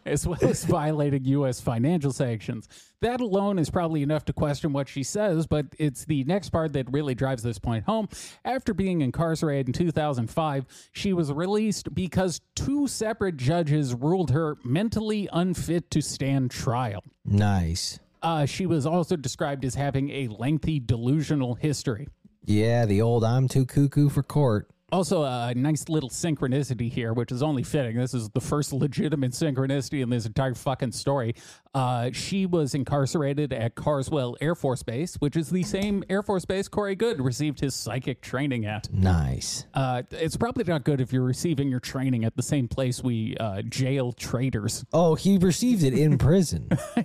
as 0.05 0.24
well 0.25 0.39
as 0.41 0.63
violating 0.65 1.25
U.S. 1.25 1.59
financial 1.59 2.11
sanctions. 2.11 2.67
That 3.01 3.21
alone 3.21 3.59
is 3.59 3.69
probably 3.69 4.01
enough 4.03 4.25
to 4.25 4.33
question 4.33 4.73
what 4.73 4.87
she 4.89 5.03
says, 5.03 5.47
but 5.47 5.67
it's 5.77 6.05
the 6.05 6.23
next 6.23 6.49
part 6.49 6.73
that 6.73 6.91
really 6.91 7.15
drives 7.15 7.43
this 7.43 7.59
point 7.59 7.85
home. 7.85 8.09
After 8.43 8.73
being 8.73 9.01
incarcerated 9.01 9.67
in 9.67 9.73
2005, 9.73 10.65
she 10.91 11.13
was 11.13 11.31
released 11.31 11.93
because 11.93 12.41
two 12.55 12.87
separate 12.87 13.37
judges 13.37 13.93
ruled 13.93 14.31
her 14.31 14.57
mentally 14.63 15.29
unfit 15.31 15.91
to 15.91 16.01
stand 16.01 16.51
trial. 16.51 17.03
nice. 17.23 17.99
Uh, 18.23 18.43
she 18.43 18.65
was 18.65 18.87
also 18.87 19.15
described 19.15 19.63
as 19.63 19.75
having 19.75 20.09
a 20.09 20.27
lengthy 20.29 20.79
delusional 20.79 21.53
history. 21.53 22.07
Yeah, 22.43 22.85
the 22.85 23.01
old 23.01 23.23
I'm 23.23 23.47
too 23.47 23.67
cuckoo 23.67 24.09
for 24.09 24.23
court. 24.23 24.67
Also, 24.91 25.23
a 25.23 25.51
nice 25.55 25.89
little 25.89 26.09
synchronicity 26.11 26.91
here, 26.91 27.11
which 27.11 27.31
is 27.31 27.41
only 27.41 27.63
fitting. 27.63 27.97
This 27.97 28.13
is 28.13 28.29
the 28.29 28.39
first 28.39 28.71
legitimate 28.71 29.31
synchronicity 29.31 30.01
in 30.03 30.09
this 30.11 30.27
entire 30.27 30.53
fucking 30.53 30.91
story. 30.91 31.33
Uh, 31.73 32.09
she 32.13 32.45
was 32.45 32.73
incarcerated 32.75 33.51
at 33.51 33.75
Carswell 33.75 34.37
Air 34.39 34.53
Force 34.55 34.83
Base, 34.83 35.15
which 35.15 35.35
is 35.35 35.49
the 35.49 35.63
same 35.63 36.03
Air 36.09 36.21
Force 36.21 36.45
Base 36.45 36.67
Corey 36.69 36.95
Goode 36.95 37.19
received 37.19 37.59
his 37.59 37.75
psychic 37.75 38.21
training 38.21 38.65
at. 38.65 38.89
Nice. 38.93 39.65
Uh, 39.73 40.03
it's 40.11 40.37
probably 40.37 40.63
not 40.63 40.83
good 40.85 41.01
if 41.01 41.11
you're 41.11 41.23
receiving 41.23 41.67
your 41.67 41.81
training 41.81 42.23
at 42.23 42.35
the 42.37 42.43
same 42.43 42.67
place 42.67 43.03
we 43.03 43.35
uh, 43.37 43.63
jail 43.63 44.13
traitors. 44.13 44.85
Oh, 44.93 45.15
he 45.15 45.37
received 45.39 45.83
it 45.83 45.93
in 45.95 46.17
prison. 46.17 46.69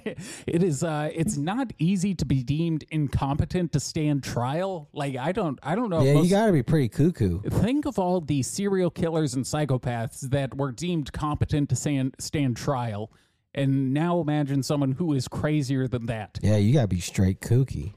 it 0.47 0.63
is. 0.63 0.85
Uh, 0.85 1.11
it's 1.13 1.37
not 1.39 1.73
easy 1.79 2.15
to 2.15 2.27
be 2.27 2.43
deemed 2.45 2.85
incompetent 2.91 3.73
to 3.73 3.81
stand 3.81 4.23
trial. 4.23 4.89
Like 4.93 5.17
I 5.17 5.33
don't. 5.33 5.59
I 5.63 5.75
don't 5.75 5.89
know. 5.91 6.03
yeah, 6.03 6.13
most- 6.15 6.25
you 6.27 6.31
got 6.31 6.47
to 6.47 6.53
be 6.53 6.63
pretty 6.63 6.89
cuckoo. 6.91 7.41
Think 7.71 7.87
of 7.87 8.01
all 8.01 8.21
the 8.21 8.43
serial 8.43 8.91
killers 8.91 9.35
and 9.35 9.45
psychopaths 9.45 10.23
that 10.31 10.57
were 10.57 10.73
deemed 10.73 11.13
competent 11.13 11.69
to 11.69 11.77
stand, 11.77 12.17
stand 12.19 12.57
trial, 12.57 13.13
and 13.55 13.95
now 13.95 14.21
imagine 14.21 14.65
someone 14.65 14.91
who 14.91 15.13
is 15.13 15.29
crazier 15.29 15.87
than 15.87 16.07
that. 16.07 16.41
Yeah, 16.43 16.57
you 16.57 16.73
got 16.73 16.81
to 16.83 16.89
be 16.89 16.99
straight 16.99 17.41
kooky. 17.41 17.93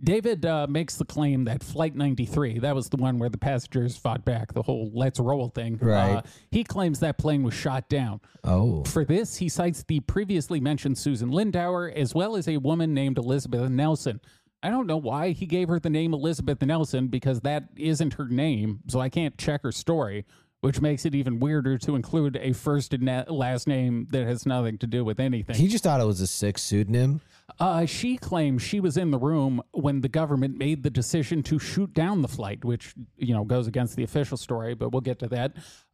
David 0.00 0.46
uh, 0.46 0.68
makes 0.70 0.94
the 0.94 1.04
claim 1.04 1.46
that 1.46 1.64
Flight 1.64 1.96
93, 1.96 2.60
that 2.60 2.76
was 2.76 2.88
the 2.88 2.96
one 2.96 3.18
where 3.18 3.28
the 3.28 3.38
passengers 3.38 3.96
fought 3.96 4.24
back, 4.24 4.52
the 4.52 4.62
whole 4.62 4.92
let's 4.94 5.18
roll 5.18 5.48
thing. 5.48 5.78
Right. 5.82 6.18
Uh, 6.18 6.22
he 6.52 6.62
claims 6.62 7.00
that 7.00 7.18
plane 7.18 7.42
was 7.42 7.54
shot 7.54 7.88
down. 7.88 8.20
Oh, 8.44 8.84
For 8.84 9.04
this, 9.04 9.36
he 9.36 9.48
cites 9.48 9.82
the 9.82 9.98
previously 9.98 10.60
mentioned 10.60 10.96
Susan 10.96 11.30
Lindauer 11.30 11.92
as 11.92 12.14
well 12.14 12.36
as 12.36 12.46
a 12.46 12.58
woman 12.58 12.94
named 12.94 13.18
Elizabeth 13.18 13.68
Nelson. 13.68 14.20
I 14.62 14.70
don't 14.70 14.86
know 14.86 14.96
why 14.96 15.30
he 15.30 15.46
gave 15.46 15.68
her 15.68 15.78
the 15.78 15.90
name 15.90 16.12
Elizabeth 16.12 16.60
Nelson 16.62 17.08
because 17.08 17.40
that 17.42 17.64
isn't 17.76 18.14
her 18.14 18.26
name, 18.26 18.80
so 18.88 19.00
I 19.00 19.08
can't 19.08 19.38
check 19.38 19.62
her 19.62 19.70
story, 19.70 20.24
which 20.60 20.80
makes 20.80 21.04
it 21.06 21.14
even 21.14 21.38
weirder 21.38 21.78
to 21.78 21.94
include 21.94 22.36
a 22.36 22.52
first 22.52 22.92
and 22.92 23.24
last 23.28 23.68
name 23.68 24.08
that 24.10 24.26
has 24.26 24.46
nothing 24.46 24.78
to 24.78 24.86
do 24.86 25.04
with 25.04 25.20
anything. 25.20 25.54
he 25.54 25.68
just 25.68 25.84
thought 25.84 26.00
it 26.00 26.06
was 26.06 26.20
a 26.20 26.26
sick 26.26 26.58
pseudonym. 26.58 27.20
Uh, 27.60 27.86
she 27.86 28.16
claims 28.16 28.62
she 28.62 28.80
was 28.80 28.96
in 28.96 29.10
the 29.10 29.18
room 29.18 29.62
when 29.72 30.00
the 30.00 30.08
government 30.08 30.58
made 30.58 30.82
the 30.82 30.90
decision 30.90 31.42
to 31.42 31.58
shoot 31.58 31.92
down 31.94 32.22
the 32.22 32.28
flight, 32.28 32.64
which 32.64 32.94
you 33.16 33.34
know 33.34 33.44
goes 33.44 33.66
against 33.66 33.96
the 33.96 34.02
official 34.02 34.36
story, 34.36 34.74
but 34.74 34.90
we'll 34.90 35.00
get 35.00 35.18
to 35.20 35.28
that. 35.28 35.52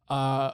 Uh, 0.09 0.51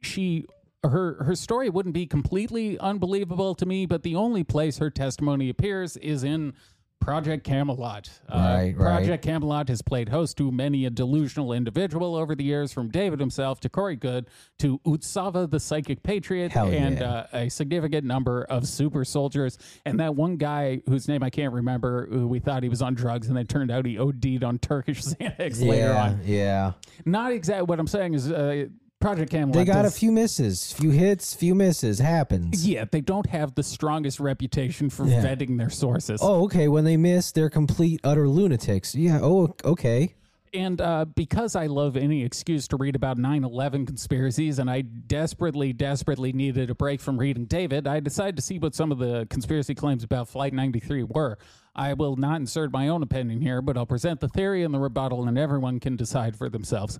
she 0.00 0.46
her 0.82 1.22
her 1.24 1.34
story 1.34 1.68
wouldn't 1.68 1.94
be 1.94 2.06
completely 2.06 2.78
unbelievable 2.78 3.54
to 3.54 3.66
me, 3.66 3.86
but 3.86 4.02
the 4.02 4.16
only 4.16 4.42
place 4.42 4.78
her 4.78 4.90
testimony 4.90 5.50
appears 5.50 5.96
is 5.98 6.24
in 6.24 6.54
Project 7.00 7.44
Camelot. 7.44 8.10
Uh, 8.28 8.36
Right, 8.60 8.76
right. 8.76 8.96
Project 8.96 9.24
Camelot 9.24 9.68
has 9.68 9.80
played 9.82 10.08
host 10.08 10.36
to 10.36 10.52
many 10.52 10.84
a 10.84 10.90
delusional 10.90 11.52
individual 11.52 12.14
over 12.14 12.34
the 12.34 12.44
years, 12.44 12.72
from 12.72 12.90
David 12.90 13.20
himself 13.20 13.60
to 13.60 13.68
Corey 13.68 13.96
Goode 13.96 14.26
to 14.58 14.78
Utsava 14.86 15.50
the 15.50 15.58
Psychic 15.58 16.02
Patriot 16.02 16.52
Hell 16.52 16.68
and 16.68 16.98
yeah. 16.98 17.10
uh, 17.10 17.26
a 17.32 17.48
significant 17.48 18.04
number 18.04 18.44
of 18.44 18.66
super 18.66 19.04
soldiers. 19.04 19.58
And 19.84 19.98
that 20.00 20.14
one 20.14 20.36
guy 20.36 20.82
whose 20.86 21.08
name 21.08 21.22
I 21.22 21.30
can't 21.30 21.52
remember, 21.52 22.06
who 22.10 22.26
we 22.26 22.38
thought 22.38 22.62
he 22.62 22.68
was 22.68 22.82
on 22.82 22.94
drugs, 22.94 23.28
and 23.28 23.36
then 23.36 23.46
turned 23.46 23.70
out 23.70 23.86
he 23.86 23.98
OD'd 23.98 24.44
on 24.44 24.58
Turkish 24.58 25.02
Xanax 25.04 25.66
later 25.66 25.92
on. 25.94 26.20
yeah. 26.24 26.72
Not 27.04 27.32
exactly 27.32 27.64
what 27.64 27.80
I'm 27.80 27.86
saying 27.86 28.14
is 28.14 28.30
uh, 28.30 28.66
Project 29.00 29.30
Camelot. 29.32 29.54
They 29.54 29.64
got 29.64 29.86
a 29.86 29.90
few 29.90 30.12
misses, 30.12 30.72
few 30.72 30.90
hits, 30.90 31.34
few 31.34 31.54
misses. 31.54 31.98
Happens. 31.98 32.68
Yeah, 32.68 32.84
they 32.90 33.00
don't 33.00 33.26
have 33.30 33.54
the 33.54 33.62
strongest 33.62 34.20
reputation 34.20 34.90
for 34.90 35.06
Yeah. 35.06 35.22
vetting 35.22 35.56
their 35.56 35.70
sources. 35.70 36.20
Oh, 36.22 36.44
okay. 36.44 36.68
When 36.68 36.84
they 36.84 36.98
miss, 36.98 37.32
they're 37.32 37.48
complete, 37.50 38.00
utter 38.04 38.28
lunatics. 38.28 38.94
Yeah. 38.94 39.20
Oh, 39.22 39.54
okay. 39.64 40.14
And 40.52 40.80
uh, 40.80 41.04
because 41.06 41.56
I 41.56 41.66
love 41.66 41.96
any 41.96 42.24
excuse 42.24 42.66
to 42.68 42.76
read 42.76 42.94
about 42.96 43.16
9 43.16 43.44
11 43.44 43.86
conspiracies, 43.86 44.58
and 44.58 44.68
I 44.68 44.82
desperately, 44.82 45.72
desperately 45.72 46.32
needed 46.32 46.68
a 46.70 46.74
break 46.74 47.00
from 47.00 47.18
reading 47.18 47.46
David, 47.46 47.86
I 47.86 48.00
decided 48.00 48.36
to 48.36 48.42
see 48.42 48.58
what 48.58 48.74
some 48.74 48.92
of 48.92 48.98
the 48.98 49.26
conspiracy 49.30 49.74
claims 49.74 50.02
about 50.04 50.28
Flight 50.28 50.52
93 50.52 51.04
were. 51.04 51.38
I 51.74 51.94
will 51.94 52.16
not 52.16 52.36
insert 52.40 52.72
my 52.72 52.88
own 52.88 53.02
opinion 53.02 53.40
here, 53.40 53.62
but 53.62 53.76
I'll 53.78 53.86
present 53.86 54.20
the 54.20 54.28
theory 54.28 54.64
and 54.64 54.74
the 54.74 54.80
rebuttal, 54.80 55.26
and 55.26 55.38
everyone 55.38 55.78
can 55.78 55.94
decide 55.96 56.36
for 56.36 56.48
themselves. 56.50 56.98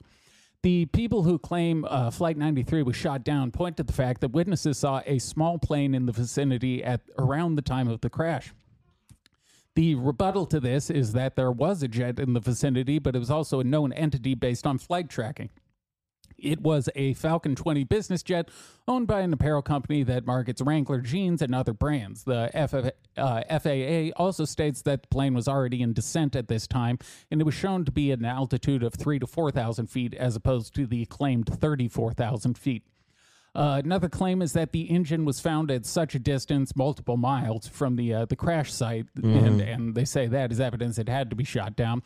The 0.63 0.87
people 0.87 1.23
who 1.23 1.39
claim 1.39 1.87
uh, 1.89 2.11
Flight 2.11 2.37
93 2.37 2.83
was 2.83 2.95
shot 2.95 3.25
down 3.25 3.51
point 3.51 3.79
to 3.79 3.83
the 3.83 3.95
fact 3.95 4.21
that 4.21 4.33
witnesses 4.33 4.79
saw 4.79 5.01
a 5.07 5.19
small 5.19 5.59
plane 5.59 5.95
in 5.95 6.05
the 6.05 6.13
vicinity 6.13 6.85
at 6.85 7.01
around 7.19 7.55
the 7.55 7.63
time 7.63 7.89
of 7.89 8.03
the 8.03 8.11
crash. 8.11 8.53
The 9.75 9.95
rebuttal 9.95 10.45
to 10.47 10.61
this 10.61 10.91
is 10.91 11.13
that 11.15 11.37
there 11.37 11.51
was 11.51 11.83
a 11.83 11.89
jet 11.89 12.19
in 12.19 12.35
the 12.35 12.41
vicinity, 12.41 12.99
but 12.99 13.17
it 13.17 13.21
was 13.21 13.31
also 13.31 13.61
a 13.61 13.65
known 13.65 13.93
entity 13.95 14.35
based 14.35 14.67
on 14.67 14.77
flight 14.77 15.09
tracking. 15.09 15.49
It 16.43 16.61
was 16.61 16.89
a 16.95 17.15
Falcon 17.15 17.55
20 17.55 17.85
business 17.85 18.23
jet 18.23 18.49
owned 18.89 19.07
by 19.07 19.21
an 19.21 19.33
apparel 19.33 19.63
company 19.63 20.03
that 20.05 20.27
markets 20.27 20.61
Wrangler 20.61 21.01
jeans 21.01 21.43
and 21.43 21.55
other 21.55 21.73
brands. 21.73 22.25
The 22.25 22.51
uh, 23.17 23.59
FAA 23.59 24.21
also 24.21 24.45
states 24.45 24.83
that 24.83 25.03
the 25.03 25.09
plane 25.09 25.35
was 25.35 25.49
already 25.49 25.83
in 25.83 25.93
descent 25.93 26.35
at 26.35 26.49
this 26.49 26.67
time, 26.67 26.99
and 27.31 27.41
it 27.41 27.45
was 27.45 27.55
shown 27.55 27.85
to 27.85 27.93
be 27.93 28.13
at 28.13 28.19
an 28.19 28.25
altitude 28.25 28.83
of 28.83 28.95
3 28.95 29.19
to 29.19 29.27
4,000 29.27 29.87
feet 29.87 30.15
as 30.15 30.37
opposed 30.37 30.75
to 30.75 30.87
the 30.87 31.07
claimed 31.07 31.47
34,000 31.47 32.57
feet. 32.57 32.85
Uh, 33.53 33.81
another 33.85 34.09
claim 34.09 34.43
is 34.43 34.53
that 34.53 34.71
the 34.71 34.83
engine 34.83 35.25
was 35.25 35.41
found 35.41 35.71
at 35.71 35.85
such 35.85 36.15
a 36.15 36.21
distance, 36.21 36.77
multiple 36.77 37.17
miles 37.17 37.67
from 37.67 37.97
the 37.97 38.15
uh, 38.15 38.25
the 38.25 38.37
crash 38.37 38.73
site, 38.73 39.07
and, 39.17 39.61
and 39.61 39.95
they 39.97 40.05
say 40.05 40.29
that 40.29 40.53
is 40.53 40.61
evidence 40.61 40.99
it 40.99 41.09
had 41.09 41.31
to 41.31 41.37
be 41.37 41.43
shot 41.43 41.75
down. 41.75 42.03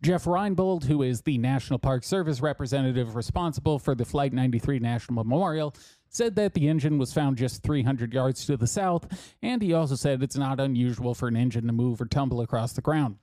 Jeff 0.00 0.24
Reinbold, 0.24 0.84
who 0.84 1.02
is 1.02 1.20
the 1.20 1.36
National 1.36 1.78
Park 1.78 2.02
Service 2.02 2.40
representative 2.40 3.14
responsible 3.14 3.78
for 3.78 3.94
the 3.94 4.06
Flight 4.06 4.32
93 4.32 4.78
National 4.78 5.22
Memorial, 5.22 5.74
said 6.08 6.34
that 6.36 6.54
the 6.54 6.66
engine 6.66 6.96
was 6.96 7.12
found 7.12 7.36
just 7.36 7.62
300 7.62 8.14
yards 8.14 8.46
to 8.46 8.56
the 8.56 8.66
south, 8.66 9.34
and 9.42 9.60
he 9.60 9.74
also 9.74 9.96
said 9.96 10.22
it's 10.22 10.36
not 10.36 10.58
unusual 10.60 11.14
for 11.14 11.28
an 11.28 11.36
engine 11.36 11.66
to 11.66 11.72
move 11.74 12.00
or 12.00 12.06
tumble 12.06 12.40
across 12.40 12.72
the 12.72 12.80
ground. 12.80 13.16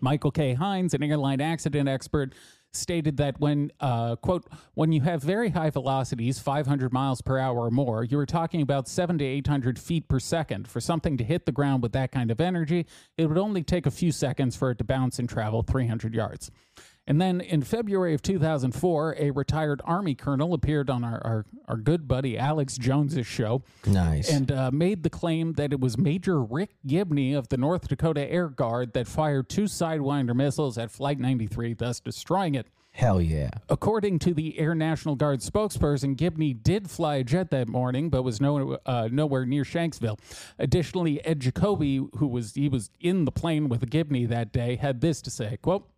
Michael 0.00 0.30
K. 0.30 0.54
Hynes, 0.54 0.92
an 0.92 1.02
airline 1.02 1.40
accident 1.40 1.88
expert, 1.88 2.34
stated 2.76 3.16
that 3.18 3.40
when, 3.40 3.70
uh, 3.80 4.16
quote, 4.16 4.46
when 4.74 4.92
you 4.92 5.00
have 5.02 5.22
very 5.22 5.50
high 5.50 5.70
velocities, 5.70 6.38
500 6.38 6.92
miles 6.92 7.20
per 7.20 7.38
hour 7.38 7.66
or 7.66 7.70
more, 7.70 8.04
you 8.04 8.16
were 8.16 8.26
talking 8.26 8.62
about 8.62 8.88
seven 8.88 9.18
to 9.18 9.24
800 9.24 9.78
feet 9.78 10.08
per 10.08 10.18
second. 10.18 10.68
For 10.68 10.80
something 10.80 11.16
to 11.16 11.24
hit 11.24 11.46
the 11.46 11.52
ground 11.52 11.82
with 11.82 11.92
that 11.92 12.12
kind 12.12 12.30
of 12.30 12.40
energy, 12.40 12.86
it 13.16 13.26
would 13.26 13.38
only 13.38 13.62
take 13.62 13.86
a 13.86 13.90
few 13.90 14.12
seconds 14.12 14.56
for 14.56 14.70
it 14.70 14.78
to 14.78 14.84
bounce 14.84 15.18
and 15.18 15.28
travel 15.28 15.62
300 15.62 16.14
yards. 16.14 16.50
And 17.06 17.20
then 17.20 17.40
in 17.42 17.62
February 17.62 18.14
of 18.14 18.22
2004, 18.22 19.16
a 19.18 19.30
retired 19.30 19.82
Army 19.84 20.14
colonel 20.14 20.54
appeared 20.54 20.88
on 20.88 21.04
our, 21.04 21.20
our, 21.24 21.46
our 21.68 21.76
good 21.76 22.08
buddy 22.08 22.38
Alex 22.38 22.78
Jones's 22.78 23.26
show 23.26 23.62
Nice. 23.86 24.30
and 24.30 24.50
uh, 24.50 24.70
made 24.70 25.02
the 25.02 25.10
claim 25.10 25.52
that 25.54 25.72
it 25.72 25.80
was 25.80 25.98
Major 25.98 26.42
Rick 26.42 26.70
Gibney 26.86 27.34
of 27.34 27.48
the 27.48 27.58
North 27.58 27.88
Dakota 27.88 28.26
Air 28.30 28.48
Guard 28.48 28.94
that 28.94 29.06
fired 29.06 29.50
two 29.50 29.64
Sidewinder 29.64 30.34
missiles 30.34 30.78
at 30.78 30.90
Flight 30.90 31.18
93, 31.18 31.74
thus 31.74 32.00
destroying 32.00 32.54
it. 32.54 32.68
Hell 32.92 33.20
yeah. 33.20 33.50
According 33.68 34.20
to 34.20 34.32
the 34.32 34.56
Air 34.58 34.74
National 34.74 35.16
Guard 35.16 35.40
spokesperson, 35.40 36.16
Gibney 36.16 36.54
did 36.54 36.88
fly 36.88 37.16
a 37.16 37.24
jet 37.24 37.50
that 37.50 37.66
morning, 37.68 38.08
but 38.08 38.22
was 38.22 38.40
no, 38.40 38.78
uh, 38.86 39.08
nowhere 39.10 39.44
near 39.44 39.64
Shanksville. 39.64 40.18
Additionally, 40.60 41.22
Ed 41.26 41.40
Jacoby, 41.40 41.96
who 42.16 42.28
was 42.28 42.54
he 42.54 42.68
was 42.68 42.90
in 43.00 43.24
the 43.24 43.32
plane 43.32 43.68
with 43.68 43.90
Gibney 43.90 44.26
that 44.26 44.52
day, 44.52 44.76
had 44.76 45.00
this 45.00 45.20
to 45.22 45.30
say: 45.30 45.58
"Quote." 45.60 45.88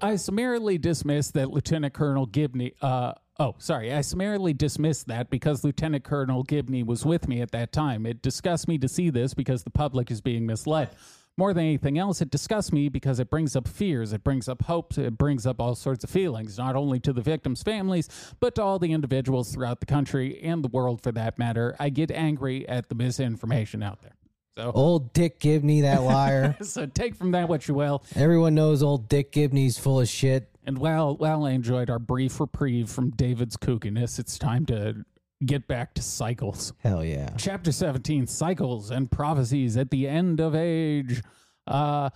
I 0.00 0.16
summarily 0.16 0.76
dismiss 0.78 1.30
that 1.32 1.50
Lieutenant 1.50 1.94
Colonel 1.94 2.26
Gibney. 2.26 2.74
Uh, 2.82 3.12
oh, 3.38 3.54
sorry. 3.58 3.92
I 3.92 4.00
summarily 4.00 4.52
dismissed 4.52 5.06
that 5.06 5.30
because 5.30 5.62
Lieutenant 5.62 6.04
Colonel 6.04 6.42
Gibney 6.42 6.82
was 6.82 7.04
with 7.06 7.28
me 7.28 7.40
at 7.40 7.52
that 7.52 7.72
time. 7.72 8.04
It 8.04 8.20
disgusts 8.20 8.66
me 8.66 8.76
to 8.78 8.88
see 8.88 9.10
this 9.10 9.34
because 9.34 9.62
the 9.62 9.70
public 9.70 10.10
is 10.10 10.20
being 10.20 10.46
misled. 10.46 10.90
More 11.36 11.52
than 11.52 11.64
anything 11.64 11.98
else, 11.98 12.20
it 12.20 12.30
disgusts 12.30 12.72
me 12.72 12.88
because 12.88 13.18
it 13.18 13.28
brings 13.28 13.56
up 13.56 13.66
fears, 13.66 14.12
it 14.12 14.22
brings 14.22 14.48
up 14.48 14.62
hopes, 14.62 14.98
it 14.98 15.18
brings 15.18 15.46
up 15.46 15.60
all 15.60 15.74
sorts 15.74 16.04
of 16.04 16.10
feelings, 16.10 16.58
not 16.58 16.76
only 16.76 17.00
to 17.00 17.12
the 17.12 17.22
victims' 17.22 17.62
families, 17.62 18.08
but 18.38 18.54
to 18.54 18.62
all 18.62 18.78
the 18.78 18.92
individuals 18.92 19.52
throughout 19.52 19.80
the 19.80 19.86
country 19.86 20.40
and 20.44 20.62
the 20.62 20.68
world 20.68 21.02
for 21.02 21.10
that 21.10 21.36
matter. 21.36 21.74
I 21.80 21.88
get 21.88 22.12
angry 22.12 22.68
at 22.68 22.88
the 22.88 22.94
misinformation 22.94 23.82
out 23.82 24.00
there. 24.02 24.14
So, 24.56 24.70
Old 24.74 25.12
Dick 25.12 25.40
Gibney, 25.40 25.82
that 25.82 26.02
liar. 26.02 26.56
so 26.62 26.86
take 26.86 27.14
from 27.14 27.32
that 27.32 27.48
what 27.48 27.68
you 27.68 27.74
will. 27.74 28.04
Everyone 28.14 28.54
knows 28.54 28.82
old 28.82 29.08
Dick 29.08 29.32
Gibney's 29.32 29.78
full 29.78 30.00
of 30.00 30.08
shit. 30.08 30.50
And 30.66 30.78
while 30.78 31.16
while 31.16 31.44
I 31.44 31.50
enjoyed 31.50 31.90
our 31.90 31.98
brief 31.98 32.40
reprieve 32.40 32.88
from 32.88 33.10
David's 33.10 33.56
kookiness, 33.56 34.18
it's 34.18 34.38
time 34.38 34.64
to 34.66 35.04
get 35.44 35.68
back 35.68 35.94
to 35.94 36.02
cycles. 36.02 36.72
Hell 36.78 37.04
yeah. 37.04 37.30
Chapter 37.36 37.70
17 37.70 38.26
Cycles 38.26 38.90
and 38.90 39.10
Prophecies 39.10 39.76
at 39.76 39.90
the 39.90 40.08
End 40.08 40.40
of 40.40 40.54
Age. 40.54 41.22
Uh, 41.66 42.08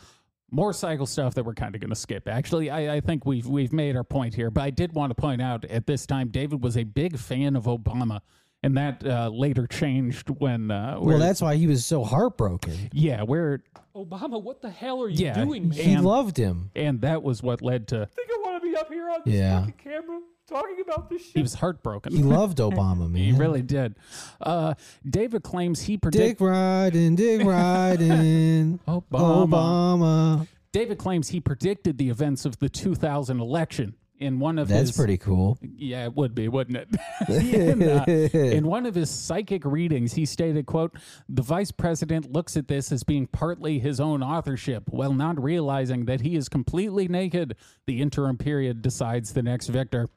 more 0.50 0.72
cycle 0.72 1.04
stuff 1.04 1.34
that 1.34 1.44
we're 1.44 1.54
kind 1.54 1.74
of 1.74 1.80
going 1.80 1.90
to 1.90 1.96
skip. 1.96 2.26
Actually, 2.26 2.70
I, 2.70 2.96
I 2.96 3.00
think 3.00 3.26
we've 3.26 3.46
we've 3.46 3.72
made 3.72 3.96
our 3.96 4.04
point 4.04 4.34
here, 4.34 4.50
but 4.50 4.62
I 4.62 4.70
did 4.70 4.94
want 4.94 5.10
to 5.10 5.14
point 5.14 5.42
out 5.42 5.64
at 5.66 5.86
this 5.86 6.06
time 6.06 6.28
David 6.28 6.62
was 6.62 6.76
a 6.76 6.84
big 6.84 7.18
fan 7.18 7.54
of 7.54 7.64
Obama, 7.64 8.20
and 8.62 8.76
that 8.76 9.06
uh, 9.06 9.28
later 9.32 9.66
changed 9.66 10.28
when. 10.30 10.70
Uh, 10.70 10.98
Well, 11.00 11.18
that's 11.18 11.40
why 11.42 11.56
he 11.56 11.66
was 11.66 11.84
so 11.86 12.04
heartbroken. 12.04 12.74
yeah, 12.92 13.22
where 13.22 13.62
Obama, 13.94 14.40
what 14.42 14.62
the 14.62 14.70
hell 14.70 15.02
are 15.02 15.08
you 15.08 15.26
Yeah, 15.26 15.44
doing, 15.44 15.68
man? 15.70 15.78
He 15.78 15.92
And- 15.92 16.04
loved 16.04 16.36
him. 16.36 16.70
and 16.76 17.00
that 17.00 17.22
was 17.22 17.42
what 17.42 17.62
led 17.62 17.88
to 17.88 18.02
I 18.02 18.04
think 18.06 18.28
I 18.30 18.38
want 18.44 18.62
to 18.62 18.68
be 18.70 18.76
up 18.76 18.88
here 18.92 19.08
on 19.10 19.20
this 19.24 19.34
Yeah. 19.34 19.60
fucking 19.60 19.74
camera 19.82 20.20
talking 20.48 20.76
about 20.80 21.10
this 21.10 21.22
shit. 21.22 21.34
he 21.36 21.42
was 21.42 21.54
heartbroken. 21.54 22.12
He 22.14 22.22
loved 22.22 22.58
Obama, 22.58 23.10
man. 23.10 23.16
He 23.22 23.32
really 23.32 23.62
did. 23.62 23.96
Uh, 24.40 24.74
David 25.08 25.42
claims 25.42 25.82
he 25.82 25.96
predicted. 25.96 26.38
Dick 26.38 26.40
riding, 26.40 27.16
Dick 27.16 27.44
riding. 27.44 28.78
Obama. 28.88 29.46
Obama. 29.48 30.46
David 30.72 30.98
claims 30.98 31.30
he 31.30 31.40
predicted 31.40 31.98
the 31.98 32.08
events 32.10 32.44
of 32.44 32.58
the 32.58 32.68
2000 32.68 33.40
election 33.40 33.94
in 34.18 34.38
one 34.38 34.58
of 34.58 34.68
That's 34.68 34.88
his. 34.90 34.96
pretty 34.96 35.18
cool. 35.18 35.58
Yeah, 35.62 36.04
it 36.04 36.14
would 36.16 36.34
be, 36.34 36.48
wouldn't 36.48 36.76
it? 36.76 36.88
in, 37.28 37.82
uh, 37.82 38.04
in 38.06 38.66
one 38.66 38.86
of 38.86 38.94
his 38.94 39.10
psychic 39.10 39.64
readings, 39.64 40.14
he 40.14 40.26
stated, 40.26 40.66
"quote 40.66 40.94
The 41.28 41.42
vice 41.42 41.70
president 41.70 42.32
looks 42.32 42.56
at 42.56 42.68
this 42.68 42.92
as 42.92 43.04
being 43.04 43.26
partly 43.26 43.78
his 43.78 44.00
own 44.00 44.22
authorship, 44.22 44.84
while 44.88 45.12
not 45.12 45.42
realizing 45.42 46.04
that 46.06 46.20
he 46.20 46.36
is 46.36 46.48
completely 46.48 47.08
naked. 47.08 47.56
The 47.86 48.00
interim 48.00 48.36
period 48.36 48.82
decides 48.82 49.32
the 49.32 49.42
next 49.42 49.68
victor." 49.68 50.08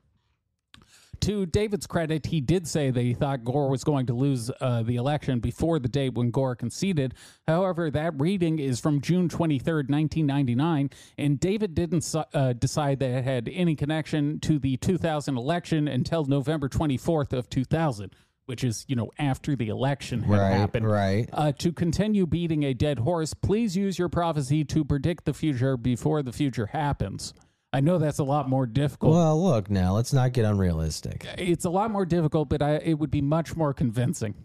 To 1.21 1.45
David's 1.45 1.85
credit, 1.85 2.25
he 2.25 2.41
did 2.41 2.67
say 2.67 2.89
that 2.89 3.01
he 3.01 3.13
thought 3.13 3.43
Gore 3.43 3.69
was 3.69 3.83
going 3.83 4.07
to 4.07 4.13
lose 4.13 4.49
uh, 4.59 4.81
the 4.81 4.95
election 4.95 5.39
before 5.39 5.77
the 5.77 5.87
date 5.87 6.15
when 6.15 6.31
Gore 6.31 6.55
conceded. 6.55 7.13
However, 7.47 7.91
that 7.91 8.19
reading 8.19 8.57
is 8.57 8.79
from 8.79 9.01
June 9.01 9.29
23rd, 9.29 9.87
1999, 9.89 10.89
and 11.19 11.39
David 11.39 11.75
didn't 11.75 12.11
uh, 12.33 12.53
decide 12.53 12.99
that 13.01 13.11
it 13.11 13.23
had 13.23 13.47
any 13.53 13.75
connection 13.75 14.39
to 14.39 14.57
the 14.57 14.77
2000 14.77 15.37
election 15.37 15.87
until 15.87 16.25
November 16.25 16.67
24th 16.67 17.33
of 17.33 17.47
2000, 17.51 18.11
which 18.47 18.63
is, 18.63 18.83
you 18.87 18.95
know, 18.95 19.11
after 19.19 19.55
the 19.55 19.67
election 19.69 20.23
had 20.23 20.39
Right, 20.39 20.53
happened. 20.53 20.89
right. 20.89 21.29
Uh, 21.31 21.51
to 21.59 21.71
continue 21.71 22.25
beating 22.25 22.63
a 22.63 22.73
dead 22.73 22.97
horse, 22.97 23.35
please 23.35 23.77
use 23.77 23.99
your 23.99 24.09
prophecy 24.09 24.63
to 24.65 24.83
predict 24.83 25.25
the 25.25 25.33
future 25.35 25.77
before 25.77 26.23
the 26.23 26.31
future 26.33 26.65
happens. 26.65 27.35
I 27.73 27.79
know 27.79 27.97
that's 27.97 28.19
a 28.19 28.23
lot 28.23 28.49
more 28.49 28.65
difficult 28.65 29.13
Well, 29.13 29.41
look 29.41 29.69
now, 29.69 29.93
let's 29.93 30.11
not 30.11 30.33
get 30.33 30.45
unrealistic. 30.45 31.25
it's 31.37 31.65
a 31.65 31.69
lot 31.69 31.89
more 31.89 32.05
difficult, 32.05 32.49
but 32.49 32.61
I, 32.61 32.75
it 32.75 32.95
would 32.95 33.11
be 33.11 33.21
much 33.21 33.55
more 33.55 33.73
convincing. 33.73 34.35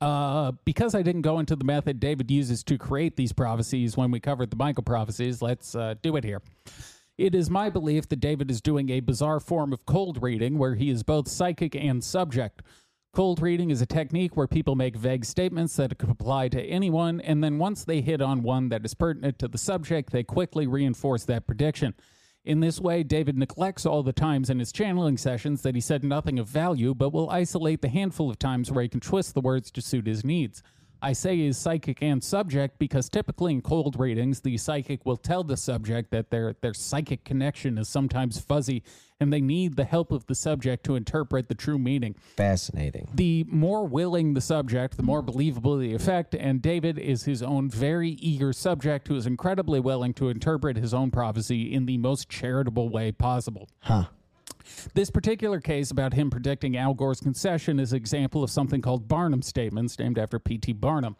Uh, 0.00 0.52
because 0.64 0.94
I 0.94 1.02
didn't 1.02 1.22
go 1.22 1.40
into 1.40 1.56
the 1.56 1.64
method 1.64 2.00
David 2.00 2.30
uses 2.30 2.62
to 2.64 2.78
create 2.78 3.16
these 3.16 3.32
prophecies 3.32 3.96
when 3.96 4.10
we 4.10 4.20
covered 4.20 4.50
the 4.50 4.56
Michael 4.56 4.82
prophecies, 4.84 5.42
let's 5.42 5.74
uh, 5.74 5.94
do 6.02 6.16
it 6.16 6.24
here. 6.24 6.40
It 7.18 7.34
is 7.34 7.50
my 7.50 7.68
belief 7.68 8.08
that 8.08 8.20
David 8.20 8.50
is 8.50 8.62
doing 8.62 8.88
a 8.90 9.00
bizarre 9.00 9.40
form 9.40 9.74
of 9.74 9.84
cold 9.84 10.22
reading 10.22 10.56
where 10.56 10.74
he 10.74 10.88
is 10.88 11.02
both 11.02 11.28
psychic 11.28 11.74
and 11.74 12.02
subject. 12.02 12.62
Cold 13.12 13.42
reading 13.42 13.70
is 13.70 13.82
a 13.82 13.86
technique 13.86 14.36
where 14.36 14.46
people 14.46 14.76
make 14.76 14.96
vague 14.96 15.24
statements 15.24 15.76
that 15.76 15.98
could 15.98 16.08
apply 16.08 16.48
to 16.48 16.62
anyone, 16.62 17.20
and 17.20 17.42
then 17.44 17.58
once 17.58 17.84
they 17.84 18.00
hit 18.00 18.22
on 18.22 18.42
one 18.42 18.68
that 18.70 18.84
is 18.86 18.94
pertinent 18.94 19.38
to 19.40 19.48
the 19.48 19.58
subject, 19.58 20.12
they 20.12 20.22
quickly 20.22 20.66
reinforce 20.66 21.24
that 21.24 21.46
prediction. 21.46 21.92
In 22.44 22.60
this 22.60 22.80
way, 22.80 23.02
David 23.02 23.36
neglects 23.36 23.84
all 23.84 24.02
the 24.02 24.14
times 24.14 24.48
in 24.48 24.58
his 24.58 24.72
channeling 24.72 25.18
sessions 25.18 25.60
that 25.62 25.74
he 25.74 25.80
said 25.80 26.02
nothing 26.02 26.38
of 26.38 26.48
value, 26.48 26.94
but 26.94 27.12
will 27.12 27.28
isolate 27.28 27.82
the 27.82 27.88
handful 27.88 28.30
of 28.30 28.38
times 28.38 28.70
where 28.70 28.82
he 28.82 28.88
can 28.88 29.00
twist 29.00 29.34
the 29.34 29.42
words 29.42 29.70
to 29.72 29.82
suit 29.82 30.06
his 30.06 30.24
needs. 30.24 30.62
I 31.02 31.12
say 31.14 31.40
is 31.40 31.56
psychic 31.56 32.02
and 32.02 32.22
subject 32.22 32.78
because 32.78 33.08
typically 33.08 33.52
in 33.52 33.62
cold 33.62 33.98
readings, 33.98 34.40
the 34.40 34.56
psychic 34.58 35.06
will 35.06 35.16
tell 35.16 35.42
the 35.42 35.56
subject 35.56 36.10
that 36.10 36.30
their, 36.30 36.54
their 36.60 36.74
psychic 36.74 37.24
connection 37.24 37.78
is 37.78 37.88
sometimes 37.88 38.40
fuzzy 38.40 38.82
and 39.18 39.32
they 39.32 39.40
need 39.40 39.76
the 39.76 39.84
help 39.84 40.12
of 40.12 40.26
the 40.26 40.34
subject 40.34 40.84
to 40.84 40.96
interpret 40.96 41.48
the 41.48 41.54
true 41.54 41.78
meaning 41.78 42.14
Fascinating. 42.36 43.08
the 43.14 43.44
more 43.48 43.86
willing 43.86 44.34
the 44.34 44.40
subject, 44.40 44.96
the 44.96 45.02
more 45.02 45.22
believable 45.22 45.76
the 45.76 45.94
effect. 45.94 46.34
And 46.34 46.62
David 46.62 46.98
is 46.98 47.24
his 47.24 47.42
own 47.42 47.68
very 47.68 48.10
eager 48.10 48.52
subject 48.52 49.08
who 49.08 49.16
is 49.16 49.26
incredibly 49.26 49.80
willing 49.80 50.14
to 50.14 50.28
interpret 50.28 50.76
his 50.76 50.94
own 50.94 51.10
prophecy 51.10 51.72
in 51.72 51.86
the 51.86 51.98
most 51.98 52.28
charitable 52.28 52.88
way 52.88 53.12
possible. 53.12 53.68
Huh. 53.80 54.04
This 54.94 55.10
particular 55.10 55.60
case 55.60 55.90
about 55.90 56.14
him 56.14 56.30
predicting 56.30 56.76
Al 56.76 56.94
Gore's 56.94 57.20
concession 57.20 57.80
is 57.80 57.92
an 57.92 57.96
example 57.96 58.42
of 58.42 58.50
something 58.50 58.80
called 58.80 59.08
Barnum 59.08 59.42
statements, 59.42 59.98
named 59.98 60.18
after 60.18 60.38
P.T. 60.38 60.72
Barnum. 60.74 61.16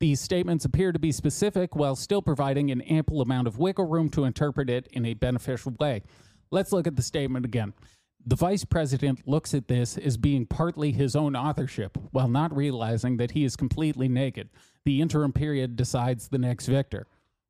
These 0.00 0.20
statements 0.20 0.64
appear 0.64 0.92
to 0.92 0.98
be 0.98 1.12
specific 1.12 1.76
while 1.76 1.96
still 1.96 2.20
providing 2.20 2.70
an 2.70 2.80
ample 2.82 3.20
amount 3.20 3.46
of 3.46 3.58
wiggle 3.58 3.86
room 3.86 4.08
to 4.10 4.24
interpret 4.24 4.68
it 4.68 4.88
in 4.92 5.06
a 5.06 5.14
beneficial 5.14 5.72
way. 5.78 6.02
Let's 6.50 6.72
look 6.72 6.86
at 6.86 6.96
the 6.96 7.02
statement 7.02 7.44
again. 7.44 7.72
The 8.26 8.36
vice 8.36 8.64
president 8.64 9.28
looks 9.28 9.52
at 9.52 9.68
this 9.68 9.98
as 9.98 10.16
being 10.16 10.46
partly 10.46 10.92
his 10.92 11.14
own 11.14 11.36
authorship, 11.36 11.98
while 12.10 12.28
not 12.28 12.56
realizing 12.56 13.18
that 13.18 13.32
he 13.32 13.44
is 13.44 13.54
completely 13.54 14.08
naked. 14.08 14.48
The 14.84 15.00
interim 15.00 15.32
period 15.32 15.76
decides 15.76 16.28
the 16.28 16.38
next 16.38 16.66
victor. 16.66 17.06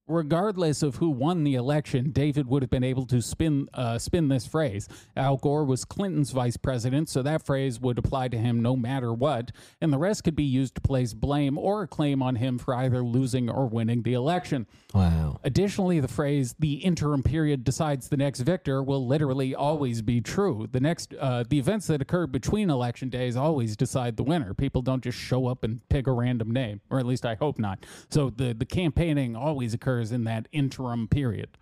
Regardless 0.06 0.82
of 0.82 0.96
who 0.96 1.08
won 1.08 1.44
the 1.44 1.54
election, 1.54 2.10
David 2.10 2.46
would 2.46 2.62
have 2.62 2.68
been 2.68 2.84
able 2.84 3.06
to 3.06 3.22
spin 3.22 3.68
uh, 3.72 3.96
spin 3.96 4.28
this 4.28 4.46
phrase. 4.46 4.86
Al 5.16 5.38
Gore 5.38 5.64
was 5.64 5.86
Clinton's 5.86 6.30
vice 6.30 6.58
president, 6.58 7.08
so 7.08 7.22
that 7.22 7.42
phrase 7.42 7.80
would 7.80 7.96
apply 7.96 8.28
to 8.28 8.36
him 8.36 8.60
no 8.60 8.76
matter 8.76 9.14
what, 9.14 9.50
and 9.80 9.90
the 9.90 9.98
rest 9.98 10.22
could 10.24 10.36
be 10.36 10.44
used 10.44 10.74
to 10.74 10.82
place 10.82 11.14
blame 11.14 11.56
or 11.56 11.84
a 11.84 11.88
claim 11.88 12.22
on 12.22 12.36
him 12.36 12.58
for 12.58 12.74
either 12.74 13.02
losing 13.02 13.48
or 13.48 13.66
winning 13.66 14.02
the 14.02 14.12
election. 14.12 14.66
Wow. 14.92 15.40
Additionally, 15.42 16.00
the 16.00 16.08
phrase 16.08 16.54
"the 16.58 16.74
interim 16.74 17.22
period 17.22 17.64
decides 17.64 18.10
the 18.10 18.18
next 18.18 18.40
victor" 18.40 18.82
will 18.82 19.06
literally 19.06 19.54
always 19.54 20.02
be 20.02 20.20
true. 20.20 20.68
The 20.70 20.80
next, 20.80 21.14
uh, 21.18 21.44
the 21.48 21.58
events 21.58 21.86
that 21.86 22.02
occur 22.02 22.26
between 22.26 22.68
election 22.68 23.08
days 23.08 23.36
always 23.36 23.74
decide 23.74 24.18
the 24.18 24.22
winner. 24.22 24.52
People 24.52 24.82
don't 24.82 25.02
just 25.02 25.16
show 25.16 25.46
up 25.46 25.64
and 25.64 25.80
pick 25.88 26.06
a 26.06 26.12
random 26.12 26.50
name, 26.50 26.82
or 26.90 26.98
at 26.98 27.06
least 27.06 27.24
I 27.24 27.36
hope 27.36 27.58
not. 27.58 27.86
So 28.10 28.28
the 28.28 28.52
the 28.52 28.66
campaigning 28.66 29.34
always 29.34 29.72
occurs 29.72 29.93
in 30.00 30.24
that 30.24 30.48
interim 30.52 31.08
period. 31.08 31.56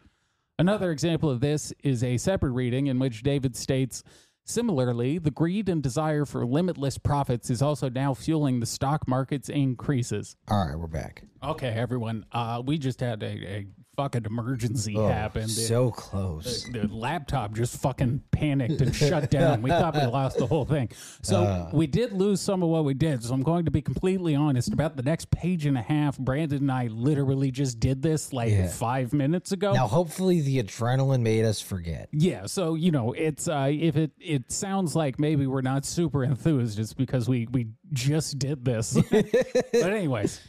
Another 0.59 0.91
example 0.91 1.31
of 1.31 1.41
this 1.41 1.73
is 1.83 2.05
a 2.05 2.19
separate 2.19 2.53
reading 2.53 2.87
in 2.87 2.99
which 2.99 3.23
David 3.23 3.57
states. 3.57 4.03
Similarly, 4.45 5.19
the 5.19 5.31
greed 5.31 5.69
and 5.69 5.83
desire 5.83 6.25
for 6.25 6.45
limitless 6.45 6.99
profits 6.99 7.49
is 7.49 7.63
also 7.63 7.89
now 7.89 8.13
fueling 8.13 8.61
the 8.61 8.67
stock 8.67 9.07
market's 9.07 9.49
increases. 9.49 10.37
All 10.49 10.67
right, 10.67 10.77
we're 10.77 10.89
back. 10.89 11.25
Okay, 11.43 11.69
everyone. 11.69 12.27
Uh, 12.33 12.63
we 12.65 12.77
just 12.77 13.01
had 13.01 13.23
a, 13.23 13.27
a 13.27 13.67
fucking 13.97 14.25
emergency 14.25 14.97
Oh, 14.97 15.07
happen. 15.07 15.43
The- 15.43 15.49
so 15.49 15.91
close. 15.91 16.65
the 16.65 16.89
laptop 16.89 17.53
just 17.55 17.77
fucking 17.83 18.23
panicked 18.31 18.81
and 18.81 18.95
shut 18.95 19.31
down. 19.31 19.61
We 19.63 19.71
thought 19.71 19.95
we 19.95 20.07
lost 20.07 20.39
the 20.39 20.47
whole 20.47 20.65
thing. 20.65 20.89
So 21.23 21.43
Uh. 21.43 21.71
we 21.73 21.87
did 21.87 22.13
lose 22.13 22.41
some 22.41 22.63
of 22.63 22.71
what 22.71 22.85
we 22.85 22.95
did. 22.95 23.23
So 23.23 23.35
I'm 23.35 23.43
going 23.43 23.67
to 23.67 23.71
be 23.71 23.83
completely 23.83 24.35
honest. 24.35 24.73
About 24.73 24.97
the 24.97 25.03
next 25.03 25.31
page 25.31 25.67
and 25.67 25.77
a 25.77 25.83
half, 25.83 26.19
Brandon 26.19 26.59
and 26.63 26.73
I 26.73 26.87
literally 26.87 27.51
just 27.51 27.81
did 27.81 28.03
this 28.03 28.33
like 28.33 28.51
Yeah. 28.51 28.69
five 28.69 29.13
minutes 29.13 29.53
ago. 29.53 29.73
Now, 29.75 29.87
hopefully, 29.89 30.41
the 30.41 30.63
adrenaline 30.63 31.21
made 31.21 31.45
us 31.45 31.61
forget. 31.61 32.09
Yeah, 32.13 32.47
so 32.47 32.75
you 32.75 32.91
know, 32.91 33.13
it's 33.13 33.47
uh 33.49 33.69
if 33.71 33.97
it 33.97 34.13
it 34.19 34.51
sounds 34.51 34.97
like 34.97 35.19
maybe 35.19 35.47
we're 35.47 35.61
not 35.61 35.85
super 35.85 36.25
enthused, 36.25 36.79
it's 36.79 36.95
because 36.95 37.29
we 37.29 37.47
we 37.53 37.69
just 37.93 38.39
did 38.39 38.65
this. 38.65 38.95
but 39.11 39.75
anyways, 39.75 40.41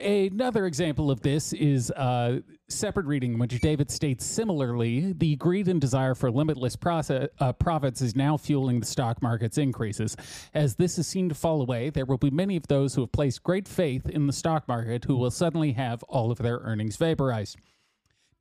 another 0.00 0.66
example 0.66 1.10
of 1.10 1.20
this 1.20 1.52
is 1.52 1.90
uh 1.92 2.40
separate 2.68 3.06
reading 3.06 3.34
in 3.34 3.38
which 3.38 3.60
David 3.60 3.90
states 3.90 4.24
similarly, 4.24 5.12
the 5.12 5.36
greed 5.36 5.68
and 5.68 5.80
desire 5.80 6.14
for 6.14 6.30
limitless 6.30 6.74
process, 6.74 7.28
uh, 7.38 7.52
profits 7.52 8.02
is 8.02 8.16
now 8.16 8.36
fueling 8.36 8.80
the 8.80 8.86
stock 8.86 9.22
market's 9.22 9.58
increases. 9.58 10.16
As 10.52 10.74
this 10.74 10.98
is 10.98 11.06
seen 11.06 11.28
to 11.28 11.34
fall 11.34 11.62
away, 11.62 11.90
there 11.90 12.04
will 12.04 12.18
be 12.18 12.30
many 12.30 12.56
of 12.56 12.66
those 12.66 12.94
who 12.94 13.02
have 13.02 13.12
placed 13.12 13.42
great 13.42 13.68
faith 13.68 14.08
in 14.08 14.26
the 14.26 14.32
stock 14.32 14.66
market 14.66 15.04
who 15.04 15.16
will 15.16 15.30
suddenly 15.30 15.72
have 15.72 16.02
all 16.04 16.30
of 16.30 16.38
their 16.38 16.58
earnings 16.58 16.96
vaporized. 16.96 17.56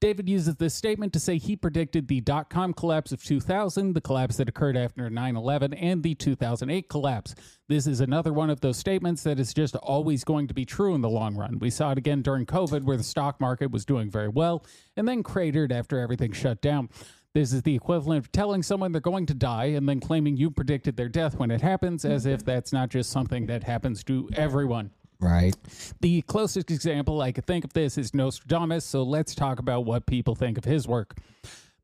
David 0.05 0.29
uses 0.29 0.55
this 0.57 0.75
statement 0.75 1.13
to 1.13 1.19
say 1.19 1.39
he 1.39 1.55
predicted 1.55 2.07
the 2.07 2.21
dot 2.21 2.47
com 2.47 2.75
collapse 2.75 3.11
of 3.11 3.23
2000, 3.23 3.93
the 3.93 4.01
collapse 4.01 4.37
that 4.37 4.47
occurred 4.47 4.77
after 4.77 5.09
9 5.09 5.35
11, 5.35 5.73
and 5.73 6.03
the 6.03 6.13
2008 6.13 6.87
collapse. 6.89 7.33
This 7.69 7.87
is 7.87 8.01
another 8.01 8.31
one 8.31 8.51
of 8.51 8.61
those 8.61 8.77
statements 8.77 9.23
that 9.23 9.39
is 9.39 9.51
just 9.51 9.75
always 9.77 10.23
going 10.23 10.47
to 10.47 10.53
be 10.53 10.63
true 10.63 10.93
in 10.93 11.01
the 11.01 11.09
long 11.09 11.35
run. 11.35 11.57
We 11.57 11.71
saw 11.71 11.91
it 11.91 11.97
again 11.97 12.21
during 12.21 12.45
COVID, 12.45 12.83
where 12.83 12.97
the 12.97 13.03
stock 13.03 13.41
market 13.41 13.71
was 13.71 13.83
doing 13.83 14.11
very 14.11 14.27
well 14.29 14.63
and 14.95 15.07
then 15.07 15.23
cratered 15.23 15.71
after 15.71 15.97
everything 15.97 16.33
shut 16.33 16.61
down. 16.61 16.89
This 17.33 17.51
is 17.51 17.63
the 17.63 17.73
equivalent 17.73 18.25
of 18.25 18.31
telling 18.31 18.61
someone 18.61 18.91
they're 18.91 19.01
going 19.01 19.25
to 19.25 19.33
die 19.33 19.71
and 19.73 19.89
then 19.89 19.99
claiming 19.99 20.37
you 20.37 20.51
predicted 20.51 20.97
their 20.97 21.09
death 21.09 21.39
when 21.39 21.49
it 21.49 21.61
happens, 21.61 22.05
as 22.05 22.27
if 22.27 22.45
that's 22.45 22.71
not 22.71 22.89
just 22.89 23.09
something 23.09 23.47
that 23.47 23.63
happens 23.63 24.03
to 24.03 24.29
everyone. 24.35 24.91
Right. 25.19 25.55
The 26.01 26.21
closest 26.23 26.71
example 26.71 27.21
I 27.21 27.31
could 27.31 27.45
think 27.45 27.63
of 27.63 27.73
this 27.73 27.97
is 27.97 28.13
Nostradamus, 28.13 28.85
so 28.85 29.03
let's 29.03 29.33
talk 29.33 29.59
about 29.59 29.85
what 29.85 30.05
people 30.05 30.35
think 30.35 30.57
of 30.57 30.65
his 30.65 30.87
work. 30.87 31.17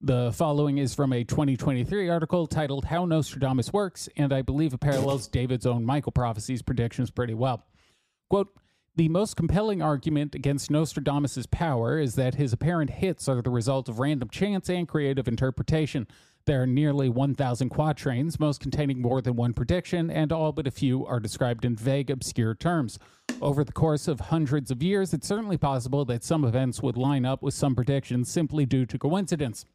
The 0.01 0.31
following 0.33 0.79
is 0.79 0.95
from 0.95 1.13
a 1.13 1.23
2023 1.23 2.09
article 2.09 2.47
titled 2.47 2.85
How 2.85 3.05
Nostradamus 3.05 3.71
Works, 3.71 4.09
and 4.17 4.33
I 4.33 4.41
believe 4.41 4.73
it 4.73 4.79
parallels 4.79 5.27
David's 5.27 5.65
own 5.65 5.85
Michael 5.85 6.11
prophecies 6.11 6.61
predictions 6.61 7.11
pretty 7.11 7.35
well. 7.35 7.63
Quote, 8.29 8.49
the 8.95 9.09
most 9.09 9.37
compelling 9.37 9.81
argument 9.81 10.35
against 10.35 10.69
Nostradamus's 10.69 11.45
power 11.45 11.97
is 11.97 12.15
that 12.15 12.35
his 12.35 12.51
apparent 12.51 12.89
hits 12.89 13.29
are 13.29 13.41
the 13.41 13.49
result 13.49 13.87
of 13.87 13.99
random 13.99 14.29
chance 14.29 14.69
and 14.69 14.87
creative 14.87 15.27
interpretation. 15.27 16.07
There 16.45 16.63
are 16.63 16.67
nearly 16.67 17.09
1,000 17.09 17.69
quatrains, 17.69 18.39
most 18.39 18.59
containing 18.59 19.01
more 19.01 19.21
than 19.21 19.35
one 19.35 19.53
prediction, 19.53 20.09
and 20.09 20.31
all 20.31 20.51
but 20.51 20.67
a 20.67 20.71
few 20.71 21.05
are 21.05 21.19
described 21.19 21.65
in 21.65 21.75
vague, 21.75 22.09
obscure 22.09 22.55
terms. 22.55 22.97
Over 23.41 23.63
the 23.63 23.71
course 23.71 24.07
of 24.07 24.19
hundreds 24.19 24.71
of 24.71 24.81
years, 24.81 25.13
it's 25.13 25.27
certainly 25.27 25.57
possible 25.57 26.05
that 26.05 26.23
some 26.23 26.43
events 26.43 26.81
would 26.81 26.97
line 26.97 27.25
up 27.25 27.43
with 27.43 27.53
some 27.53 27.75
predictions 27.75 28.31
simply 28.31 28.65
due 28.65 28.85
to 28.85 28.97
coincidence. 28.97 29.65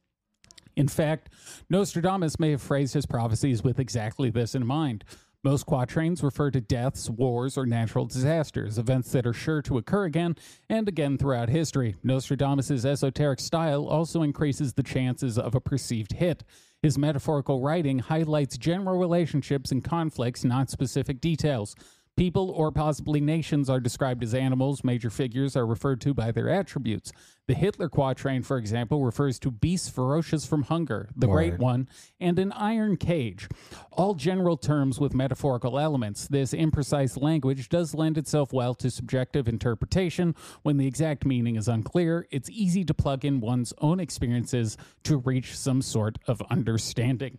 In 0.77 0.89
fact, 0.89 1.31
Nostradamus 1.71 2.39
may 2.39 2.51
have 2.51 2.63
phrased 2.63 2.95
his 2.95 3.07
prophecies 3.07 3.65
with 3.65 3.81
exactly 3.81 4.29
this 4.29 4.55
in 4.55 4.67
mind. 4.67 5.05
Most 5.47 5.65
quatrains 5.65 6.25
refer 6.25 6.51
to 6.51 6.61
deaths, 6.61 7.09
wars, 7.09 7.57
or 7.57 7.67
natural 7.67 8.05
disasters, 8.05 8.79
events 8.79 9.13
that 9.13 9.29
are 9.29 9.33
sure 9.33 9.63
to 9.63 9.79
occur 9.79 10.05
again 10.05 10.35
and 10.69 10.89
again 10.89 11.19
throughout 11.19 11.51
history. 11.51 11.95
Nostradamus' 12.03 12.85
esoteric 12.85 13.39
style 13.39 13.87
also 13.87 14.23
increases 14.23 14.73
the 14.73 14.83
chances 14.83 15.39
of 15.39 15.55
a 15.55 15.61
perceived 15.61 16.15
hit. 16.15 16.43
His 16.83 16.99
metaphorical 16.99 17.61
writing 17.61 18.01
highlights 18.01 18.59
general 18.59 18.99
relationships 18.99 19.71
and 19.71 19.85
conflicts, 19.85 20.43
not 20.43 20.69
specific 20.69 21.21
details. 21.21 21.77
People 22.17 22.49
or 22.51 22.73
possibly 22.73 23.21
nations 23.21 23.69
are 23.69 23.79
described 23.79 24.23
as 24.23 24.35
animals. 24.35 24.83
Major 24.83 25.11
figures 25.11 25.55
are 25.55 25.67
referred 25.67 26.01
to 26.01 26.15
by 26.15 26.33
their 26.33 26.49
attributes. 26.49 27.13
The 27.47 27.53
Hitler 27.53 27.91
quatrain, 27.91 28.43
for 28.43 28.57
example, 28.57 29.05
refers 29.05 29.39
to 29.41 29.51
beasts 29.51 29.91
ferocious 29.91 30.47
from 30.47 30.63
hunger, 30.63 31.11
the 31.15 31.27
Great 31.27 31.59
One, 31.59 31.89
and 32.19 32.39
an 32.39 32.53
iron 32.53 32.97
cage. 32.97 33.49
All 33.93 34.15
general 34.15 34.57
terms 34.57 34.99
with 34.99 35.15
metaphorical 35.15 35.79
elements. 35.79 36.27
This 36.27 36.55
imprecise 36.55 37.21
language 37.21 37.69
does 37.69 37.95
lend 37.95 38.17
itself 38.17 38.51
well 38.51 38.75
to 38.77 38.91
subjective 38.91 39.47
interpretation. 39.47 40.35
When 40.63 40.79
the 40.79 40.87
exact 40.87 41.27
meaning 41.27 41.57
is 41.57 41.69
unclear, 41.69 42.27
it's 42.31 42.49
easy 42.49 42.83
to 42.87 42.95
plug 42.95 43.27
in 43.27 43.41
one's 43.41 43.75
own 43.79 44.01
experiences 44.01 44.79
to 45.05 45.19
reach 45.19 45.55
some 45.55 45.83
sort 45.83 46.19
of 46.27 46.41
understanding. 46.51 47.39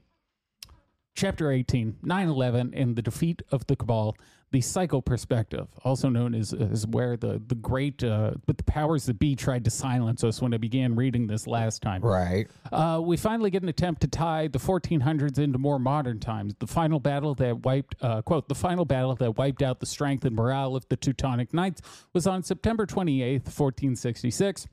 Chapter 1.15 1.51
18 1.51 1.97
9 2.03 2.27
11 2.27 2.73
and 2.75 2.95
the 2.95 3.01
defeat 3.01 3.41
of 3.51 3.65
the 3.65 3.75
Cabal, 3.75 4.15
the 4.51 4.61
psycho 4.61 5.01
perspective, 5.01 5.67
also 5.83 6.09
known 6.09 6.33
as, 6.33 6.53
as 6.53 6.87
where 6.87 7.17
the, 7.17 7.41
the 7.47 7.55
great, 7.55 8.03
uh, 8.03 8.31
but 8.45 8.57
the 8.57 8.63
powers 8.63 9.05
that 9.05 9.19
be 9.19 9.35
tried 9.35 9.65
to 9.65 9.69
silence 9.69 10.23
us 10.23 10.41
when 10.41 10.53
I 10.53 10.57
began 10.57 10.95
reading 10.95 11.27
this 11.27 11.47
last 11.47 11.81
time. 11.81 12.01
Right. 12.01 12.47
Uh, 12.71 13.01
we 13.03 13.17
finally 13.17 13.49
get 13.49 13.63
an 13.63 13.69
attempt 13.69 14.01
to 14.01 14.07
tie 14.07 14.47
the 14.47 14.59
1400s 14.59 15.37
into 15.37 15.57
more 15.57 15.79
modern 15.79 16.19
times. 16.19 16.55
The 16.59 16.67
final 16.67 16.99
battle 16.99 17.35
that 17.35 17.65
wiped, 17.65 17.95
uh, 18.01 18.21
quote, 18.21 18.47
the 18.47 18.55
final 18.55 18.85
battle 18.85 19.15
that 19.15 19.37
wiped 19.37 19.61
out 19.61 19.79
the 19.79 19.85
strength 19.85 20.23
and 20.23 20.35
morale 20.35 20.75
of 20.75 20.87
the 20.87 20.95
Teutonic 20.95 21.53
Knights 21.53 21.81
was 22.13 22.25
on 22.25 22.41
September 22.43 22.85
28th, 22.85 23.45
1466. 23.45 24.67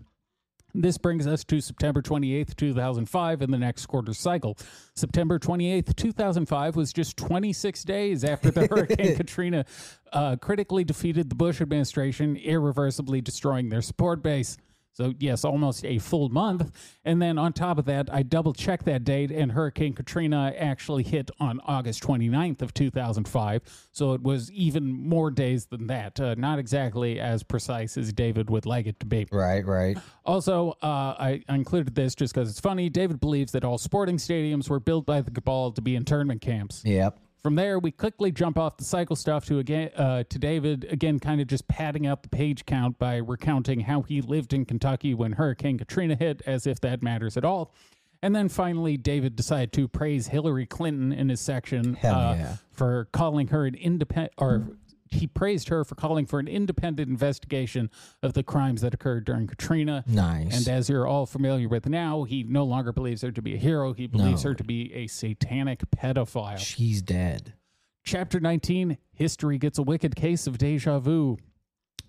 This 0.76 0.98
brings 0.98 1.26
us 1.28 1.44
to 1.44 1.60
September 1.60 2.02
28th, 2.02 2.56
2005, 2.56 3.42
in 3.42 3.50
the 3.52 3.58
next 3.58 3.86
quarter 3.86 4.12
cycle. 4.12 4.58
September 4.96 5.38
28th, 5.38 5.94
2005 5.94 6.74
was 6.74 6.92
just 6.92 7.16
26 7.16 7.84
days 7.84 8.24
after 8.24 8.50
the 8.50 8.66
Hurricane 8.70 9.14
Katrina 9.14 9.66
uh, 10.12 10.34
critically 10.36 10.82
defeated 10.82 11.30
the 11.30 11.36
Bush 11.36 11.60
administration, 11.60 12.36
irreversibly 12.36 13.20
destroying 13.20 13.68
their 13.68 13.82
support 13.82 14.20
base. 14.20 14.56
So, 14.94 15.12
yes, 15.18 15.44
almost 15.44 15.84
a 15.84 15.98
full 15.98 16.28
month. 16.28 16.70
And 17.04 17.20
then 17.20 17.36
on 17.36 17.52
top 17.52 17.78
of 17.78 17.84
that, 17.86 18.08
I 18.12 18.22
double 18.22 18.52
checked 18.52 18.84
that 18.86 19.04
date, 19.04 19.30
and 19.30 19.52
Hurricane 19.52 19.92
Katrina 19.92 20.54
actually 20.56 21.02
hit 21.02 21.30
on 21.40 21.60
August 21.66 22.02
29th 22.02 22.62
of 22.62 22.72
2005. 22.72 23.88
So 23.90 24.14
it 24.14 24.22
was 24.22 24.52
even 24.52 24.90
more 24.92 25.30
days 25.30 25.66
than 25.66 25.88
that. 25.88 26.18
Uh, 26.20 26.34
not 26.38 26.58
exactly 26.58 27.18
as 27.18 27.42
precise 27.42 27.96
as 27.96 28.12
David 28.12 28.50
would 28.50 28.66
like 28.66 28.86
it 28.86 29.00
to 29.00 29.06
be. 29.06 29.26
Right. 29.32 29.66
Right. 29.66 29.98
Also, 30.24 30.70
uh, 30.82 31.14
I, 31.18 31.42
I 31.48 31.54
included 31.56 31.94
this 31.94 32.14
just 32.14 32.32
because 32.32 32.48
it's 32.48 32.60
funny. 32.60 32.88
David 32.88 33.20
believes 33.20 33.52
that 33.52 33.64
all 33.64 33.78
sporting 33.78 34.16
stadiums 34.16 34.70
were 34.70 34.80
built 34.80 35.06
by 35.06 35.20
the 35.20 35.30
cabal 35.30 35.72
to 35.72 35.82
be 35.82 35.96
internment 35.96 36.40
camps. 36.40 36.82
Yep. 36.84 37.18
From 37.44 37.56
there, 37.56 37.78
we 37.78 37.90
quickly 37.90 38.32
jump 38.32 38.56
off 38.56 38.78
the 38.78 38.84
cycle 38.84 39.14
stuff 39.16 39.44
to 39.48 39.58
again 39.58 39.90
uh, 39.98 40.24
to 40.30 40.38
David 40.38 40.86
again, 40.90 41.18
kind 41.20 41.42
of 41.42 41.46
just 41.46 41.68
padding 41.68 42.06
out 42.06 42.22
the 42.22 42.30
page 42.30 42.64
count 42.64 42.98
by 42.98 43.16
recounting 43.16 43.80
how 43.80 44.00
he 44.00 44.22
lived 44.22 44.54
in 44.54 44.64
Kentucky 44.64 45.12
when 45.12 45.32
Hurricane 45.32 45.76
Katrina 45.76 46.16
hit, 46.16 46.40
as 46.46 46.66
if 46.66 46.80
that 46.80 47.02
matters 47.02 47.36
at 47.36 47.44
all. 47.44 47.74
And 48.22 48.34
then 48.34 48.48
finally, 48.48 48.96
David 48.96 49.36
decided 49.36 49.74
to 49.74 49.86
praise 49.86 50.28
Hillary 50.28 50.64
Clinton 50.64 51.12
in 51.12 51.28
his 51.28 51.42
section 51.42 51.96
uh, 51.96 52.00
yeah. 52.02 52.56
for 52.72 53.08
calling 53.12 53.48
her 53.48 53.66
an 53.66 53.74
independent, 53.74 54.32
or 54.38 54.66
he 55.14 55.26
praised 55.26 55.68
her 55.68 55.84
for 55.84 55.94
calling 55.94 56.26
for 56.26 56.38
an 56.38 56.48
independent 56.48 57.08
investigation 57.08 57.90
of 58.22 58.32
the 58.34 58.42
crimes 58.42 58.80
that 58.82 58.94
occurred 58.94 59.24
during 59.24 59.46
Katrina. 59.46 60.04
Nice. 60.06 60.56
And 60.56 60.68
as 60.68 60.88
you're 60.88 61.06
all 61.06 61.26
familiar 61.26 61.68
with 61.68 61.88
now, 61.88 62.24
he 62.24 62.42
no 62.42 62.64
longer 62.64 62.92
believes 62.92 63.22
her 63.22 63.32
to 63.32 63.42
be 63.42 63.54
a 63.54 63.58
hero. 63.58 63.92
He 63.92 64.06
believes 64.06 64.44
No. 64.44 64.50
her 64.50 64.54
to 64.54 64.64
be 64.64 64.92
a 64.94 65.06
satanic 65.06 65.82
pedophile. 65.90 66.58
She's 66.58 67.02
dead. 67.02 67.54
Chapter 68.04 68.38
19 68.40 68.98
History 69.14 69.58
gets 69.58 69.78
a 69.78 69.82
wicked 69.82 70.16
case 70.16 70.46
of 70.46 70.58
deja 70.58 70.98
vu. 70.98 71.38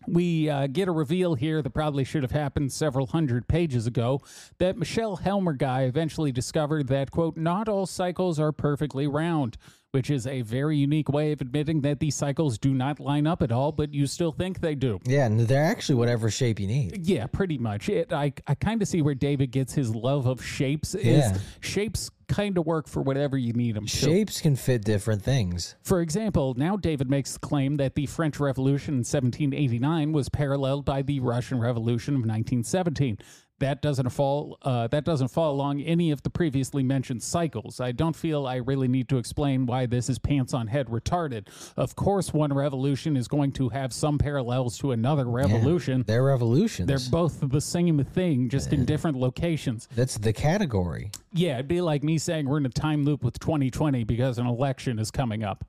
We 0.08 0.50
uh, 0.50 0.68
get 0.68 0.88
a 0.88 0.92
reveal 0.92 1.34
here 1.34 1.64
that 1.64 1.70
probably 1.72 2.04
should 2.04 2.22
have 2.22 2.32
happened 2.32 2.72
several 2.72 3.08
hundred 3.08 3.48
pages 3.48 3.88
ago 3.88 4.22
that 4.60 4.78
Michel 4.78 5.16
Helmer 5.16 5.54
guy 5.54 5.84
eventually 5.84 6.32
discovered 6.32 6.88
that, 6.90 7.10
quote, 7.10 7.38
not 7.38 7.68
all 7.68 7.88
cycles 7.88 8.40
are 8.40 8.52
perfectly 8.52 9.08
round, 9.08 9.58
which 9.96 10.10
is 10.10 10.28
a 10.28 10.42
very 10.42 10.76
unique 10.76 11.08
way 11.08 11.32
of 11.32 11.40
admitting 11.40 11.80
that 11.80 12.02
these 12.02 12.16
cycles 12.16 12.58
do 12.58 12.74
not 12.74 13.00
line 13.00 13.26
up 13.26 13.42
at 13.42 13.50
all, 13.50 13.72
but 13.72 13.94
you 13.94 14.06
still 14.06 14.34
think 14.34 14.60
they 14.60 14.76
do. 14.76 15.00
Yeah, 15.06 15.26
and 15.26 15.40
they're 15.40 15.64
actually 15.64 15.96
whatever 15.96 16.30
shape 16.30 16.60
you 16.60 16.68
need. 16.68 17.08
Yeah, 17.08 17.28
pretty 17.28 17.58
much. 17.58 17.88
It, 17.88 18.12
I, 18.12 18.34
I 18.46 18.56
kind 18.56 18.82
of 18.82 18.90
see 18.90 19.02
where 19.02 19.16
David 19.16 19.52
gets 19.52 19.74
his 19.74 19.96
love 19.96 20.26
of 20.26 20.44
shapes. 20.44 20.96
Is 20.96 21.06
Yeah. 21.06 21.38
shapes 21.62 22.12
kind 22.28 22.58
of 22.58 22.66
work 22.66 22.90
for 22.90 23.02
whatever 23.02 23.38
you 23.38 23.54
need 23.54 23.76
them 23.76 23.86
to. 23.86 23.90
Shapes 23.96 24.42
can 24.42 24.58
fit 24.58 24.84
different 24.84 25.22
things. 25.22 25.76
For 25.84 26.02
example, 26.02 26.56
now 26.58 26.76
David 26.76 27.10
makes 27.10 27.32
the 27.32 27.40
claim 27.40 27.78
that 27.78 27.96
the 27.96 28.06
French 28.08 28.38
Revolution 28.38 28.96
in 28.96 29.06
1789 29.06 30.12
was 30.12 30.28
paralleled 30.28 30.84
by 30.84 31.04
the 31.04 31.22
Russian 31.22 31.58
Revolution 31.60 32.16
of 32.16 32.20
1917. 32.22 33.18
That 33.60 33.82
doesn't 33.82 34.10
fall. 34.10 34.58
Uh, 34.62 34.88
that 34.88 35.06
doesn't 35.06 35.30
fall 35.30 35.54
along 35.54 35.82
any 35.82 36.12
of 36.12 36.22
the 36.24 36.30
previously 36.30 36.84
mentioned 36.84 37.24
cycles. 37.24 37.80
I 37.80 37.94
don't 37.94 38.16
feel 38.16 38.46
I 38.46 38.58
really 38.58 38.90
need 38.90 39.08
to 39.10 39.18
explain 39.18 39.66
why 39.66 39.86
this 39.86 40.10
is 40.10 40.20
pants 40.20 40.54
on 40.54 40.68
head 40.68 40.88
retarded. 40.88 41.48
Of 41.78 41.96
course, 41.96 42.34
one 42.34 42.52
revolution 42.52 43.16
is 43.16 43.30
going 43.30 43.54
to 43.54 43.70
have 43.70 43.94
some 43.94 44.18
parallels 44.18 44.78
to 44.80 44.92
another 44.92 45.26
revolution. 45.26 46.04
They're 46.06 46.24
revolutions. 46.24 46.88
They're 46.88 47.12
both 47.12 47.40
the 47.42 47.62
same 47.62 48.04
thing, 48.04 48.50
just 48.50 48.74
in 48.74 48.84
different 48.84 49.18
locations. 49.18 49.88
That's 49.96 50.18
the 50.18 50.34
category. 50.34 51.12
Yeah, 51.32 51.56
it'd 51.56 51.70
be 51.70 51.80
like 51.80 52.04
me 52.04 52.18
saying 52.18 52.48
we're 52.48 52.58
in 52.58 52.66
a 52.66 52.70
time 52.70 53.06
loop 53.06 53.24
with 53.24 53.40
2020 53.40 54.04
because 54.04 54.38
an 54.38 54.48
election 54.48 55.00
is 55.00 55.12
coming 55.12 55.44
up. 55.46 55.66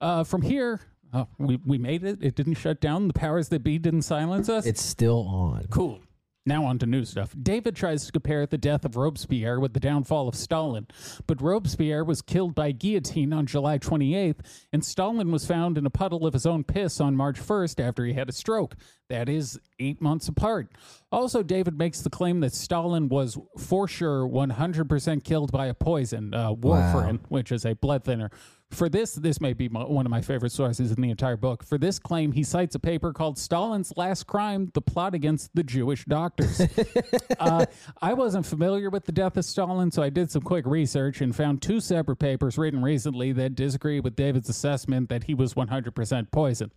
Uh, 0.00 0.24
from 0.24 0.42
here, 0.42 0.80
oh, 1.12 1.28
we, 1.38 1.60
we 1.64 1.78
made 1.78 2.02
it. 2.02 2.18
It 2.22 2.34
didn't 2.34 2.54
shut 2.54 2.80
down. 2.80 3.06
The 3.06 3.14
powers 3.14 3.50
that 3.50 3.62
be 3.62 3.78
didn't 3.78 4.02
silence 4.02 4.48
us. 4.48 4.66
It's 4.66 4.82
still 4.82 5.26
on. 5.28 5.66
cool. 5.70 6.00
Now 6.46 6.66
on 6.66 6.78
to 6.80 6.86
new 6.86 7.06
stuff. 7.06 7.34
David 7.42 7.74
tries 7.74 8.04
to 8.04 8.12
compare 8.12 8.44
the 8.44 8.58
death 8.58 8.84
of 8.84 8.96
Robespierre 8.96 9.58
with 9.58 9.72
the 9.72 9.80
downfall 9.80 10.28
of 10.28 10.34
Stalin, 10.34 10.86
but 11.26 11.40
Robespierre 11.40 12.04
was 12.04 12.20
killed 12.20 12.54
by 12.54 12.70
guillotine 12.72 13.32
on 13.32 13.46
July 13.46 13.78
28th, 13.78 14.40
and 14.70 14.84
Stalin 14.84 15.32
was 15.32 15.46
found 15.46 15.78
in 15.78 15.86
a 15.86 15.90
puddle 15.90 16.26
of 16.26 16.34
his 16.34 16.44
own 16.44 16.62
piss 16.62 17.00
on 17.00 17.16
March 17.16 17.40
1st 17.40 17.82
after 17.82 18.04
he 18.04 18.12
had 18.12 18.28
a 18.28 18.32
stroke. 18.32 18.76
That 19.08 19.30
is 19.30 19.58
eight 19.78 20.02
months 20.02 20.28
apart. 20.28 20.68
Also, 21.10 21.42
David 21.42 21.78
makes 21.78 22.02
the 22.02 22.10
claim 22.10 22.40
that 22.40 22.52
Stalin 22.52 23.08
was 23.08 23.38
for 23.58 23.88
sure 23.88 24.26
100% 24.28 25.24
killed 25.24 25.50
by 25.50 25.66
a 25.66 25.74
poison, 25.74 26.34
uh, 26.34 26.52
warfarin, 26.52 27.20
which 27.28 27.52
is 27.52 27.64
a 27.64 27.74
blood 27.74 28.04
thinner. 28.04 28.30
For 28.74 28.88
this, 28.88 29.14
this 29.14 29.40
may 29.40 29.52
be 29.52 29.68
my, 29.68 29.84
one 29.84 30.06
of 30.06 30.10
my 30.10 30.20
favorite 30.20 30.52
sources 30.52 30.92
in 30.92 31.00
the 31.00 31.10
entire 31.10 31.36
book. 31.36 31.64
For 31.64 31.78
this 31.78 31.98
claim, 31.98 32.32
he 32.32 32.42
cites 32.42 32.74
a 32.74 32.78
paper 32.78 33.12
called 33.12 33.38
Stalin's 33.38 33.92
Last 33.96 34.26
Crime 34.26 34.70
The 34.74 34.82
Plot 34.82 35.14
Against 35.14 35.54
the 35.54 35.62
Jewish 35.62 36.04
Doctors. 36.04 36.60
uh, 37.38 37.66
I 38.02 38.14
wasn't 38.14 38.46
familiar 38.46 38.90
with 38.90 39.06
the 39.06 39.12
death 39.12 39.36
of 39.36 39.44
Stalin, 39.44 39.90
so 39.90 40.02
I 40.02 40.10
did 40.10 40.30
some 40.30 40.42
quick 40.42 40.66
research 40.66 41.20
and 41.20 41.34
found 41.34 41.62
two 41.62 41.80
separate 41.80 42.16
papers 42.16 42.58
written 42.58 42.82
recently 42.82 43.32
that 43.32 43.54
disagree 43.54 44.00
with 44.00 44.16
David's 44.16 44.48
assessment 44.48 45.08
that 45.08 45.24
he 45.24 45.34
was 45.34 45.54
100% 45.54 46.30
poisoned. 46.30 46.70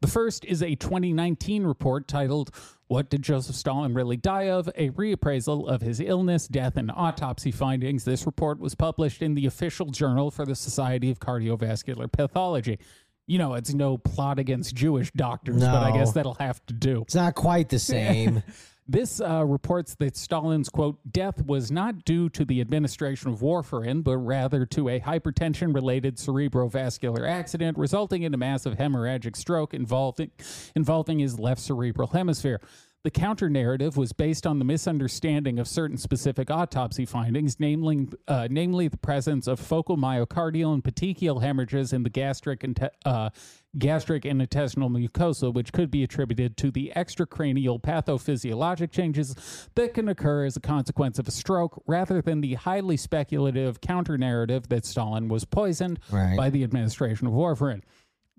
The 0.00 0.08
first 0.08 0.44
is 0.44 0.62
a 0.62 0.74
2019 0.74 1.64
report 1.64 2.08
titled 2.08 2.50
What 2.88 3.10
Did 3.10 3.22
Joseph 3.22 3.56
Stalin 3.56 3.94
Really 3.94 4.16
Die 4.16 4.48
of? 4.48 4.68
A 4.74 4.90
reappraisal 4.90 5.68
of 5.68 5.80
his 5.82 6.00
illness, 6.00 6.48
death, 6.48 6.76
and 6.76 6.90
autopsy 6.90 7.50
findings. 7.50 8.04
This 8.04 8.26
report 8.26 8.58
was 8.58 8.74
published 8.74 9.22
in 9.22 9.34
the 9.34 9.46
official 9.46 9.86
journal 9.86 10.30
for 10.30 10.46
the 10.46 10.54
Society 10.54 11.10
of 11.10 11.18
Cardiovascular 11.18 12.10
Pathology. 12.10 12.78
You 13.26 13.38
know, 13.38 13.54
it's 13.54 13.72
no 13.72 13.96
plot 13.96 14.38
against 14.38 14.74
Jewish 14.74 15.12
doctors, 15.12 15.60
but 15.60 15.82
I 15.82 15.92
guess 15.92 16.12
that'll 16.12 16.34
have 16.34 16.64
to 16.66 16.74
do. 16.74 17.02
It's 17.02 17.14
not 17.14 17.34
quite 17.34 17.68
the 17.68 17.78
same. 17.78 18.42
This 18.90 19.20
uh, 19.20 19.44
reports 19.46 19.94
that 20.00 20.16
Stalin's 20.16 20.68
quote 20.68 20.98
death 21.12 21.46
was 21.46 21.70
not 21.70 22.04
due 22.04 22.28
to 22.30 22.44
the 22.44 22.60
administration 22.60 23.30
of 23.30 23.38
warfarin, 23.38 24.02
but 24.02 24.16
rather 24.16 24.66
to 24.66 24.88
a 24.88 24.98
hypertension-related 24.98 26.16
cerebrovascular 26.16 27.24
accident 27.28 27.78
resulting 27.78 28.24
in 28.24 28.34
a 28.34 28.36
massive 28.36 28.78
hemorrhagic 28.78 29.36
stroke 29.36 29.74
involving 29.74 30.32
involving 30.74 31.20
his 31.20 31.38
left 31.38 31.60
cerebral 31.60 32.08
hemisphere. 32.08 32.60
The 33.04 33.12
counter 33.12 33.48
narrative 33.48 33.96
was 33.96 34.12
based 34.12 34.44
on 34.44 34.58
the 34.58 34.64
misunderstanding 34.64 35.60
of 35.60 35.68
certain 35.68 35.96
specific 35.96 36.50
autopsy 36.50 37.06
findings, 37.06 37.58
namely, 37.60 38.08
uh, 38.26 38.48
namely 38.50 38.88
the 38.88 38.98
presence 38.98 39.46
of 39.46 39.58
focal 39.58 39.96
myocardial 39.96 40.74
and 40.74 40.84
petechial 40.84 41.40
hemorrhages 41.40 41.92
in 41.92 42.02
the 42.02 42.10
gastric 42.10 42.64
and 42.64 42.90
uh, 43.06 43.30
gastric 43.78 44.24
and 44.24 44.40
intestinal 44.42 44.90
mucosa, 44.90 45.52
which 45.52 45.72
could 45.72 45.90
be 45.90 46.02
attributed 46.02 46.56
to 46.56 46.70
the 46.70 46.92
extracranial 46.96 47.80
pathophysiologic 47.80 48.90
changes 48.90 49.68
that 49.74 49.94
can 49.94 50.08
occur 50.08 50.44
as 50.44 50.56
a 50.56 50.60
consequence 50.60 51.18
of 51.18 51.28
a 51.28 51.30
stroke, 51.30 51.82
rather 51.86 52.20
than 52.20 52.40
the 52.40 52.54
highly 52.54 52.96
speculative 52.96 53.80
counter 53.80 54.18
narrative 54.18 54.68
that 54.68 54.84
Stalin 54.84 55.28
was 55.28 55.44
poisoned 55.44 56.00
Right. 56.10 56.36
by 56.36 56.50
the 56.50 56.64
administration 56.64 57.26
of 57.26 57.32
warfarin. 57.32 57.82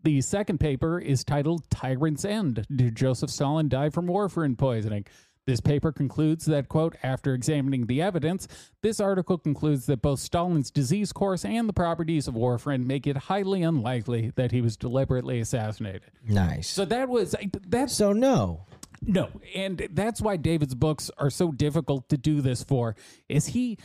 The 0.04 0.22
second 0.22 0.60
paper 0.60 1.00
is 1.00 1.24
titled 1.24 1.70
Tyrant's 1.70 2.26
End 2.26 2.66
Did 2.76 2.96
Joseph 2.96 3.30
Stalin 3.30 3.70
Die 3.70 3.90
from 3.90 4.08
Warfarin 4.08 4.58
Poisoning? 4.58 5.06
This 5.48 5.60
paper 5.60 5.92
concludes 5.92 6.46
that, 6.46 6.70
quote, 6.70 6.96
after 7.02 7.34
examining 7.34 7.88
the 7.88 8.02
evidence, 8.02 8.48
this 8.84 9.00
article 9.00 9.38
concludes 9.40 9.88
that 9.88 10.02
both 10.02 10.20
Stalin's 10.20 10.70
disease 10.70 11.12
course 11.12 11.44
and 11.44 11.68
the 11.68 11.74
properties 11.74 12.28
of 12.28 12.36
warfarin 12.36 12.86
make 12.86 13.08
it 13.08 13.18
highly 13.18 13.64
unlikely 13.64 14.32
that 14.36 14.52
he 14.52 14.62
was 14.62 14.78
deliberately 14.78 15.40
assassinated. 15.40 16.12
nice. 16.28 16.70
So 16.70 16.86
that 16.86 17.10
was, 17.10 17.36
that's 17.68 17.96
So 17.96 18.14
no. 18.14 18.66
no, 19.02 19.30
and 19.56 19.88
that's 19.92 20.22
why 20.22 20.38
David's 20.38 20.76
books 20.76 21.10
are 21.18 21.32
so 21.32 21.52
difficult 21.52 22.08
to 22.10 22.18
do 22.18 22.42
this 22.42 22.64
for. 22.64 22.96
Is 23.28 23.48
he 23.48 23.80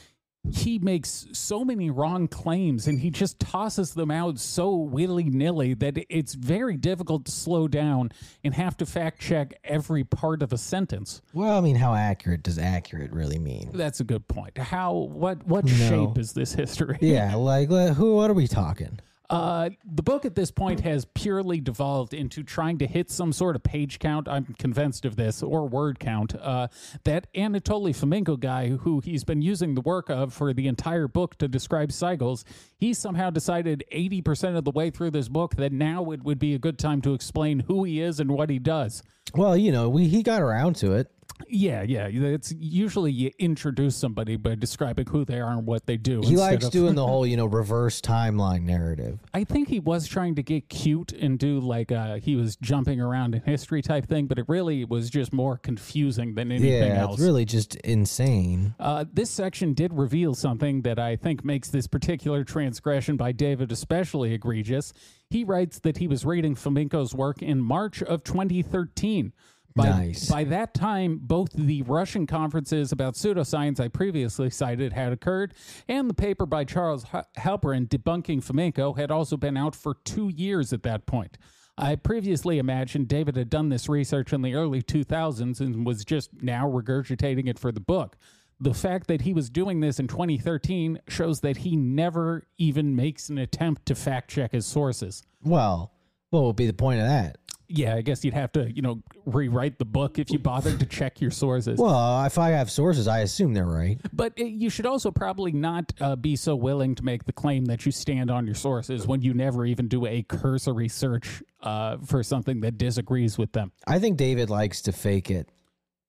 he 0.53 0.79
makes 0.79 1.27
so 1.33 1.65
many 1.65 1.91
wrong 1.91 2.29
claims 2.29 2.87
and 2.87 3.01
he 3.01 3.11
just 3.11 3.39
tosses 3.41 3.95
them 3.95 4.11
out 4.11 4.39
so 4.39 4.75
willy-nilly 4.75 5.75
that 5.75 5.97
it's 6.09 6.35
very 6.35 6.77
difficult 6.77 7.25
to 7.27 7.33
slow 7.33 7.69
down 7.69 8.11
and 8.45 8.55
have 8.55 8.77
to 8.79 8.87
fact 8.87 9.21
check 9.21 9.55
every 9.65 10.05
part 10.05 10.43
of 10.43 10.53
a 10.53 10.59
sentence. 10.59 11.23
Well, 11.33 11.57
I 11.57 11.61
mean, 11.61 11.77
how 11.77 11.95
accurate 11.95 12.43
does 12.43 12.59
accurate 12.59 13.13
really 13.13 13.39
mean? 13.39 13.71
That's 13.75 14.01
a 14.01 14.05
good 14.05 14.27
point. 14.29 14.57
How 14.59 14.93
what 14.95 15.47
what 15.47 15.65
No. 15.65 15.73
shape 15.73 16.19
is 16.19 16.33
this 16.33 16.53
history? 16.53 16.99
Yeah, 17.01 17.35
like 17.35 17.69
who? 17.69 18.17
What 18.17 18.31
are 18.31 18.35
we 18.35 18.47
talking? 18.47 18.99
Uh, 19.29 19.71
the 19.85 20.03
book 20.03 20.25
at 20.25 20.35
this 20.35 20.51
point 20.51 20.81
has 20.81 21.05
purely 21.15 21.61
devolved 21.61 22.15
into 22.15 22.43
trying 22.43 22.79
to 22.79 22.87
hit 22.87 23.11
some 23.11 23.33
sort 23.33 23.57
of 23.57 23.63
page 23.63 23.99
count. 23.99 24.29
I'm 24.29 24.55
convinced 24.59 25.05
of 25.05 25.17
this, 25.17 25.43
or 25.43 25.67
word 25.67 25.99
count. 25.99 26.35
Uh, 26.35 26.69
that 27.05 27.33
Anatoly 27.35 27.91
Fomenko 27.91 28.39
guy, 28.39 28.69
who 28.69 29.01
he's 29.01 29.25
been 29.25 29.43
using 29.43 29.75
the 29.75 29.81
work 29.81 30.09
of 30.09 30.33
for 30.33 30.53
the 30.53 30.69
entire 30.69 31.09
book 31.09 31.37
to 31.39 31.49
describe 31.49 31.93
cycles, 31.93 32.45
he 32.77 32.95
somehow 32.95 33.31
decided 33.31 33.85
80% 33.93 34.57
of 34.57 34.65
the 34.65 34.71
way 34.71 34.91
through 34.91 35.11
this 35.11 35.29
book 35.29 35.57
that 35.57 35.73
now 35.73 36.11
it 36.13 36.23
would 36.23 36.39
be 36.39 36.55
a 36.55 36.59
good 36.59 36.79
time 36.79 37.01
to 37.03 37.15
explain 37.15 37.61
who 37.61 37.85
he 37.85 38.01
is 38.01 38.21
and 38.21 38.31
what 38.31 38.51
he 38.51 38.59
does. 38.59 39.03
Well, 39.35 39.57
you 39.57 39.73
know, 39.73 39.89
we 39.89 40.09
he 40.09 40.23
got 40.23 40.41
around 40.41 40.77
to 40.77 40.93
it. 40.93 41.11
Yeah, 41.49 41.83
yeah. 41.83 42.07
It's 42.11 42.53
usually 42.59 43.13
you 43.13 43.31
introduce 43.39 43.95
somebody 43.97 44.37
by 44.37 44.55
describing 44.55 45.07
who 45.07 45.25
they 45.25 45.39
are 45.41 45.53
and 45.53 45.67
what 45.67 45.87
they 45.87 45.97
do. 45.97 46.21
He 46.23 46.37
likes 46.37 46.65
of- 46.67 46.73
doing 46.73 46.95
the 46.95 47.07
whole, 47.07 47.27
you 47.27 47.37
know, 47.37 47.47
reverse 47.47 48.01
timeline 48.01 48.63
narrative. 48.63 49.19
I 49.35 49.45
think 49.45 49.69
he 49.69 49.79
was 49.79 50.07
trying 50.09 50.35
to 50.37 50.43
get 50.43 50.69
cute 50.69 51.13
and 51.13 51.39
do 51.39 51.61
like 51.61 51.93
uh 51.93 52.17
he 52.17 52.37
was 52.37 52.57
jumping 52.57 53.01
around 53.01 53.35
in 53.35 53.43
history 53.43 53.83
type 53.83 54.07
thing, 54.07 54.27
but 54.27 54.39
it 54.39 54.47
really 54.49 54.85
was 54.85 55.11
just 55.11 55.33
more 55.33 55.57
confusing 55.59 56.35
than 56.35 56.51
anything 56.51 56.91
Yeah, 56.91 57.01
else. 57.03 57.15
it's 57.15 57.23
really 57.23 57.45
just 57.45 57.75
insane. 57.77 58.75
uh, 58.81 59.05
this 59.13 59.31
section 59.31 59.75
did 59.75 59.93
reveal 59.93 60.35
something 60.35 60.83
that 60.83 60.99
I 60.99 61.17
think 61.17 61.45
makes 61.45 61.69
this 61.69 61.87
particular 61.87 62.45
transgression 62.45 63.17
by 63.17 63.33
David 63.33 63.71
especially 63.73 64.33
egregious. 64.33 64.93
He 65.29 65.45
writes 65.45 65.81
that 65.81 65.99
he 65.99 66.07
was 66.07 66.25
reading 66.25 66.55
Fomenko's 66.55 67.15
work 67.15 67.43
in 67.43 67.61
March 67.61 68.03
of 68.03 68.23
2013. 68.25 69.33
By, 69.77 69.91
Nice. 69.91 70.31
by 70.31 70.45
that 70.45 70.73
time, 70.73 71.21
both 71.23 71.53
the 71.53 71.83
Russian 71.83 72.27
conferences 72.27 72.93
about 72.93 73.15
pseudoscience 73.15 73.79
I 73.79 73.89
previously 73.89 74.49
cited 74.49 74.95
had 74.95 75.13
occurred, 75.13 75.53
and 75.87 76.09
the 76.09 76.15
paper 76.15 76.47
by 76.47 76.65
Charles 76.65 77.05
Halperin 77.39 77.87
debunking 77.87 78.43
Fomenko 78.43 78.97
had 78.97 79.11
also 79.11 79.37
been 79.37 79.57
out 79.57 79.77
for 79.77 79.95
two 80.05 80.31
years 80.31 80.73
at 80.73 80.83
that 80.85 81.05
point. 81.05 81.37
I 81.77 81.97
previously 81.97 82.59
imagined 82.59 83.09
David 83.09 83.37
had 83.37 83.51
done 83.51 83.69
this 83.69 83.87
research 83.87 84.33
in 84.33 84.41
the 84.41 84.55
early 84.55 84.81
2000s 84.83 85.61
and 85.61 85.85
was 85.85 86.07
just 86.07 86.31
now 86.43 86.67
regurgitating 86.67 87.47
it 87.47 87.59
for 87.59 87.71
the 87.71 87.81
book. 87.81 88.17
The 88.59 88.73
fact 88.73 89.09
that 89.09 89.21
he 89.21 89.35
was 89.35 89.51
doing 89.51 89.81
this 89.81 90.01
in 90.01 90.09
2013 90.09 91.01
shows 91.09 91.41
that 91.41 91.59
he 91.59 91.77
never 91.77 92.45
even 92.57 92.97
makes 92.97 93.29
an 93.29 93.37
attempt 93.37 93.85
to 93.87 93.95
fact 93.95 94.31
check 94.31 94.53
his 94.53 94.65
sources. 94.65 95.23
Well, 95.43 95.93
what 96.31 96.45
would 96.45 96.57
be 96.57 96.67
the 96.67 96.73
point 96.73 97.01
of 97.01 97.07
that? 97.07 97.37
Yeah, 97.69 97.95
I 97.95 98.03
guess 98.03 98.25
you'd 98.25 98.35
have 98.35 98.53
to, 98.53 98.71
you 98.71 98.83
know, 98.83 99.03
rewrite 99.25 99.79
the 99.79 99.85
book 99.85 100.19
if 100.19 100.31
you 100.31 100.39
bothered 100.39 100.79
to 100.81 100.87
check 100.87 101.21
your 101.21 101.31
sources. 101.31 101.79
Well, 101.79 102.25
if 102.25 102.39
I 102.39 102.51
have 102.51 102.71
sources, 102.71 103.09
I 103.09 103.21
assume 103.21 103.55
they're 103.55 103.67
right. 103.67 103.99
But 104.13 104.39
uh, 104.41 104.45
you 104.45 104.71
should 104.71 104.87
also 104.87 105.11
probably 105.11 105.53
not 105.53 105.93
uh, 106.01 106.17
be 106.17 106.37
so 106.37 106.55
willing 106.55 106.95
to 106.95 107.05
make 107.05 107.25
the 107.25 107.33
claim 107.33 107.65
that 107.67 107.85
you 107.87 107.93
stand 107.93 108.31
on 108.31 108.47
your 108.47 108.55
sources 108.55 109.07
when 109.07 109.23
you 109.23 109.35
never 109.35 109.67
even 109.67 109.89
do 109.89 110.07
a 110.07 110.23
cursory 110.23 110.89
search 110.89 111.43
uh, 111.63 111.99
for 112.05 112.23
something 112.23 112.61
that 112.61 112.79
disagrees 112.79 113.39
with 113.39 113.53
them. 113.53 113.73
I 113.87 113.99
think 113.99 114.17
David 114.17 114.51
likes 114.51 114.83
to 114.83 114.93
fake 114.93 115.31
it. 115.31 115.49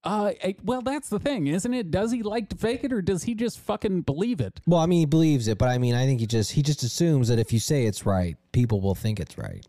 Uh, 0.03 0.31
eh, 0.41 0.53
well, 0.63 0.81
that's 0.81 1.09
the 1.09 1.19
thing, 1.19 1.47
isn't 1.47 1.73
it? 1.73 1.91
Does 1.91 2.11
he 2.11 2.23
like 2.23 2.49
to 2.49 2.55
fake 2.55 2.83
it, 2.83 2.93
or 2.93 3.01
does 3.01 3.23
he 3.23 3.35
just 3.35 3.59
fucking 3.59 4.01
believe 4.01 4.39
it? 4.39 4.59
Well, 4.65 4.79
I 4.79 4.85
mean, 4.85 4.99
he 4.99 5.05
believes 5.05 5.47
it, 5.47 5.57
but 5.57 5.67
I 5.67 5.77
mean, 5.79 5.95
I 5.95 6.05
think 6.05 6.19
he 6.19 6.27
just 6.27 6.53
he 6.53 6.61
just 6.61 6.83
assumes 6.83 7.27
that 7.27 7.39
if 7.39 7.51
you 7.51 7.59
say 7.59 7.85
it's 7.85 8.05
right, 8.05 8.37
people 8.53 8.79
will 8.79 8.95
think 8.95 9.19
it's 9.19 9.37
right. 9.37 9.65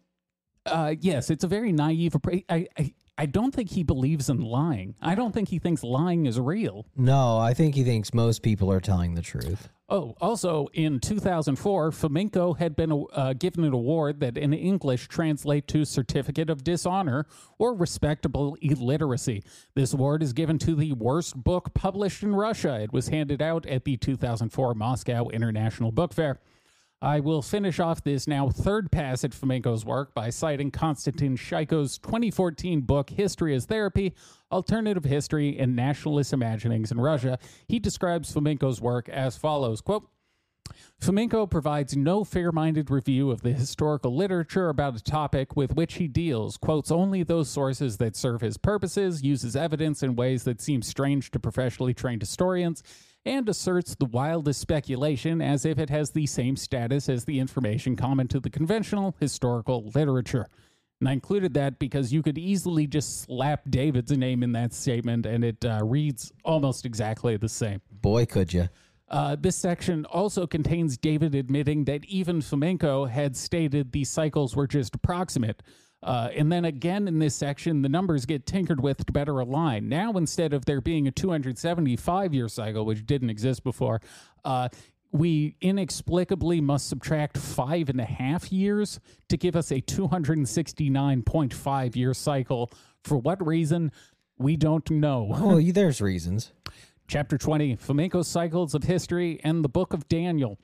Uh, 0.70 0.94
yes, 1.00 1.30
it's 1.30 1.44
a 1.44 1.48
very 1.48 1.72
naive 1.72 2.14
approach. 2.14 2.42
I, 2.48 2.66
I, 2.78 2.94
I 3.16 3.26
don't 3.26 3.52
think 3.52 3.70
he 3.70 3.82
believes 3.82 4.28
in 4.28 4.40
lying. 4.40 4.94
I 5.02 5.16
don't 5.16 5.32
think 5.32 5.48
he 5.48 5.58
thinks 5.58 5.82
lying 5.82 6.26
is 6.26 6.38
real. 6.38 6.86
No, 6.96 7.38
I 7.38 7.52
think 7.52 7.74
he 7.74 7.82
thinks 7.82 8.14
most 8.14 8.42
people 8.42 8.70
are 8.70 8.80
telling 8.80 9.14
the 9.14 9.22
truth. 9.22 9.68
Oh, 9.90 10.14
also 10.20 10.68
in 10.74 11.00
2004, 11.00 11.90
Fomenko 11.92 12.58
had 12.58 12.76
been 12.76 13.06
uh, 13.12 13.32
given 13.32 13.64
an 13.64 13.72
award 13.72 14.20
that 14.20 14.36
in 14.36 14.52
English 14.52 15.08
translate 15.08 15.66
to 15.68 15.86
Certificate 15.86 16.50
of 16.50 16.62
Dishonor 16.62 17.26
or 17.58 17.74
Respectable 17.74 18.56
Illiteracy. 18.60 19.42
This 19.74 19.94
award 19.94 20.22
is 20.22 20.34
given 20.34 20.58
to 20.58 20.74
the 20.74 20.92
worst 20.92 21.42
book 21.42 21.72
published 21.72 22.22
in 22.22 22.36
Russia. 22.36 22.78
It 22.80 22.92
was 22.92 23.08
handed 23.08 23.40
out 23.40 23.64
at 23.66 23.84
the 23.84 23.96
2004 23.96 24.74
Moscow 24.74 25.28
International 25.30 25.90
Book 25.90 26.12
Fair. 26.12 26.38
I 27.00 27.20
will 27.20 27.42
finish 27.42 27.78
off 27.78 28.02
this 28.02 28.26
now 28.26 28.48
third 28.48 28.90
pass 28.90 29.22
at 29.22 29.30
Fomenko's 29.30 29.84
work 29.84 30.14
by 30.14 30.30
citing 30.30 30.72
Konstantin 30.72 31.36
Sheiko's 31.36 31.96
2014 31.98 32.80
book, 32.80 33.10
History 33.10 33.54
as 33.54 33.66
Therapy 33.66 34.14
Alternative 34.50 35.04
History 35.04 35.56
and 35.60 35.76
Nationalist 35.76 36.32
Imaginings 36.32 36.90
in 36.90 37.00
Russia. 37.00 37.38
He 37.68 37.78
describes 37.78 38.34
Fomenko's 38.34 38.80
work 38.80 39.08
as 39.08 39.36
follows 39.36 39.80
quote, 39.80 40.08
Fomenko 41.00 41.48
provides 41.48 41.96
no 41.96 42.24
fair 42.24 42.50
minded 42.50 42.90
review 42.90 43.30
of 43.30 43.42
the 43.42 43.52
historical 43.52 44.14
literature 44.14 44.68
about 44.68 44.96
a 44.96 45.02
topic 45.02 45.56
with 45.56 45.76
which 45.76 45.94
he 45.94 46.08
deals, 46.08 46.56
quotes 46.56 46.90
only 46.90 47.22
those 47.22 47.48
sources 47.48 47.98
that 47.98 48.16
serve 48.16 48.40
his 48.40 48.58
purposes, 48.58 49.22
uses 49.22 49.54
evidence 49.54 50.02
in 50.02 50.16
ways 50.16 50.42
that 50.42 50.60
seem 50.60 50.82
strange 50.82 51.30
to 51.30 51.38
professionally 51.38 51.94
trained 51.94 52.22
historians, 52.22 52.82
and 53.24 53.48
asserts 53.48 53.94
the 53.94 54.06
wildest 54.06 54.60
speculation 54.60 55.40
as 55.40 55.64
if 55.64 55.78
it 55.78 55.90
has 55.90 56.10
the 56.10 56.26
same 56.26 56.56
status 56.56 57.08
as 57.08 57.24
the 57.24 57.38
information 57.38 57.96
common 57.96 58.28
to 58.28 58.40
the 58.40 58.50
conventional 58.50 59.14
historical 59.20 59.90
literature. 59.94 60.46
And 61.00 61.08
I 61.08 61.12
included 61.12 61.54
that 61.54 61.78
because 61.78 62.12
you 62.12 62.22
could 62.22 62.38
easily 62.38 62.86
just 62.86 63.22
slap 63.22 63.62
David's 63.68 64.10
name 64.10 64.42
in 64.42 64.52
that 64.52 64.72
statement 64.72 65.26
and 65.26 65.44
it 65.44 65.64
uh, 65.64 65.80
reads 65.84 66.32
almost 66.44 66.84
exactly 66.84 67.36
the 67.36 67.48
same. 67.48 67.80
Boy, 67.90 68.26
could 68.26 68.52
you. 68.52 68.68
Uh, 69.10 69.36
this 69.38 69.56
section 69.56 70.04
also 70.06 70.46
contains 70.46 70.98
David 70.98 71.34
admitting 71.34 71.84
that 71.84 72.04
even 72.06 72.40
Fomenko 72.40 73.08
had 73.08 73.36
stated 73.36 73.92
these 73.92 74.10
cycles 74.10 74.54
were 74.54 74.66
just 74.66 74.94
approximate. 74.94 75.62
Uh, 76.02 76.28
and 76.34 76.50
then 76.52 76.64
again 76.64 77.08
in 77.08 77.18
this 77.18 77.34
section, 77.34 77.82
the 77.82 77.88
numbers 77.88 78.24
get 78.24 78.46
tinkered 78.46 78.80
with 78.80 79.04
to 79.06 79.12
better 79.12 79.40
align. 79.40 79.88
Now, 79.88 80.12
instead 80.12 80.52
of 80.52 80.64
there 80.64 80.80
being 80.80 81.08
a 81.08 81.10
275 81.10 82.34
year 82.34 82.46
cycle, 82.48 82.84
which 82.84 83.04
didn't 83.04 83.30
exist 83.30 83.64
before, 83.64 84.00
uh, 84.44 84.68
we 85.10 85.56
inexplicably 85.60 86.60
must 86.60 86.88
subtract 86.88 87.36
five 87.38 87.88
and 87.88 88.00
a 88.00 88.04
half 88.04 88.52
years 88.52 89.00
to 89.28 89.36
give 89.36 89.56
us 89.56 89.72
a 89.72 89.80
269.5 89.80 91.96
year 91.96 92.14
cycle. 92.14 92.70
For 93.02 93.16
what 93.16 93.44
reason? 93.44 93.90
We 94.38 94.56
don't 94.56 94.88
know. 94.90 95.26
Well, 95.40 95.60
there's 95.72 96.00
reasons. 96.00 96.52
Chapter 97.08 97.36
20 97.38 97.76
Fomenko 97.76 98.24
Cycles 98.24 98.72
of 98.74 98.84
History 98.84 99.40
and 99.42 99.64
the 99.64 99.68
Book 99.68 99.92
of 99.94 100.06
Daniel. 100.08 100.58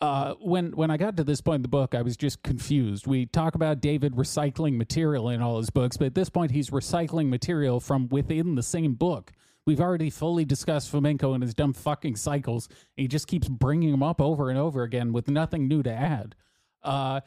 Uh, 0.00 0.34
when 0.34 0.70
when 0.72 0.90
I 0.92 0.96
got 0.96 1.16
to 1.16 1.24
this 1.24 1.40
point 1.40 1.56
in 1.56 1.62
the 1.62 1.68
book, 1.68 1.94
I 1.94 2.02
was 2.02 2.16
just 2.16 2.42
confused. 2.42 3.06
We 3.06 3.26
talk 3.26 3.56
about 3.56 3.80
David 3.80 4.14
recycling 4.14 4.76
material 4.76 5.28
in 5.28 5.42
all 5.42 5.58
his 5.58 5.70
books, 5.70 5.96
but 5.96 6.06
at 6.06 6.14
this 6.14 6.28
point, 6.28 6.52
he's 6.52 6.70
recycling 6.70 7.28
material 7.28 7.80
from 7.80 8.08
within 8.08 8.54
the 8.54 8.62
same 8.62 8.94
book. 8.94 9.32
We've 9.66 9.80
already 9.80 10.08
fully 10.08 10.44
discussed 10.44 10.90
Fomenko 10.92 11.34
and 11.34 11.42
his 11.42 11.52
dumb 11.52 11.72
fucking 11.74 12.16
cycles. 12.16 12.68
He 12.96 13.08
just 13.08 13.26
keeps 13.26 13.48
bringing 13.48 13.90
them 13.90 14.02
up 14.02 14.20
over 14.20 14.50
and 14.50 14.58
over 14.58 14.82
again 14.82 15.12
with 15.12 15.28
nothing 15.28 15.68
new 15.68 15.82
to 15.82 15.92
add. 15.92 16.36
Uh, 16.82 17.20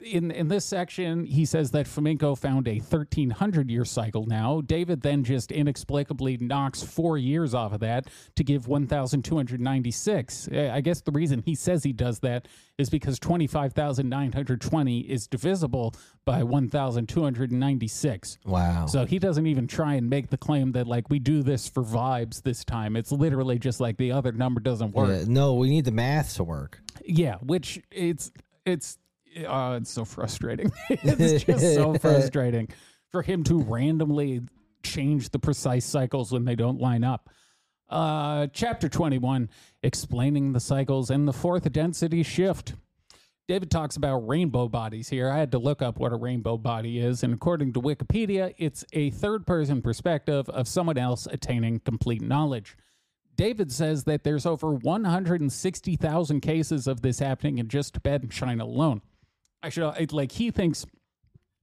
in 0.00 0.30
in 0.30 0.48
this 0.48 0.64
section, 0.64 1.24
he 1.24 1.44
says 1.44 1.70
that 1.72 1.86
Fomenko 1.86 2.38
found 2.38 2.68
a 2.68 2.78
1300 2.78 3.70
year 3.70 3.84
cycle 3.84 4.26
now. 4.26 4.60
David 4.60 5.02
then 5.02 5.24
just 5.24 5.50
inexplicably 5.52 6.36
knocks 6.38 6.82
four 6.82 7.16
years 7.18 7.54
off 7.54 7.72
of 7.72 7.80
that 7.80 8.06
to 8.36 8.44
give 8.44 8.68
1296. 8.68 10.48
Uh, 10.48 10.70
I 10.72 10.80
guess 10.80 11.00
the 11.00 11.12
reason 11.12 11.42
he 11.44 11.54
says 11.54 11.82
he 11.84 11.92
does 11.92 12.20
that 12.20 12.46
is 12.78 12.88
because 12.90 13.18
25,920 13.18 15.00
is 15.00 15.26
divisible 15.26 15.94
by 16.24 16.42
1296. 16.42 18.38
Wow. 18.44 18.86
So 18.86 19.04
he 19.04 19.18
doesn't 19.18 19.46
even 19.46 19.66
try 19.66 19.94
and 19.94 20.08
make 20.08 20.30
the 20.30 20.38
claim 20.38 20.72
that 20.72 20.86
like 20.86 21.10
we 21.10 21.18
do 21.18 21.42
this 21.42 21.68
for 21.68 21.82
vibes 21.82 22.42
this 22.42 22.64
time. 22.64 22.96
It's 22.96 23.12
literally 23.12 23.58
just 23.58 23.80
like 23.80 23.96
the 23.96 24.12
other 24.12 24.32
number 24.32 24.60
doesn't 24.60 24.94
work. 24.94 25.08
Yeah, 25.08 25.24
no, 25.26 25.54
we 25.54 25.68
need 25.70 25.84
the 25.84 25.92
math 25.92 26.36
to 26.36 26.44
work. 26.44 26.80
Yeah, 27.04 27.36
which 27.36 27.80
it's 27.90 28.30
it's 28.64 28.98
uh, 29.46 29.78
it's 29.80 29.90
so 29.90 30.04
frustrating. 30.04 30.70
it's 30.90 31.44
just 31.44 31.74
so 31.74 31.94
frustrating 31.94 32.68
for 33.10 33.22
him 33.22 33.42
to 33.44 33.62
randomly 33.62 34.40
change 34.82 35.30
the 35.30 35.38
precise 35.38 35.84
cycles 35.84 36.32
when 36.32 36.44
they 36.44 36.54
don't 36.54 36.80
line 36.80 37.04
up. 37.04 37.28
Uh, 37.88 38.46
chapter 38.52 38.88
21 38.88 39.48
explaining 39.82 40.52
the 40.52 40.60
cycles 40.60 41.10
and 41.10 41.26
the 41.26 41.32
fourth 41.32 41.70
density 41.72 42.22
shift. 42.22 42.74
David 43.48 43.68
talks 43.68 43.96
about 43.96 44.28
rainbow 44.28 44.68
bodies 44.68 45.08
here. 45.08 45.28
I 45.28 45.38
had 45.38 45.50
to 45.52 45.58
look 45.58 45.82
up 45.82 45.98
what 45.98 46.12
a 46.12 46.16
rainbow 46.16 46.56
body 46.56 47.00
is, 47.00 47.24
and 47.24 47.34
according 47.34 47.72
to 47.72 47.80
Wikipedia, 47.80 48.54
it's 48.58 48.84
a 48.92 49.10
third 49.10 49.44
person 49.44 49.82
perspective 49.82 50.48
of 50.50 50.68
someone 50.68 50.96
else 50.96 51.26
attaining 51.26 51.80
complete 51.80 52.22
knowledge. 52.22 52.76
David 53.34 53.72
says 53.72 54.04
that 54.04 54.22
there's 54.22 54.46
over 54.46 54.74
160,000 54.74 56.40
cases 56.40 56.86
of 56.86 57.00
this 57.00 57.18
happening 57.18 57.58
in 57.58 57.66
just 57.66 57.94
Tibet 57.94 58.22
and 58.22 58.30
China 58.30 58.64
alone. 58.64 59.02
Actually, 59.62 60.02
it, 60.02 60.12
like 60.12 60.32
he 60.32 60.50
thinks 60.50 60.86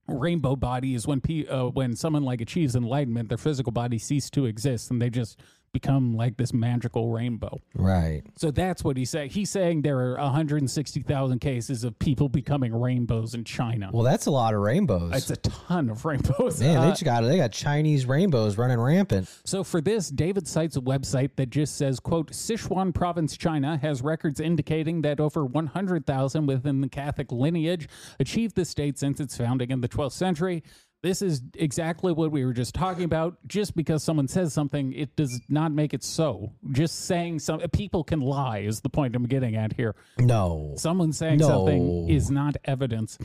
rainbow 0.06 0.56
body 0.56 0.94
is 0.94 1.06
when 1.06 1.20
pe- 1.20 1.46
uh, 1.46 1.64
when 1.66 1.94
someone 1.94 2.22
like 2.22 2.40
achieves 2.40 2.74
enlightenment, 2.74 3.28
their 3.28 3.38
physical 3.38 3.72
body 3.72 3.98
cease 3.98 4.30
to 4.30 4.46
exist 4.46 4.90
and 4.90 5.02
they 5.02 5.10
just 5.10 5.38
become 5.72 6.14
like 6.16 6.36
this 6.36 6.52
magical 6.52 7.10
rainbow. 7.10 7.60
Right. 7.74 8.22
So 8.36 8.50
that's 8.50 8.82
what 8.84 8.96
he's 8.96 9.10
saying. 9.10 9.30
He's 9.30 9.50
saying 9.50 9.82
there 9.82 9.98
are 9.98 10.16
160,000 10.18 11.38
cases 11.40 11.84
of 11.84 11.98
people 11.98 12.28
becoming 12.28 12.74
rainbows 12.74 13.34
in 13.34 13.44
China. 13.44 13.90
Well, 13.92 14.02
that's 14.02 14.26
a 14.26 14.30
lot 14.30 14.54
of 14.54 14.60
rainbows. 14.60 15.12
It's 15.14 15.30
a 15.30 15.36
ton 15.36 15.90
of 15.90 16.04
rainbows. 16.04 16.60
Man, 16.60 16.76
Uh, 16.76 16.82
they 16.82 16.90
just 16.90 17.04
got 17.04 17.22
they 17.22 17.36
got 17.36 17.52
Chinese 17.52 18.06
rainbows 18.06 18.58
running 18.58 18.80
rampant. 18.80 19.28
So 19.44 19.64
for 19.64 19.80
this, 19.80 20.10
David 20.10 20.46
cites 20.48 20.76
a 20.76 20.80
website 20.80 21.30
that 21.36 21.50
just 21.50 21.76
says, 21.76 22.00
quote, 22.00 22.32
Sichuan 22.32 22.94
province, 22.94 23.36
China 23.36 23.78
has 23.78 24.02
records 24.02 24.40
indicating 24.40 25.02
that 25.02 25.20
over 25.20 25.44
100,000 25.44 26.46
within 26.46 26.80
the 26.80 26.88
Catholic 26.88 27.32
lineage 27.32 27.88
achieved 28.20 28.56
this 28.56 28.68
state 28.68 28.98
since 28.98 29.20
its 29.20 29.36
founding 29.36 29.70
in 29.70 29.80
the 29.80 29.88
12th 29.88 30.12
century. 30.12 30.62
This 31.00 31.22
is 31.22 31.42
exactly 31.54 32.12
what 32.12 32.32
we 32.32 32.44
were 32.44 32.52
just 32.52 32.74
talking 32.74 33.04
about. 33.04 33.36
Just 33.46 33.76
because 33.76 34.02
someone 34.02 34.26
says 34.26 34.52
something, 34.52 34.92
it 34.92 35.14
does 35.14 35.40
not 35.48 35.70
make 35.70 35.94
it 35.94 36.02
so. 36.02 36.54
Just 36.72 37.04
saying 37.04 37.38
some 37.38 37.60
people 37.70 38.02
can 38.02 38.20
lie 38.20 38.58
is 38.58 38.80
the 38.80 38.88
point 38.88 39.14
I'm 39.14 39.26
getting 39.26 39.54
at 39.54 39.74
here. 39.74 39.94
No. 40.18 40.74
Someone 40.76 41.12
saying 41.12 41.38
No. 41.38 41.46
something 41.46 42.10
is 42.10 42.32
not 42.32 42.56
evidence. 42.64 43.16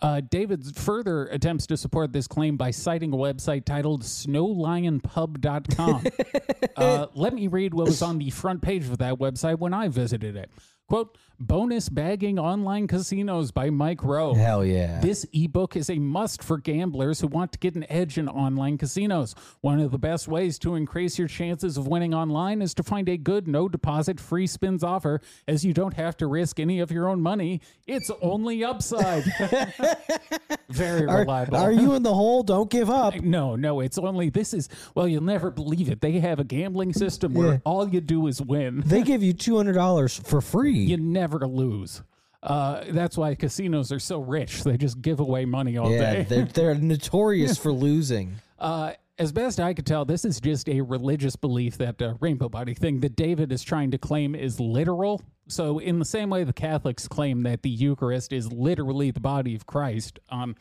Uh, 0.00 0.20
David 0.20 0.76
further 0.76 1.24
attempts 1.28 1.66
to 1.68 1.78
support 1.78 2.12
this 2.12 2.26
claim 2.26 2.58
by 2.58 2.70
citing 2.70 3.10
a 3.14 3.16
website 3.16 3.64
titled 3.64 4.02
snowlionpub.com. 4.02 6.04
uh, 6.76 7.06
let 7.14 7.32
me 7.32 7.46
read 7.46 7.72
what 7.72 7.86
was 7.86 8.02
on 8.02 8.18
the 8.18 8.28
front 8.28 8.60
page 8.60 8.84
of 8.84 8.98
that 8.98 9.14
website 9.14 9.58
when 9.58 9.72
I 9.72 9.88
visited 9.88 10.36
it. 10.36 10.50
Quote, 10.88 11.16
bonus 11.40 11.88
bagging 11.88 12.38
online 12.38 12.86
casinos 12.86 13.50
by 13.50 13.68
Mike 13.70 14.02
Rowe. 14.04 14.34
Hell 14.34 14.64
yeah. 14.64 15.00
This 15.00 15.26
ebook 15.32 15.76
is 15.76 15.90
a 15.90 15.98
must 15.98 16.42
for 16.42 16.58
gamblers 16.58 17.20
who 17.20 17.26
want 17.26 17.52
to 17.52 17.58
get 17.58 17.74
an 17.74 17.84
edge 17.90 18.18
in 18.18 18.28
online 18.28 18.78
casinos. 18.78 19.34
One 19.60 19.80
of 19.80 19.90
the 19.90 19.98
best 19.98 20.28
ways 20.28 20.58
to 20.60 20.74
increase 20.76 21.18
your 21.18 21.28
chances 21.28 21.76
of 21.76 21.88
winning 21.88 22.14
online 22.14 22.62
is 22.62 22.72
to 22.74 22.82
find 22.82 23.08
a 23.08 23.16
good 23.16 23.48
no 23.48 23.68
deposit 23.68 24.20
free 24.20 24.46
spins 24.46 24.84
offer 24.84 25.20
as 25.48 25.64
you 25.64 25.72
don't 25.74 25.94
have 25.94 26.16
to 26.18 26.26
risk 26.26 26.60
any 26.60 26.80
of 26.80 26.90
your 26.90 27.08
own 27.08 27.20
money. 27.20 27.60
It's 27.86 28.10
only 28.22 28.62
upside. 28.64 29.24
Very 30.68 31.06
are, 31.06 31.18
reliable. 31.20 31.56
are 31.56 31.72
you 31.72 31.94
in 31.94 32.02
the 32.02 32.14
hole? 32.14 32.42
Don't 32.42 32.70
give 32.70 32.88
up. 32.90 33.14
no, 33.22 33.56
no, 33.56 33.80
it's 33.80 33.98
only 33.98 34.28
this 34.30 34.54
is 34.54 34.68
well, 34.94 35.06
you'll 35.08 35.22
never 35.22 35.50
believe 35.50 35.88
it. 35.88 36.00
They 36.00 36.20
have 36.20 36.38
a 36.38 36.44
gambling 36.44 36.92
system 36.92 37.34
where 37.34 37.52
Yeah. 37.54 37.58
all 37.64 37.88
you 37.88 38.00
do 38.00 38.26
is 38.28 38.40
win. 38.40 38.82
They 38.86 39.02
give 39.02 39.22
you 39.22 39.32
two 39.32 39.56
hundred 39.56 39.74
dollars 39.74 40.18
for 40.24 40.40
free. 40.40 40.78
You 40.78 40.96
never 40.96 41.23
lose. 41.32 42.02
Uh, 42.42 42.84
that's 42.90 43.16
why 43.16 43.34
casinos 43.34 43.90
are 43.90 43.98
so 43.98 44.20
rich. 44.20 44.64
They 44.64 44.76
just 44.76 45.00
give 45.00 45.18
away 45.18 45.46
money 45.46 45.78
all 45.78 45.90
yeah, 45.90 46.12
day. 46.12 46.22
they're 46.28 46.44
they're 46.44 46.74
notorious 46.92 47.56
for 47.56 47.72
losing. 47.72 48.36
Uh, 48.58 48.92
as 49.18 49.32
best 49.32 49.60
I 49.60 49.74
could 49.74 49.86
tell, 49.86 50.04
this 50.04 50.24
is 50.24 50.40
just 50.40 50.68
a 50.68 50.80
religious 50.80 51.36
belief 51.36 51.78
that 51.78 52.02
uh, 52.02 52.14
rainbow 52.20 52.48
body 52.48 52.74
thing 52.74 53.00
that 53.00 53.16
David 53.16 53.52
is 53.52 53.62
trying 53.62 53.92
to 53.92 53.98
claim 53.98 54.34
is 54.34 54.58
literal. 54.58 55.22
So, 55.46 55.78
in 55.78 55.98
the 55.98 56.04
same 56.04 56.30
way 56.30 56.44
the 56.44 56.52
Catholics 56.52 57.06
claim 57.06 57.42
that 57.44 57.62
the 57.62 57.70
Eucharist 57.70 58.32
is 58.32 58.52
literally 58.52 59.10
the 59.10 59.20
body 59.20 59.54
of 59.54 59.66
Christ, 59.66 60.18
um, 60.30 60.56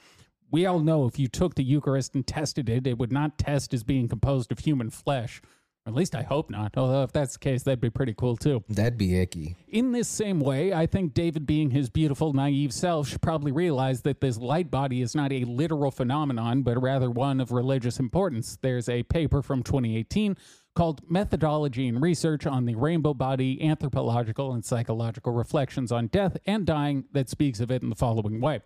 we 0.51 0.65
all 0.65 0.79
know 0.79 1.07
if 1.07 1.17
you 1.17 1.27
took 1.27 1.55
the 1.55 1.63
Eucharist 1.63 2.13
and 2.13 2.25
tested 2.25 2.69
it, 2.69 2.85
it 2.85 2.97
would 2.97 3.11
not 3.11 3.39
test 3.39 3.73
as 3.73 3.83
being 3.83 4.07
composed 4.07 4.51
of 4.51 4.59
human 4.59 4.89
flesh. 4.89 5.41
Or 5.85 5.89
at 5.89 5.95
least 5.95 6.15
I 6.15 6.23
hope 6.23 6.49
not. 6.49 6.77
Although, 6.77 7.03
if 7.03 7.11
that's 7.11 7.33
the 7.33 7.39
case, 7.39 7.63
that'd 7.63 7.81
be 7.81 7.89
pretty 7.89 8.13
cool 8.13 8.37
too. 8.37 8.63
That'd 8.69 8.97
be 8.97 9.19
icky. 9.19 9.57
In 9.67 9.91
this 9.91 10.07
same 10.07 10.39
way, 10.39 10.71
I 10.71 10.85
think 10.85 11.13
David, 11.13 11.45
being 11.45 11.71
his 11.71 11.89
beautiful, 11.89 12.31
naive 12.31 12.73
self, 12.73 13.09
should 13.09 13.21
probably 13.21 13.51
realize 13.51 14.01
that 14.03 14.21
this 14.21 14.37
light 14.37 14.71
body 14.71 15.01
is 15.01 15.13
not 15.13 15.33
a 15.33 15.43
literal 15.43 15.91
phenomenon, 15.91 16.61
but 16.61 16.81
rather 16.81 17.09
one 17.09 17.41
of 17.41 17.51
religious 17.51 17.99
importance. 17.99 18.57
There's 18.61 18.87
a 18.87 19.03
paper 19.03 19.41
from 19.41 19.61
2018 19.61 20.37
called 20.73 21.01
Methodology 21.09 21.87
and 21.87 22.01
Research 22.01 22.47
on 22.47 22.65
the 22.65 22.75
Rainbow 22.75 23.13
Body 23.13 23.61
Anthropological 23.61 24.53
and 24.53 24.63
Psychological 24.63 25.33
Reflections 25.33 25.91
on 25.91 26.07
Death 26.07 26.37
and 26.45 26.65
Dying 26.65 27.05
that 27.11 27.29
speaks 27.29 27.59
of 27.59 27.69
it 27.69 27.83
in 27.83 27.89
the 27.89 27.95
following 27.95 28.39
way. 28.39 28.61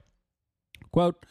Quote, 0.91 1.26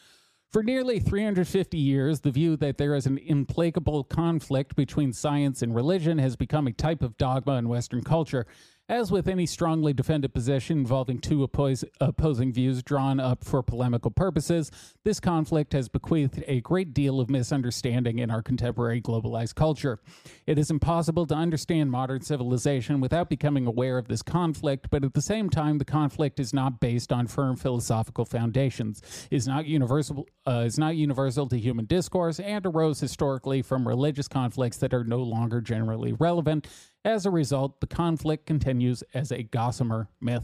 for 0.57 0.63
nearly 0.63 0.99
350 0.99 1.77
years, 1.77 2.21
the 2.21 2.31
view 2.31 2.57
that 2.57 2.79
there 2.79 2.95
is 2.95 3.05
an 3.05 3.19
implacable 3.19 4.03
conflict 4.03 4.75
between 4.75 5.13
science 5.13 5.61
and 5.61 5.75
religion 5.75 6.17
has 6.17 6.35
become 6.35 6.65
a 6.65 6.71
type 6.71 7.03
of 7.03 7.15
dogma 7.15 7.57
in 7.57 7.69
Western 7.69 8.01
culture. 8.01 8.47
As 8.89 9.11
with 9.11 9.27
any 9.27 9.45
strongly 9.45 9.91
defended 9.91 10.33
position 10.33 10.77
involving 10.77 11.19
two 11.19 11.45
oppos- 11.45 11.83
opposing 11.99 12.53
views 12.53 12.81
drawn 12.81 13.19
up 13.19 13.43
for 13.43 13.61
polemical 13.61 14.11
purposes, 14.11 14.71
this 15.03 15.19
conflict 15.19 15.73
has 15.73 15.89
bequeathed 15.89 16.41
a 16.47 16.61
great 16.61 16.93
deal 16.93 17.19
of 17.19 17.29
misunderstanding 17.29 18.19
in 18.19 18.31
our 18.31 18.41
contemporary 18.41 19.01
globalized 19.01 19.55
culture. 19.55 19.99
It 20.45 20.57
is 20.57 20.71
impossible 20.71 21.25
to 21.27 21.35
understand 21.35 21.91
modern 21.91 22.21
civilization 22.21 23.01
without 23.01 23.29
becoming 23.29 23.67
aware 23.67 23.97
of 23.97 24.07
this 24.07 24.21
conflict, 24.21 24.87
but 24.89 25.03
at 25.03 25.13
the 25.13 25.21
same 25.21 25.49
time, 25.49 25.79
the 25.79 25.85
conflict 25.85 26.39
is 26.39 26.53
not 26.53 26.79
based 26.79 27.11
on 27.11 27.27
firm 27.27 27.57
philosophical 27.57 28.23
foundations, 28.23 29.01
is 29.29 29.45
not 29.45 29.65
universal, 29.65 30.29
uh, 30.47 30.63
is 30.65 30.79
not 30.79 30.95
universal 30.95 31.45
to 31.49 31.59
human 31.59 31.83
discourse, 31.83 32.39
and 32.39 32.65
arose 32.65 33.01
historically 33.01 33.61
from 33.61 33.85
religious 33.85 34.29
conflicts 34.29 34.77
that 34.77 34.93
are 34.93 35.03
no 35.03 35.21
longer 35.21 35.59
generally 35.59 36.13
relevant. 36.13 36.69
As 37.07 37.25
a 37.25 37.31
result, 37.31 37.79
the 37.79 37.87
conflict 37.87 38.45
continues 38.45 39.01
as 39.13 39.31
a 39.31 39.41
gossamer 39.41 40.09
myth. 40.19 40.43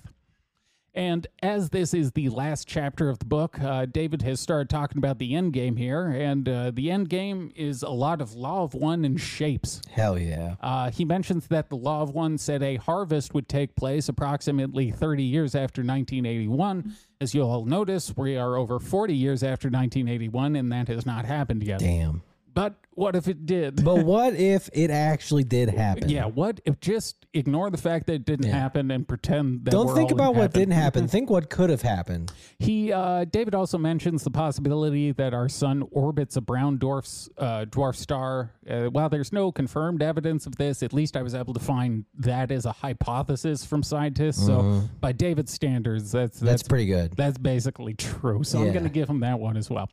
And 0.94 1.28
as 1.42 1.72
this 1.72 1.94
is 1.94 2.14
the 2.14 2.30
last 2.30 2.70
chapter 2.70 3.10
of 3.10 3.20
the 3.20 3.26
book, 3.26 3.60
uh, 3.60 3.86
David 3.86 4.22
has 4.22 4.40
started 4.40 4.70
talking 4.70 4.98
about 4.98 5.20
the 5.20 5.36
end 5.36 5.52
game 5.52 5.76
here. 5.76 6.08
And 6.08 6.48
uh, 6.48 6.72
the 6.74 6.90
end 6.90 7.10
game 7.10 7.52
is 7.54 7.84
a 7.84 7.90
lot 7.90 8.22
of 8.22 8.36
Law 8.36 8.64
of 8.64 8.76
One 8.76 9.04
and 9.04 9.20
shapes. 9.20 9.82
Hell 9.92 10.18
yeah. 10.18 10.56
Uh, 10.62 10.90
he 10.90 11.04
mentions 11.04 11.48
that 11.48 11.68
the 11.68 11.76
Law 11.76 12.02
of 12.02 12.12
One 12.12 12.38
said 12.38 12.64
a 12.64 12.78
harvest 12.78 13.34
would 13.34 13.50
take 13.50 13.76
place 13.76 14.08
approximately 14.08 14.90
30 14.90 15.22
years 15.22 15.56
after 15.56 15.82
1981. 15.82 16.96
As 17.20 17.36
you'll 17.36 17.50
all 17.50 17.66
notice, 17.66 18.16
we 18.16 18.38
are 18.38 18.56
over 18.56 18.80
40 18.80 19.14
years 19.14 19.44
after 19.44 19.68
1981, 19.68 20.56
and 20.56 20.72
that 20.72 20.88
has 20.88 21.06
not 21.06 21.26
happened 21.26 21.62
yet. 21.64 21.82
Damn. 21.82 22.22
But 22.54 22.76
what 22.96 23.16
if 23.16 23.28
it 23.28 23.46
did? 23.46 23.84
But 23.84 24.06
what 24.06 24.36
if 24.36 24.70
it 24.74 24.92
actually 24.92 25.44
did 25.44 25.70
happen? 25.70 26.10
yeah, 26.10 26.26
what 26.26 26.60
if 26.66 26.80
just 26.80 27.26
ignore 27.34 27.72
the 27.72 27.78
fact 27.78 28.06
that 28.06 28.14
it 28.14 28.26
didn't 28.26 28.52
happen 28.52 28.92
and 28.92 29.08
pretend 29.08 29.66
that 29.66 29.72
Don't 29.72 29.88
we're 29.88 29.96
think 29.96 30.12
all 30.12 30.18
about 30.18 30.36
what 30.36 30.54
didn't 30.54 30.74
happen. 30.76 31.08
Think 31.14 31.32
what 31.32 31.50
could 31.50 31.72
have 31.72 31.82
happened. 31.82 32.32
He 32.60 32.92
uh, 32.94 33.26
David 33.26 33.56
also 33.56 33.80
mentions 33.80 34.24
the 34.24 34.30
possibility 34.30 35.12
that 35.14 35.34
our 35.34 35.50
sun 35.50 35.84
orbits 35.92 36.36
a 36.36 36.42
brown 36.42 36.78
dwarf's 36.78 37.30
uh, 37.40 37.66
dwarf 37.66 37.96
star. 37.96 38.52
Uh, 38.70 38.86
while 38.86 39.10
there's 39.10 39.34
no 39.34 39.52
confirmed 39.52 40.04
evidence 40.04 40.46
of 40.46 40.56
this, 40.58 40.84
at 40.84 40.94
least 40.94 41.18
I 41.18 41.24
was 41.24 41.34
able 41.34 41.54
to 41.56 41.60
find 41.60 42.06
that 42.20 42.52
as 42.52 42.66
a 42.68 42.72
hypothesis 42.72 43.66
from 43.66 43.82
scientists. 43.84 44.46
So 44.46 44.84
by 45.02 45.12
David's 45.12 45.52
standards, 45.54 46.12
that's 46.12 46.24
Mm-hmm. 46.38 46.46
That's, 46.46 46.62
that's 46.62 46.68
pretty 46.70 46.86
good. 46.86 47.14
that's 47.18 47.38
basically 47.38 47.94
true. 47.96 48.44
So 48.44 48.60
I'm 48.60 48.68
Yeah. 48.68 48.72
going 48.74 48.84
to 48.86 48.90
give 48.90 49.10
him 49.10 49.20
that 49.22 49.40
one 49.40 49.58
as 49.58 49.70
well. 49.70 49.90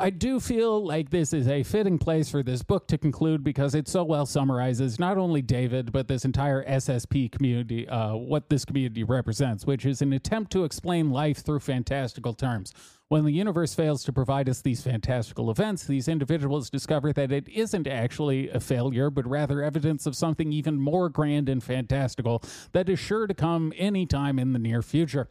I 0.00 0.08
do 0.08 0.40
feel 0.40 0.82
like 0.82 1.10
this 1.10 1.34
is 1.34 1.46
a 1.46 1.62
fitting 1.62 1.98
place 1.98 2.30
for 2.30 2.42
this 2.42 2.62
book 2.62 2.88
to 2.88 2.96
conclude 2.96 3.44
because 3.44 3.74
it 3.74 3.86
so 3.86 4.02
well 4.02 4.24
summarizes 4.24 4.98
not 4.98 5.18
only 5.18 5.42
David, 5.42 5.92
but 5.92 6.08
this 6.08 6.24
entire 6.24 6.64
SSP 6.64 7.30
community, 7.30 7.86
uh, 7.86 8.14
what 8.14 8.48
this 8.48 8.64
community 8.64 9.04
represents, 9.04 9.66
which 9.66 9.84
is 9.84 10.00
an 10.00 10.14
attempt 10.14 10.52
to 10.52 10.64
explain 10.64 11.10
life 11.10 11.44
through 11.44 11.60
fantastical 11.60 12.32
terms. 12.32 12.72
When 13.10 13.24
the 13.24 13.32
universe 13.32 13.74
fails 13.74 14.04
to 14.04 14.12
provide 14.12 14.48
us 14.48 14.62
these 14.62 14.82
fantastical 14.82 15.50
events, 15.50 15.82
these 15.82 16.06
individuals 16.06 16.70
discover 16.70 17.12
that 17.14 17.32
it 17.32 17.48
isn't 17.48 17.88
actually 17.88 18.48
a 18.50 18.60
failure, 18.60 19.10
but 19.10 19.26
rather 19.26 19.64
evidence 19.64 20.06
of 20.06 20.14
something 20.14 20.52
even 20.52 20.80
more 20.80 21.08
grand 21.08 21.48
and 21.48 21.60
fantastical 21.60 22.40
that 22.70 22.88
is 22.88 23.00
sure 23.00 23.26
to 23.26 23.34
come 23.34 23.72
anytime 23.76 24.38
in 24.38 24.52
the 24.52 24.60
near 24.60 24.80
future. 24.80 25.28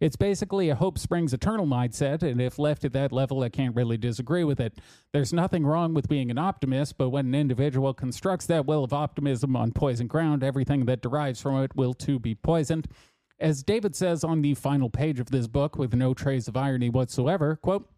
It's 0.00 0.16
basically 0.16 0.68
a 0.68 0.74
hope 0.74 0.98
springs 0.98 1.32
eternal 1.32 1.66
mindset, 1.66 2.22
and 2.22 2.42
if 2.42 2.58
left 2.58 2.84
at 2.84 2.92
that 2.92 3.10
level, 3.10 3.42
I 3.42 3.48
can't 3.48 3.74
really 3.74 3.96
disagree 3.96 4.44
with 4.44 4.60
it. 4.60 4.78
There's 5.14 5.32
nothing 5.32 5.64
wrong 5.64 5.94
with 5.94 6.10
being 6.10 6.30
an 6.30 6.36
optimist, 6.36 6.98
but 6.98 7.08
when 7.08 7.24
an 7.24 7.34
individual 7.34 7.94
constructs 7.94 8.44
that 8.48 8.66
well 8.66 8.84
of 8.84 8.92
optimism 8.92 9.56
on 9.56 9.72
poison 9.72 10.08
ground, 10.08 10.44
everything 10.44 10.84
that 10.84 11.00
derives 11.00 11.40
from 11.40 11.62
it 11.64 11.74
will 11.74 11.94
too 11.94 12.18
be 12.18 12.34
poisoned. 12.34 12.86
As 13.40 13.62
David 13.62 13.96
says 13.96 14.24
on 14.24 14.42
the 14.42 14.54
final 14.54 14.88
page 14.90 15.18
of 15.20 15.30
this 15.30 15.46
book, 15.46 15.76
with 15.76 15.94
no 15.94 16.14
trace 16.14 16.48
of 16.48 16.56
irony 16.56 16.88
whatsoever, 16.88 17.56
quote, 17.56 17.88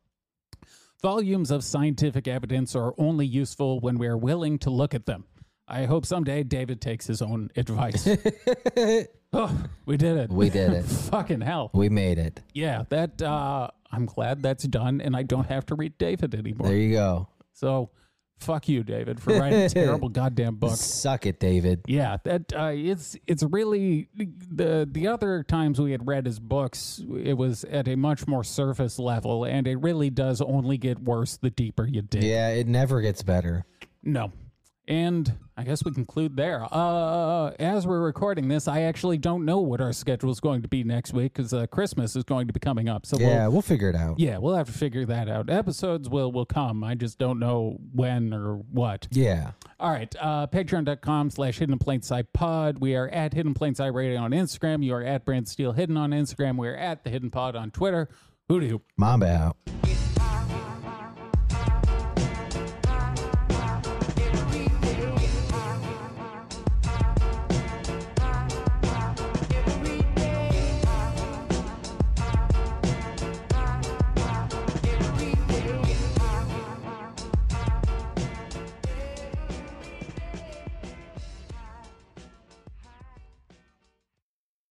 Volumes 1.03 1.51
of 1.51 1.63
scientific 1.63 2.27
evidence 2.27 2.75
are 2.75 2.95
only 2.97 3.27
useful 3.27 3.81
when 3.81 3.99
we 3.99 4.07
are 4.07 4.17
willing 4.17 4.59
to 4.61 4.71
look 4.71 4.95
at 4.95 5.05
them. 5.07 5.25
I 5.69 5.85
hope 5.85 6.07
someday 6.07 6.43
David 6.43 6.81
takes 6.81 7.07
his 7.07 7.21
own 7.21 7.51
advice. 7.57 8.09
oh, 9.33 9.65
we 9.85 9.97
did 9.97 10.17
it. 10.17 10.31
We 10.31 10.49
did 10.49 10.73
it. 10.73 10.85
Fucking 11.11 11.43
hell. 11.43 11.71
We 11.75 11.89
made 11.89 12.19
it. 12.19 12.41
Yeah, 12.55 12.85
that 12.89 13.21
uh 13.21 13.69
I'm 13.91 14.07
glad 14.07 14.43
that's 14.43 14.65
done 14.65 15.01
and 15.01 15.17
I 15.17 15.23
don't 15.23 15.47
have 15.47 15.67
to 15.67 15.75
read 15.75 15.99
David 15.99 16.35
anymore. 16.35 16.69
There 16.69 16.77
you 16.77 16.93
go. 16.95 17.29
so 17.53 17.91
fuck 18.39 18.69
you, 18.69 18.83
David, 18.83 19.21
for 19.21 19.39
writing 19.39 19.61
a 19.61 19.69
terrible 19.71 20.09
goddamn 20.09 20.57
book. 20.57 20.77
Suck 20.77 21.27
it, 21.27 21.41
David. 21.41 21.83
Yeah, 21.87 22.19
that 22.25 22.53
uh, 22.55 22.73
it's 22.75 23.17
it's 23.27 23.43
really 23.43 24.09
the 24.15 24.89
the 24.91 25.09
other 25.09 25.43
times 25.43 25.81
we 25.81 25.93
had 25.93 26.07
read 26.07 26.27
his 26.27 26.39
books, 26.39 27.03
it 27.17 27.35
was 27.35 27.65
at 27.65 27.89
a 27.89 27.97
much 27.97 28.27
more 28.27 28.45
surface 28.45 28.99
level, 28.99 29.45
and 29.45 29.67
it 29.67 29.77
really 29.77 30.11
does 30.11 30.41
only 30.41 30.79
get 30.79 30.99
worse 31.01 31.37
the 31.37 31.51
deeper 31.51 31.87
you 31.87 32.03
dig. 32.03 32.23
Yeah, 32.23 32.51
it 32.51 32.67
never 32.67 33.01
gets 33.01 33.23
better. 33.23 33.65
No. 34.03 34.33
And 34.89 35.33
I 35.57 35.65
guess 35.65 35.85
we 35.85 35.91
conclude 35.91 36.37
there. 36.37 36.65
Uh, 36.71 37.49
as 37.59 37.87
we're 37.89 38.01
recording 38.01 38.47
this, 38.47 38.69
I 38.69 38.83
actually 38.83 39.19
don't 39.19 39.45
know 39.45 39.59
what 39.59 39.81
our 39.81 39.93
schedule 39.93 40.31
is 40.31 40.39
going 40.39 40.63
to 40.63 40.69
be 40.69 40.85
next 40.85 41.13
week 41.13 41.33
because 41.35 41.53
uh, 41.53 41.67
Christmas 41.67 42.15
is 42.15 42.23
going 42.23 42.47
to 42.47 42.53
be 42.53 42.61
coming 42.61 42.89
up. 42.89 43.05
So 43.05 43.17
we'll, 43.19 43.29
Yeah, 43.29 43.49
we'll 43.49 43.63
figure 43.63 43.89
it 43.91 43.97
out. 43.97 44.21
yeah, 44.21 44.39
we'll 44.39 44.55
have 44.55 44.67
to 44.67 44.73
figure 44.73 45.05
that 45.07 45.29
out. 45.29 45.51
Episodes 45.51 46.09
will 46.09 46.31
will 46.31 46.47
come. 46.47 46.85
I 46.85 46.95
just 46.95 47.19
don't 47.19 47.41
know 47.41 47.79
when 47.93 48.33
or 48.33 48.57
what. 48.71 49.09
Yeah. 49.11 49.53
All 49.81 49.91
right. 49.91 50.15
Uh, 50.21 50.47
Patreon.com 50.47 51.31
slash 51.31 51.59
Hidden 51.59 51.73
in 51.73 51.79
Plain 51.81 52.03
Sight 52.03 52.33
Pod. 52.33 52.79
We 52.79 52.95
are 52.95 53.09
at 53.09 53.35
Hidden 53.35 53.55
Plain 53.55 53.75
Sight 53.75 53.93
Radio 53.93 54.21
on 54.21 54.31
Instagram. 54.31 54.85
You 54.85 54.95
are 54.95 55.03
at 55.03 55.25
Brand 55.25 55.49
Steel 55.49 55.73
Hidden 55.73 55.97
on 55.97 56.11
Instagram. 56.13 56.57
We 56.59 56.69
are 56.69 56.77
at 56.77 57.03
The 57.03 57.11
Hidden 57.11 57.31
Pod 57.31 57.57
on 57.57 57.71
Twitter. 57.73 58.09
Who 58.49 58.61
do 58.61 58.67
you? 58.67 58.83
Mamba 58.97 59.27
out. 59.27 59.57